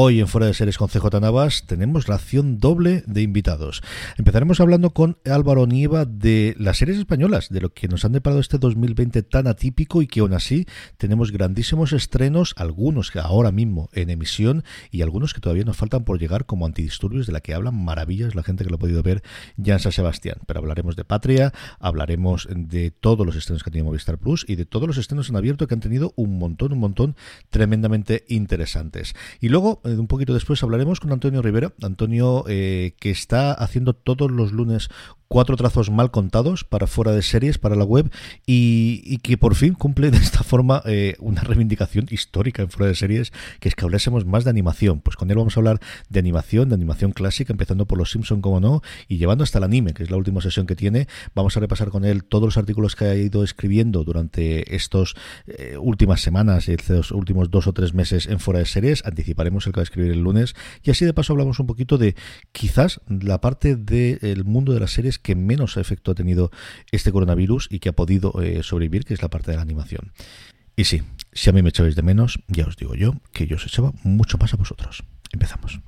Hoy 0.00 0.20
en 0.20 0.28
Fuera 0.28 0.46
de 0.46 0.54
Series 0.54 0.78
con 0.78 0.86
CJ 0.86 1.20
Navas 1.20 1.64
tenemos 1.66 2.06
ración 2.06 2.60
doble 2.60 3.02
de 3.08 3.22
invitados. 3.22 3.82
Empezaremos 4.16 4.60
hablando 4.60 4.90
con 4.90 5.18
Álvaro 5.24 5.66
Nieva 5.66 6.04
de 6.04 6.54
las 6.56 6.78
series 6.78 6.98
españolas, 6.98 7.48
de 7.48 7.60
lo 7.60 7.74
que 7.74 7.88
nos 7.88 8.04
han 8.04 8.12
deparado 8.12 8.40
este 8.40 8.58
2020 8.58 9.24
tan 9.24 9.48
atípico 9.48 10.00
y 10.00 10.06
que 10.06 10.20
aún 10.20 10.34
así 10.34 10.66
tenemos 10.98 11.32
grandísimos 11.32 11.92
estrenos, 11.92 12.54
algunos 12.58 13.10
que 13.10 13.18
ahora 13.18 13.50
mismo 13.50 13.88
en 13.92 14.10
emisión 14.10 14.62
y 14.92 15.02
algunos 15.02 15.34
que 15.34 15.40
todavía 15.40 15.64
nos 15.64 15.76
faltan 15.76 16.04
por 16.04 16.20
llegar 16.20 16.46
como 16.46 16.64
antidisturbios 16.64 17.26
de 17.26 17.32
la 17.32 17.40
que 17.40 17.54
hablan 17.54 17.74
maravillas 17.74 18.36
la 18.36 18.44
gente 18.44 18.62
que 18.62 18.70
lo 18.70 18.76
ha 18.76 18.78
podido 18.78 19.02
ver 19.02 19.24
ya 19.56 19.72
en 19.72 19.80
San 19.80 19.90
Sebastián. 19.90 20.36
Pero 20.46 20.60
hablaremos 20.60 20.94
de 20.94 21.04
Patria, 21.04 21.52
hablaremos 21.80 22.46
de 22.48 22.92
todos 22.92 23.26
los 23.26 23.34
estrenos 23.34 23.64
que 23.64 23.70
ha 23.70 23.72
tenido 23.72 23.86
Movistar 23.86 24.18
Plus 24.18 24.44
y 24.46 24.54
de 24.54 24.64
todos 24.64 24.86
los 24.86 24.96
estrenos 24.96 25.28
en 25.28 25.34
abierto 25.34 25.66
que 25.66 25.74
han 25.74 25.80
tenido 25.80 26.12
un 26.14 26.38
montón, 26.38 26.72
un 26.72 26.78
montón 26.78 27.16
tremendamente 27.50 28.24
interesantes. 28.28 29.16
Y 29.40 29.48
luego 29.48 29.82
un 29.96 30.06
poquito 30.06 30.34
después 30.34 30.62
hablaremos 30.62 31.00
con 31.00 31.12
Antonio 31.12 31.42
Rivera. 31.42 31.72
Antonio 31.82 32.44
eh, 32.48 32.94
que 33.00 33.10
está 33.10 33.52
haciendo 33.52 33.94
todos 33.94 34.30
los 34.30 34.52
lunes 34.52 34.88
cuatro 35.28 35.56
trazos 35.56 35.90
mal 35.90 36.10
contados 36.10 36.64
para 36.64 36.86
fuera 36.86 37.12
de 37.12 37.22
series, 37.22 37.58
para 37.58 37.76
la 37.76 37.84
web, 37.84 38.10
y, 38.46 39.18
que 39.18 39.36
por 39.36 39.54
fin 39.54 39.74
cumple 39.74 40.10
de 40.10 40.16
esta 40.16 40.42
forma 40.42 40.82
eh, 40.86 41.16
una 41.20 41.42
reivindicación 41.42 42.06
histórica 42.10 42.62
en 42.62 42.70
fuera 42.70 42.88
de 42.88 42.94
series, 42.94 43.32
que 43.60 43.68
es 43.68 43.74
que 43.74 43.84
hablásemos 43.84 44.24
más 44.24 44.44
de 44.44 44.50
animación. 44.50 45.00
Pues 45.00 45.16
con 45.16 45.30
él 45.30 45.36
vamos 45.36 45.56
a 45.56 45.60
hablar 45.60 45.80
de 46.08 46.18
animación, 46.18 46.70
de 46.70 46.74
animación 46.74 47.12
clásica, 47.12 47.52
empezando 47.52 47.86
por 47.86 47.98
Los 47.98 48.10
Simpson, 48.10 48.40
como 48.40 48.58
no, 48.58 48.82
y 49.06 49.18
llevando 49.18 49.44
hasta 49.44 49.58
el 49.58 49.64
anime, 49.64 49.92
que 49.92 50.02
es 50.02 50.10
la 50.10 50.16
última 50.16 50.40
sesión 50.40 50.66
que 50.66 50.74
tiene. 50.74 51.06
Vamos 51.34 51.56
a 51.56 51.60
repasar 51.60 51.90
con 51.90 52.04
él 52.04 52.24
todos 52.24 52.44
los 52.44 52.56
artículos 52.56 52.96
que 52.96 53.04
ha 53.04 53.14
ido 53.14 53.44
escribiendo 53.44 54.04
durante 54.04 54.74
estos 54.74 55.14
eh, 55.46 55.76
últimas 55.78 56.22
semanas, 56.22 56.68
estos 56.68 57.12
últimos 57.12 57.50
dos 57.50 57.66
o 57.66 57.74
tres 57.74 57.92
meses 57.92 58.26
en 58.26 58.40
fuera 58.40 58.60
de 58.60 58.66
series. 58.66 59.04
Anticiparemos 59.04 59.66
el 59.68 59.72
que 59.72 59.80
va 59.80 59.82
a 59.82 59.84
escribir 59.84 60.10
el 60.10 60.20
lunes, 60.20 60.54
y 60.82 60.90
así 60.90 61.04
de 61.04 61.14
paso 61.14 61.32
hablamos 61.32 61.58
un 61.60 61.66
poquito 61.66 61.98
de 61.98 62.16
quizás 62.52 63.00
la 63.08 63.40
parte 63.40 63.76
del 63.76 64.44
mundo 64.44 64.72
de 64.72 64.80
las 64.80 64.92
series 64.92 65.18
que 65.18 65.34
menos 65.34 65.76
efecto 65.76 66.10
ha 66.10 66.14
tenido 66.14 66.50
este 66.90 67.12
coronavirus 67.12 67.68
y 67.70 67.78
que 67.78 67.88
ha 67.88 67.92
podido 67.92 68.42
eh, 68.42 68.62
sobrevivir, 68.62 69.04
que 69.04 69.14
es 69.14 69.22
la 69.22 69.28
parte 69.28 69.50
de 69.50 69.56
la 69.56 69.62
animación. 69.62 70.12
Y 70.76 70.84
sí, 70.84 71.02
si 71.32 71.50
a 71.50 71.52
mí 71.52 71.62
me 71.62 71.70
echabais 71.70 71.96
de 71.96 72.02
menos, 72.02 72.38
ya 72.46 72.64
os 72.64 72.76
digo 72.76 72.94
yo 72.94 73.14
que 73.32 73.46
yo 73.46 73.56
os 73.56 73.66
echaba 73.66 73.92
mucho 74.04 74.38
más 74.38 74.54
a 74.54 74.56
vosotros. 74.56 75.02
Empezamos. 75.32 75.80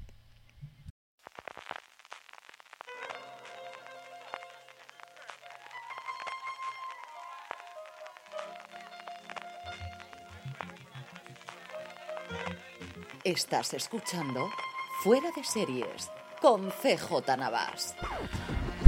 Estás 13.31 13.75
escuchando 13.75 14.49
Fuera 15.05 15.29
de 15.37 15.45
Series 15.45 16.11
con 16.43 16.63
CJ 16.63 17.37
Navas. 17.39 17.95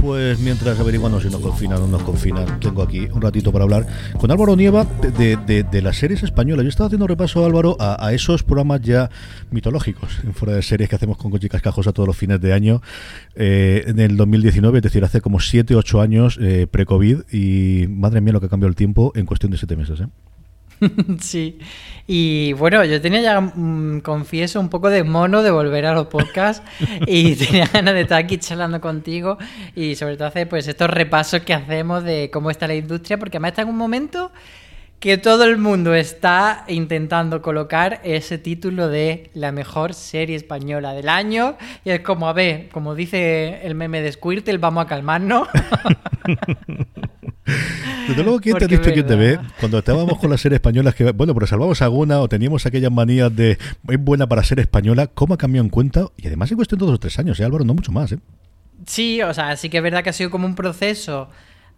Pues 0.01 0.37
mientras 0.39 0.77
averiguando 0.81 1.21
si 1.21 1.29
nos 1.29 1.39
confinan 1.39 1.77
o 1.77 1.87
no 1.87 1.87
nos 1.87 2.03
confinan, 2.03 2.59
tengo 2.59 2.83
aquí 2.83 3.07
un 3.13 3.21
ratito 3.21 3.53
para 3.53 3.63
hablar 3.63 3.87
con 4.19 4.29
Álvaro 4.31 4.57
Nieva 4.57 4.83
de, 4.83 5.81
las 5.81 5.95
series 5.95 6.23
españolas. 6.23 6.63
Yo 6.63 6.67
he 6.67 6.69
estado 6.71 6.87
haciendo 6.87 7.07
repaso, 7.07 7.45
Álvaro, 7.45 7.77
a, 7.79 8.11
esos 8.11 8.43
programas 8.43 8.81
ya 8.81 9.09
mitológicos, 9.49 10.19
en 10.25 10.33
fuera 10.33 10.55
de 10.55 10.61
series 10.61 10.89
que 10.89 10.97
hacemos 10.97 11.15
con 11.15 11.31
Cochi 11.31 11.47
Cascajosa 11.47 11.93
todos 11.93 12.07
los 12.07 12.17
fines 12.17 12.41
de 12.41 12.51
año 12.51 12.81
eh, 13.35 13.85
en 13.87 13.97
el 14.01 14.17
2019, 14.17 14.79
es 14.79 14.83
decir, 14.83 15.05
hace 15.05 15.21
como 15.21 15.39
7, 15.39 15.73
8 15.73 16.01
años 16.01 16.37
eh, 16.41 16.67
pre-COVID 16.69 17.31
y 17.31 17.87
madre 17.87 18.19
mía 18.19 18.33
lo 18.33 18.41
que 18.41 18.47
ha 18.47 18.49
cambiado 18.49 18.67
el 18.67 18.75
tiempo 18.75 19.13
en 19.15 19.25
cuestión 19.25 19.53
de 19.53 19.57
7 19.57 19.77
meses. 19.77 20.01
¿eh? 20.01 20.07
sí. 21.19 21.59
Y 22.05 22.53
bueno, 22.53 22.83
yo 22.83 22.99
tenía 23.01 23.21
ya, 23.21 23.39
mm, 23.39 24.01
confieso, 24.01 24.59
un 24.59 24.69
poco 24.69 24.89
de 24.89 25.03
mono 25.03 25.41
de 25.41 25.51
volver 25.51 25.85
a 25.85 25.93
los 25.93 26.07
podcasts 26.07 26.65
y 27.07 27.35
tenía 27.35 27.65
ganas 27.65 27.93
de 27.93 28.01
estar 28.01 28.19
aquí 28.19 28.37
charlando 28.37 28.81
contigo 28.81 29.37
y 29.75 29.95
sobre 29.95 30.17
todo 30.17 30.27
hacer 30.27 30.49
pues 30.49 30.67
estos 30.67 30.89
repasos 30.89 31.41
que 31.41 31.53
hacemos 31.53 32.03
de 32.03 32.29
cómo 32.31 32.51
está 32.51 32.67
la 32.67 32.75
industria, 32.75 33.17
porque 33.17 33.37
además 33.37 33.51
está 33.51 33.61
en 33.61 33.69
un 33.69 33.77
momento 33.77 34.31
que 35.03 35.17
todo 35.17 35.43
el 35.43 35.57
mundo 35.57 35.93
está 35.93 36.63
intentando 36.69 37.41
colocar 37.41 37.99
ese 38.05 38.37
título 38.37 38.87
de 38.87 39.31
la 39.33 39.51
mejor 39.51 39.93
serie 39.93 40.37
española 40.37 40.93
del 40.93 41.09
año. 41.09 41.57
Y 41.83 41.89
es 41.89 41.99
como, 41.99 42.29
a 42.29 42.31
ver, 42.31 42.69
como 42.69 42.95
dice 42.95 43.59
el 43.67 43.75
meme 43.75 44.01
de 44.01 44.13
Squirtle, 44.13 44.59
vamos 44.59 44.85
a 44.85 44.87
calmarnos. 44.87 45.49
Desde 48.07 48.23
luego, 48.23 48.39
¿quién 48.39 48.57
te 48.57 48.63
ha 48.63 48.67
dicho 48.69 48.93
quién 48.93 49.05
te 49.05 49.15
ve? 49.17 49.39
Cuando 49.59 49.79
estábamos 49.79 50.17
con 50.19 50.29
las 50.29 50.39
series 50.39 50.59
españolas, 50.59 50.95
que, 50.95 51.11
bueno, 51.11 51.33
pero 51.33 51.47
salvamos 51.47 51.81
alguna 51.81 52.21
o 52.21 52.29
teníamos 52.29 52.65
aquellas 52.65 52.89
manías 52.89 53.35
de 53.35 53.57
es 53.89 53.99
buena 53.99 54.25
para 54.25 54.41
ser 54.41 54.61
española, 54.61 55.07
¿cómo 55.07 55.33
ha 55.33 55.37
cambiado 55.37 55.65
en 55.65 55.69
cuenta? 55.69 56.05
Y 56.15 56.27
además 56.27 56.49
en 56.49 56.55
cuestión 56.55 56.79
de 56.79 56.85
dos 56.85 56.95
o 56.95 56.99
tres 56.99 57.19
años, 57.19 57.37
¿eh, 57.41 57.43
Álvaro? 57.43 57.65
No 57.65 57.73
mucho 57.73 57.91
más, 57.91 58.13
¿eh? 58.13 58.19
Sí, 58.87 59.21
o 59.21 59.33
sea, 59.33 59.57
sí 59.57 59.69
que 59.69 59.75
es 59.79 59.83
verdad 59.83 60.01
que 60.01 60.11
ha 60.11 60.13
sido 60.13 60.31
como 60.31 60.47
un 60.47 60.55
proceso 60.55 61.29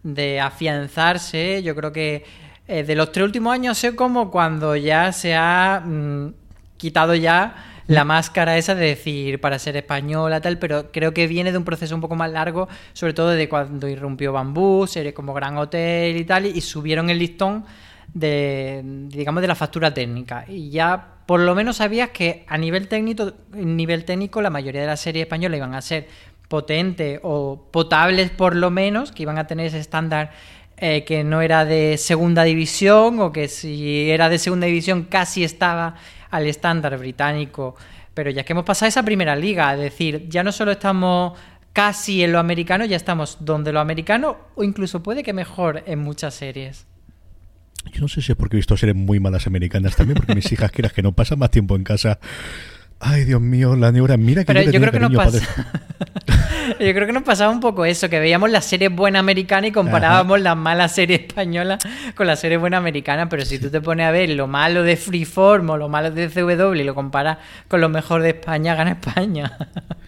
de 0.04 0.38
afianzarse. 0.38 1.64
Yo 1.64 1.74
creo 1.74 1.90
que 1.90 2.46
eh, 2.68 2.82
de 2.82 2.94
los 2.94 3.12
tres 3.12 3.24
últimos 3.24 3.52
años 3.52 3.78
sido 3.78 3.96
como 3.96 4.30
cuando 4.30 4.76
ya 4.76 5.12
se 5.12 5.34
ha 5.34 5.82
mm, 5.84 6.32
quitado 6.76 7.14
ya 7.14 7.54
la 7.86 8.04
máscara 8.04 8.58
esa 8.58 8.74
de 8.74 8.86
decir 8.86 9.40
para 9.40 9.58
ser 9.58 9.76
española, 9.76 10.40
tal, 10.40 10.58
pero 10.58 10.90
creo 10.90 11.14
que 11.14 11.26
viene 11.28 11.52
de 11.52 11.58
un 11.58 11.64
proceso 11.64 11.94
un 11.94 12.00
poco 12.00 12.16
más 12.16 12.30
largo, 12.30 12.68
sobre 12.92 13.14
todo 13.14 13.28
de 13.30 13.48
cuando 13.48 13.88
irrumpió 13.88 14.32
Bambú, 14.32 14.86
series 14.88 15.14
como 15.14 15.32
Gran 15.34 15.56
Hotel 15.56 16.16
y 16.16 16.24
tal, 16.24 16.46
y 16.46 16.60
subieron 16.60 17.10
el 17.10 17.18
listón 17.18 17.64
de, 18.12 18.82
digamos, 19.08 19.40
de 19.40 19.48
la 19.48 19.54
factura 19.54 19.94
técnica. 19.94 20.44
Y 20.48 20.70
ya 20.70 21.16
por 21.26 21.40
lo 21.40 21.54
menos 21.54 21.76
sabías 21.76 22.10
que 22.10 22.44
a 22.48 22.58
nivel 22.58 22.88
técnico, 22.88 23.32
nivel 23.52 24.04
técnico 24.04 24.42
la 24.42 24.50
mayoría 24.50 24.80
de 24.80 24.86
las 24.88 25.00
series 25.00 25.24
españolas 25.24 25.58
iban 25.58 25.74
a 25.74 25.82
ser 25.82 26.08
potentes 26.48 27.20
o 27.22 27.68
potables 27.70 28.30
por 28.30 28.54
lo 28.54 28.70
menos, 28.70 29.12
que 29.12 29.22
iban 29.22 29.38
a 29.38 29.46
tener 29.46 29.66
ese 29.66 29.78
estándar 29.78 30.30
eh, 30.78 31.04
que 31.04 31.24
no 31.24 31.40
era 31.40 31.64
de 31.64 31.96
segunda 31.96 32.44
división 32.44 33.20
o 33.20 33.32
que 33.32 33.48
si 33.48 34.10
era 34.10 34.28
de 34.28 34.38
segunda 34.38 34.66
división 34.66 35.04
casi 35.04 35.44
estaba 35.44 35.94
al 36.30 36.46
estándar 36.46 36.98
británico. 36.98 37.76
Pero 38.14 38.30
ya 38.30 38.44
que 38.44 38.52
hemos 38.52 38.64
pasado 38.64 38.88
esa 38.88 39.02
primera 39.02 39.36
liga, 39.36 39.72
es 39.74 39.80
decir, 39.80 40.28
ya 40.28 40.42
no 40.42 40.52
solo 40.52 40.72
estamos 40.72 41.38
casi 41.72 42.24
en 42.24 42.32
lo 42.32 42.38
americano, 42.38 42.84
ya 42.84 42.96
estamos 42.96 43.38
donde 43.40 43.72
lo 43.72 43.80
americano 43.80 44.36
o 44.54 44.64
incluso 44.64 45.02
puede 45.02 45.22
que 45.22 45.32
mejor 45.32 45.82
en 45.86 45.98
muchas 45.98 46.34
series. 46.34 46.86
Yo 47.92 48.00
no 48.00 48.08
sé 48.08 48.22
si 48.22 48.32
es 48.32 48.38
porque 48.38 48.56
he 48.56 48.58
visto 48.58 48.76
series 48.76 48.96
muy 48.96 49.20
malas 49.20 49.46
americanas 49.46 49.96
también, 49.96 50.16
porque 50.16 50.34
mis 50.34 50.50
hijas 50.52 50.70
quieras 50.72 50.92
que 50.92 51.02
no 51.02 51.12
pasan 51.12 51.38
más 51.38 51.50
tiempo 51.50 51.76
en 51.76 51.84
casa. 51.84 52.18
Ay, 53.00 53.24
Dios 53.24 53.40
mío, 53.40 53.76
la 53.76 53.92
neura, 53.92 54.16
mira 54.16 54.42
que 54.42 54.52
Pero 54.52 54.62
yo, 54.62 54.70
yo 54.72 54.80
creo 54.80 54.92
que 54.92 55.00
nos 55.00 55.14
pasa. 55.14 55.46
yo 56.80 56.94
creo 56.94 57.06
que 57.06 57.12
nos 57.12 57.22
pasaba 57.22 57.52
un 57.52 57.60
poco 57.60 57.84
eso, 57.84 58.08
que 58.08 58.18
veíamos 58.18 58.50
las 58.50 58.64
series 58.64 58.94
buenas 58.94 59.20
americanas 59.20 59.68
y 59.68 59.72
comparábamos 59.72 60.40
las 60.40 60.56
malas 60.56 60.94
series 60.94 61.20
españolas 61.20 61.78
con 62.14 62.26
las 62.26 62.40
series 62.40 62.60
buenas 62.60 62.78
americanas. 62.78 63.28
Pero 63.30 63.44
si 63.44 63.58
tú 63.58 63.70
te 63.70 63.80
pones 63.80 64.06
a 64.06 64.10
ver 64.10 64.30
lo 64.30 64.46
malo 64.46 64.82
de 64.82 64.96
Freeform 64.96 65.70
o 65.70 65.76
lo 65.76 65.88
malo 65.88 66.10
de 66.10 66.28
CW 66.28 66.74
y 66.74 66.84
lo 66.84 66.94
comparas 66.94 67.38
con 67.68 67.80
lo 67.80 67.88
mejor 67.88 68.22
de 68.22 68.30
España, 68.30 68.74
gana 68.74 68.92
España. 68.92 69.56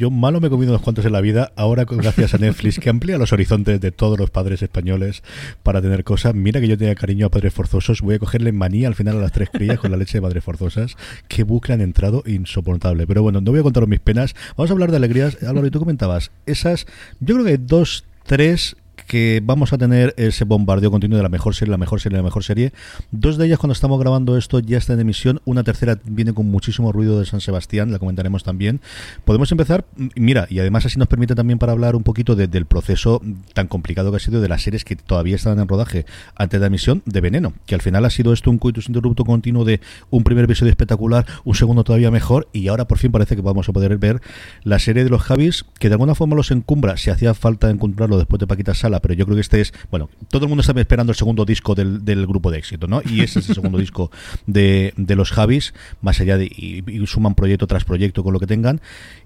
Yo 0.00 0.10
malo 0.10 0.40
me 0.40 0.46
he 0.46 0.50
comido 0.50 0.72
unos 0.72 0.80
cuantos 0.80 1.04
en 1.04 1.12
la 1.12 1.20
vida, 1.20 1.52
ahora 1.56 1.84
gracias 1.84 2.32
a 2.32 2.38
Netflix, 2.38 2.78
que 2.78 2.88
amplía 2.88 3.18
los 3.18 3.34
horizontes 3.34 3.82
de 3.82 3.92
todos 3.92 4.18
los 4.18 4.30
padres 4.30 4.62
españoles 4.62 5.22
para 5.62 5.82
tener 5.82 6.04
cosas. 6.04 6.34
Mira 6.34 6.58
que 6.58 6.68
yo 6.68 6.78
tenía 6.78 6.94
cariño 6.94 7.26
a 7.26 7.28
padres 7.28 7.52
forzosos, 7.52 8.00
voy 8.00 8.14
a 8.14 8.18
cogerle 8.18 8.50
manía 8.52 8.88
al 8.88 8.94
final 8.94 9.18
a 9.18 9.20
las 9.20 9.32
tres 9.32 9.50
crías 9.52 9.78
con 9.78 9.90
la 9.90 9.98
leche 9.98 10.16
de 10.16 10.22
padres 10.22 10.42
forzosas. 10.42 10.96
Qué 11.28 11.42
bucle 11.42 11.74
han 11.74 11.82
entrado, 11.82 12.22
insoportable. 12.24 13.06
Pero 13.06 13.22
bueno, 13.22 13.42
no 13.42 13.50
voy 13.50 13.60
a 13.60 13.62
contaros 13.62 13.90
mis 13.90 14.00
penas, 14.00 14.34
vamos 14.56 14.70
a 14.70 14.72
hablar 14.72 14.90
de 14.90 14.96
alegrías. 14.96 15.36
Álvaro, 15.42 15.66
y 15.66 15.70
tú 15.70 15.80
comentabas, 15.80 16.30
esas, 16.46 16.86
yo 17.20 17.34
creo 17.34 17.44
que 17.44 17.58
dos, 17.58 18.06
tres 18.24 18.76
que 19.06 19.40
vamos 19.44 19.72
a 19.72 19.78
tener 19.78 20.14
ese 20.16 20.44
bombardeo 20.44 20.90
continuo 20.90 21.16
de 21.16 21.22
la 21.22 21.28
mejor 21.28 21.54
serie, 21.54 21.70
la 21.70 21.78
mejor 21.78 22.00
serie, 22.00 22.16
la 22.18 22.22
mejor 22.22 22.44
serie. 22.44 22.72
Dos 23.10 23.36
de 23.36 23.46
ellas 23.46 23.58
cuando 23.58 23.72
estamos 23.72 23.98
grabando 24.00 24.36
esto 24.36 24.58
ya 24.60 24.78
están 24.78 24.96
en 24.96 25.00
emisión. 25.02 25.40
Una 25.44 25.64
tercera 25.64 25.98
viene 26.04 26.32
con 26.32 26.46
muchísimo 26.50 26.92
ruido 26.92 27.18
de 27.18 27.26
San 27.26 27.40
Sebastián, 27.40 27.92
la 27.92 27.98
comentaremos 27.98 28.44
también. 28.44 28.80
Podemos 29.24 29.50
empezar, 29.52 29.84
mm, 29.96 30.08
mira, 30.16 30.46
y 30.50 30.58
además 30.60 30.86
así 30.86 30.98
nos 30.98 31.08
permite 31.08 31.34
también 31.34 31.58
para 31.58 31.72
hablar 31.72 31.96
un 31.96 32.02
poquito 32.02 32.34
de- 32.36 32.46
del 32.48 32.66
proceso 32.66 33.20
tan 33.54 33.66
complicado 33.68 34.10
que 34.10 34.16
ha 34.16 34.20
sido 34.20 34.40
de 34.40 34.48
las 34.48 34.62
series 34.62 34.84
que 34.84 34.96
todavía 34.96 35.36
están 35.36 35.58
en 35.58 35.68
rodaje 35.68 36.06
antes 36.36 36.58
de 36.58 36.62
la 36.62 36.66
emisión 36.68 37.02
de 37.06 37.20
Veneno, 37.20 37.52
que 37.66 37.74
al 37.74 37.82
final 37.82 38.04
ha 38.04 38.10
sido 38.10 38.32
esto 38.32 38.50
un 38.50 38.58
coitus 38.58 38.88
interrupto 38.88 39.24
continuo 39.24 39.64
de 39.64 39.80
un 40.10 40.24
primer 40.24 40.44
episodio 40.44 40.70
espectacular, 40.70 41.26
un 41.44 41.54
segundo 41.54 41.84
todavía 41.84 42.10
mejor 42.10 42.48
y 42.52 42.68
ahora 42.68 42.86
por 42.86 42.98
fin 42.98 43.12
parece 43.12 43.36
que 43.36 43.42
vamos 43.42 43.68
a 43.68 43.72
poder 43.72 43.96
ver 43.98 44.20
la 44.64 44.78
serie 44.78 45.04
de 45.04 45.10
los 45.10 45.22
Javis, 45.22 45.64
que 45.78 45.88
de 45.88 45.94
alguna 45.94 46.14
forma 46.14 46.36
los 46.36 46.50
encumbra, 46.50 46.96
si 46.96 47.10
hacía 47.10 47.34
falta 47.34 47.70
encontrarlo 47.70 48.18
después 48.18 48.38
de 48.40 48.46
Paquita 48.46 48.74
Sala, 48.90 49.00
pero 49.00 49.14
yo 49.14 49.24
creo 49.24 49.36
que 49.36 49.42
este 49.42 49.60
es, 49.60 49.72
bueno, 49.90 50.08
todo 50.28 50.44
el 50.44 50.48
mundo 50.48 50.60
está 50.60 50.78
esperando 50.78 51.12
el 51.12 51.16
segundo 51.16 51.44
disco 51.44 51.74
del, 51.74 52.04
del 52.04 52.26
grupo 52.26 52.50
de 52.50 52.58
éxito, 52.58 52.86
¿no? 52.86 53.02
Y 53.04 53.22
ese 53.22 53.38
es 53.40 53.48
el 53.48 53.54
segundo 53.54 53.78
disco 53.86 54.10
de, 54.46 54.92
de 54.96 55.16
los 55.16 55.32
Javis, 55.32 55.74
más 56.00 56.20
allá 56.20 56.36
de, 56.36 56.46
y, 56.46 56.82
y 56.86 57.06
suman 57.06 57.34
proyecto 57.34 57.66
tras 57.66 57.84
proyecto 57.84 58.22
con 58.22 58.32
lo 58.32 58.40
que 58.40 58.46
tengan, 58.46 58.80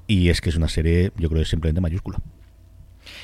y 0.06 0.28
es 0.28 0.40
que 0.40 0.50
es 0.50 0.56
una 0.56 0.68
serie, 0.68 1.12
yo 1.16 1.28
creo 1.28 1.40
que 1.40 1.42
es 1.42 1.48
simplemente 1.48 1.80
mayúscula. 1.80 2.18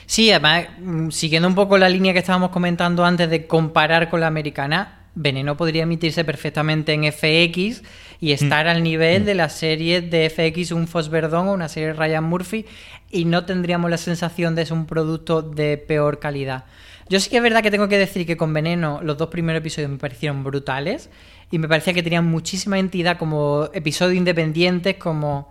Sí, 0.06 0.30
además, 0.30 0.66
mm, 0.80 1.10
siguiendo 1.10 1.48
un 1.48 1.54
poco 1.54 1.78
la 1.78 1.88
línea 1.88 2.12
que 2.12 2.18
estábamos 2.18 2.50
comentando 2.50 3.04
antes 3.04 3.30
de 3.30 3.46
comparar 3.46 4.10
con 4.10 4.20
la 4.20 4.26
americana, 4.26 5.00
Veneno 5.14 5.56
podría 5.56 5.82
emitirse 5.82 6.24
perfectamente 6.24 6.92
en 6.92 7.04
FX 7.04 7.82
y 8.20 8.32
estar 8.32 8.68
al 8.68 8.82
nivel 8.82 9.24
de 9.24 9.34
las 9.34 9.54
series 9.54 10.10
de 10.10 10.30
FX, 10.30 10.72
un 10.72 10.86
Fos 10.86 11.08
Verdón 11.08 11.48
o 11.48 11.52
una 11.52 11.68
serie 11.68 11.88
de 11.88 11.94
Ryan 11.94 12.24
Murphy, 12.24 12.66
y 13.10 13.24
no 13.24 13.44
tendríamos 13.44 13.90
la 13.90 13.96
sensación 13.98 14.54
de 14.54 14.64
ser 14.66 14.74
un 14.74 14.86
producto 14.86 15.42
de 15.42 15.76
peor 15.78 16.18
calidad. 16.18 16.64
Yo 17.08 17.18
sí 17.18 17.28
que 17.30 17.38
es 17.38 17.42
verdad 17.42 17.62
que 17.62 17.70
tengo 17.72 17.88
que 17.88 17.98
decir 17.98 18.24
que 18.26 18.36
con 18.36 18.52
Veneno 18.52 19.00
los 19.02 19.16
dos 19.18 19.28
primeros 19.28 19.60
episodios 19.60 19.90
me 19.90 19.98
parecieron 19.98 20.44
brutales 20.44 21.10
y 21.50 21.58
me 21.58 21.66
parecía 21.68 21.92
que 21.92 22.02
tenían 22.04 22.24
muchísima 22.26 22.78
entidad 22.78 23.18
como 23.18 23.68
episodios 23.74 24.16
independientes, 24.16 24.96
como 24.96 25.50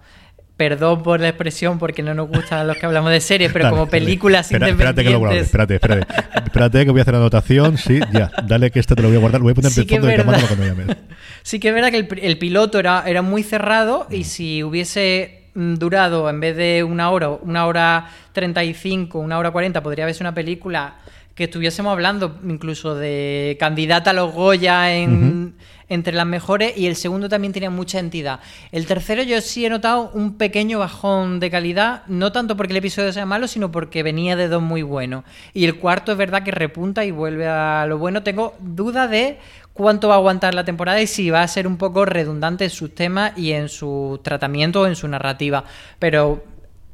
Perdón 0.56 1.04
por 1.04 1.22
la 1.22 1.30
expresión 1.30 1.80
porque 1.80 2.04
no 2.04 2.14
nos 2.14 2.28
gustan 2.28 2.68
los 2.68 2.76
que 2.76 2.86
hablamos 2.86 3.12
de 3.12 3.22
series, 3.22 3.50
pero 3.54 3.64
Dale, 3.64 3.72
como 3.78 3.86
dale. 3.86 3.92
películas 3.98 4.52
Espera- 4.52 4.68
Espérate 4.68 5.04
que 5.06 5.10
lo 5.10 5.16
independientes. 5.16 5.46
espérate, 5.48 5.76
espérate. 5.76 6.14
Espérate 6.48 6.84
que 6.86 6.92
voy 6.92 7.00
a 7.00 7.02
hacer 7.04 7.14
la 7.14 7.20
anotación, 7.22 7.78
sí, 7.78 8.02
ya. 8.12 8.30
Dale 8.46 8.70
que 8.70 8.80
este 8.82 8.94
te 8.94 9.02
lo 9.02 9.08
voy 9.08 9.16
a 9.16 9.20
guardar, 9.22 9.40
lo 9.40 9.44
voy 9.46 9.52
a 9.52 9.56
poner 9.56 9.72
Sí 9.72 9.80
en 9.88 9.88
el 9.88 9.90
fondo 10.02 10.08
verdad. 10.08 10.48
cuando 10.50 10.66
llames. 10.66 10.98
Sí 11.44 11.62
que 11.62 11.70
es 11.70 11.74
verdad 11.74 11.92
que 11.92 11.98
el, 12.00 12.08
el 12.22 12.38
piloto 12.38 12.78
era, 12.78 13.04
era 13.08 13.22
muy 13.22 13.42
cerrado 13.44 14.06
Mm. 14.10 14.14
y 14.16 14.24
si 14.26 14.62
hubiese 14.62 15.39
mm, 15.39 15.39
durado 15.54 16.30
en 16.30 16.40
vez 16.40 16.56
de 16.56 16.84
una 16.84 17.10
hora, 17.12 17.30
una 17.30 17.66
hora 17.66 18.10
35, 18.34 19.20
una 19.20 19.38
hora 19.38 19.52
40, 19.52 19.82
podría 19.84 20.06
haberse 20.06 20.24
una 20.24 20.34
película 20.34 20.96
que 21.40 21.46
estuviésemos 21.46 21.92
hablando 21.94 22.38
incluso 22.44 22.96
de 22.96 23.56
candidata 23.60 24.10
a 24.10 24.14
los 24.14 24.34
Goya 24.34 24.94
en, 24.94 25.56
entre 25.88 26.14
las 26.14 26.26
mejores 26.26 26.78
y 26.78 26.86
el 26.88 26.96
segundo 26.96 27.30
también 27.30 27.54
tenía 27.54 27.70
mucha 27.70 28.00
entidad. 28.00 28.42
El 28.72 28.86
tercero 28.86 29.24
yo 29.24 29.40
sí 29.42 29.66
he 29.66 29.70
notado 29.70 30.12
un 30.14 30.38
pequeño 30.38 30.80
bajón 30.80 31.40
de 31.40 31.50
calidad, 31.50 32.04
no 32.08 32.32
tanto 32.34 32.58
porque 32.58 32.74
el 32.74 32.78
episodio 32.78 33.12
sea 33.12 33.26
malo, 33.26 33.48
sino 33.48 33.72
porque 33.72 34.04
venía 34.04 34.36
de 34.36 34.50
dos 34.50 34.62
muy 34.62 34.84
buenos. 34.84 35.24
Y 35.54 35.64
el 35.66 35.78
cuarto 35.78 36.12
es 36.12 36.18
verdad 36.18 36.44
que 36.44 36.52
repunta 36.52 37.06
y 37.06 37.12
vuelve 37.12 37.48
a 37.48 37.86
lo 37.88 37.98
bueno. 37.98 38.22
Tengo 38.22 38.56
duda 38.60 39.08
de 39.08 39.40
cuánto 39.80 40.10
va 40.10 40.16
a 40.16 40.18
aguantar 40.18 40.54
la 40.54 40.66
temporada 40.66 41.02
y 41.02 41.08
si 41.08 41.30
va 41.30 41.42
a 41.42 41.48
ser 41.48 41.66
un 41.66 41.78
poco 41.78 42.04
redundante 42.04 42.66
en 42.66 42.70
sus 42.70 42.94
temas 42.94 43.32
y 43.38 43.54
en 43.54 43.70
su 43.70 44.20
tratamiento 44.24 44.82
o 44.82 44.88
en 44.88 44.98
su 44.98 45.08
narrativa. 45.08 45.64
Pero 46.00 46.44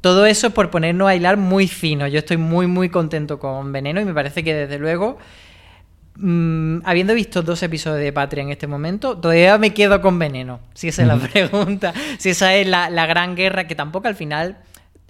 todo 0.00 0.24
eso 0.24 0.46
es 0.46 0.52
por 0.52 0.70
ponernos 0.70 1.08
a 1.08 1.16
hilar 1.16 1.36
muy 1.36 1.66
fino. 1.66 2.06
Yo 2.06 2.20
estoy 2.20 2.36
muy, 2.36 2.68
muy 2.68 2.88
contento 2.88 3.40
con 3.40 3.72
Veneno 3.72 4.00
y 4.00 4.04
me 4.04 4.14
parece 4.14 4.44
que 4.44 4.54
desde 4.54 4.78
luego, 4.78 5.18
mm, 6.14 6.78
habiendo 6.84 7.12
visto 7.12 7.42
dos 7.42 7.60
episodios 7.64 8.04
de 8.04 8.12
Patria 8.12 8.42
en 8.42 8.50
este 8.50 8.68
momento, 8.68 9.18
todavía 9.18 9.58
me 9.58 9.74
quedo 9.74 10.00
con 10.00 10.18
Veneno. 10.20 10.60
Si 10.74 10.86
esa 10.86 11.02
es 11.02 11.08
la 11.08 11.16
pregunta. 11.16 11.92
Si 12.18 12.30
esa 12.30 12.54
es 12.54 12.68
la, 12.68 12.88
la 12.88 13.06
gran 13.06 13.34
guerra, 13.34 13.66
que 13.66 13.74
tampoco 13.74 14.06
al 14.06 14.14
final 14.14 14.58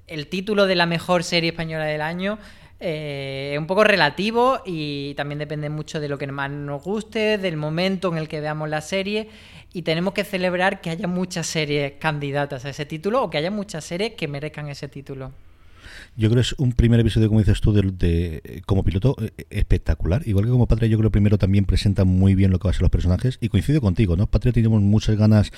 el 0.07 0.29
título 0.29 0.67
de 0.67 0.77
la 0.77 0.87
mejor 0.87 1.25
serie 1.25 1.51
española 1.51 1.85
del 1.85 2.01
año 2.01 2.39
eh, 2.79 3.53
es 3.55 3.59
un 3.59 3.67
poco 3.67 3.85
relativo 3.85 4.61
y 4.65 5.15
también 5.15 5.39
depende 5.39 5.71
mucho 5.71 6.01
de 6.01 6.09
lo 6.09 6.19
que 6.19 6.27
más 6.27 6.51
nos 6.51 6.83
guste, 6.83 7.39
del 7.39 7.57
momento 7.57 8.09
en 8.09 8.19
el 8.19 8.29
que 8.29 8.41
veamos 8.41 8.69
la 8.69 8.81
serie 8.81 9.29
y 9.73 9.83
tenemos 9.83 10.15
que 10.15 10.25
celebrar 10.25 10.81
que 10.81 10.91
haya 10.91 11.07
muchas 11.07 11.47
series 11.47 11.93
candidatas 11.99 12.65
a 12.65 12.71
ese 12.71 12.87
título 12.87 13.23
o 13.23 13.31
que 13.31 13.39
haya 13.39 13.51
muchas 13.51 13.85
series 13.85 14.13
que 14.15 14.29
merezcan 14.29 14.69
ese 14.69 14.89
título. 14.89 15.33
Yo 16.19 16.31
creo 16.31 16.37
que 16.43 16.49
es 16.49 16.55
un 16.59 16.73
primer 16.73 16.99
episodio, 17.01 17.29
como 17.29 17.41
dices 17.41 17.61
tú, 17.61 17.73
de, 17.73 17.83
de- 17.83 18.63
como 18.65 18.83
piloto 18.85 19.17
eh, 19.21 19.33
espectacular. 19.51 20.23
Igual 20.27 20.47
que 20.47 20.51
como 20.51 20.67
Patria, 20.67 20.89
yo 20.89 20.97
creo 20.97 21.11
que 21.11 21.13
primero 21.13 21.37
también 21.37 21.67
presenta 21.67 22.05
muy 22.05 22.35
bien 22.35 22.51
lo 22.51 22.59
que 22.59 22.65
va 22.69 22.71
a 22.71 22.75
ser 22.75 22.83
los 22.83 22.91
personajes. 22.91 23.37
Y 23.41 23.49
coincido 23.51 23.81
contigo, 23.83 24.17
¿no? 24.17 24.27
Patria 24.27 24.53
teníamos 24.53 24.81
muchas 24.81 25.17
ganas, 25.17 25.53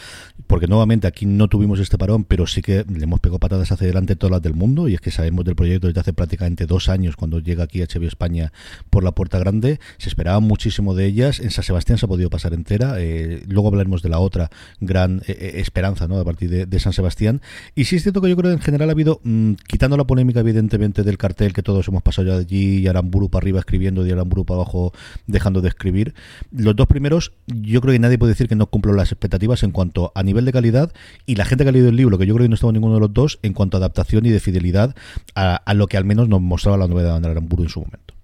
porque 0.49 0.67
nuevamente 0.67 1.07
aquí 1.07 1.27
no 1.27 1.47
tuvimos 1.49 1.79
este 1.79 1.97
parón, 1.97 2.25
pero 2.25 2.47
sí 2.47 2.61
que 2.63 2.85
le 2.93 3.05
hemos 3.05 3.21
pegado 3.21 3.39
patadas 3.39 3.71
hacia 3.71 3.85
adelante 3.85 4.17
todas 4.17 4.33
las 4.33 4.43
del 4.43 4.55
mundo. 4.55 4.89
Y 4.89 4.95
es 4.95 5.01
que 5.01 5.11
sabemos 5.13 5.45
del 5.45 5.55
proyecto 5.55 5.87
desde 5.87 6.01
hace 6.01 6.13
prácticamente 6.13 6.67
dos 6.67 6.89
años, 6.89 7.15
cuando 7.15 7.39
llega 7.39 7.63
aquí 7.65 7.81
HBO 7.81 8.09
España 8.09 8.53
por 8.91 9.05
la 9.05 9.13
puerta 9.13 9.39
grande. 9.39 9.79
Se 9.99 10.09
esperaba 10.09 10.41
muchísimo 10.41 10.95
de 10.95 11.07
ellas. 11.07 11.39
En 11.39 11.51
San 11.53 11.63
Sebastián 11.63 11.99
se 11.99 12.07
ha 12.07 12.09
podido 12.09 12.31
pasar 12.31 12.53
entera. 12.53 12.97
Eh, 12.99 13.45
luego 13.47 13.69
hablaremos 13.69 14.03
de 14.03 14.09
la 14.09 14.19
otra 14.19 14.51
gran 14.81 15.19
eh, 15.29 15.37
eh, 15.39 15.53
esperanza, 15.61 16.09
¿no? 16.09 16.19
A 16.19 16.25
partir 16.25 16.51
de, 16.51 16.67
de 16.67 16.81
San 16.81 16.93
Sebastián. 16.93 17.43
Y 17.77 17.85
sí 17.85 17.95
es 17.97 18.03
cierto 18.03 18.21
que 18.21 18.29
yo 18.29 18.37
creo 18.37 18.51
que 18.51 18.57
en 18.57 18.63
general 18.63 18.89
ha 18.89 18.93
habido, 18.93 19.21
mm, 19.23 19.53
quitando 19.69 19.97
la 19.97 20.05
polémica 20.05 20.43
evidentemente 20.49 21.03
del 21.03 21.19
cartel 21.19 21.53
que 21.53 21.63
todos 21.63 21.87
hemos 21.89 22.03
pasado 22.03 22.29
ya 22.29 22.37
allí 22.37 22.79
y 22.79 22.87
Aramburu 22.87 23.29
para 23.29 23.45
arriba 23.45 23.61
escribiendo 23.61 24.07
y 24.07 24.11
Aramburu 24.11 24.45
para 24.45 24.61
abajo 24.61 24.93
dejando 25.27 25.61
de 25.61 25.69
escribir, 25.69 26.15
los 26.51 26.75
dos 26.75 26.87
primeros 26.87 27.33
yo 27.47 27.81
creo 27.81 27.93
que 27.93 27.99
nadie 27.99 28.19
puede 28.19 28.33
decir 28.33 28.49
que 28.49 28.57
no 28.57 28.67
cumplo 28.67 28.93
las 28.93 29.13
expectativas 29.13 29.63
en 29.63 29.71
cuanto 29.71 30.13
a 30.15 30.23
nivel 30.23 30.45
de 30.45 30.53
calidad 30.53 30.93
y 31.27 31.37
la 31.37 31.45
gente 31.45 31.65
que 31.65 31.71
ha 31.71 31.73
leído 31.73 31.89
el 31.89 31.97
libro, 31.97 32.19
que 32.19 32.27
yo 32.27 32.35
creo 32.35 32.45
que 32.45 32.49
no 32.49 32.55
estaba 32.55 32.73
ninguno 32.73 32.95
de 32.95 33.01
los 33.01 33.13
dos, 33.13 33.39
en 33.43 33.53
cuanto 33.53 33.77
a 33.77 33.79
adaptación 33.79 34.27
y 34.27 34.31
de 34.31 34.41
fidelidad 34.41 34.95
a, 35.35 35.57
a 35.57 35.75
lo 35.75 35.87
que 35.87 35.97
al 35.97 36.05
menos 36.05 36.29
nos 36.29 36.41
mostraba 36.41 36.77
la 36.77 36.87
novela 36.87 37.21
de 37.21 37.29
Aramburu 37.29 37.65
en 37.65 37.69
su 37.69 37.81
momento. 37.81 38.15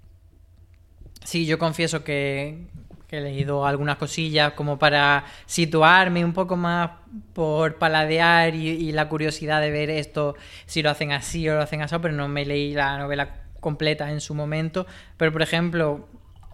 Sí, 1.24 1.46
yo 1.46 1.58
confieso 1.58 2.04
que, 2.04 2.66
que 3.06 3.18
he 3.18 3.20
leído 3.20 3.66
algunas 3.66 3.96
cosillas 3.96 4.52
como 4.52 4.78
para 4.78 5.24
situarme 5.46 6.24
un 6.24 6.32
poco 6.32 6.56
más 6.56 6.90
por 7.32 7.76
paladear 7.76 8.54
y, 8.54 8.92
la 8.92 9.08
curiosidad 9.08 9.60
de 9.60 9.70
ver 9.70 9.90
esto, 9.90 10.34
si 10.66 10.82
lo 10.82 10.90
hacen 10.90 11.12
así 11.12 11.48
o 11.48 11.54
lo 11.54 11.62
hacen 11.62 11.82
así, 11.82 11.94
pero 12.00 12.14
no 12.14 12.28
me 12.28 12.44
leí 12.44 12.72
la 12.74 12.98
novela 12.98 13.42
completa 13.60 14.10
en 14.10 14.20
su 14.20 14.34
momento. 14.34 14.86
Pero, 15.16 15.32
por 15.32 15.42
ejemplo, 15.42 16.08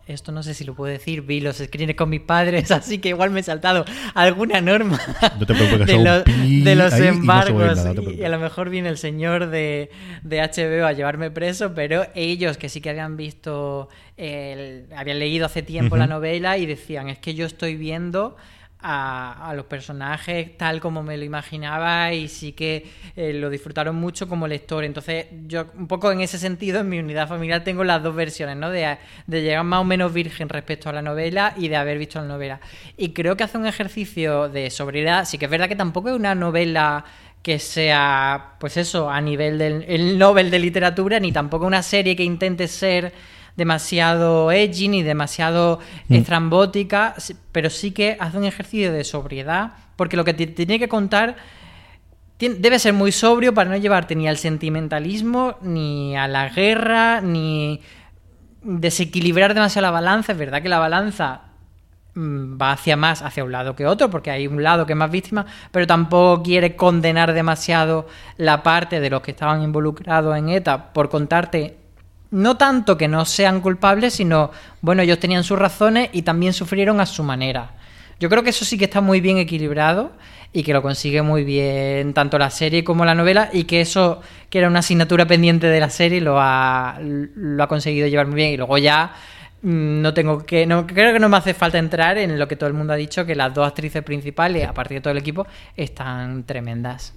esto 0.06 0.32
no 0.32 0.42
sé 0.42 0.54
si 0.54 0.64
lo 0.64 0.74
puedo 0.74 0.92
decir, 0.92 1.22
vi 1.22 1.40
los 1.40 1.58
screeners 1.58 1.96
con 1.96 2.08
mis 2.10 2.20
padres, 2.20 2.70
así 2.70 2.98
que 2.98 3.10
igual 3.10 3.30
me 3.30 3.40
he 3.40 3.42
saltado 3.42 3.84
alguna 4.14 4.60
norma 4.60 4.98
No 5.38 5.46
te 5.46 5.54
de, 5.54 5.98
los- 5.98 6.24
de 6.24 6.98
y 6.98 7.00
no 7.02 7.06
embargos. 7.08 7.76
nada, 7.76 7.94
y, 8.12 8.24
a 8.24 8.28
lo 8.28 8.38
mejor 8.38 8.70
viene 8.70 8.88
el 8.88 8.98
señor 8.98 9.46
de, 9.50 9.90
de 10.22 10.40
HBO 10.40 10.86
a 10.86 10.92
llevarme 10.92 11.30
preso, 11.30 11.74
pero 11.74 12.06
ellos 12.14 12.56
que 12.56 12.68
sí 12.68 12.80
que 12.80 12.90
habían 12.90 13.16
visto, 13.16 13.88
el- 14.16 14.86
habían 14.96 15.18
leído 15.18 15.46
hace 15.46 15.62
tiempo 15.62 15.96
la 15.96 16.06
novela 16.06 16.58
y 16.58 16.66
decían, 16.66 17.08
es 17.08 17.18
que 17.18 17.34
yo 17.34 17.46
estoy 17.46 17.76
viendo 17.76 18.36
a, 18.82 19.52
los 19.54 19.66
personajes 19.66 20.56
tal 20.56 20.80
como 20.80 21.02
me 21.02 21.16
lo 21.16 21.24
imaginaba 21.24 22.12
y 22.12 22.28
sí 22.28 22.52
que 22.52 22.86
eh, 23.16 23.32
lo 23.32 23.50
disfrutaron 23.50 23.96
mucho 23.96 24.28
como 24.28 24.46
lector. 24.46 24.84
Entonces, 24.84 25.26
yo 25.46 25.66
un 25.76 25.86
poco 25.86 26.10
en 26.12 26.20
ese 26.20 26.38
sentido, 26.38 26.80
en 26.80 26.88
mi 26.88 26.98
unidad 26.98 27.28
familiar 27.28 27.64
tengo 27.64 27.84
las 27.84 28.02
dos 28.02 28.14
versiones, 28.14 28.56
¿no? 28.56 28.70
De, 28.70 28.98
de 29.26 29.42
llegar 29.42 29.64
más 29.64 29.80
o 29.80 29.84
menos 29.84 30.12
virgen 30.12 30.48
respecto 30.48 30.88
a 30.88 30.92
la 30.92 31.02
novela 31.02 31.54
y 31.56 31.68
de 31.68 31.76
haber 31.76 31.98
visto 31.98 32.20
la 32.20 32.26
novela. 32.26 32.60
Y 32.96 33.10
creo 33.10 33.36
que 33.36 33.44
hace 33.44 33.58
un 33.58 33.66
ejercicio 33.66 34.48
de 34.48 34.70
sobriedad. 34.70 35.24
Sí 35.24 35.38
que 35.38 35.46
es 35.46 35.50
verdad 35.50 35.68
que 35.68 35.76
tampoco 35.76 36.08
es 36.08 36.14
una 36.14 36.34
novela 36.34 37.04
que 37.42 37.58
sea, 37.58 38.56
pues 38.58 38.76
eso, 38.76 39.10
a 39.10 39.20
nivel 39.20 39.58
del 39.58 39.84
el 39.88 40.18
Nobel 40.18 40.50
de 40.50 40.58
literatura, 40.58 41.18
ni 41.20 41.32
tampoco 41.32 41.66
una 41.66 41.82
serie 41.82 42.14
que 42.14 42.22
intente 42.22 42.68
ser 42.68 43.12
demasiado 43.56 44.50
edgy 44.52 44.88
ni 44.88 45.02
demasiado 45.02 45.80
mm. 46.08 46.14
estrambótica, 46.14 47.14
pero 47.52 47.70
sí 47.70 47.90
que 47.92 48.16
hace 48.20 48.38
un 48.38 48.44
ejercicio 48.44 48.92
de 48.92 49.04
sobriedad, 49.04 49.72
porque 49.96 50.16
lo 50.16 50.24
que 50.24 50.34
te 50.34 50.46
tiene 50.46 50.78
que 50.78 50.88
contar 50.88 51.36
debe 52.38 52.78
ser 52.78 52.94
muy 52.94 53.12
sobrio 53.12 53.52
para 53.52 53.68
no 53.68 53.76
llevarte 53.76 54.14
ni 54.14 54.26
al 54.26 54.38
sentimentalismo, 54.38 55.56
ni 55.60 56.16
a 56.16 56.26
la 56.26 56.48
guerra, 56.48 57.20
ni 57.20 57.80
desequilibrar 58.62 59.54
demasiado 59.54 59.86
la 59.86 59.90
balanza. 59.90 60.32
Es 60.32 60.38
verdad 60.38 60.62
que 60.62 60.70
la 60.70 60.78
balanza 60.78 61.42
mm, 62.14 62.58
va 62.60 62.72
hacia 62.72 62.96
más, 62.96 63.20
hacia 63.20 63.44
un 63.44 63.52
lado 63.52 63.76
que 63.76 63.86
otro, 63.86 64.08
porque 64.10 64.30
hay 64.30 64.46
un 64.46 64.62
lado 64.62 64.86
que 64.86 64.94
es 64.94 64.98
más 64.98 65.10
víctima, 65.10 65.44
pero 65.70 65.86
tampoco 65.86 66.42
quiere 66.42 66.76
condenar 66.76 67.34
demasiado 67.34 68.06
la 68.38 68.62
parte 68.62 69.00
de 69.00 69.10
los 69.10 69.20
que 69.20 69.32
estaban 69.32 69.62
involucrados 69.62 70.36
en 70.36 70.48
ETA 70.48 70.92
por 70.94 71.10
contarte 71.10 71.76
no 72.30 72.56
tanto 72.56 72.96
que 72.96 73.08
no 73.08 73.24
sean 73.24 73.60
culpables, 73.60 74.14
sino, 74.14 74.50
bueno, 74.80 75.02
ellos 75.02 75.18
tenían 75.18 75.44
sus 75.44 75.58
razones 75.58 76.10
y 76.12 76.22
también 76.22 76.52
sufrieron 76.52 77.00
a 77.00 77.06
su 77.06 77.22
manera. 77.22 77.72
Yo 78.20 78.28
creo 78.28 78.42
que 78.42 78.50
eso 78.50 78.64
sí 78.64 78.76
que 78.76 78.84
está 78.84 79.00
muy 79.00 79.20
bien 79.20 79.38
equilibrado 79.38 80.12
y 80.52 80.62
que 80.62 80.72
lo 80.72 80.82
consigue 80.82 81.22
muy 81.22 81.42
bien 81.42 82.12
tanto 82.12 82.38
la 82.38 82.50
serie 82.50 82.84
como 82.84 83.04
la 83.04 83.14
novela 83.14 83.48
y 83.52 83.64
que 83.64 83.80
eso, 83.80 84.20
que 84.50 84.58
era 84.58 84.68
una 84.68 84.80
asignatura 84.80 85.26
pendiente 85.26 85.68
de 85.68 85.80
la 85.80 85.90
serie, 85.90 86.20
lo 86.20 86.36
ha, 86.38 86.98
lo 87.00 87.62
ha 87.62 87.66
conseguido 87.66 88.06
llevar 88.08 88.26
muy 88.26 88.36
bien. 88.36 88.50
Y 88.50 88.56
luego 88.58 88.76
ya 88.78 89.14
mm, 89.62 90.02
no 90.02 90.12
tengo 90.12 90.44
que 90.44 90.66
no 90.66 90.86
creo 90.86 91.12
que 91.14 91.18
no 91.18 91.28
me 91.28 91.38
hace 91.38 91.54
falta 91.54 91.78
entrar 91.78 92.18
en 92.18 92.38
lo 92.38 92.46
que 92.46 92.56
todo 92.56 92.68
el 92.68 92.74
mundo 92.74 92.92
ha 92.92 92.96
dicho 92.96 93.24
que 93.24 93.34
las 93.34 93.54
dos 93.54 93.66
actrices 93.66 94.02
principales 94.02 94.68
aparte 94.68 94.94
de 94.94 95.00
todo 95.00 95.12
el 95.12 95.18
equipo 95.18 95.46
están 95.76 96.44
tremendas 96.44 97.14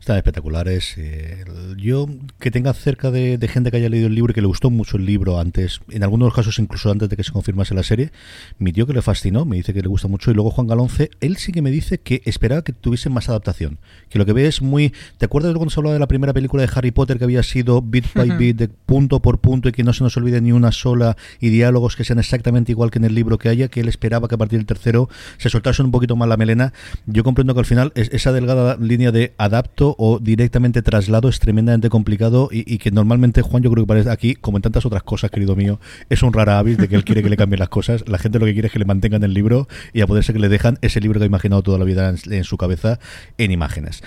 están 0.00 0.16
espectaculares. 0.16 0.94
Eh, 0.96 1.44
yo 1.76 2.08
que 2.38 2.50
tenga 2.50 2.72
cerca 2.72 3.10
de, 3.10 3.38
gente 3.48 3.70
que 3.70 3.76
haya 3.76 3.88
leído 3.88 4.06
el 4.06 4.14
libro 4.14 4.32
y 4.32 4.34
que 4.34 4.40
le 4.40 4.46
gustó 4.46 4.70
mucho 4.70 4.96
el 4.96 5.04
libro 5.04 5.38
antes, 5.38 5.80
en 5.90 6.02
algunos 6.02 6.32
casos 6.34 6.58
incluso 6.58 6.90
antes 6.90 7.08
de 7.08 7.16
que 7.16 7.22
se 7.22 7.32
confirmase 7.32 7.74
la 7.74 7.82
serie, 7.82 8.10
mi 8.58 8.72
tío 8.72 8.86
que 8.86 8.94
le 8.94 9.02
fascinó, 9.02 9.44
me 9.44 9.56
dice 9.56 9.74
que 9.74 9.82
le 9.82 9.88
gusta 9.88 10.08
mucho 10.08 10.30
y 10.30 10.34
luego 10.34 10.50
Juan 10.50 10.66
Galonce, 10.66 11.10
él 11.20 11.36
sí 11.36 11.52
que 11.52 11.62
me 11.62 11.70
dice 11.70 11.98
que 11.98 12.22
esperaba 12.24 12.62
que 12.62 12.72
tuviese 12.72 13.10
más 13.10 13.28
adaptación, 13.28 13.78
que 14.08 14.18
lo 14.18 14.24
que 14.24 14.32
ve 14.32 14.46
es 14.46 14.62
muy... 14.62 14.92
¿Te 15.18 15.26
acuerdas 15.26 15.52
de 15.52 15.56
cuando 15.56 15.70
se 15.70 15.80
hablaba 15.80 15.94
de 15.94 16.00
la 16.00 16.08
primera 16.08 16.32
película 16.32 16.62
de 16.62 16.70
Harry 16.74 16.90
Potter 16.92 17.18
que 17.18 17.24
había 17.24 17.42
sido 17.42 17.82
bit 17.82 18.06
by 18.14 18.38
bit, 18.38 18.56
de 18.56 18.68
punto 18.68 19.20
por 19.20 19.40
punto 19.40 19.68
y 19.68 19.72
que 19.72 19.84
no 19.84 19.92
se 19.92 20.02
nos 20.02 20.16
olvide 20.16 20.40
ni 20.40 20.52
una 20.52 20.72
sola 20.72 21.16
y 21.40 21.50
diálogos 21.50 21.96
que 21.96 22.04
sean 22.04 22.18
exactamente 22.18 22.72
igual 22.72 22.90
que 22.90 22.98
en 22.98 23.04
el 23.04 23.14
libro 23.14 23.36
que 23.36 23.50
haya, 23.50 23.68
que 23.68 23.80
él 23.80 23.88
esperaba 23.88 24.28
que 24.28 24.36
a 24.36 24.38
partir 24.38 24.58
del 24.58 24.66
tercero 24.66 25.10
se 25.36 25.50
soltase 25.50 25.82
un 25.82 25.90
poquito 25.90 26.16
más 26.16 26.28
la 26.28 26.38
melena? 26.38 26.72
Yo 27.06 27.22
comprendo 27.22 27.52
que 27.52 27.60
al 27.60 27.66
final 27.66 27.92
es 27.94 28.08
esa 28.12 28.32
delgada 28.32 28.76
línea 28.80 29.12
de 29.12 29.34
adapto 29.36 29.89
o 29.98 30.18
directamente 30.18 30.82
traslado 30.82 31.28
es 31.28 31.38
tremendamente 31.40 31.88
complicado 31.88 32.48
y, 32.50 32.78
que 32.78 32.90
normalmente 32.90 33.42
Juan 33.42 33.62
yo 33.62 33.70
creo 33.70 33.84
que 33.84 33.88
parece 33.88 34.10
aquí, 34.10 34.34
como 34.34 34.58
en 34.58 34.62
tantas 34.62 34.86
otras 34.86 35.02
cosas, 35.02 35.30
querido 35.30 35.56
mío, 35.56 35.80
es 36.08 36.22
un 36.22 36.32
rara 36.32 36.58
avis 36.58 36.78
de 36.78 36.88
que 36.88 36.96
él 36.96 37.04
quiere 37.04 37.22
que 37.22 37.30
le 37.30 37.36
cambien 37.36 37.60
las 37.60 37.68
cosas. 37.68 38.08
La 38.08 38.18
gente 38.18 38.38
lo 38.38 38.46
que 38.46 38.52
quiere 38.52 38.66
es 38.66 38.72
que 38.72 38.78
le 38.78 38.84
mantengan 38.84 39.22
el 39.22 39.34
libro 39.34 39.68
y 39.92 40.00
a 40.00 40.06
poder 40.06 40.24
ser 40.24 40.34
que 40.34 40.40
le 40.40 40.48
dejan 40.48 40.78
ese 40.82 41.00
libro 41.00 41.18
que 41.18 41.24
ha 41.24 41.26
imaginado 41.26 41.62
toda 41.62 41.78
la 41.78 41.84
vida 41.84 42.14
en 42.30 42.44
su 42.44 42.56
cabeza 42.56 42.98
en 43.38 43.50
imágenes. 43.50 44.02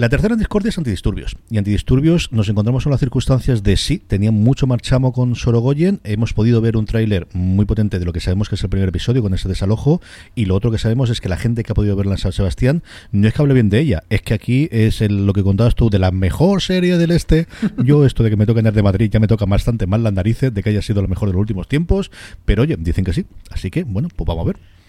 La 0.00 0.08
tercera 0.08 0.34
discordia 0.34 0.70
es 0.70 0.78
antidisturbios. 0.78 1.36
Y 1.50 1.58
antidisturbios 1.58 2.32
nos 2.32 2.48
encontramos 2.48 2.86
en 2.86 2.90
las 2.92 3.00
circunstancias 3.00 3.62
de 3.62 3.76
sí, 3.76 3.98
tenía 3.98 4.30
mucho 4.32 4.66
marchamo 4.66 5.12
con 5.12 5.34
Sorogoyen. 5.34 6.00
Hemos 6.04 6.32
podido 6.32 6.62
ver 6.62 6.78
un 6.78 6.86
tráiler 6.86 7.28
muy 7.34 7.66
potente 7.66 7.98
de 7.98 8.06
lo 8.06 8.14
que 8.14 8.20
sabemos 8.20 8.48
que 8.48 8.54
es 8.54 8.64
el 8.64 8.70
primer 8.70 8.88
episodio 8.88 9.20
con 9.20 9.34
ese 9.34 9.46
desalojo. 9.46 10.00
Y 10.34 10.46
lo 10.46 10.54
otro 10.54 10.70
que 10.70 10.78
sabemos 10.78 11.10
es 11.10 11.20
que 11.20 11.28
la 11.28 11.36
gente 11.36 11.64
que 11.64 11.72
ha 11.72 11.74
podido 11.74 11.96
verla 11.96 12.12
en 12.12 12.18
San 12.18 12.32
Sebastián 12.32 12.82
no 13.12 13.28
es 13.28 13.34
que 13.34 13.42
hable 13.42 13.52
bien 13.52 13.68
de 13.68 13.78
ella, 13.78 14.02
es 14.08 14.22
que 14.22 14.32
aquí 14.32 14.70
es 14.72 15.02
lo 15.02 15.34
que 15.34 15.42
contabas 15.42 15.74
tú 15.74 15.90
de 15.90 15.98
la 15.98 16.12
mejor 16.12 16.62
serie 16.62 16.96
del 16.96 17.10
este. 17.10 17.46
Yo, 17.76 18.06
esto 18.06 18.22
de 18.22 18.30
que 18.30 18.36
me 18.36 18.46
toca 18.46 18.60
en 18.60 18.72
de 18.72 18.82
Madrid, 18.82 19.10
ya 19.12 19.20
me 19.20 19.28
toca 19.28 19.44
bastante 19.44 19.86
mal 19.86 20.02
las 20.02 20.14
narices 20.14 20.54
de 20.54 20.62
que 20.62 20.70
haya 20.70 20.80
sido 20.80 21.02
lo 21.02 21.08
mejor 21.08 21.28
de 21.28 21.34
los 21.34 21.40
últimos 21.40 21.68
tiempos. 21.68 22.10
Pero 22.46 22.62
oye, 22.62 22.78
dicen 22.78 23.04
que 23.04 23.12
sí. 23.12 23.26
Así 23.50 23.70
que, 23.70 23.84
bueno, 23.84 24.08
pues 24.16 24.26
vamos 24.26 24.44
a 24.44 24.46
ver. 24.46 24.79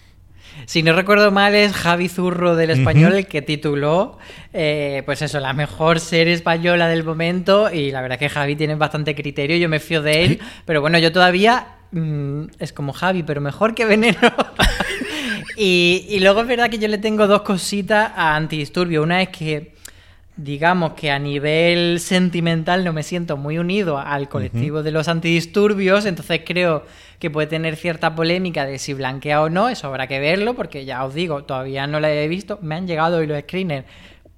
Si 0.65 0.83
no 0.83 0.93
recuerdo 0.93 1.31
mal, 1.31 1.55
es 1.55 1.73
Javi 1.73 2.09
Zurro 2.09 2.55
del 2.55 2.69
español 2.69 3.13
el 3.13 3.27
que 3.27 3.41
tituló, 3.41 4.17
eh, 4.53 5.03
pues 5.05 5.21
eso, 5.21 5.39
la 5.39 5.53
mejor 5.53 5.99
serie 5.99 6.33
española 6.33 6.87
del 6.87 7.03
momento. 7.03 7.71
Y 7.71 7.91
la 7.91 8.01
verdad 8.01 8.19
que 8.19 8.29
Javi 8.29 8.55
tiene 8.55 8.75
bastante 8.75 9.15
criterio, 9.15 9.57
yo 9.57 9.69
me 9.69 9.79
fío 9.79 10.01
de 10.01 10.23
él. 10.23 10.39
Pero 10.65 10.81
bueno, 10.81 10.97
yo 10.99 11.11
todavía 11.11 11.67
mm, 11.91 12.43
es 12.59 12.73
como 12.73 12.93
Javi, 12.93 13.23
pero 13.23 13.41
mejor 13.41 13.75
que 13.75 13.85
Veneno. 13.85 14.17
y, 15.57 16.05
y 16.09 16.19
luego 16.19 16.41
es 16.41 16.47
verdad 16.47 16.69
que 16.69 16.79
yo 16.79 16.87
le 16.87 16.97
tengo 16.97 17.27
dos 17.27 17.41
cositas 17.41 18.11
a 18.15 18.35
Antidisturbio. 18.35 19.03
Una 19.03 19.21
es 19.21 19.29
que 19.29 19.73
digamos 20.43 20.93
que 20.93 21.11
a 21.11 21.19
nivel 21.19 21.99
sentimental 21.99 22.83
no 22.83 22.93
me 22.93 23.03
siento 23.03 23.37
muy 23.37 23.57
unido 23.57 23.97
al 23.97 24.29
colectivo 24.29 24.81
de 24.81 24.91
los 24.91 25.07
antidisturbios, 25.07 26.05
entonces 26.05 26.41
creo 26.45 26.85
que 27.21 27.29
puede 27.29 27.45
tener 27.45 27.75
cierta 27.75 28.15
polémica 28.15 28.65
de 28.65 28.79
si 28.79 28.95
blanquea 28.95 29.43
o 29.43 29.49
no, 29.49 29.69
eso 29.69 29.87
habrá 29.87 30.07
que 30.07 30.19
verlo, 30.19 30.55
porque 30.55 30.85
ya 30.85 31.05
os 31.05 31.13
digo, 31.13 31.43
todavía 31.43 31.85
no 31.85 31.99
la 31.99 32.11
he 32.11 32.27
visto, 32.27 32.57
me 32.63 32.73
han 32.73 32.87
llegado 32.87 33.17
hoy 33.17 33.27
los 33.27 33.39
screeners, 33.41 33.85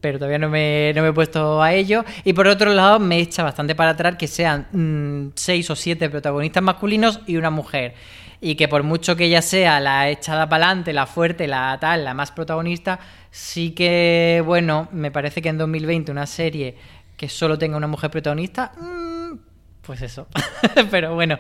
pero 0.02 0.20
todavía 0.20 0.38
no 0.38 0.50
me, 0.50 0.92
no 0.94 1.02
me 1.02 1.08
he 1.08 1.14
puesto 1.14 1.64
a 1.64 1.74
ello. 1.74 2.04
Y 2.26 2.34
por 2.34 2.46
otro 2.46 2.74
lado, 2.74 3.00
me 3.00 3.20
echa 3.20 3.42
bastante 3.42 3.74
para 3.74 3.92
atrás 3.92 4.18
que 4.18 4.28
sean 4.28 4.68
mm, 4.74 5.32
seis 5.34 5.70
o 5.70 5.78
siete 5.78 6.10
protagonistas 6.10 6.62
masculinos 6.62 7.22
y 7.26 7.38
una 7.38 7.50
mujer 7.50 7.94
y 8.42 8.56
que 8.56 8.68
por 8.68 8.84
mucho 8.84 9.16
que 9.16 9.24
ella 9.24 9.42
sea 9.42 9.80
la 9.80 10.10
echada 10.10 10.50
para 10.50 10.66
adelante, 10.66 10.92
la 10.92 11.06
fuerte, 11.06 11.48
la 11.48 11.78
tal, 11.80 12.04
la 12.04 12.14
más 12.14 12.34
protagonista, 12.34 13.00
sí 13.32 13.72
que, 13.72 14.44
bueno, 14.46 14.90
me 14.92 15.10
parece 15.10 15.42
que 15.42 15.48
en 15.48 15.58
2020 15.58 16.12
una 16.12 16.26
serie 16.26 16.76
que 17.16 17.30
solo 17.30 17.58
tenga 17.58 17.78
una 17.78 17.88
mujer 17.88 18.12
protagonista, 18.12 18.74
mm, 18.78 19.38
pues 19.82 20.02
eso. 20.02 20.28
Pero 20.92 21.16
bueno, 21.16 21.38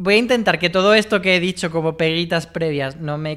voy 0.00 0.14
a 0.14 0.18
intentar 0.18 0.58
que 0.58 0.70
todo 0.70 0.94
esto 0.94 1.20
que 1.20 1.36
he 1.36 1.40
dicho 1.40 1.70
como 1.70 1.96
peguitas 1.96 2.46
previas 2.46 2.96
no 2.96 3.18
me 3.18 3.36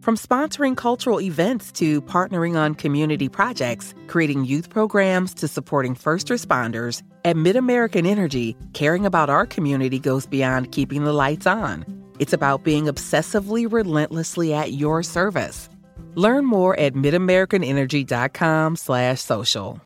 From 0.00 0.16
sponsoring 0.16 0.76
cultural 0.76 1.20
events 1.20 1.72
to 1.72 2.00
partnering 2.00 2.56
on 2.56 2.76
community 2.76 3.28
projects, 3.28 3.92
creating 4.06 4.44
youth 4.44 4.70
programs 4.70 5.34
to 5.34 5.48
supporting 5.48 5.96
first 5.96 6.28
responders, 6.28 7.02
at 7.24 7.34
MidAmerican 7.34 8.06
Energy, 8.06 8.56
caring 8.72 9.04
about 9.04 9.28
our 9.28 9.46
community 9.46 9.98
goes 9.98 10.24
beyond 10.24 10.70
keeping 10.70 11.02
the 11.02 11.12
lights 11.12 11.44
on. 11.44 11.84
It's 12.20 12.32
about 12.32 12.62
being 12.62 12.84
obsessively 12.84 13.66
relentlessly 13.68 14.54
at 14.54 14.74
your 14.74 15.02
service. 15.02 15.68
Learn 16.14 16.46
more 16.46 16.78
at 16.78 16.94
midamericanenergy.com 16.94 18.76
slash 18.76 19.20
social. 19.20 19.85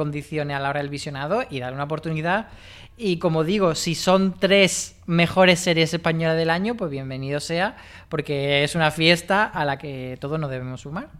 Condicione 0.00 0.54
a 0.54 0.60
la 0.60 0.70
hora 0.70 0.80
del 0.80 0.88
visionado 0.88 1.42
y 1.50 1.60
dar 1.60 1.74
una 1.74 1.84
oportunidad. 1.84 2.48
Y 2.96 3.18
como 3.18 3.44
digo, 3.44 3.74
si 3.74 3.94
son 3.94 4.34
tres 4.38 4.96
mejores 5.04 5.60
series 5.60 5.92
españolas 5.92 6.38
del 6.38 6.48
año, 6.48 6.74
pues 6.74 6.90
bienvenido 6.90 7.38
sea, 7.38 7.76
porque 8.08 8.64
es 8.64 8.74
una 8.74 8.90
fiesta 8.90 9.44
a 9.44 9.66
la 9.66 9.76
que 9.76 10.16
todos 10.18 10.40
nos 10.40 10.48
debemos 10.48 10.80
sumar. 10.80 11.10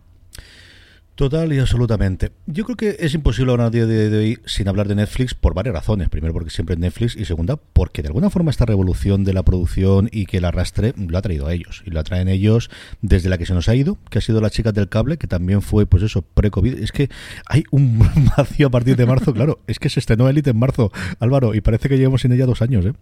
Total 1.21 1.53
y 1.53 1.59
absolutamente. 1.59 2.33
Yo 2.47 2.65
creo 2.65 2.77
que 2.79 2.97
es 2.99 3.12
imposible 3.12 3.53
hablar 3.53 3.67
a 3.67 3.71
día 3.71 3.85
de 3.85 4.17
hoy 4.17 4.39
sin 4.47 4.69
hablar 4.69 4.89
de 4.89 4.95
Netflix 4.95 5.35
por 5.35 5.53
varias 5.53 5.75
razones. 5.75 6.09
Primero, 6.09 6.33
porque 6.33 6.49
siempre 6.49 6.77
es 6.77 6.79
Netflix. 6.79 7.15
Y 7.15 7.27
segunda, 7.27 7.57
porque 7.57 8.00
de 8.00 8.09
alguna 8.09 8.31
forma 8.31 8.50
esta 8.50 8.65
revolución 8.65 9.23
de 9.23 9.35
la 9.35 9.43
producción 9.43 10.09
y 10.11 10.25
que 10.25 10.39
el 10.39 10.47
arrastre 10.47 10.95
lo 10.97 11.19
ha 11.19 11.21
traído 11.21 11.47
a 11.47 11.53
ellos. 11.53 11.83
Y 11.85 11.91
lo 11.91 12.00
atraen 12.00 12.29
ellos 12.29 12.71
desde 13.03 13.29
la 13.29 13.37
que 13.37 13.45
se 13.45 13.53
nos 13.53 13.69
ha 13.69 13.75
ido, 13.75 13.99
que 14.09 14.17
ha 14.17 14.23
sido 14.23 14.41
la 14.41 14.49
chica 14.49 14.73
del 14.73 14.89
cable, 14.89 15.19
que 15.19 15.27
también 15.27 15.61
fue, 15.61 15.85
pues 15.85 16.03
eso, 16.03 16.23
pre-COVID. 16.23 16.79
Es 16.79 16.91
que 16.91 17.11
hay 17.45 17.65
un 17.71 17.99
vacío 18.39 18.69
a 18.69 18.71
partir 18.71 18.97
de 18.97 19.05
marzo, 19.05 19.35
claro. 19.35 19.61
Es 19.67 19.79
que 19.79 19.91
se 19.91 20.00
estrenó 20.00 20.27
Elite 20.27 20.49
en 20.49 20.59
marzo, 20.59 20.91
Álvaro, 21.19 21.55
y 21.55 21.61
parece 21.61 21.91
que 21.91 21.99
llevamos 21.99 22.23
sin 22.23 22.33
ella 22.33 22.47
dos 22.47 22.62
años, 22.62 22.87
¿eh? 22.87 22.95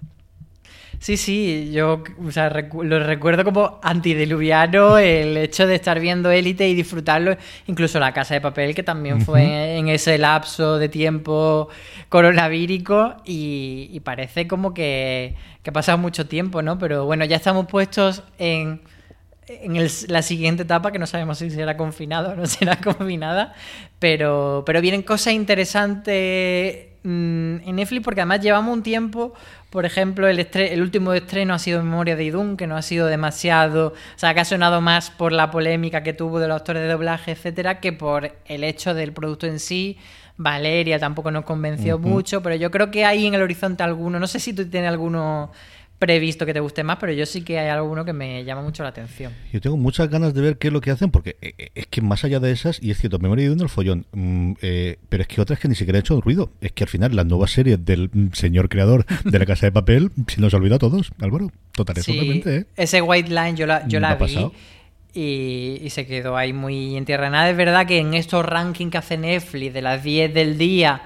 Sí, 0.98 1.16
sí, 1.16 1.70
yo 1.72 2.02
o 2.24 2.30
sea, 2.32 2.50
lo 2.50 3.04
recuerdo 3.04 3.44
como 3.44 3.78
antidiluviano 3.82 4.98
el 4.98 5.36
hecho 5.36 5.66
de 5.66 5.76
estar 5.76 6.00
viendo 6.00 6.30
Élite 6.30 6.68
y 6.68 6.74
disfrutarlo, 6.74 7.36
incluso 7.66 8.00
La 8.00 8.12
Casa 8.12 8.34
de 8.34 8.40
Papel, 8.40 8.74
que 8.74 8.82
también 8.82 9.20
fue 9.20 9.76
en 9.76 9.88
ese 9.88 10.18
lapso 10.18 10.78
de 10.78 10.88
tiempo 10.88 11.68
coronavírico 12.08 13.14
y, 13.24 13.90
y 13.92 14.00
parece 14.00 14.48
como 14.48 14.74
que, 14.74 15.36
que 15.62 15.70
ha 15.70 15.72
pasado 15.72 15.98
mucho 15.98 16.26
tiempo, 16.26 16.62
¿no? 16.62 16.78
Pero 16.78 17.04
bueno, 17.04 17.24
ya 17.24 17.36
estamos 17.36 17.66
puestos 17.66 18.24
en 18.38 18.80
en 19.48 19.88
la 20.08 20.22
siguiente 20.22 20.62
etapa, 20.62 20.92
que 20.92 20.98
no 20.98 21.06
sabemos 21.06 21.38
si 21.38 21.50
será 21.50 21.76
confinado 21.76 22.30
o 22.30 22.36
no 22.36 22.46
será 22.46 22.76
confinada, 22.76 23.54
pero, 23.98 24.62
pero 24.66 24.80
vienen 24.80 25.02
cosas 25.02 25.34
interesantes 25.34 26.86
mm, 27.02 27.56
en 27.64 27.76
Netflix 27.76 28.04
porque 28.04 28.20
además 28.20 28.40
llevamos 28.40 28.76
un 28.76 28.82
tiempo, 28.82 29.34
por 29.70 29.84
ejemplo, 29.84 30.28
el, 30.28 30.38
el 30.38 30.82
último 30.82 31.12
estreno 31.12 31.54
ha 31.54 31.58
sido 31.58 31.82
Memoria 31.82 32.16
de 32.16 32.24
Idun, 32.24 32.56
que 32.56 32.66
no 32.66 32.76
ha 32.76 32.82
sido 32.82 33.06
demasiado, 33.06 33.88
o 33.88 34.18
sea, 34.18 34.32
que 34.32 34.40
ha 34.40 34.44
sonado 34.44 34.80
más 34.80 35.10
por 35.10 35.32
la 35.32 35.50
polémica 35.50 36.02
que 36.02 36.14
tuvo 36.14 36.40
de 36.40 36.48
los 36.48 36.56
actores 36.56 36.82
de 36.82 36.88
doblaje, 36.88 37.32
etcétera, 37.32 37.80
que 37.80 37.92
por 37.92 38.32
el 38.46 38.64
hecho 38.64 38.94
del 38.94 39.12
producto 39.12 39.46
en 39.46 39.58
sí. 39.58 39.98
Valeria 40.40 41.00
tampoco 41.00 41.32
nos 41.32 41.44
convenció 41.44 41.98
mucho, 41.98 42.42
pero 42.42 42.54
yo 42.54 42.70
creo 42.70 42.92
que 42.92 43.04
hay 43.04 43.26
en 43.26 43.34
el 43.34 43.42
horizonte 43.42 43.82
alguno, 43.82 44.20
no 44.20 44.28
sé 44.28 44.38
si 44.38 44.52
tú 44.52 44.64
tienes 44.68 44.88
alguno 44.88 45.50
previsto 45.98 46.46
que 46.46 46.54
te 46.54 46.60
guste 46.60 46.84
más, 46.84 46.98
pero 46.98 47.12
yo 47.12 47.26
sí 47.26 47.42
que 47.42 47.58
hay 47.58 47.68
alguno 47.68 48.04
que 48.04 48.12
me 48.12 48.44
llama 48.44 48.62
mucho 48.62 48.82
la 48.82 48.90
atención. 48.90 49.32
Yo 49.52 49.60
tengo 49.60 49.76
muchas 49.76 50.08
ganas 50.08 50.32
de 50.32 50.40
ver 50.40 50.58
qué 50.58 50.68
es 50.68 50.72
lo 50.72 50.80
que 50.80 50.90
hacen, 50.90 51.10
porque 51.10 51.36
eh, 51.42 51.54
eh, 51.58 51.70
es 51.74 51.86
que 51.86 52.00
más 52.00 52.24
allá 52.24 52.38
de 52.40 52.52
esas, 52.52 52.80
y 52.82 52.90
es 52.90 52.98
cierto, 52.98 53.18
Memoria 53.18 53.46
de 53.46 53.52
uno 53.52 53.64
el 53.64 53.68
follón, 53.68 54.06
mm, 54.12 54.52
eh, 54.62 54.98
pero 55.08 55.22
es 55.22 55.28
que 55.28 55.40
otras 55.40 55.58
que 55.58 55.68
ni 55.68 55.74
siquiera 55.74 55.98
han 55.98 56.04
hecho 56.04 56.20
ruido. 56.20 56.50
Es 56.60 56.72
que 56.72 56.84
al 56.84 56.88
final 56.88 57.16
la 57.16 57.24
nueva 57.24 57.48
serie 57.48 57.76
del 57.76 58.10
mm, 58.12 58.32
señor 58.32 58.68
creador 58.68 59.06
de 59.24 59.38
la 59.38 59.46
Casa 59.46 59.66
de 59.66 59.72
Papel 59.72 60.12
se 60.28 60.40
nos 60.40 60.54
olvida 60.54 60.76
a 60.76 60.78
todos, 60.78 61.12
Álvaro. 61.20 61.50
Total, 61.72 61.96
totalmente. 61.96 62.66
Ese 62.76 63.02
White 63.02 63.30
Line 63.30 63.54
yo 63.54 63.66
la, 63.66 63.86
yo 63.88 64.00
la 64.00 64.14
vi. 64.14 64.50
Y, 65.14 65.80
y, 65.82 65.90
se 65.90 66.06
quedó 66.06 66.36
ahí 66.36 66.52
muy 66.52 66.96
en 66.96 67.04
tierra. 67.04 67.30
Nada, 67.30 67.50
es 67.50 67.56
verdad 67.56 67.86
que 67.86 67.98
en 67.98 68.14
estos 68.14 68.44
rankings 68.44 68.92
que 68.92 68.98
hace 68.98 69.16
Netflix 69.16 69.74
de 69.74 69.82
las 69.82 70.04
10 70.04 70.32
del 70.32 70.58
día 70.58 71.02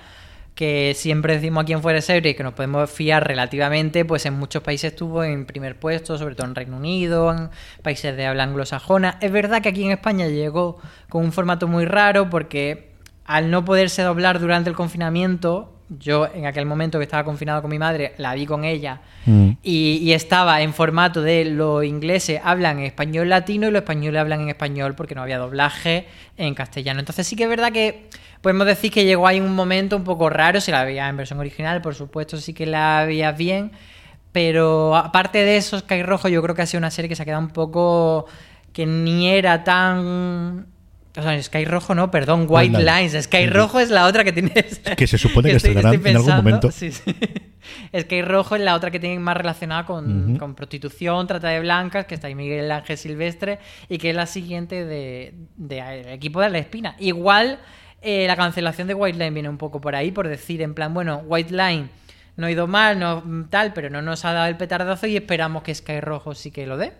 que 0.55 0.93
siempre 0.95 1.35
decimos 1.35 1.63
aquí 1.63 1.73
en 1.73 1.83
Fuera 1.83 1.97
de 1.97 2.03
Serie 2.03 2.37
que 2.37 2.43
nos 2.43 2.53
podemos 2.53 2.91
fiar 2.91 3.27
relativamente, 3.27 4.05
pues 4.05 4.27
en 4.27 4.35
muchos 4.35 4.63
países 4.63 4.93
estuvo 4.93 5.25
en 5.25 5.47
primer 5.47 5.79
puesto, 5.79 6.19
sobre 6.19 6.35
todo 6.35 6.47
en 6.47 6.55
Reino 6.55 6.77
Unido, 6.77 7.33
en 7.33 7.49
países 7.83 8.17
de 8.17 8.27
habla 8.27 8.45
anglosajona. 8.45 9.19
Es 9.21 9.33
verdad 9.33 9.63
que 9.63 9.71
aquí 9.71 9.85
en 9.85 9.93
España 9.93 10.29
llegó 10.29 10.79
con 11.09 11.25
un 11.25 11.33
formato 11.33 11.69
muy 11.69 11.87
raro 11.87 12.29
porque 12.29 12.93
al 13.25 13.51
no 13.51 13.65
poderse 13.65 14.03
doblar 14.03 14.41
durante 14.41 14.69
el 14.69 14.77
confinamiento, 14.77 15.73
yo 15.99 16.29
en 16.33 16.47
aquel 16.47 16.67
momento 16.67 16.99
que 16.99 17.05
estaba 17.05 17.25
confinado 17.25 17.63
con 17.63 17.71
mi 17.71 17.79
madre, 17.79 18.15
la 18.19 18.35
vi 18.35 18.47
con 18.47 18.65
ella 18.65 19.01
mm. 19.27 19.51
y, 19.63 19.99
y, 20.03 20.13
estaba 20.13 20.63
en 20.63 20.73
formato 20.73 21.23
de 21.23 21.45
los 21.45 21.85
ingleses 21.85 22.41
hablan 22.43 22.79
en 22.79 22.87
español 22.87 23.29
latino 23.29 23.69
y 23.69 23.71
los 23.71 23.83
españoles 23.83 24.21
hablan 24.21 24.41
en 24.43 24.49
español 24.49 24.95
porque 24.95 25.15
no 25.15 25.23
había 25.23 25.39
doblaje 25.39 26.07
en 26.37 26.55
castellano. 26.55 27.01
Entonces 27.01 27.27
sí 27.27 27.37
que 27.37 27.45
es 27.45 27.49
verdad 27.49 27.73
que 27.73 28.09
podemos 28.43 28.67
decir 28.67 28.91
que 28.91 29.05
llegó 29.05 29.27
ahí 29.27 29.41
un 29.41 29.55
momento 29.55 29.97
un 29.97 30.05
poco 30.05 30.29
raro, 30.29 30.61
si 30.61 30.71
la 30.71 30.85
veía 30.85 31.09
en 31.09 31.17
versión 31.17 31.39
original, 31.39 31.81
por 31.81 31.95
supuesto 31.95 32.37
sí 32.37 32.53
que 32.53 32.67
la 32.67 33.05
veías 33.07 33.37
bien, 33.37 33.73
pero 34.33 34.97
aparte 34.97 35.39
de 35.39 35.57
eso, 35.57 35.79
Sky 35.79 36.03
Rojo 36.03 36.29
yo 36.29 36.43
creo 36.43 36.55
que 36.55 36.63
ha 36.63 36.67
sido 36.67 36.79
una 36.79 36.91
serie 36.91 37.09
que 37.09 37.17
se 37.17 37.23
ha 37.23 37.25
quedado 37.25 37.43
un 37.43 37.51
poco 37.51 38.27
que 38.73 38.87
ni 38.87 39.29
era 39.29 39.65
tan 39.65 40.67
o 41.15 41.23
sea, 41.23 41.43
Sky 41.43 41.67
Rojo 41.67 41.95
no, 41.95 42.11
perdón, 42.11 42.47
White 42.49 42.79
Lines. 42.79 43.25
Sky 43.25 43.47
Rojo 43.47 43.81
es 43.81 43.91
la 43.91 44.07
otra 44.07 44.25
que 44.25 44.33
tienes. 44.33 44.79
Que 44.97 45.07
se 45.07 45.19
supone 45.19 45.51
que 45.51 45.57
estarán 45.57 45.95
en 46.07 46.17
algún 46.17 46.37
momento. 46.37 46.71
Sí, 46.71 46.91
sí. 46.91 47.15
Sky 48.01 48.23
Rojo 48.23 48.57
es 48.57 48.63
la 48.63 48.75
otra 48.75 48.91
que 48.91 48.99
tiene 48.99 49.19
más 49.19 49.37
relacionada 49.37 49.85
con, 49.85 50.39
con, 50.39 50.55
prostitución, 50.55 51.27
trata 51.27 51.49
de 51.49 51.61
blancas, 51.61 52.07
que 52.07 52.15
está 52.15 52.29
ahí 52.29 52.35
Miguel 52.35 52.71
Ángel 52.73 52.97
Silvestre, 52.97 53.59
y 53.91 53.99
que 53.99 54.11
es 54.11 54.17
la 54.17 54.27
siguiente 54.27 54.87
de, 54.87 55.35
de, 55.57 56.15
equipo 56.15 56.41
de 56.41 56.49
la 56.49 56.59
espina. 56.59 56.97
Igual 56.99 57.59
eh, 58.03 58.27
la 58.27 58.37
cancelación 58.37 58.89
de 58.89 58.95
White 58.95 59.19
Line 59.19 59.31
viene 59.31 59.49
un 59.49 59.59
poco 59.59 59.81
por 59.81 59.95
ahí, 59.95 60.11
por 60.11 60.29
decir, 60.29 60.61
en 60.63 60.75
plan, 60.75 60.93
bueno, 60.93 61.23
White 61.27 61.53
Line 61.53 61.89
no 62.37 62.47
ha 62.47 62.51
ido 62.51 62.67
mal, 62.67 62.99
no 62.99 63.47
tal, 63.51 63.73
pero 63.73 63.91
no 63.91 64.03
nos 64.03 64.25
ha 64.25 64.33
dado 64.33 64.47
el 64.49 64.57
petardazo 64.57 65.07
y 65.07 65.17
esperamos 65.17 65.63
que 65.63 65.75
Sky 65.75 66.01
Rojo 66.01 66.35
sí 66.35 66.51
que 66.51 66.67
lo 66.67 66.77
dé. 66.77 66.93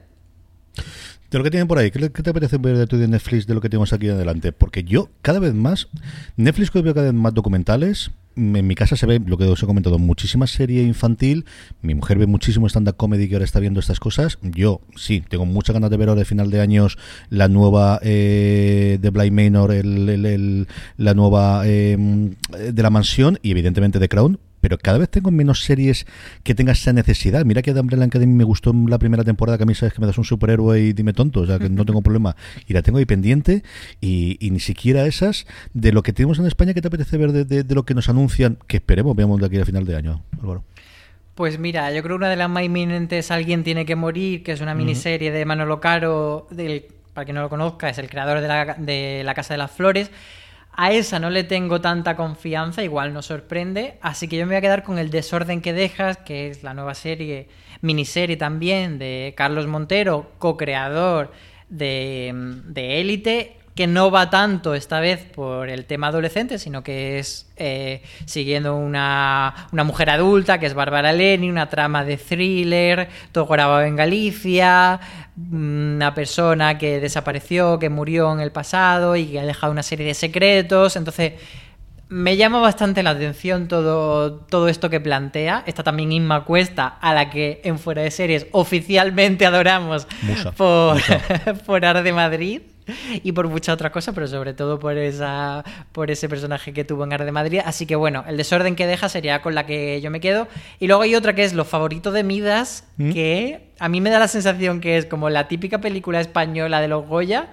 De 1.33 1.39
lo 1.39 1.45
que 1.45 1.51
tienen 1.51 1.67
por 1.67 1.79
ahí, 1.79 1.91
¿qué, 1.91 2.11
te 2.11 2.35
parece 2.35 2.59
ver 2.59 2.77
de 2.77 2.87
tu 2.87 2.99
de 2.99 3.09
Netflix 3.09 3.47
de 3.47 3.55
lo 3.55 3.63
que 3.63 3.71
tenemos 3.71 3.95
aquí 3.95 4.07
adelante? 4.07 4.53
Porque 4.53 4.85
yo, 4.85 5.09
cada 5.23 5.39
vez 5.39 5.55
más, 5.55 5.89
Netflix 6.37 6.71
veo 6.75 6.93
cada 6.93 7.07
vez 7.07 7.15
más 7.15 7.33
documentales, 7.33 8.11
en 8.37 8.67
mi 8.67 8.75
casa 8.75 8.97
se 8.97 9.07
ve 9.07 9.19
lo 9.19 9.39
que 9.39 9.45
os 9.45 9.63
he 9.63 9.65
comentado, 9.65 9.99
muchísima 9.99 10.47
serie 10.47 10.83
infantil. 10.83 11.47
Mi 11.81 11.95
mujer 11.95 12.19
ve 12.19 12.27
muchísimo 12.27 12.69
stand-up 12.69 12.99
comedy 12.99 13.31
que 13.31 13.37
ahora 13.37 13.47
está 13.47 13.61
viendo 13.61 13.81
estas 13.81 13.99
cosas. 13.99 14.39
Yo, 14.43 14.83
sí, 14.95 15.25
tengo 15.27 15.47
muchas 15.47 15.73
ganas 15.73 15.89
de 15.89 15.97
ver 15.97 16.11
ahora 16.11 16.19
de 16.19 16.27
final 16.27 16.51
de 16.51 16.61
años 16.61 16.99
la 17.31 17.49
nueva 17.49 17.99
eh, 18.03 18.99
de 19.01 19.09
Blind 19.09 19.33
Manor, 19.33 19.73
el, 19.73 20.67
la 20.99 21.15
nueva 21.15 21.63
eh, 21.65 21.97
de 21.97 22.83
la 22.83 22.91
mansión 22.91 23.39
y 23.41 23.53
evidentemente 23.53 23.99
de 23.99 24.09
Crown 24.11 24.39
pero 24.63 24.79
cada 24.79 24.97
vez 24.97 25.11
tengo 25.11 25.31
menos 25.31 25.65
series 25.65 26.07
que 26.45 26.55
tenga 26.55 26.73
esa 26.73 26.93
necesidad. 26.93 27.45
Mira 27.45 27.63
que 27.63 27.75
The 27.75 27.81
Umbrella 27.81 28.05
Academy 28.05 28.33
me 28.33 28.45
gustó 28.45 28.71
en 28.71 28.89
la 28.89 28.99
primera 28.99 29.25
temporada, 29.25 29.59
que 29.59 29.65
a 29.65 29.67
mí 29.67 29.75
sabes 29.75 29.93
que 29.93 30.01
me 30.01 30.07
das 30.07 30.17
un 30.17 30.25
superhéroe 30.25 30.81
y 30.81 30.93
dime 30.93 31.13
tonto, 31.13 31.41
o 31.41 31.47
sea 31.47 31.59
que 31.59 31.69
no 31.69 31.85
tengo 31.87 32.01
problema. 32.01 32.37
Y 32.69 32.73
la 32.73 32.83
tengo 32.83 32.99
ahí 32.99 33.05
pendiente 33.05 33.65
y, 34.01 34.39
ni 34.41 34.61
siquiera 34.61 35.05
esas 35.05 35.47
de 35.75 35.93
lo 35.93 36.03
que 36.03 36.13
tenemos 36.13 36.39
en 36.39 36.47
España, 36.47 36.75
¿qué 36.75 36.81
te 36.81 36.89
apetece 36.89 37.17
ver 37.19 37.33
de, 37.33 37.75
lo 37.75 37.83
que 37.83 37.95
nos 37.95 38.09
anuncian? 38.09 38.57
Que 38.69 38.77
esperemos, 38.77 39.17
veamos 39.17 39.41
de 39.41 39.47
aquí 39.47 39.59
a 39.59 39.65
final 39.65 39.85
de 39.85 39.97
año, 39.97 40.23
Álvaro. 40.41 40.63
Pues 41.35 41.59
mira, 41.59 41.91
yo 41.93 42.03
creo 42.03 42.15
que 42.15 42.19
una 42.19 42.31
de 42.31 42.37
las 42.37 42.49
más 42.49 42.63
inminentes, 42.63 43.33
Alguien 43.33 43.65
tiene 43.65 43.85
que 43.85 43.97
morir, 43.97 44.45
que 44.45 44.53
es 44.53 44.61
una 44.61 44.77
miniserie 44.77 45.33
de 45.33 45.45
Manolo 45.45 45.81
Caro, 45.81 46.47
del, 46.51 46.85
para 47.15 47.25
quien 47.25 47.35
no 47.35 47.41
lo 47.43 47.49
conozca, 47.49 47.89
es 47.89 47.99
el 47.99 48.09
creador 48.09 48.41
de 48.41 48.47
la, 48.49 48.75
de 48.79 49.23
la 49.25 49.35
Casa 49.35 49.55
de 49.55 49.59
las 49.59 49.73
Flores 49.73 50.13
a 50.75 50.93
esa 50.93 51.19
no 51.19 51.31
le 51.31 51.45
tengo 51.45 51.81
tanta 51.81 52.17
confianza, 52.17 52.83
igual 52.83 53.13
nos 53.13 53.27
sorprende, 53.27 53.99
así 54.01 54.27
que 54.27 54.37
yo 54.37 54.47
me 54.47 54.51
voy 54.51 54.57
a 54.57 54.63
quedar 54.63 54.83
con 54.83 54.99
El 54.99 55.11
desorden 55.11 55.61
que 55.61 55.73
dejas, 55.73 56.17
que 56.17 56.49
es 56.49 56.63
la 56.63 56.73
nueva 56.73 56.95
serie, 56.95 57.49
miniserie 57.83 58.37
también 58.37 58.99
de 58.99 59.35
Carlos 59.37 59.67
Montero, 59.67 60.33
co-creador 60.39 61.33
de, 61.69 62.75
Élite, 62.75 63.57
que 63.75 63.87
no 63.87 64.11
va 64.11 64.29
tanto 64.29 64.75
esta 64.75 65.01
vez 65.01 65.25
por 65.25 65.71
el 65.71 65.87
tema 65.87 66.09
adolescente, 66.09 66.59
sino 66.59 66.83
que 66.83 67.19
es 67.19 67.51
eh, 67.57 68.03
siguiendo 68.27 68.77
una, 68.77 69.69
una, 69.73 69.85
mujer 69.85 70.11
adulta, 70.11 70.59
que 70.59 70.67
es 70.67 70.75
Bárbara 70.75 71.13
Leni, 71.13 71.49
una 71.49 71.71
trama 71.71 72.05
de 72.05 72.19
thriller, 72.19 73.09
todo 73.33 73.47
grabado 73.47 73.83
en 73.83 73.97
Galicia, 73.97 75.01
una 75.51 76.15
persona 76.15 76.77
que 76.77 77.01
desapareció, 77.01 77.79
que 77.79 77.89
murió 77.89 78.31
en 78.33 78.41
el 78.41 78.53
pasado 78.53 79.17
y 79.17 79.27
que 79.27 79.41
ha 79.41 79.47
dejado 79.47 79.73
una 79.73 79.83
serie 79.83 80.07
de 80.07 80.15
secretos. 80.15 80.97
Entonces, 80.97 81.33
me 82.13 82.37
llama 82.37 82.61
bastante 82.61 83.03
la 83.03 83.11
atención 83.11 83.69
todo, 83.69 84.35
todo 84.35 84.69
esto 84.69 84.91
que 84.91 85.01
plantea. 85.01 85.65
Está 85.67 85.83
también 85.83 86.13
Inma 86.13 86.45
Cuesta, 86.45 86.99
a 87.01 87.15
la 87.15 87.31
que 87.31 87.63
en 87.65 87.79
Fuera 87.79 88.03
de 88.03 88.11
Series 88.11 88.49
oficialmente 88.53 89.47
adoramos 89.47 90.07
por, 90.59 91.01
por 91.67 91.85
Ar 91.87 92.03
de 92.03 92.13
Madrid. 92.13 92.61
y 93.23 93.33
por 93.33 93.49
muchas 93.49 93.75
otras 93.75 93.93
cosas, 93.93 94.15
pero 94.15 94.27
sobre 94.27 94.55
todo 94.55 94.79
por 94.79 94.97
esa 94.97 95.65
por 95.93 96.11
ese 96.11 96.29
personaje 96.29 96.73
que 96.73 96.85
tuvo 96.85 97.05
en 97.05 97.13
Ar 97.13 97.25
de 97.25 97.33
Madrid. 97.33 97.61
Así 97.65 97.87
que 97.87 97.97
bueno, 97.97 98.25
el 98.27 98.37
desorden 98.37 98.77
que 98.77 98.87
deja 98.87 99.09
sería 99.09 99.43
con 99.43 99.55
la 99.55 99.67
que 99.67 100.01
yo 100.01 100.11
me 100.11 100.21
quedo. 100.21 100.49
Y 100.81 100.87
luego 100.87 101.03
hay 101.03 101.15
otra 101.15 101.35
que 101.35 101.45
es 101.45 101.53
Los 101.53 101.69
favoritos 101.69 102.13
de 102.15 102.23
Midas, 102.23 102.85
¿Mm? 102.97 103.13
que 103.13 103.73
a 103.79 103.89
mí 103.89 104.01
me 104.01 104.11
da 104.11 104.19
la 104.19 104.29
sensación 104.29 104.81
que 104.81 104.99
es 104.99 105.07
como 105.07 105.31
la 105.31 105.49
típica 105.49 105.81
película 105.81 106.21
española 106.21 106.81
de 106.81 106.89
los 106.89 107.07
Goya, 107.07 107.49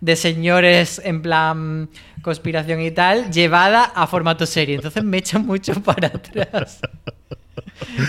de 0.00 0.16
señores 0.16 1.00
en 1.04 1.22
plan 1.22 1.88
conspiración 2.22 2.80
y 2.80 2.90
tal, 2.90 3.30
llevada 3.30 3.84
a 3.84 4.06
formato 4.06 4.46
serie. 4.46 4.76
Entonces 4.76 5.04
me 5.04 5.18
echa 5.18 5.38
mucho 5.38 5.74
para 5.82 6.08
atrás. 6.08 6.80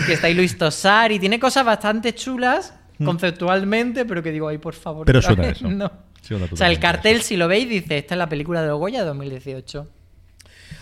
que 0.06 0.12
está 0.12 0.26
ahí 0.26 0.34
Luis 0.34 0.56
Tosar 0.56 1.12
y 1.12 1.18
tiene 1.18 1.38
cosas 1.38 1.64
bastante 1.64 2.14
chulas 2.14 2.74
¿Mm? 2.98 3.04
conceptualmente, 3.04 4.04
pero 4.04 4.22
que 4.22 4.30
digo, 4.30 4.48
ay, 4.48 4.58
por 4.58 4.74
favor. 4.74 5.06
Pero 5.06 5.22
suena 5.22 5.48
eso. 5.48 5.68
No 5.68 6.11
o 6.30 6.56
sea, 6.56 6.68
el 6.68 6.78
cartel, 6.78 7.22
si 7.22 7.36
lo 7.36 7.48
veis, 7.48 7.68
dice, 7.68 7.98
esta 7.98 8.14
es 8.14 8.18
la 8.18 8.28
película 8.28 8.62
de 8.62 8.70
Goya 8.70 9.04
2018. 9.04 9.88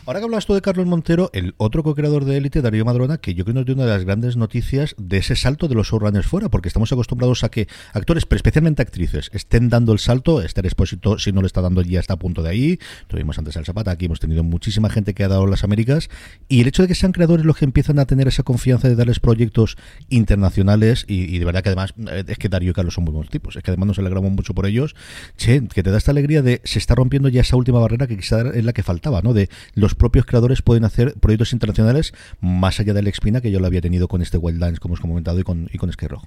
Ahora 0.06 0.18
que 0.18 0.24
hablas 0.24 0.46
tú 0.46 0.54
de 0.54 0.62
Carlos 0.62 0.86
Montero, 0.86 1.30
el 1.34 1.54
otro 1.58 1.82
co-creador 1.82 2.24
de 2.24 2.38
Élite, 2.38 2.62
Darío 2.62 2.86
Madrona, 2.86 3.18
que 3.18 3.34
yo 3.34 3.44
creo 3.44 3.64
que 3.64 3.72
es 3.72 3.76
una 3.76 3.84
de 3.84 3.90
las 3.90 4.04
grandes 4.04 4.36
noticias 4.36 4.94
de 4.98 5.18
ese 5.18 5.36
salto 5.36 5.68
de 5.68 5.74
los 5.74 5.88
showrunners 5.88 6.26
fuera, 6.26 6.48
porque 6.48 6.68
estamos 6.68 6.90
acostumbrados 6.90 7.44
a 7.44 7.50
que 7.50 7.68
actores, 7.92 8.24
pero 8.24 8.36
especialmente 8.36 8.80
actrices, 8.80 9.30
estén 9.34 9.68
dando 9.68 9.92
el 9.92 9.98
salto. 9.98 10.40
Esther 10.40 10.64
Expósito, 10.64 11.18
si 11.18 11.32
no 11.32 11.42
lo 11.42 11.46
está 11.46 11.60
dando, 11.60 11.82
ya 11.82 12.00
está 12.00 12.14
a 12.14 12.18
punto 12.18 12.42
de 12.42 12.48
ahí. 12.48 12.78
Tuvimos 13.08 13.38
antes 13.38 13.58
al 13.58 13.66
Zapata, 13.66 13.90
aquí 13.90 14.06
hemos 14.06 14.20
tenido 14.20 14.42
muchísima 14.42 14.88
gente 14.88 15.12
que 15.12 15.22
ha 15.22 15.28
dado 15.28 15.46
las 15.46 15.64
Américas. 15.64 16.08
Y 16.48 16.62
el 16.62 16.68
hecho 16.68 16.82
de 16.82 16.88
que 16.88 16.94
sean 16.94 17.12
creadores 17.12 17.44
los 17.44 17.58
que 17.58 17.66
empiezan 17.66 17.98
a 17.98 18.06
tener 18.06 18.26
esa 18.26 18.42
confianza 18.42 18.88
de 18.88 18.96
darles 18.96 19.20
proyectos 19.20 19.76
internacionales, 20.08 21.04
y, 21.08 21.38
de 21.38 21.44
verdad 21.44 21.62
que 21.62 21.68
además 21.68 21.92
eh, 22.10 22.24
es 22.26 22.38
que 22.38 22.48
Darío 22.48 22.70
y 22.70 22.74
Carlos 22.74 22.94
son 22.94 23.04
muy 23.04 23.12
buenos 23.12 23.30
tipos, 23.30 23.54
es 23.54 23.62
que 23.62 23.70
además 23.70 23.88
nos 23.88 23.98
alegramos 23.98 24.32
mucho 24.32 24.54
por 24.54 24.64
ellos. 24.64 24.96
Che, 25.36 25.68
que 25.68 25.82
te 25.82 25.90
da 25.90 25.98
esta 25.98 26.10
alegría 26.10 26.40
de 26.40 26.62
se 26.64 26.78
está 26.78 26.94
rompiendo 26.94 27.28
ya 27.28 27.42
esa 27.42 27.56
última 27.56 27.80
barrera 27.80 28.06
que 28.06 28.16
quizá 28.16 28.40
es 28.48 28.64
la 28.64 28.72
que 28.72 28.82
faltaba, 28.82 29.20
¿no? 29.20 29.34
De 29.34 29.50
los 29.74 29.89
los 29.90 29.96
propios 29.96 30.24
creadores 30.24 30.62
pueden 30.62 30.84
hacer 30.84 31.14
proyectos 31.14 31.52
internacionales 31.52 32.12
más 32.40 32.78
allá 32.78 32.94
de 32.94 33.02
la 33.02 33.10
espina 33.10 33.40
que 33.40 33.50
yo 33.50 33.58
lo 33.58 33.66
había 33.66 33.80
tenido 33.80 34.06
con 34.06 34.22
este 34.22 34.38
Wildlands, 34.38 34.78
como 34.78 34.94
os 34.94 35.00
he 35.00 35.02
comentado, 35.02 35.40
y 35.40 35.42
con, 35.42 35.68
y 35.72 35.78
con 35.78 35.90
Skyrock. 35.90 36.24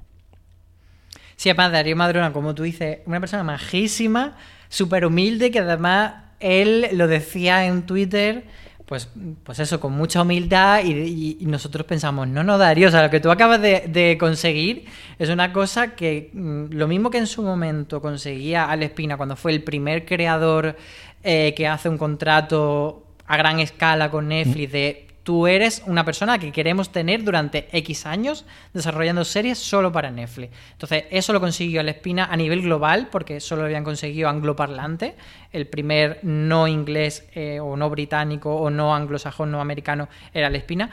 Sí, 1.38 1.50
además 1.50 1.72
Darío 1.72 1.96
Madrona, 1.96 2.34
como 2.34 2.54
tú 2.54 2.64
dices, 2.64 3.00
una 3.06 3.22
persona 3.22 3.44
majísima, 3.44 4.36
súper 4.68 5.06
humilde, 5.06 5.50
que 5.50 5.60
además 5.60 6.14
él 6.42 6.90
lo 6.92 7.08
decía 7.08 7.66
en 7.66 7.84
Twitter, 7.84 8.44
pues, 8.86 9.10
pues 9.44 9.60
eso, 9.60 9.80
con 9.80 9.94
mucha 9.94 10.22
humildad 10.22 10.84
y, 10.84 11.38
nosotros 11.46 11.86
pensamos, 11.86 12.28
no, 12.28 12.44
no, 12.44 12.58
Darío, 12.58 12.90
o 12.90 12.92
sea, 12.92 13.04
lo 13.04 13.10
que 13.10 13.22
tú 13.22 13.32
acabas 13.32 13.62
de, 13.62 14.18
conseguir 14.20 14.86
es 15.18 15.30
una 15.30 15.54
cosa 15.54 15.96
que 15.96 16.32
mm, 16.34 16.66
lo 16.72 16.88
mismo 16.90 17.10
que 17.10 17.18
en 17.18 17.28
su 17.28 17.42
momento 17.44 18.02
conseguía 18.02 18.66
Al 18.66 18.84
Espina 18.84 19.16
cuando 19.16 19.38
fue 19.38 19.54
el 19.54 19.64
primer 19.64 20.06
creador 20.06 20.76
eh, 21.24 21.54
que 21.56 21.66
hace 21.66 21.88
un 21.88 21.98
contrato 21.98 23.03
a 23.34 23.38
gran 23.38 23.60
escala 23.60 24.12
con 24.12 24.28
Netflix 24.28 24.72
de 24.72 25.08
tú 25.24 25.48
eres 25.48 25.82
una 25.88 26.06
persona 26.06 26.38
que 26.38 26.52
queremos 26.52 26.92
tener 26.92 27.24
durante 27.24 27.68
X 27.72 28.06
años 28.06 28.46
desarrollando 28.74 29.24
series 29.24 29.58
solo 29.58 29.92
para 29.92 30.12
Netflix. 30.12 30.54
Entonces, 30.74 31.06
eso 31.10 31.34
lo 31.34 31.40
consiguió 31.40 31.82
El 31.82 31.90
Espina 31.90 32.26
a 32.26 32.38
nivel 32.38 32.62
global, 32.62 33.08
porque 33.12 33.40
solo 33.40 33.62
lo 33.62 33.68
habían 33.68 33.84
conseguido 33.84 34.30
angloparlante. 34.30 35.16
El 35.52 35.68
primer 35.68 36.20
no 36.24 36.68
inglés 36.68 37.26
eh, 37.34 37.60
o 37.60 37.76
no 37.76 37.90
británico 37.90 38.54
o 38.54 38.70
no 38.70 38.94
anglosajón, 38.94 39.52
no 39.52 39.62
americano 39.62 40.10
era 40.34 40.48
El 40.48 40.56
Espina. 40.56 40.92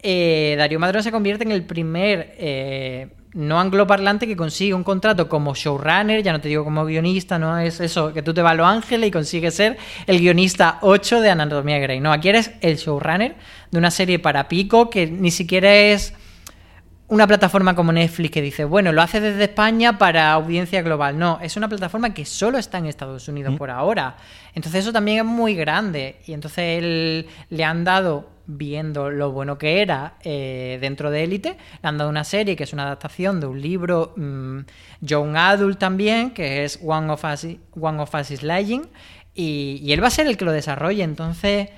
Eh, 0.00 0.56
Darío 0.58 0.78
Madrón 0.78 1.02
se 1.02 1.10
convierte 1.10 1.44
en 1.44 1.52
el 1.52 1.64
primer 1.64 2.34
eh, 2.36 3.08
no 3.38 3.60
angloparlante 3.60 4.26
que 4.26 4.36
consigue 4.36 4.74
un 4.74 4.82
contrato 4.82 5.28
como 5.28 5.54
showrunner, 5.54 6.24
ya 6.24 6.32
no 6.32 6.40
te 6.40 6.48
digo 6.48 6.64
como 6.64 6.84
guionista, 6.84 7.38
no 7.38 7.56
es 7.56 7.78
eso, 7.78 8.12
que 8.12 8.20
tú 8.20 8.34
te 8.34 8.42
vas 8.42 8.52
a 8.52 8.54
Los 8.56 8.66
Ángeles 8.66 9.08
y 9.08 9.10
consigues 9.12 9.54
ser 9.54 9.78
el 10.08 10.18
guionista 10.18 10.78
8 10.82 11.20
de 11.20 11.30
Anatomía 11.30 11.78
Grey. 11.78 12.00
No, 12.00 12.12
aquí 12.12 12.30
eres 12.30 12.50
el 12.60 12.76
showrunner 12.76 13.36
de 13.70 13.78
una 13.78 13.92
serie 13.92 14.18
para 14.18 14.48
pico 14.48 14.90
que 14.90 15.06
ni 15.06 15.30
siquiera 15.30 15.72
es 15.72 16.14
una 17.06 17.28
plataforma 17.28 17.76
como 17.76 17.92
Netflix 17.92 18.32
que 18.32 18.42
dice, 18.42 18.64
bueno, 18.64 18.90
lo 18.90 19.02
hace 19.02 19.20
desde 19.20 19.44
España 19.44 19.98
para 19.98 20.32
audiencia 20.32 20.82
global. 20.82 21.16
No, 21.16 21.38
es 21.40 21.56
una 21.56 21.68
plataforma 21.68 22.12
que 22.12 22.24
solo 22.24 22.58
está 22.58 22.78
en 22.78 22.86
Estados 22.86 23.28
Unidos 23.28 23.54
mm. 23.54 23.56
por 23.56 23.70
ahora. 23.70 24.16
Entonces 24.52 24.82
eso 24.82 24.92
también 24.92 25.18
es 25.18 25.24
muy 25.24 25.54
grande. 25.54 26.16
Y 26.26 26.32
entonces 26.32 26.82
él, 26.82 27.28
le 27.50 27.64
han 27.64 27.84
dado 27.84 28.37
viendo 28.48 29.10
lo 29.10 29.30
bueno 29.30 29.58
que 29.58 29.82
era 29.82 30.14
eh, 30.24 30.78
dentro 30.80 31.10
de 31.12 31.22
Élite. 31.22 31.56
Le 31.82 31.88
han 31.88 31.98
dado 31.98 32.10
una 32.10 32.24
serie 32.24 32.56
que 32.56 32.64
es 32.64 32.72
una 32.72 32.84
adaptación 32.84 33.40
de 33.40 33.46
un 33.46 33.60
libro 33.60 34.14
mm, 34.16 34.60
Young 35.02 35.36
Adult 35.36 35.78
también, 35.78 36.32
que 36.32 36.64
es 36.64 36.80
One 36.82 37.10
of 37.10 37.24
Us, 37.24 38.30
is 38.30 38.42
Lying, 38.42 38.88
y, 39.34 39.80
y 39.82 39.92
él 39.92 40.02
va 40.02 40.08
a 40.08 40.10
ser 40.10 40.26
el 40.26 40.36
que 40.36 40.46
lo 40.46 40.52
desarrolle. 40.52 41.04
Entonces, 41.04 41.68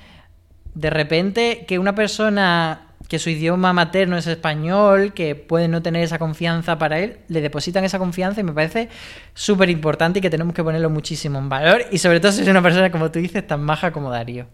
de 0.75 0.91
repente, 0.91 1.65
que 1.67 1.79
una 1.79 1.95
persona 1.95 2.87
que 3.09 3.19
su 3.19 3.29
idioma 3.29 3.73
materno 3.73 4.17
es 4.17 4.29
español, 4.29 5.13
que 5.13 5.35
puede 5.35 5.67
no 5.67 5.83
tener 5.83 6.05
esa 6.05 6.21
confianza 6.21 6.79
para 6.79 7.01
él, 7.01 7.19
le 7.27 7.41
depositan 7.41 7.83
esa 7.83 7.99
confianza 7.99 8.41
y 8.41 8.45
me 8.45 8.53
parece 8.53 8.89
súper 9.35 9.69
importante 9.71 10.21
y 10.21 10.23
que 10.23 10.31
tenemos 10.31 10.55
que 10.55 10.63
ponerlo 10.63 10.89
muchísimo 10.89 11.41
en 11.41 11.49
valor. 11.49 11.83
Y 11.91 11.99
sobre 11.99 12.21
todo 12.21 12.31
si 12.31 12.43
es 12.43 12.49
una 12.49 12.63
persona, 12.63 12.93
como 12.93 13.11
tú 13.11 13.19
dices, 13.19 13.45
tan 13.45 13.63
maja 13.63 13.91
como 13.91 14.11
Darío 14.11 14.47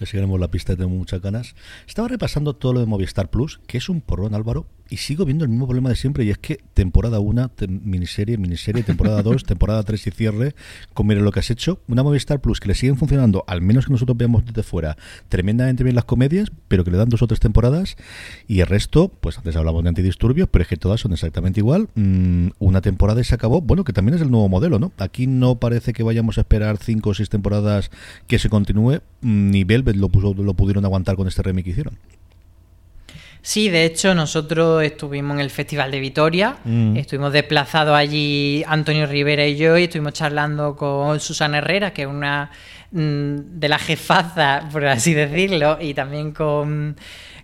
le 0.00 0.06
seguiremos 0.06 0.40
la 0.40 0.50
pista, 0.50 0.74
tengo 0.74 0.90
muchas 0.90 1.20
ganas. 1.20 1.54
Estaba 1.86 2.08
repasando 2.08 2.54
todo 2.54 2.72
lo 2.72 2.80
de 2.80 2.86
Movistar 2.86 3.30
Plus, 3.30 3.60
que 3.66 3.78
es 3.78 3.88
un 3.88 4.00
porrón, 4.00 4.34
Álvaro, 4.34 4.66
y 4.90 4.96
sigo 4.96 5.24
viendo 5.24 5.44
el 5.44 5.50
mismo 5.50 5.66
problema 5.66 5.88
de 5.88 5.94
siempre, 5.94 6.24
y 6.24 6.30
es 6.30 6.38
que 6.38 6.58
temporada 6.74 7.20
1, 7.20 7.52
miniserie, 7.68 8.36
miniserie, 8.36 8.82
temporada 8.82 9.22
2, 9.22 9.44
temporada 9.46 9.82
3 9.84 10.06
y 10.06 10.10
cierre, 10.10 10.54
con 10.92 11.06
mire 11.06 11.20
lo 11.20 11.30
que 11.30 11.38
has 11.38 11.50
hecho, 11.50 11.80
una 11.86 12.02
Movistar 12.02 12.40
Plus 12.40 12.58
que 12.58 12.68
le 12.68 12.74
siguen 12.74 12.96
funcionando, 12.96 13.44
al 13.46 13.62
menos 13.62 13.86
que 13.86 13.92
nosotros 13.92 14.18
veamos 14.18 14.44
desde 14.44 14.62
fuera, 14.64 14.96
tremendamente 15.28 15.84
bien 15.84 15.94
las 15.94 16.04
comedias, 16.04 16.50
pero 16.66 16.82
que 16.84 16.90
le 16.90 16.98
dan 16.98 17.08
dos 17.08 17.22
o 17.22 17.28
tres 17.28 17.38
temporadas, 17.38 17.96
y 18.48 18.60
el 18.60 18.66
resto, 18.66 19.08
pues 19.20 19.38
antes 19.38 19.54
hablamos 19.54 19.84
de 19.84 19.90
antidisturbios, 19.90 20.48
pero 20.50 20.62
es 20.62 20.68
que 20.68 20.76
todas 20.76 21.00
son 21.00 21.12
exactamente 21.12 21.60
igual. 21.60 21.88
Mm, 21.94 22.48
una 22.58 22.80
temporada 22.80 23.20
y 23.20 23.24
se 23.24 23.34
acabó, 23.34 23.60
bueno, 23.60 23.84
que 23.84 23.92
también 23.92 24.16
es 24.16 24.22
el 24.22 24.30
nuevo 24.30 24.48
modelo, 24.48 24.78
¿no? 24.78 24.92
Aquí 24.98 25.28
no 25.28 25.56
parece 25.56 25.92
que 25.92 26.02
vayamos 26.02 26.38
a 26.38 26.40
esperar 26.40 26.78
cinco 26.78 27.10
o 27.10 27.14
seis 27.14 27.28
temporadas 27.28 27.90
que 28.26 28.38
se 28.38 28.48
continúe, 28.48 29.00
mm, 29.20 29.50
lo, 29.96 30.08
pudieron 30.08 30.84
aguantar 30.84 31.16
con 31.16 31.28
este 31.28 31.42
remake 31.42 31.64
que 31.64 31.70
hicieron. 31.70 31.98
Sí, 33.42 33.70
de 33.70 33.84
hecho, 33.84 34.14
nosotros 34.14 34.82
estuvimos 34.82 35.36
en 35.36 35.40
el 35.40 35.50
Festival 35.50 35.90
de 35.90 35.98
Vitoria, 35.98 36.58
mm. 36.62 36.96
estuvimos 36.96 37.32
desplazados 37.32 37.96
allí 37.96 38.62
Antonio 38.66 39.06
Rivera 39.06 39.46
y 39.46 39.56
yo, 39.56 39.78
y 39.78 39.84
estuvimos 39.84 40.12
charlando 40.12 40.76
con 40.76 41.20
Susana 41.20 41.58
Herrera, 41.58 41.92
que 41.92 42.02
es 42.02 42.08
una 42.08 42.50
mm, 42.92 43.58
de 43.58 43.68
las 43.68 43.82
jefazas, 43.82 44.64
por 44.70 44.84
así 44.84 45.14
decirlo, 45.14 45.78
y 45.80 45.94
también 45.94 46.32
con, 46.32 46.96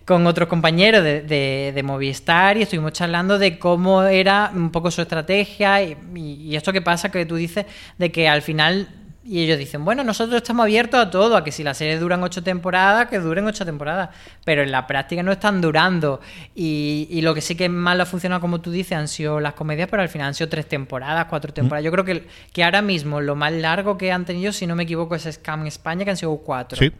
otros 0.07 0.47
compañeros 0.47 1.03
de, 1.03 1.81
Movistar, 1.83 2.57
y 2.57 2.61
estuvimos 2.61 2.93
charlando 2.93 3.39
de 3.39 3.57
cómo 3.57 4.03
era 4.03 4.51
un 4.53 4.69
poco 4.69 4.91
su 4.91 5.01
estrategia, 5.01 5.81
y, 5.81 5.97
y 6.15 6.55
esto 6.55 6.71
que 6.71 6.81
pasa 6.83 7.09
que 7.09 7.25
tú 7.25 7.35
dices, 7.35 7.65
de 7.97 8.11
que 8.11 8.29
al 8.29 8.43
final 8.43 8.87
y 9.29 9.43
ellos 9.43 9.59
dicen, 9.59 9.83
bueno, 9.83 10.05
nosotros 10.05 10.37
estamos 10.37 10.63
abiertos 10.63 10.99
a 11.01 11.09
todo, 11.11 11.35
a 11.35 11.43
que 11.43 11.51
si 11.51 11.61
las 11.61 11.77
series 11.77 11.99
duran 11.99 12.23
ocho 12.23 12.41
temporadas, 12.43 13.07
que 13.09 13.19
duren 13.19 13.45
ocho 13.45 13.65
temporadas. 13.65 14.09
Pero 14.45 14.63
en 14.63 14.71
la 14.71 14.87
práctica 14.87 15.21
no 15.21 15.33
están 15.33 15.59
durando. 15.59 16.21
Y, 16.55 17.19
lo 17.21 17.33
que 17.33 17.41
sí 17.41 17.55
que 17.55 17.67
más 17.67 17.99
ha 17.99 18.05
funcionado, 18.05 18.39
como 18.39 18.61
tú 18.61 18.71
dices, 18.71 18.93
han 18.93 19.09
sido 19.09 19.41
las 19.41 19.53
comedias, 19.53 19.89
pero 19.89 20.01
al 20.01 20.07
final 20.07 20.29
han 20.29 20.33
sido 20.33 20.47
tres 20.47 20.69
temporadas, 20.69 21.25
cuatro 21.25 21.53
temporadas. 21.53 21.83
Yo 21.83 21.91
creo 21.91 22.05
que, 22.05 22.25
que 22.53 22.63
ahora 22.63 22.81
mismo 22.81 23.19
lo 23.19 23.35
más 23.35 23.51
largo 23.51 23.97
que 23.97 24.13
han 24.13 24.23
tenido, 24.23 24.53
si 24.53 24.65
no 24.65 24.77
me 24.77 24.83
equivoco, 24.83 25.13
es 25.13 25.27
Scam 25.29 25.67
España, 25.67 26.05
que 26.05 26.11
han 26.11 26.17
sido 26.17 26.37
cuatro. 26.37 26.77
Sí. 26.77 26.93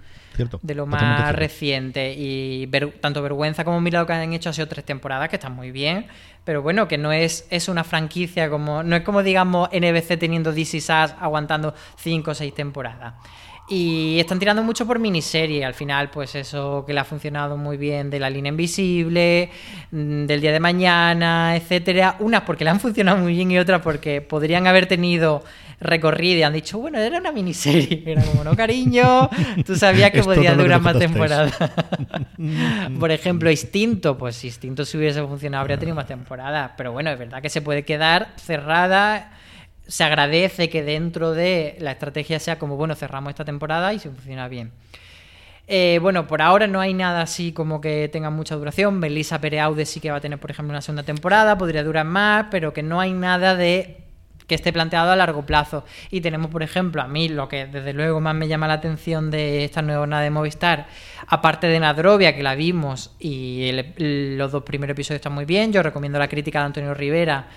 De 0.61 0.75
lo 0.75 0.85
más 0.85 1.35
reciente. 1.35 2.13
Y 2.17 2.67
tanto 3.01 3.21
Vergüenza 3.21 3.63
como 3.63 3.81
Mira 3.81 3.99
lo 3.99 4.05
que 4.07 4.13
han 4.13 4.33
hecho 4.33 4.49
ha 4.49 4.53
sido 4.53 4.67
tres 4.67 4.85
temporadas, 4.85 5.29
que 5.29 5.35
están 5.37 5.55
muy 5.55 5.71
bien. 5.71 6.07
Pero 6.43 6.61
bueno, 6.61 6.87
que 6.87 6.97
no 6.97 7.11
es, 7.11 7.45
es 7.49 7.67
una 7.67 7.83
franquicia 7.83 8.49
como. 8.49 8.83
No 8.83 8.95
es 8.95 9.03
como, 9.03 9.23
digamos, 9.23 9.69
NBC 9.71 10.17
teniendo 10.17 10.53
DC 10.53 10.79
Sass 10.81 11.15
aguantando 11.19 11.73
cinco 11.97 12.31
o 12.31 12.33
seis 12.33 12.53
temporadas. 12.53 13.13
Y 13.69 14.17
están 14.21 14.39
tirando 14.39 14.63
mucho 14.63 14.87
por 14.87 14.97
miniserie. 14.97 15.65
Al 15.65 15.73
final, 15.73 16.09
pues 16.09 16.35
eso 16.35 16.85
que 16.87 16.93
le 16.93 17.01
ha 17.01 17.03
funcionado 17.03 17.57
muy 17.57 17.75
bien 17.75 18.09
de 18.09 18.19
la 18.19 18.29
línea 18.29 18.49
invisible, 18.49 19.51
mm, 19.91 20.25
del 20.25 20.39
día 20.39 20.53
de 20.53 20.59
mañana, 20.61 21.55
etcétera. 21.57 22.15
Unas 22.19 22.43
porque 22.43 22.63
le 22.63 22.69
han 22.69 22.79
funcionado 22.79 23.17
muy 23.17 23.33
bien 23.33 23.51
y 23.51 23.59
otras 23.59 23.81
porque 23.81 24.21
podrían 24.21 24.67
haber 24.67 24.85
tenido 24.87 25.43
recorrido 25.79 26.39
y 26.39 26.43
han 26.43 26.53
dicho, 26.53 26.79
bueno, 26.79 26.99
era 26.99 27.17
una 27.17 27.31
miniserie. 27.31 28.03
Era 28.11 28.23
como, 28.23 28.43
no, 28.43 28.55
cariño, 28.55 29.29
tú 29.65 29.75
sabías 29.75 30.11
que 30.11 30.23
podía 30.23 30.55
durar 30.55 30.81
más 30.81 30.97
temporadas. 30.97 31.53
por 32.99 33.11
ejemplo, 33.11 33.51
Instinto, 33.51 34.17
pues 34.17 34.35
si 34.35 34.47
Instinto 34.47 34.85
si 34.85 34.97
hubiese 34.97 35.21
funcionado 35.21 35.61
habría 35.61 35.77
tenido 35.77 35.95
más 35.95 36.07
temporadas. 36.07 36.71
Pero 36.77 36.91
bueno, 36.91 37.11
es 37.11 37.19
verdad 37.19 37.41
que 37.41 37.49
se 37.49 37.61
puede 37.61 37.83
quedar 37.83 38.29
cerrada 38.37 39.31
se 39.87 40.03
agradece 40.03 40.69
que 40.69 40.83
dentro 40.83 41.31
de 41.31 41.77
la 41.79 41.91
estrategia 41.91 42.39
sea 42.39 42.59
como, 42.59 42.75
bueno, 42.75 42.95
cerramos 42.95 43.29
esta 43.29 43.45
temporada 43.45 43.93
y 43.93 43.99
se 43.99 44.09
funciona 44.09 44.47
bien. 44.47 44.71
Eh, 45.69 45.99
bueno, 46.01 46.27
por 46.27 46.41
ahora 46.41 46.67
no 46.67 46.79
hay 46.79 46.93
nada 46.93 47.21
así 47.21 47.51
como 47.51 47.81
que 47.81 48.09
tenga 48.09 48.29
mucha 48.29 48.55
duración. 48.55 48.99
Melissa 48.99 49.41
Pereaude 49.41 49.85
sí 49.85 49.99
que 49.99 50.11
va 50.11 50.17
a 50.17 50.21
tener, 50.21 50.39
por 50.39 50.51
ejemplo, 50.51 50.71
una 50.71 50.81
segunda 50.81 51.03
temporada, 51.03 51.57
podría 51.57 51.83
durar 51.83 52.05
más, 52.05 52.47
pero 52.51 52.73
que 52.73 52.83
no 52.83 52.99
hay 52.99 53.13
nada 53.13 53.55
de 53.55 54.06
que 54.47 54.55
esté 54.55 54.73
planteado 54.73 55.11
a 55.11 55.15
largo 55.15 55.45
plazo. 55.45 55.83
Y 56.09 56.21
tenemos, 56.21 56.49
por 56.49 56.63
ejemplo, 56.63 57.01
a 57.01 57.07
mí 57.07 57.29
lo 57.29 57.47
que 57.47 57.65
desde 57.67 57.93
luego 57.93 58.19
más 58.21 58.33
me 58.33 58.47
llama 58.47 58.67
la 58.67 58.75
atención 58.75 59.29
de 59.29 59.63
esta 59.65 59.81
nueva 59.81 60.07
nada 60.07 60.23
de 60.23 60.29
Movistar, 60.29 60.87
aparte 61.27 61.67
de 61.67 61.79
Nadrovia, 61.79 62.35
que 62.35 62.43
la 62.43 62.55
vimos 62.55 63.15
y 63.19 63.71
los 63.97 64.51
dos 64.51 64.63
primeros 64.63 64.93
episodios 64.93 65.19
están 65.19 65.33
muy 65.33 65.45
bien, 65.45 65.71
yo 65.71 65.83
recomiendo 65.83 66.17
la 66.17 66.27
crítica 66.27 66.59
de 66.59 66.65
Antonio 66.65 66.93
Rivera 66.93 67.47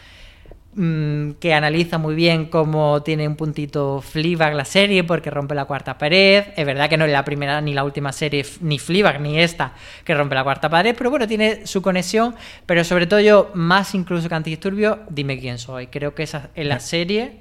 Mm, 0.72 1.32
que 1.40 1.52
analiza 1.52 1.98
muy 1.98 2.14
bien 2.14 2.46
cómo 2.46 3.02
tiene 3.02 3.26
un 3.26 3.34
puntito 3.34 4.00
Fleabag 4.00 4.54
la 4.54 4.64
serie 4.64 5.02
porque 5.02 5.28
rompe 5.28 5.54
la 5.56 5.64
cuarta 5.64 5.98
pared. 5.98 6.44
Es 6.56 6.64
verdad 6.64 6.88
que 6.88 6.96
no 6.96 7.06
es 7.06 7.10
la 7.10 7.24
primera 7.24 7.60
ni 7.60 7.74
la 7.74 7.82
última 7.82 8.12
serie, 8.12 8.46
ni 8.60 8.78
Fleabag 8.78 9.20
ni 9.20 9.40
esta, 9.40 9.72
que 10.04 10.14
rompe 10.14 10.36
la 10.36 10.44
cuarta 10.44 10.68
pared, 10.68 10.94
pero 10.96 11.10
bueno, 11.10 11.26
tiene 11.26 11.66
su 11.66 11.82
conexión. 11.82 12.36
Pero 12.66 12.84
sobre 12.84 13.08
todo 13.08 13.18
yo, 13.18 13.50
más 13.54 13.94
incluso 13.96 14.28
que 14.28 14.34
Antidisturbio, 14.36 15.00
dime 15.08 15.40
quién 15.40 15.58
soy. 15.58 15.88
Creo 15.88 16.14
que 16.14 16.22
esa 16.22 16.50
es 16.54 16.66
la 16.66 16.78
serie 16.78 17.40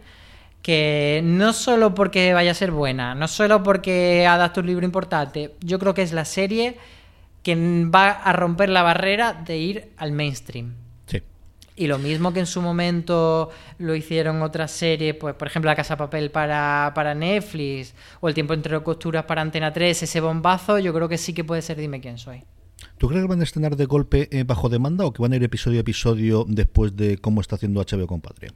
que 0.64 1.22
no 1.24 1.54
solo 1.54 1.94
porque 1.94 2.34
vaya 2.34 2.52
a 2.52 2.56
ser 2.56 2.72
buena, 2.72 3.16
no 3.16 3.28
solo 3.28 3.64
porque 3.64 4.26
adapta 4.28 4.60
un 4.60 4.68
libro 4.68 4.86
importante, 4.86 5.56
yo 5.62 5.80
creo 5.80 5.94
que 5.94 6.02
es 6.02 6.12
la 6.12 6.26
serie 6.26 6.78
que 7.44 7.56
va 7.56 8.10
a 8.10 8.34
romper 8.34 8.70
la 8.70 8.84
barrera 8.84 9.34
de 9.34 9.58
ir 9.58 9.90
al 9.98 10.12
mainstream. 10.12 10.74
Y 11.80 11.88
lo 11.88 11.98
mismo 11.98 12.34
que 12.34 12.42
en 12.42 12.46
su 12.46 12.62
momento 12.62 13.52
lo 13.78 13.96
hicieron 13.96 14.42
otras 14.42 14.70
series, 14.70 15.16
pues 15.16 15.34
por 15.36 15.48
ejemplo 15.48 15.72
La 15.72 15.78
Casa 15.78 15.96
Papel 15.96 16.30
para, 16.30 16.92
para 16.94 17.16
Netflix 17.16 17.94
o 18.20 18.28
El 18.28 18.34
Tiempo 18.34 18.54
entre 18.54 18.84
costuras 18.84 19.24
para 19.24 19.42
Antena 19.42 19.72
3, 19.72 20.04
ese 20.04 20.20
bombazo, 20.20 20.78
yo 20.78 20.94
creo 20.94 21.08
que 21.08 21.18
sí 21.18 21.34
que 21.34 21.46
puede 21.46 21.62
ser 21.62 21.78
Dime 21.78 22.02
quién 22.02 22.18
soy. 22.18 22.44
¿Tú 22.98 23.08
crees 23.08 23.24
que 23.24 23.30
van 23.30 23.40
a 23.40 23.46
estrenar 23.46 23.78
de 23.78 23.86
golpe 23.86 24.28
eh, 24.30 24.44
bajo 24.44 24.68
demanda 24.68 25.06
o 25.06 25.14
que 25.14 25.22
van 25.22 25.32
a 25.32 25.38
ir 25.38 25.44
episodio 25.44 25.80
a 25.80 25.82
episodio 25.82 26.46
después 26.50 26.98
de 26.98 27.18
cómo 27.18 27.40
está 27.40 27.56
haciendo 27.56 27.82
HBO 27.82 28.08
con 28.08 28.20
Patria? 28.20 28.52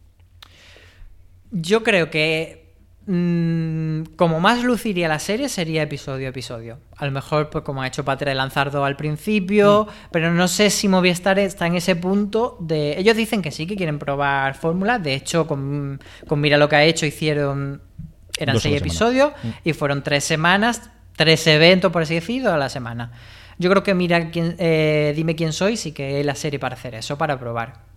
Yo 1.50 1.82
creo 1.82 2.10
que 2.10 2.63
Mm, 3.06 4.04
como 4.16 4.40
más 4.40 4.64
luciría 4.64 5.10
la 5.10 5.20
serie 5.20 5.50
sería 5.50 5.84
episodio 5.84 6.28
a 6.28 6.30
episodio. 6.30 6.80
A 6.96 7.06
lo 7.06 7.12
mejor, 7.12 7.50
pues 7.50 7.64
como 7.64 7.82
ha 7.82 7.88
hecho 7.88 8.06
Patria 8.06 8.34
lanzar 8.34 8.72
dos 8.72 8.86
al 8.86 8.96
principio, 8.96 9.88
mm. 9.90 10.10
pero 10.12 10.34
no 10.34 10.48
sé 10.48 10.70
si 10.70 10.88
Movistar 10.88 11.38
está 11.40 11.68
en 11.68 11.76
ese 11.76 11.96
punto 11.98 12.58
de... 12.62 12.98
Ellos 12.98 13.18
dicen 13.18 13.42
que 13.42 13.52
sí, 13.52 13.68
que 13.68 13.76
quieren 13.76 14.00
probar 14.00 14.56
fórmulas. 14.56 15.04
De 15.04 15.16
hecho, 15.16 15.46
con, 15.48 16.00
Mira 16.36 16.58
lo 16.58 16.70
que 16.70 16.76
ha 16.76 16.84
hecho, 16.84 17.06
hicieron... 17.06 17.82
Eran 18.40 18.60
seis 18.60 18.82
episodios 18.82 19.32
mm. 19.44 19.50
y 19.64 19.74
fueron 19.74 20.02
tres 20.02 20.24
semanas, 20.24 20.90
tres 21.16 21.46
eventos, 21.46 21.92
por 21.92 22.02
así 22.02 22.16
decirlo, 22.16 22.52
a 22.52 22.58
la 22.58 22.70
semana. 22.70 23.12
Yo 23.60 23.70
creo 23.70 23.84
que 23.84 23.94
Mira, 23.94 24.32
quién, 24.32 24.56
eh, 24.58 25.14
dime 25.16 25.36
quién 25.36 25.54
soy, 25.54 25.78
sí 25.78 25.92
que 25.92 26.20
es 26.20 26.26
la 26.26 26.34
serie 26.34 26.58
para 26.58 26.74
hacer 26.74 26.96
eso, 26.96 27.16
para 27.18 27.38
probar 27.38 27.93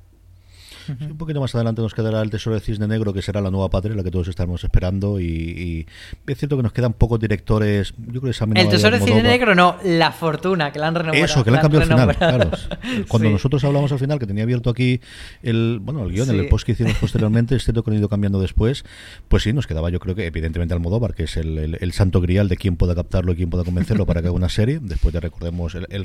un 0.88 1.16
poquito 1.16 1.40
más 1.40 1.54
adelante 1.54 1.82
nos 1.82 1.94
quedará 1.94 2.22
el 2.22 2.30
Tesoro 2.30 2.54
de 2.54 2.60
Cisne 2.60 2.86
Negro, 2.86 3.12
que 3.12 3.22
será 3.22 3.40
la 3.40 3.50
nueva 3.50 3.70
patria, 3.70 3.94
la 3.94 4.02
que 4.02 4.10
todos 4.10 4.28
estamos 4.28 4.62
esperando. 4.64 5.20
Y, 5.20 5.86
es 6.26 6.38
cierto 6.38 6.56
que 6.56 6.62
nos 6.62 6.72
quedan 6.72 6.92
pocos 6.92 7.20
directores. 7.20 7.94
Yo 7.98 8.20
creo 8.20 8.32
que 8.32 8.60
El 8.60 8.68
Tesoro 8.68 8.98
de 8.98 9.04
Cisne 9.04 9.22
Negro, 9.22 9.54
no, 9.54 9.76
La 9.84 10.12
Fortuna, 10.12 10.72
que 10.72 10.78
la 10.78 10.88
han 10.88 10.94
renovado. 10.94 11.24
Eso, 11.24 11.44
que 11.44 11.50
la 11.50 11.58
han 11.58 11.62
cambiado 11.62 11.84
al 11.84 12.14
final. 12.14 12.16
Claro. 12.16 12.50
Cuando 13.08 13.30
nosotros 13.30 13.62
hablamos 13.64 13.92
al 13.92 13.98
final, 13.98 14.18
que 14.18 14.26
tenía 14.26 14.44
abierto 14.44 14.70
aquí 14.70 15.00
el, 15.42 15.78
bueno, 15.82 16.04
el 16.04 16.12
guion, 16.12 16.30
el 16.30 16.48
post 16.48 16.66
que 16.66 16.72
hicimos 16.72 16.94
posteriormente, 16.94 17.56
es 17.56 17.64
cierto 17.64 17.82
que 17.82 17.90
han 17.90 17.98
ido 17.98 18.08
cambiando 18.08 18.40
después. 18.40 18.84
Pues 19.28 19.42
sí, 19.42 19.52
nos 19.52 19.66
quedaba, 19.66 19.90
yo 19.90 20.00
creo 20.00 20.14
que 20.14 20.26
evidentemente 20.26 20.74
Almodóvar, 20.74 21.14
que 21.14 21.24
es 21.24 21.36
el, 21.36 21.92
santo 21.92 22.20
grial 22.20 22.48
de 22.48 22.56
quién 22.56 22.76
pueda 22.76 22.94
captarlo 22.94 23.32
y 23.32 23.36
quién 23.36 23.48
pueda 23.48 23.64
convencerlo 23.64 24.04
para 24.06 24.20
que 24.20 24.28
haga 24.28 24.36
una 24.36 24.48
serie. 24.48 24.78
Después 24.82 25.14
ya 25.14 25.20
recordemos 25.20 25.74
el, 25.74 25.86
el 25.90 26.04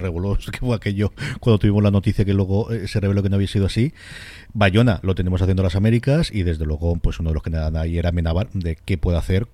que 0.51 0.57
fue 0.59 0.75
aquello 0.75 1.11
cuando 1.39 1.59
tuvimos 1.59 1.83
la 1.83 1.91
noticia 1.91 2.25
que 2.25 2.33
luego 2.33 2.71
eh, 2.71 2.87
se 2.87 2.99
reveló 2.99 3.23
que 3.23 3.29
no 3.29 3.35
había 3.35 3.47
sido 3.47 3.65
así. 3.65 3.93
Bayona 4.53 4.99
lo 5.03 5.15
tenemos 5.15 5.41
haciendo 5.41 5.63
las 5.63 5.75
Américas 5.75 6.31
y 6.31 6.43
desde 6.43 6.65
luego 6.65 6.95
pues 6.97 7.19
uno 7.19 7.29
de 7.29 7.33
los 7.35 7.43
que 7.43 7.49
nada 7.49 7.81
ahí 7.81 7.97
era 7.97 8.11
Menabar 8.11 8.49
de 8.51 8.75
qué 8.75 8.97
puede 8.97 9.17
hacer. 9.17 9.47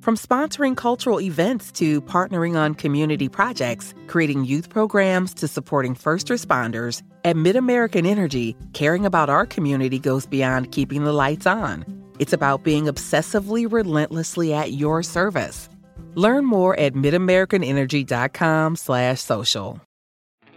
From 0.00 0.16
sponsoring 0.16 0.76
cultural 0.76 1.18
events 1.18 1.72
to 1.72 2.02
partnering 2.02 2.56
on 2.56 2.74
community 2.74 3.26
projects, 3.26 3.94
creating 4.06 4.44
youth 4.44 4.68
programs 4.68 5.32
to 5.34 5.48
supporting 5.48 5.94
first 5.94 6.28
responders, 6.28 7.02
at 7.24 7.36
MidAmerican 7.36 8.06
Energy, 8.06 8.54
caring 8.74 9.06
about 9.06 9.30
our 9.30 9.46
community 9.46 9.98
goes 9.98 10.26
beyond 10.26 10.72
keeping 10.72 11.04
the 11.04 11.12
lights 11.14 11.46
on. 11.46 11.86
It's 12.18 12.34
about 12.34 12.64
being 12.64 12.84
obsessively 12.84 13.66
relentlessly 13.66 14.52
at 14.52 14.72
your 14.72 15.02
service. 15.02 15.70
Learn 16.16 16.44
more 16.44 16.78
at 16.78 16.92
midamericanenergy.com/social. 16.92 19.80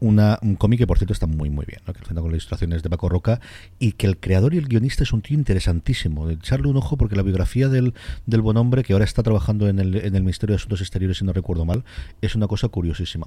una, 0.00 0.38
un 0.42 0.56
cómic 0.56 0.80
que 0.80 0.86
por 0.86 0.98
cierto 0.98 1.12
está 1.12 1.26
muy 1.26 1.50
muy 1.50 1.66
bien, 1.66 1.80
¿no? 1.86 1.92
que 1.92 2.00
cuenta 2.00 2.20
con 2.20 2.30
las 2.30 2.36
ilustraciones 2.36 2.82
de 2.82 2.90
Paco 2.90 3.08
Roca 3.08 3.40
y 3.78 3.92
que 3.92 4.06
el 4.06 4.18
creador 4.18 4.54
y 4.54 4.58
el 4.58 4.68
guionista 4.68 5.02
es 5.02 5.12
un 5.12 5.22
tío 5.22 5.36
interesantísimo. 5.36 6.30
Echarle 6.30 6.68
un 6.68 6.76
ojo 6.76 6.96
porque 6.96 7.16
la 7.16 7.22
biografía 7.22 7.68
del, 7.68 7.94
del 8.26 8.40
buen 8.40 8.56
hombre, 8.56 8.82
que 8.82 8.92
ahora 8.92 9.04
está 9.04 9.22
trabajando 9.22 9.68
en 9.68 9.78
el, 9.78 9.96
en 9.96 10.14
el 10.14 10.22
Ministerio 10.22 10.54
de 10.54 10.56
Asuntos 10.56 10.80
Exteriores, 10.80 11.18
si 11.18 11.24
no 11.24 11.32
recuerdo 11.32 11.64
mal, 11.64 11.84
es 12.20 12.34
una 12.34 12.46
cosa 12.46 12.68
curiosísima. 12.68 13.26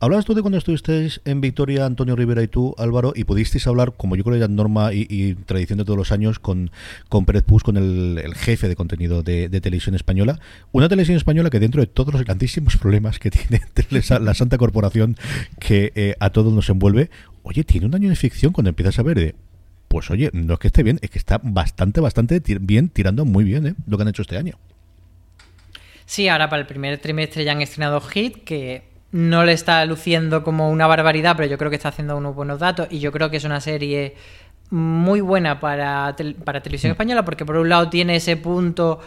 Hablabas 0.00 0.24
tú 0.24 0.34
de 0.34 0.42
cuando 0.42 0.58
estuvisteis 0.58 1.20
en 1.24 1.40
Victoria, 1.40 1.86
Antonio 1.86 2.16
Rivera 2.16 2.42
y 2.42 2.48
tú, 2.48 2.74
Álvaro, 2.78 3.12
y 3.14 3.24
pudisteis 3.24 3.66
hablar, 3.66 3.94
como 3.96 4.16
yo 4.16 4.24
creo 4.24 4.36
ya 4.36 4.48
norma 4.48 4.92
y, 4.92 5.34
tradición 5.34 5.78
de 5.78 5.84
todos 5.84 5.96
los 5.96 6.12
años, 6.12 6.38
con, 6.38 6.70
con 7.08 7.24
Pérez 7.24 7.42
Pus, 7.42 7.62
con 7.62 7.76
el, 7.76 8.20
el 8.22 8.34
jefe 8.34 8.68
de 8.68 8.76
contenido 8.76 9.22
de, 9.22 9.48
televisión 9.60 9.94
española. 9.94 10.38
Una 10.72 10.88
televisión 10.88 11.16
española 11.16 11.50
que 11.50 11.60
dentro 11.60 11.80
de 11.80 11.86
todos 11.86 12.12
los 12.12 12.24
grandísimos 12.24 12.76
problemas 12.76 13.18
que 13.18 13.30
tiene 13.30 13.60
la 14.20 14.34
Santa 14.34 14.58
Corporación, 14.58 15.16
que 15.58 15.85
eh, 15.94 16.16
a 16.20 16.30
todos 16.30 16.52
nos 16.52 16.68
envuelve, 16.68 17.10
oye, 17.42 17.64
tiene 17.64 17.86
un 17.86 17.94
año 17.94 18.08
de 18.08 18.16
ficción 18.16 18.52
cuando 18.52 18.70
empiezas 18.70 18.98
a 18.98 19.02
ver 19.02 19.16
de, 19.16 19.34
pues 19.88 20.10
oye, 20.10 20.30
no 20.32 20.54
es 20.54 20.58
que 20.58 20.68
esté 20.68 20.82
bien, 20.82 20.98
es 21.02 21.10
que 21.10 21.18
está 21.18 21.40
bastante, 21.42 22.00
bastante 22.00 22.40
bien, 22.60 22.88
tirando 22.88 23.24
muy 23.24 23.44
bien 23.44 23.66
¿eh? 23.66 23.74
lo 23.86 23.96
que 23.96 24.02
han 24.02 24.08
hecho 24.08 24.22
este 24.22 24.36
año. 24.36 24.58
Sí, 26.04 26.28
ahora 26.28 26.48
para 26.48 26.60
el 26.60 26.66
primer 26.66 26.98
trimestre 26.98 27.44
ya 27.44 27.52
han 27.52 27.62
estrenado 27.62 28.00
Hit, 28.00 28.44
que 28.44 28.84
no 29.12 29.44
le 29.44 29.52
está 29.52 29.84
luciendo 29.86 30.42
como 30.42 30.70
una 30.70 30.86
barbaridad, 30.86 31.36
pero 31.36 31.48
yo 31.48 31.58
creo 31.58 31.70
que 31.70 31.76
está 31.76 31.88
haciendo 31.88 32.16
unos 32.16 32.34
buenos 32.34 32.60
datos 32.60 32.88
y 32.90 33.00
yo 33.00 33.12
creo 33.12 33.30
que 33.30 33.38
es 33.38 33.44
una 33.44 33.60
serie 33.60 34.14
muy 34.70 35.20
buena 35.20 35.60
para, 35.60 36.14
para 36.44 36.62
televisión 36.62 36.90
mm. 36.90 36.94
española 36.94 37.24
porque 37.24 37.44
por 37.44 37.56
un 37.56 37.68
lado 37.68 37.88
tiene 37.88 38.16
ese 38.16 38.36
punto 38.36 39.00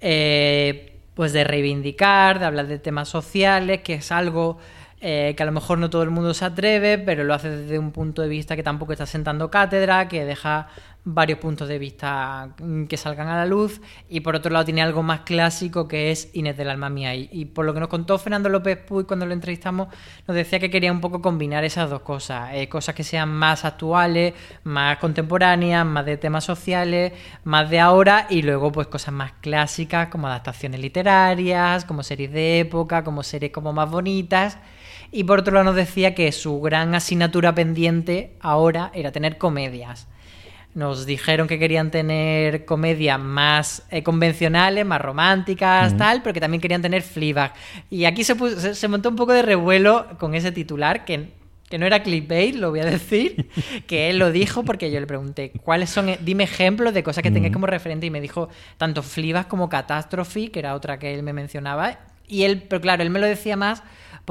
eh, 0.00 0.94
pues 1.14 1.32
de 1.32 1.44
reivindicar, 1.44 2.38
de 2.38 2.46
hablar 2.46 2.66
de 2.66 2.78
temas 2.78 3.08
sociales, 3.08 3.82
que 3.82 3.94
es 3.94 4.10
algo 4.10 4.58
eh, 5.04 5.34
que 5.36 5.42
a 5.42 5.46
lo 5.46 5.52
mejor 5.52 5.78
no 5.78 5.90
todo 5.90 6.04
el 6.04 6.10
mundo 6.10 6.32
se 6.32 6.44
atreve, 6.44 6.96
pero 6.96 7.24
lo 7.24 7.34
hace 7.34 7.50
desde 7.50 7.76
un 7.76 7.90
punto 7.90 8.22
de 8.22 8.28
vista 8.28 8.54
que 8.54 8.62
tampoco 8.62 8.92
está 8.92 9.04
sentando 9.04 9.50
cátedra, 9.50 10.06
que 10.06 10.24
deja 10.24 10.68
varios 11.04 11.40
puntos 11.40 11.68
de 11.68 11.80
vista 11.80 12.50
que 12.88 12.96
salgan 12.96 13.26
a 13.26 13.36
la 13.36 13.46
luz. 13.46 13.80
Y 14.08 14.20
por 14.20 14.36
otro 14.36 14.52
lado 14.52 14.64
tiene 14.64 14.80
algo 14.80 15.02
más 15.02 15.22
clásico 15.22 15.88
que 15.88 16.12
es 16.12 16.30
Inés 16.34 16.56
del 16.56 16.70
alma 16.70 16.88
mía. 16.88 17.14
Y, 17.16 17.46
por 17.46 17.64
lo 17.64 17.74
que 17.74 17.80
nos 17.80 17.88
contó 17.88 18.16
Fernando 18.18 18.48
López 18.48 18.78
Puy 18.78 19.02
cuando 19.04 19.26
lo 19.26 19.32
entrevistamos 19.32 19.88
nos 20.28 20.36
decía 20.36 20.60
que 20.60 20.70
quería 20.70 20.92
un 20.92 21.00
poco 21.00 21.20
combinar 21.20 21.64
esas 21.64 21.90
dos 21.90 22.02
cosas. 22.02 22.50
Eh, 22.54 22.68
cosas 22.68 22.94
que 22.94 23.02
sean 23.02 23.28
más 23.28 23.64
actuales 23.64 24.34
más 24.64 24.98
contemporáneas 24.98 25.84
más 25.84 26.06
de 26.06 26.16
temas 26.16 26.44
sociales 26.44 27.12
más 27.44 27.68
de 27.70 27.80
ahora 27.80 28.26
y 28.30 28.42
luego 28.42 28.70
pues 28.70 28.86
cosas 28.86 29.12
más 29.12 29.32
clásicas 29.40 30.08
como 30.08 30.28
adaptaciones 30.28 30.80
literarias 30.80 31.84
como 31.84 32.02
series 32.02 32.32
de 32.32 32.60
época 32.60 33.02
como 33.04 33.22
series 33.22 33.52
como 33.52 33.72
más 33.72 33.90
bonitas 33.90 34.58
y 35.12 35.24
por 35.24 35.40
otro 35.40 35.52
lado 35.52 35.64
nos 35.64 35.76
decía 35.76 36.14
que 36.14 36.32
su 36.32 36.60
gran 36.62 36.94
asignatura 36.94 37.54
pendiente 37.54 38.32
ahora 38.40 38.90
era 38.94 39.12
tener 39.12 39.36
comedias. 39.36 40.08
Nos 40.74 41.04
dijeron 41.04 41.48
que 41.48 41.58
querían 41.58 41.90
tener 41.90 42.64
comedias 42.64 43.20
más 43.20 43.82
eh, 43.90 44.02
convencionales, 44.02 44.86
más 44.86 45.02
románticas, 45.02 45.94
tal, 45.98 46.22
pero 46.22 46.32
que 46.32 46.40
también 46.40 46.62
querían 46.62 46.80
tener 46.80 47.02
Fleabag. 47.02 47.52
Y 47.90 48.06
aquí 48.06 48.24
se, 48.24 48.74
se, 48.74 48.88
montó 48.88 49.10
un 49.10 49.16
poco 49.16 49.34
de 49.34 49.42
revuelo 49.42 50.06
con 50.18 50.34
ese 50.34 50.50
titular, 50.50 51.04
que, 51.04 51.28
que 51.68 51.76
no 51.78 51.84
era 51.84 52.02
clickbait, 52.02 52.54
lo 52.54 52.70
voy 52.70 52.80
a 52.80 52.86
decir, 52.86 53.50
que 53.86 54.08
él 54.08 54.18
lo 54.18 54.32
dijo 54.32 54.64
porque 54.64 54.90
yo 54.90 54.98
le 54.98 55.06
pregunté, 55.06 55.52
¿cuáles 55.62 55.90
son? 55.90 56.06
Dime 56.22 56.44
ejemplos 56.44 56.94
de 56.94 57.02
cosas 57.02 57.22
que 57.22 57.30
tengáis 57.30 57.52
como 57.52 57.66
referente. 57.66 58.06
Y 58.06 58.10
me 58.10 58.22
dijo 58.22 58.48
tanto 58.78 59.02
Fleabag 59.02 59.48
como 59.48 59.68
Catastrophe, 59.68 60.50
que 60.50 60.58
era 60.58 60.74
otra 60.74 60.98
que 60.98 61.12
él 61.12 61.22
me 61.22 61.34
mencionaba. 61.34 61.98
Y 62.26 62.44
él, 62.44 62.62
pero 62.62 62.80
claro, 62.80 63.02
él 63.02 63.10
me 63.10 63.20
lo 63.20 63.26
decía 63.26 63.56
más 63.56 63.82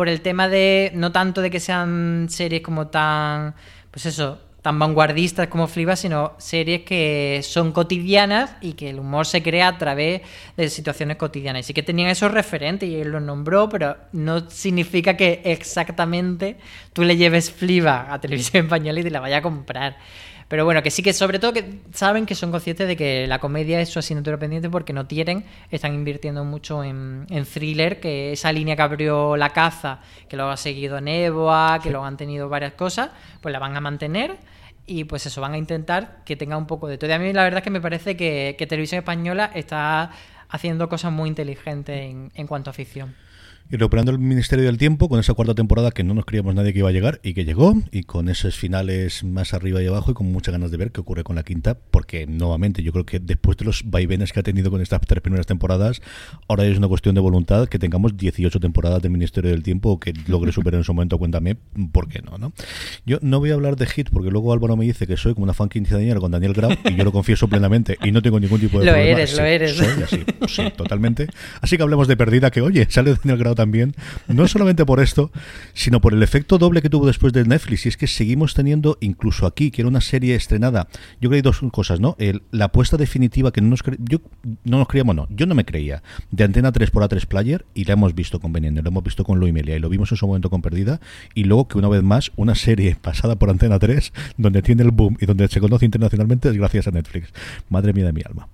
por 0.02 0.10
el 0.10 0.22
tema 0.22 0.50
de, 0.50 0.92
no 0.96 1.12
tanto 1.12 1.42
de 1.42 1.52
que 1.52 1.60
sean 1.60 2.26
series 2.28 2.64
como 2.64 2.88
tan, 2.88 3.54
pues 3.92 4.08
eso, 4.08 4.40
tan 4.64 4.80
vanguardistas 4.80 5.48
como 5.48 5.68
Fliba, 5.68 5.96
sino 5.96 6.34
series 6.40 6.82
que 6.82 7.42
son 7.44 7.72
cotidianas 7.72 8.56
y 8.62 8.74
que 8.74 8.90
el 8.90 8.98
humor 8.98 9.28
se 9.28 9.44
crea 9.44 9.68
a 9.68 9.78
través 9.78 10.24
de 10.58 10.70
situaciones 10.70 11.18
cotidianas. 11.18 11.60
Y 11.60 11.64
sí 11.66 11.74
que 11.76 11.84
tenían 11.84 12.10
esos 12.10 12.32
referentes 12.32 12.90
y 12.90 12.96
él 12.96 13.10
los 13.10 13.22
nombró, 13.22 13.70
pero 13.70 13.96
no 14.12 14.50
significa 14.50 15.16
que 15.16 15.44
exactamente 15.46 16.58
tú 16.94 17.04
le 17.04 17.16
lleves 17.16 17.52
Fliba 17.52 18.12
a 18.12 18.20
televisión 18.20 18.64
española 18.64 19.02
y 19.02 19.04
te 19.04 19.12
la 19.12 19.20
vaya 19.20 19.38
a 19.38 19.42
comprar. 19.44 19.98
Pero 20.52 20.66
bueno, 20.66 20.84
que 20.84 20.92
sí 20.92 21.02
que 21.02 21.14
sobre 21.14 21.40
todo 21.40 21.54
que 21.54 21.80
saben 21.94 22.26
que 22.26 22.36
son 22.36 22.52
conscientes 22.52 22.86
de 22.86 22.98
que 22.98 23.26
la 23.26 23.40
comedia 23.40 23.80
es 23.80 23.88
su 23.88 24.00
asignatura 24.00 24.38
pendiente 24.38 24.70
porque 24.70 24.92
no 24.92 25.08
tienen, 25.08 25.46
están 25.70 25.94
invirtiendo 25.94 26.44
mucho 26.44 26.84
en, 26.84 27.26
thriller, 27.54 28.02
que 28.02 28.34
esa 28.34 28.52
línea 28.52 28.76
que 28.76 28.82
abrió 28.82 29.38
La 29.38 29.52
Caza, 29.52 30.00
que 30.28 30.36
lo 30.36 30.50
ha 30.50 30.58
seguido 30.58 31.00
Neboa, 31.00 31.80
que 31.82 31.90
lo 31.90 32.04
han 32.04 32.18
tenido 32.18 32.50
varias 32.50 32.74
cosas, 32.74 33.12
pues 33.40 33.54
la 33.54 33.60
van 33.60 33.78
a 33.78 33.80
mantener 33.80 34.40
y 34.86 35.06
pues 35.06 35.26
eso, 35.26 35.40
van 35.40 35.54
a 35.54 35.58
intentar 35.58 36.22
que 36.26 36.36
tenga 36.36 36.58
un 36.58 36.68
poco 36.68 36.90
de 36.90 36.98
todo. 36.98 37.10
Y 37.10 37.14
a 37.14 37.20
mí 37.20 37.32
la 37.32 37.46
verdad 37.46 37.60
es 37.60 37.64
que 37.64 37.70
me 37.70 37.80
parece 37.80 38.18
que, 38.18 38.54
Televisión 38.68 39.00
Española 39.00 39.52
está 39.56 40.12
haciendo 40.50 40.90
cosas 40.90 41.14
muy 41.14 41.30
inteligentes 41.30 41.98
en, 41.98 42.30
en 42.36 42.48
cuanto 42.48 42.72
a 42.72 42.74
ficción. 42.74 43.16
Y 43.72 43.78
recuperando 43.78 44.12
el 44.12 44.20
Ministerio 44.20 44.66
del 44.66 44.78
Tiempo 44.78 45.08
con 45.08 45.22
esa 45.22 45.34
cuarta 45.34 45.56
temporada 45.56 45.92
que 45.92 46.04
no 46.04 46.14
nos 46.14 46.26
creíamos 46.26 46.54
nadie 46.54 46.74
que 46.74 46.80
iba 46.80 46.90
a 46.90 46.92
llegar 46.92 47.22
y 47.24 47.34
que 47.34 47.46
llegó, 47.46 47.82
y 47.90 48.04
con 48.04 48.28
esos 48.28 48.58
finales 48.58 49.24
más 49.24 49.54
arriba 49.54 49.82
y 49.82 49.88
abajo, 49.88 50.12
y 50.12 50.14
con 50.14 50.30
muchas 50.30 50.52
ganas 50.52 50.72
de 50.72 50.78
ver 50.78 50.92
qué 50.92 51.00
ocurre 51.00 51.24
con 51.24 51.38
la 51.38 51.44
quinta, 51.44 51.78
porque 51.90 52.28
nuevamente 52.28 52.84
yo 52.84 52.92
creo 52.92 53.06
que 53.06 53.20
después 53.20 53.56
de 53.56 53.64
los 53.64 53.90
vaivenes 53.90 54.34
que 54.34 54.42
ha 54.42 54.44
tenido 54.44 54.72
con 54.72 54.82
estas 54.82 55.00
tres 55.08 55.22
primeras 55.22 55.48
temporadas, 55.48 56.02
ahora 56.50 56.66
es 56.66 56.78
una 56.78 56.90
cuestión 56.90 57.16
de 57.16 57.22
voluntad 57.22 57.70
que 57.70 57.80
tengamos 57.80 58.18
18 58.18 58.60
temporadas 58.60 59.02
del 59.02 59.12
Ministerio 59.12 59.52
del 59.52 59.64
Tiempo 59.64 59.92
o 59.92 60.00
que 60.02 60.14
logre 60.28 60.52
superar 60.52 60.80
en 60.80 60.84
su 60.84 60.94
momento, 60.94 61.18
cuéntame 61.18 61.56
por 61.94 62.10
qué 62.10 62.22
no, 62.22 62.38
¿no? 62.38 62.52
Yo 63.06 63.20
no 63.22 63.40
voy 63.40 63.52
a 63.52 63.54
hablar 63.54 63.78
de 63.78 63.86
Hit 63.86 64.10
porque 64.10 64.32
luego 64.32 64.52
Álvaro 64.52 64.76
me 64.76 64.84
dice 64.84 65.08
que 65.08 65.16
soy 65.16 65.34
como 65.34 65.46
una 65.46 65.54
fan 65.54 65.70
quinceañera 65.70 66.20
con 66.20 66.32
Daniel 66.32 66.52
Grau 66.52 66.72
y 66.84 66.96
yo 66.96 67.06
lo 67.06 67.14
confieso 67.14 67.48
plenamente 67.48 67.98
y 68.04 68.12
no 68.12 68.22
tengo 68.22 68.38
ningún 68.38 68.60
tipo 68.60 68.82
de 68.82 68.86
lo 68.88 68.92
problema. 68.92 69.18
Eres, 69.18 69.38
lo 69.38 69.46
eres, 69.46 69.78
Soy 69.78 70.04
así, 70.04 70.24
sí, 70.50 70.64
totalmente. 70.76 71.28
Así 71.62 71.78
que 71.78 71.84
hablemos 71.84 72.10
de 72.10 72.18
Perdida, 72.18 72.52
que 72.52 72.60
oye, 72.60 72.86
sale 72.90 73.16
Daniel 73.16 73.38
Grau 73.38 73.56
también, 73.62 73.94
no 74.28 74.48
solamente 74.48 74.88
por 74.88 75.00
esto, 75.00 75.30
sino 75.76 76.02
por 76.02 76.14
el 76.14 76.24
efecto 76.24 76.58
doble 76.58 76.82
que 76.82 76.90
tuvo 76.90 77.06
después 77.06 77.32
de 77.32 77.46
Netflix. 77.46 77.86
Y 77.86 77.90
es 77.90 77.96
que 77.96 78.08
seguimos 78.08 78.56
teniendo, 78.56 78.98
incluso 79.02 79.46
aquí, 79.46 79.70
que 79.70 79.84
era 79.84 79.88
una 79.88 80.02
serie 80.02 80.34
estrenada, 80.34 80.88
yo 81.20 81.30
creo 81.30 81.32
que 81.32 81.36
hay 81.36 81.42
dos 81.44 81.62
cosas, 81.72 82.00
¿no? 82.00 82.16
El, 82.18 82.42
la 82.50 82.66
apuesta 82.66 82.98
definitiva 82.98 83.52
que 83.52 83.62
no 83.62 83.70
nos, 83.70 83.84
yo, 84.00 84.18
no 84.64 84.80
nos 84.80 84.88
creíamos, 84.88 85.16
no, 85.16 85.28
yo 85.30 85.46
no 85.46 85.54
me 85.54 85.64
creía, 85.64 86.02
de 86.32 86.44
Antena 86.44 86.72
3 86.72 86.90
por 86.90 87.04
A3 87.04 87.28
Player, 87.28 87.66
y 87.76 87.84
la 87.84 87.94
hemos 87.94 88.16
visto 88.16 88.40
con 88.40 88.52
Benende, 88.52 88.82
lo 88.82 88.90
hemos 88.90 89.04
visto 89.04 89.24
con 89.24 89.40
Loimelia, 89.40 89.76
y 89.76 89.80
lo 89.80 89.90
vimos 89.90 90.12
en 90.12 90.18
su 90.18 90.26
momento 90.26 90.50
con 90.50 90.64
Perdida, 90.64 91.00
y 91.36 91.44
luego 91.44 91.68
que 91.68 91.78
una 91.78 91.88
vez 91.88 92.02
más, 92.02 92.32
una 92.36 92.56
serie 92.56 92.96
pasada 93.02 93.36
por 93.36 93.52
Antena 93.52 93.78
3, 93.78 94.12
donde 94.38 94.64
tiene 94.64 94.82
el 94.82 94.90
boom 94.90 95.18
y 95.22 95.28
donde 95.28 95.48
se 95.50 95.60
conoce 95.60 95.86
internacionalmente, 95.86 96.50
es 96.50 96.58
gracias 96.58 96.88
a 96.88 96.92
Netflix. 96.92 97.32
Madre 97.70 97.94
mía 97.94 98.06
de 98.06 98.14
mi 98.14 98.22
alma. 98.26 98.48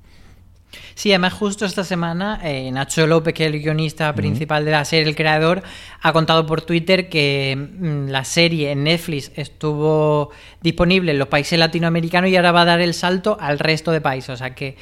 Sí, 0.96 1.12
además 1.12 1.34
justo 1.34 1.66
esta 1.66 1.84
semana 1.84 2.40
eh, 2.44 2.70
Nacho 2.72 3.08
López, 3.08 3.34
que 3.34 3.46
es 3.46 3.54
el 3.54 3.62
guionista 3.62 4.14
principal 4.14 4.66
de 4.66 4.72
la 4.72 4.86
serie, 4.86 5.08
el 5.08 5.16
creador, 5.16 5.64
ha 6.02 6.14
contado 6.14 6.46
por 6.46 6.62
Twitter 6.62 7.10
que 7.10 7.56
mm, 7.56 8.10
la 8.10 8.24
serie 8.24 8.72
en 8.72 8.84
Netflix 8.84 9.32
estuvo 9.36 10.32
disponible 10.62 11.12
en 11.12 11.20
los 11.20 11.28
países 11.28 11.58
latinoamericanos 11.58 12.30
y 12.30 12.36
ahora 12.36 12.52
va 12.52 12.62
a 12.62 12.66
dar 12.66 12.82
el 12.82 12.94
salto 12.94 13.38
al 13.40 13.60
resto 13.60 13.92
de 13.92 14.02
países. 14.02 14.30
O 14.30 14.38
sea 14.38 14.56
que 14.56 14.76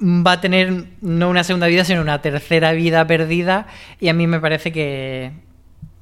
va 0.00 0.32
a 0.32 0.40
tener 0.40 0.84
no 1.00 1.30
una 1.30 1.44
segunda 1.44 1.66
vida, 1.66 1.84
sino 1.84 2.00
una 2.00 2.20
tercera 2.20 2.72
vida 2.72 3.06
perdida 3.06 3.66
y 4.00 4.08
a 4.08 4.14
mí 4.14 4.26
me 4.26 4.40
parece 4.40 4.72
que, 4.72 5.32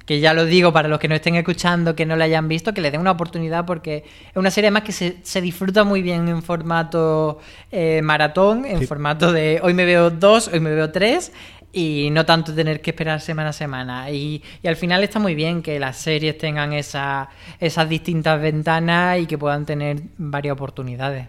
que 0.05 0.19
ya 0.19 0.33
lo 0.33 0.45
digo 0.45 0.73
para 0.73 0.87
los 0.89 0.99
que 0.99 1.07
no 1.07 1.15
estén 1.15 1.35
escuchando, 1.35 1.95
que 1.95 2.05
no 2.05 2.15
la 2.15 2.25
hayan 2.25 2.47
visto, 2.47 2.73
que 2.73 2.81
le 2.81 2.91
den 2.91 2.99
una 3.01 3.11
oportunidad 3.11 3.65
porque 3.65 4.03
es 4.29 4.35
una 4.35 4.51
serie 4.51 4.69
más 4.71 4.83
que 4.83 4.91
se, 4.91 5.17
se 5.23 5.39
disfruta 5.41 5.83
muy 5.83 6.01
bien 6.01 6.27
en 6.27 6.41
formato 6.43 7.39
eh, 7.71 8.01
maratón, 8.03 8.65
en 8.65 8.79
Sí. 8.79 8.87
formato 8.87 9.31
de 9.31 9.59
hoy 9.63 9.73
me 9.73 9.85
veo 9.85 10.09
dos, 10.09 10.49
hoy 10.49 10.59
me 10.59 10.71
veo 10.71 10.91
tres 10.91 11.31
y 11.71 12.09
no 12.11 12.25
tanto 12.25 12.53
tener 12.53 12.81
que 12.81 12.91
esperar 12.91 13.19
semana 13.21 13.49
a 13.49 13.53
semana. 13.53 14.11
Y, 14.11 14.43
y 14.61 14.67
al 14.67 14.75
final 14.75 15.03
está 15.03 15.19
muy 15.19 15.35
bien 15.35 15.61
que 15.63 15.79
las 15.79 15.97
series 15.97 16.37
tengan 16.37 16.73
esa, 16.73 17.29
esas 17.59 17.87
distintas 17.89 18.39
ventanas 18.41 19.19
y 19.19 19.25
que 19.25 19.37
puedan 19.37 19.65
tener 19.65 20.01
varias 20.17 20.53
oportunidades. 20.53 21.27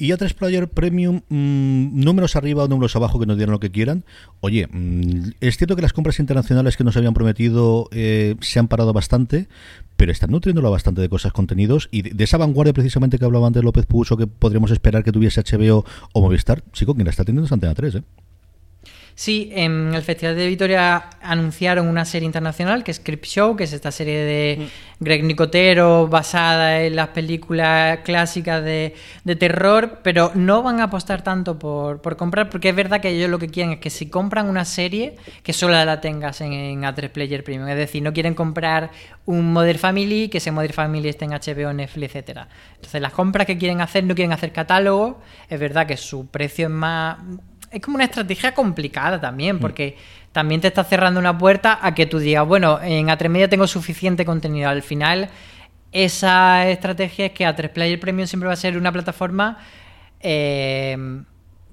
Y 0.00 0.12
A3 0.12 0.32
Player 0.32 0.66
Premium, 0.66 1.20
mmm, 1.28 2.00
números 2.02 2.34
arriba 2.34 2.64
o 2.64 2.68
números 2.68 2.96
abajo 2.96 3.20
que 3.20 3.26
nos 3.26 3.36
dieran 3.36 3.52
lo 3.52 3.60
que 3.60 3.70
quieran. 3.70 4.04
Oye, 4.40 4.66
mmm, 4.66 5.32
es 5.40 5.58
cierto 5.58 5.76
que 5.76 5.82
las 5.82 5.92
compras 5.92 6.18
internacionales 6.18 6.78
que 6.78 6.84
nos 6.84 6.96
habían 6.96 7.12
prometido 7.12 7.86
eh, 7.92 8.34
se 8.40 8.58
han 8.58 8.66
parado 8.66 8.94
bastante, 8.94 9.48
pero 9.98 10.10
están 10.10 10.30
nutriéndolo 10.30 10.70
bastante 10.70 11.02
de 11.02 11.10
cosas, 11.10 11.32
contenidos. 11.32 11.90
Y 11.92 12.00
de, 12.00 12.10
de 12.10 12.24
esa 12.24 12.38
vanguardia 12.38 12.72
precisamente 12.72 13.18
que 13.18 13.26
hablaba 13.26 13.46
antes 13.46 13.62
López 13.62 13.84
Puso, 13.84 14.16
que 14.16 14.26
podríamos 14.26 14.70
esperar 14.70 15.04
que 15.04 15.12
tuviese 15.12 15.42
HBO 15.42 15.84
o 16.14 16.20
Movistar, 16.22 16.64
chico, 16.72 16.94
quien 16.94 17.04
la 17.04 17.10
está 17.10 17.24
teniendo 17.24 17.44
es 17.44 17.52
Antena 17.52 17.74
3, 17.74 17.96
¿eh? 17.96 18.02
Sí, 19.14 19.50
en 19.52 19.94
el 19.94 20.02
Festival 20.02 20.36
de 20.36 20.46
Vitoria 20.46 21.10
anunciaron 21.20 21.88
una 21.88 22.04
serie 22.04 22.26
internacional 22.26 22.82
que 22.84 22.90
es 22.90 23.00
Creep 23.00 23.24
Show, 23.24 23.56
que 23.56 23.64
es 23.64 23.72
esta 23.72 23.90
serie 23.90 24.18
de 24.18 24.68
Greg 24.98 25.24
Nicotero 25.24 26.08
basada 26.08 26.82
en 26.82 26.96
las 26.96 27.08
películas 27.08 28.00
clásicas 28.04 28.64
de, 28.64 28.94
de 29.24 29.36
terror, 29.36 30.00
pero 30.02 30.32
no 30.34 30.62
van 30.62 30.80
a 30.80 30.84
apostar 30.84 31.22
tanto 31.22 31.58
por, 31.58 32.00
por 32.00 32.16
comprar, 32.16 32.48
porque 32.50 32.70
es 32.70 32.76
verdad 32.76 33.00
que 33.00 33.08
ellos 33.10 33.30
lo 33.30 33.38
que 33.38 33.48
quieren 33.48 33.72
es 33.72 33.80
que 33.80 33.90
si 33.90 34.08
compran 34.08 34.48
una 34.48 34.64
serie, 34.64 35.16
que 35.42 35.52
solo 35.52 35.72
la 35.84 36.00
tengas 36.00 36.40
en, 36.40 36.52
en 36.52 36.82
A3 36.82 37.10
Player 37.10 37.44
Premium. 37.44 37.68
Es 37.68 37.76
decir, 37.76 38.02
no 38.02 38.12
quieren 38.12 38.34
comprar 38.34 38.90
un 39.26 39.52
Modern 39.52 39.78
Family, 39.78 40.28
que 40.28 40.38
ese 40.38 40.50
Modern 40.50 40.72
Family 40.72 41.08
esté 41.08 41.24
en 41.24 41.32
HBO, 41.32 41.72
Netflix, 41.72 42.10
etcétera. 42.10 42.48
Entonces, 42.76 43.00
las 43.00 43.12
compras 43.12 43.46
que 43.46 43.58
quieren 43.58 43.80
hacer 43.80 44.04
no 44.04 44.14
quieren 44.14 44.32
hacer 44.32 44.52
catálogo. 44.52 45.20
Es 45.48 45.60
verdad 45.60 45.86
que 45.86 45.96
su 45.96 46.26
precio 46.26 46.66
es 46.66 46.72
más 46.72 47.18
es 47.70 47.80
como 47.80 47.96
una 47.96 48.04
estrategia 48.04 48.52
complicada 48.52 49.20
también, 49.20 49.58
porque 49.58 49.96
también 50.32 50.60
te 50.60 50.68
está 50.68 50.84
cerrando 50.84 51.20
una 51.20 51.36
puerta 51.36 51.78
a 51.80 51.94
que 51.94 52.06
tú 52.06 52.18
digas, 52.18 52.46
bueno, 52.46 52.80
en 52.82 53.08
A3 53.08 53.28
Media 53.28 53.48
tengo 53.48 53.66
suficiente 53.66 54.24
contenido. 54.24 54.68
Al 54.68 54.82
final, 54.82 55.30
esa 55.92 56.68
estrategia 56.68 57.26
es 57.26 57.32
que 57.32 57.46
A3 57.46 57.70
Player 57.70 58.00
Premium 58.00 58.26
siempre 58.26 58.46
va 58.46 58.54
a 58.54 58.56
ser 58.56 58.76
una 58.76 58.92
plataforma 58.92 59.58
eh, 60.20 60.96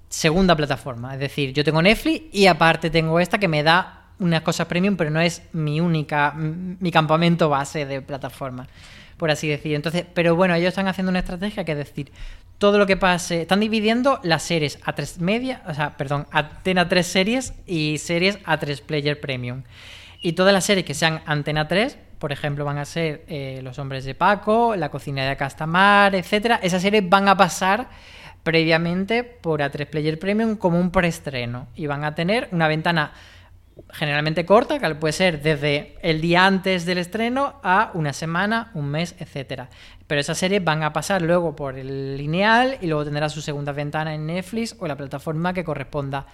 segunda 0.10 0.56
plataforma. 0.56 1.14
Es 1.14 1.20
decir, 1.20 1.54
yo 1.54 1.64
tengo 1.64 1.82
Netflix 1.82 2.26
y 2.32 2.48
aparte 2.48 2.90
tengo 2.90 3.20
esta 3.20 3.38
que 3.38 3.48
me 3.48 3.64
da 3.64 4.06
unas 4.20 4.42
cosas 4.42 4.68
premium, 4.68 4.96
pero 4.96 5.12
no 5.12 5.22
es 5.22 5.44
mi 5.54 5.80
única, 5.80 6.34
mi 6.34 6.92
campamento 6.92 7.50
base 7.50 7.86
de 7.86 8.02
plataforma, 8.02 8.68
por 9.18 9.30
así 9.30 9.48
decir. 9.48 9.76
Entonces, 9.76 10.06
pero 10.14 10.36
bueno, 10.36 10.56
ellos 10.56 10.70
están 10.70 10.88
haciendo 10.88 11.10
una 11.10 11.20
estrategia 11.20 11.64
que 11.66 11.74
es 11.74 11.78
decir, 11.78 12.12
todo 12.58 12.78
lo 12.78 12.88
que 12.88 12.98
pase, 12.98 13.42
están 13.42 13.60
dividiendo 13.60 14.20
las 14.24 14.44
series 14.44 14.80
a 14.84 14.94
tres 14.94 15.20
media, 15.20 15.62
o 15.68 15.74
sea, 15.74 15.96
perdón, 15.96 16.28
Antena 16.32 16.90
3 16.90 17.06
series 17.06 17.54
y 17.66 17.98
series 18.00 18.40
a 18.46 18.58
3 18.58 18.82
Player 18.82 19.20
Premium. 19.20 19.64
Y 20.22 20.34
todas 20.34 20.54
las 20.54 20.66
series 20.66 20.86
que 20.86 20.96
sean 20.96 21.22
Antena 21.26 21.68
3, 21.68 21.98
por 22.18 22.32
ejemplo, 22.32 22.66
van 22.66 22.80
a 22.80 22.86
ser 22.86 23.24
eh, 23.28 23.60
Los 23.64 23.78
Hombres 23.78 24.06
de 24.06 24.16
Paco, 24.16 24.76
La 24.76 24.90
Cocina 24.90 25.28
de 25.28 25.38
Castamar, 25.38 26.16
etcétera. 26.16 26.60
Esas 26.64 26.82
series 26.82 27.08
van 27.08 27.28
a 27.28 27.38
pasar 27.38 27.90
previamente 28.42 29.24
por 29.24 29.60
A3 29.60 29.86
Player 29.88 30.18
Premium 30.18 30.56
como 30.56 30.80
un 30.80 30.90
preestreno 30.90 31.68
y 31.76 31.86
van 31.86 32.04
a 32.04 32.16
tener 32.16 32.50
una 32.52 32.68
ventana 32.68 33.12
generalmente 33.92 34.46
corta, 34.46 34.80
que 34.80 34.96
puede 34.96 35.12
ser 35.12 35.42
desde 35.42 35.96
el 36.02 36.22
día 36.22 36.46
antes 36.46 36.86
del 36.86 36.98
estreno 36.98 37.60
a 37.64 37.92
una 37.94 38.14
semana, 38.14 38.72
un 38.74 38.90
mes, 38.90 39.16
etcétera. 39.20 39.70
Pero 40.08 40.22
esas 40.22 40.38
series 40.38 40.64
van 40.64 40.84
a 40.84 40.94
pasar 40.94 41.22
luego 41.22 41.56
por 41.56 41.78
el 41.78 42.18
lineal 42.18 42.78
y 42.82 42.88
luego 42.88 43.04
tendrá 43.04 43.28
su 43.28 43.42
segunda 43.42 43.74
ventana 43.74 44.16
en 44.16 44.26
Netflix 44.26 44.76
o 44.80 44.88
la 44.88 44.96
plataforma 44.96 45.54
que 45.54 45.66
corresponda. 45.66 46.26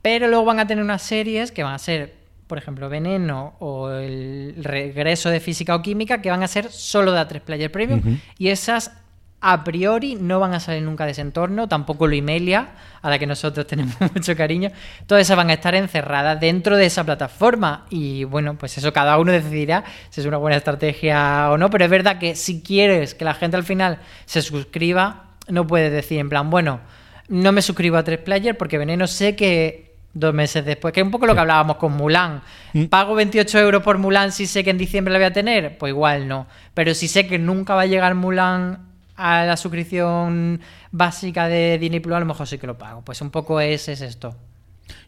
Pero 0.00 0.28
luego 0.28 0.46
van 0.46 0.60
a 0.60 0.66
tener 0.66 0.82
unas 0.82 1.02
series 1.02 1.52
que 1.52 1.62
van 1.62 1.74
a 1.74 1.78
ser, 1.78 2.14
por 2.46 2.56
ejemplo, 2.56 2.88
Veneno 2.88 3.54
o 3.60 3.90
el 3.90 4.54
regreso 4.64 5.28
de 5.28 5.40
Física 5.40 5.76
o 5.76 5.82
Química, 5.82 6.22
que 6.22 6.30
van 6.30 6.42
a 6.42 6.48
ser 6.48 6.72
solo 6.72 7.12
de 7.12 7.20
A3 7.20 7.40
Player 7.42 7.70
Premium. 7.70 8.00
Uh 8.00 8.10
-huh. 8.10 8.20
Y 8.38 8.48
esas 8.48 9.01
a 9.44 9.64
priori 9.64 10.14
no 10.14 10.38
van 10.38 10.54
a 10.54 10.60
salir 10.60 10.82
nunca 10.82 11.04
de 11.04 11.10
ese 11.10 11.20
entorno, 11.20 11.68
tampoco 11.68 12.06
lo 12.06 12.14
Imelia, 12.14 12.70
a 13.02 13.10
la 13.10 13.18
que 13.18 13.26
nosotros 13.26 13.66
tenemos 13.66 13.96
mucho 14.14 14.36
cariño. 14.36 14.70
Todas 15.06 15.22
esas 15.22 15.36
van 15.36 15.50
a 15.50 15.54
estar 15.54 15.74
encerradas 15.74 16.40
dentro 16.40 16.76
de 16.76 16.86
esa 16.86 17.02
plataforma. 17.02 17.86
Y 17.90 18.22
bueno, 18.22 18.56
pues 18.56 18.78
eso 18.78 18.92
cada 18.92 19.18
uno 19.18 19.32
decidirá 19.32 19.82
si 20.10 20.20
es 20.20 20.26
una 20.26 20.36
buena 20.36 20.56
estrategia 20.56 21.50
o 21.50 21.58
no. 21.58 21.70
Pero 21.70 21.84
es 21.84 21.90
verdad 21.90 22.18
que 22.18 22.36
si 22.36 22.62
quieres 22.62 23.14
que 23.14 23.24
la 23.24 23.34
gente 23.34 23.56
al 23.56 23.64
final 23.64 23.98
se 24.26 24.42
suscriba, 24.42 25.24
no 25.48 25.66
puedes 25.66 25.90
decir 25.90 26.20
en 26.20 26.28
plan, 26.28 26.48
bueno, 26.48 26.80
no 27.28 27.50
me 27.50 27.62
suscribo 27.62 27.96
a 27.96 28.04
3Player 28.04 28.56
porque 28.56 28.78
Veneno 28.78 29.08
sé 29.08 29.34
que 29.34 29.96
dos 30.14 30.32
meses 30.32 30.64
después, 30.64 30.94
que 30.94 31.00
es 31.00 31.04
un 31.04 31.10
poco 31.10 31.26
lo 31.26 31.34
que 31.34 31.40
hablábamos 31.40 31.78
con 31.78 31.92
Mulan. 31.94 32.42
¿Pago 32.90 33.16
28 33.16 33.58
euros 33.58 33.82
por 33.82 33.98
Mulan 33.98 34.30
si 34.30 34.46
sé 34.46 34.62
que 34.62 34.70
en 34.70 34.78
diciembre 34.78 35.12
la 35.12 35.18
voy 35.18 35.26
a 35.26 35.32
tener? 35.32 35.78
Pues 35.78 35.90
igual 35.90 36.28
no. 36.28 36.46
Pero 36.74 36.94
si 36.94 37.08
sé 37.08 37.26
que 37.26 37.40
nunca 37.40 37.74
va 37.74 37.82
a 37.82 37.86
llegar 37.86 38.14
Mulan 38.14 38.91
a 39.22 39.44
la 39.44 39.56
suscripción 39.56 40.60
básica 40.90 41.46
de 41.46 41.78
Disney 41.78 42.00
Plus, 42.00 42.16
a 42.16 42.20
lo 42.20 42.26
mejor 42.26 42.48
sí 42.48 42.58
que 42.58 42.66
lo 42.66 42.76
pago. 42.76 43.02
Pues 43.02 43.20
un 43.20 43.30
poco 43.30 43.60
es, 43.60 43.88
es 43.88 44.00
esto. 44.00 44.34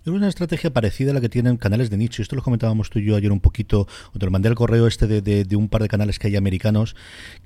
Es 0.04 0.12
una 0.12 0.28
estrategia 0.28 0.70
parecida 0.70 1.12
a 1.12 1.14
la 1.14 1.20
que 1.22 1.30
tienen 1.30 1.56
canales 1.56 1.88
de 1.88 1.96
nicho. 1.96 2.20
Esto 2.20 2.36
lo 2.36 2.42
comentábamos 2.42 2.90
tú 2.90 2.98
y 2.98 3.06
yo 3.06 3.16
ayer 3.16 3.32
un 3.32 3.40
poquito. 3.40 3.88
O 4.12 4.18
te 4.18 4.26
lo 4.26 4.30
mandé 4.30 4.50
al 4.50 4.54
correo 4.54 4.86
este 4.86 5.06
de, 5.06 5.22
de, 5.22 5.44
de, 5.44 5.56
un 5.56 5.70
par 5.70 5.80
de 5.80 5.88
canales 5.88 6.18
que 6.18 6.26
hay 6.26 6.36
americanos 6.36 6.94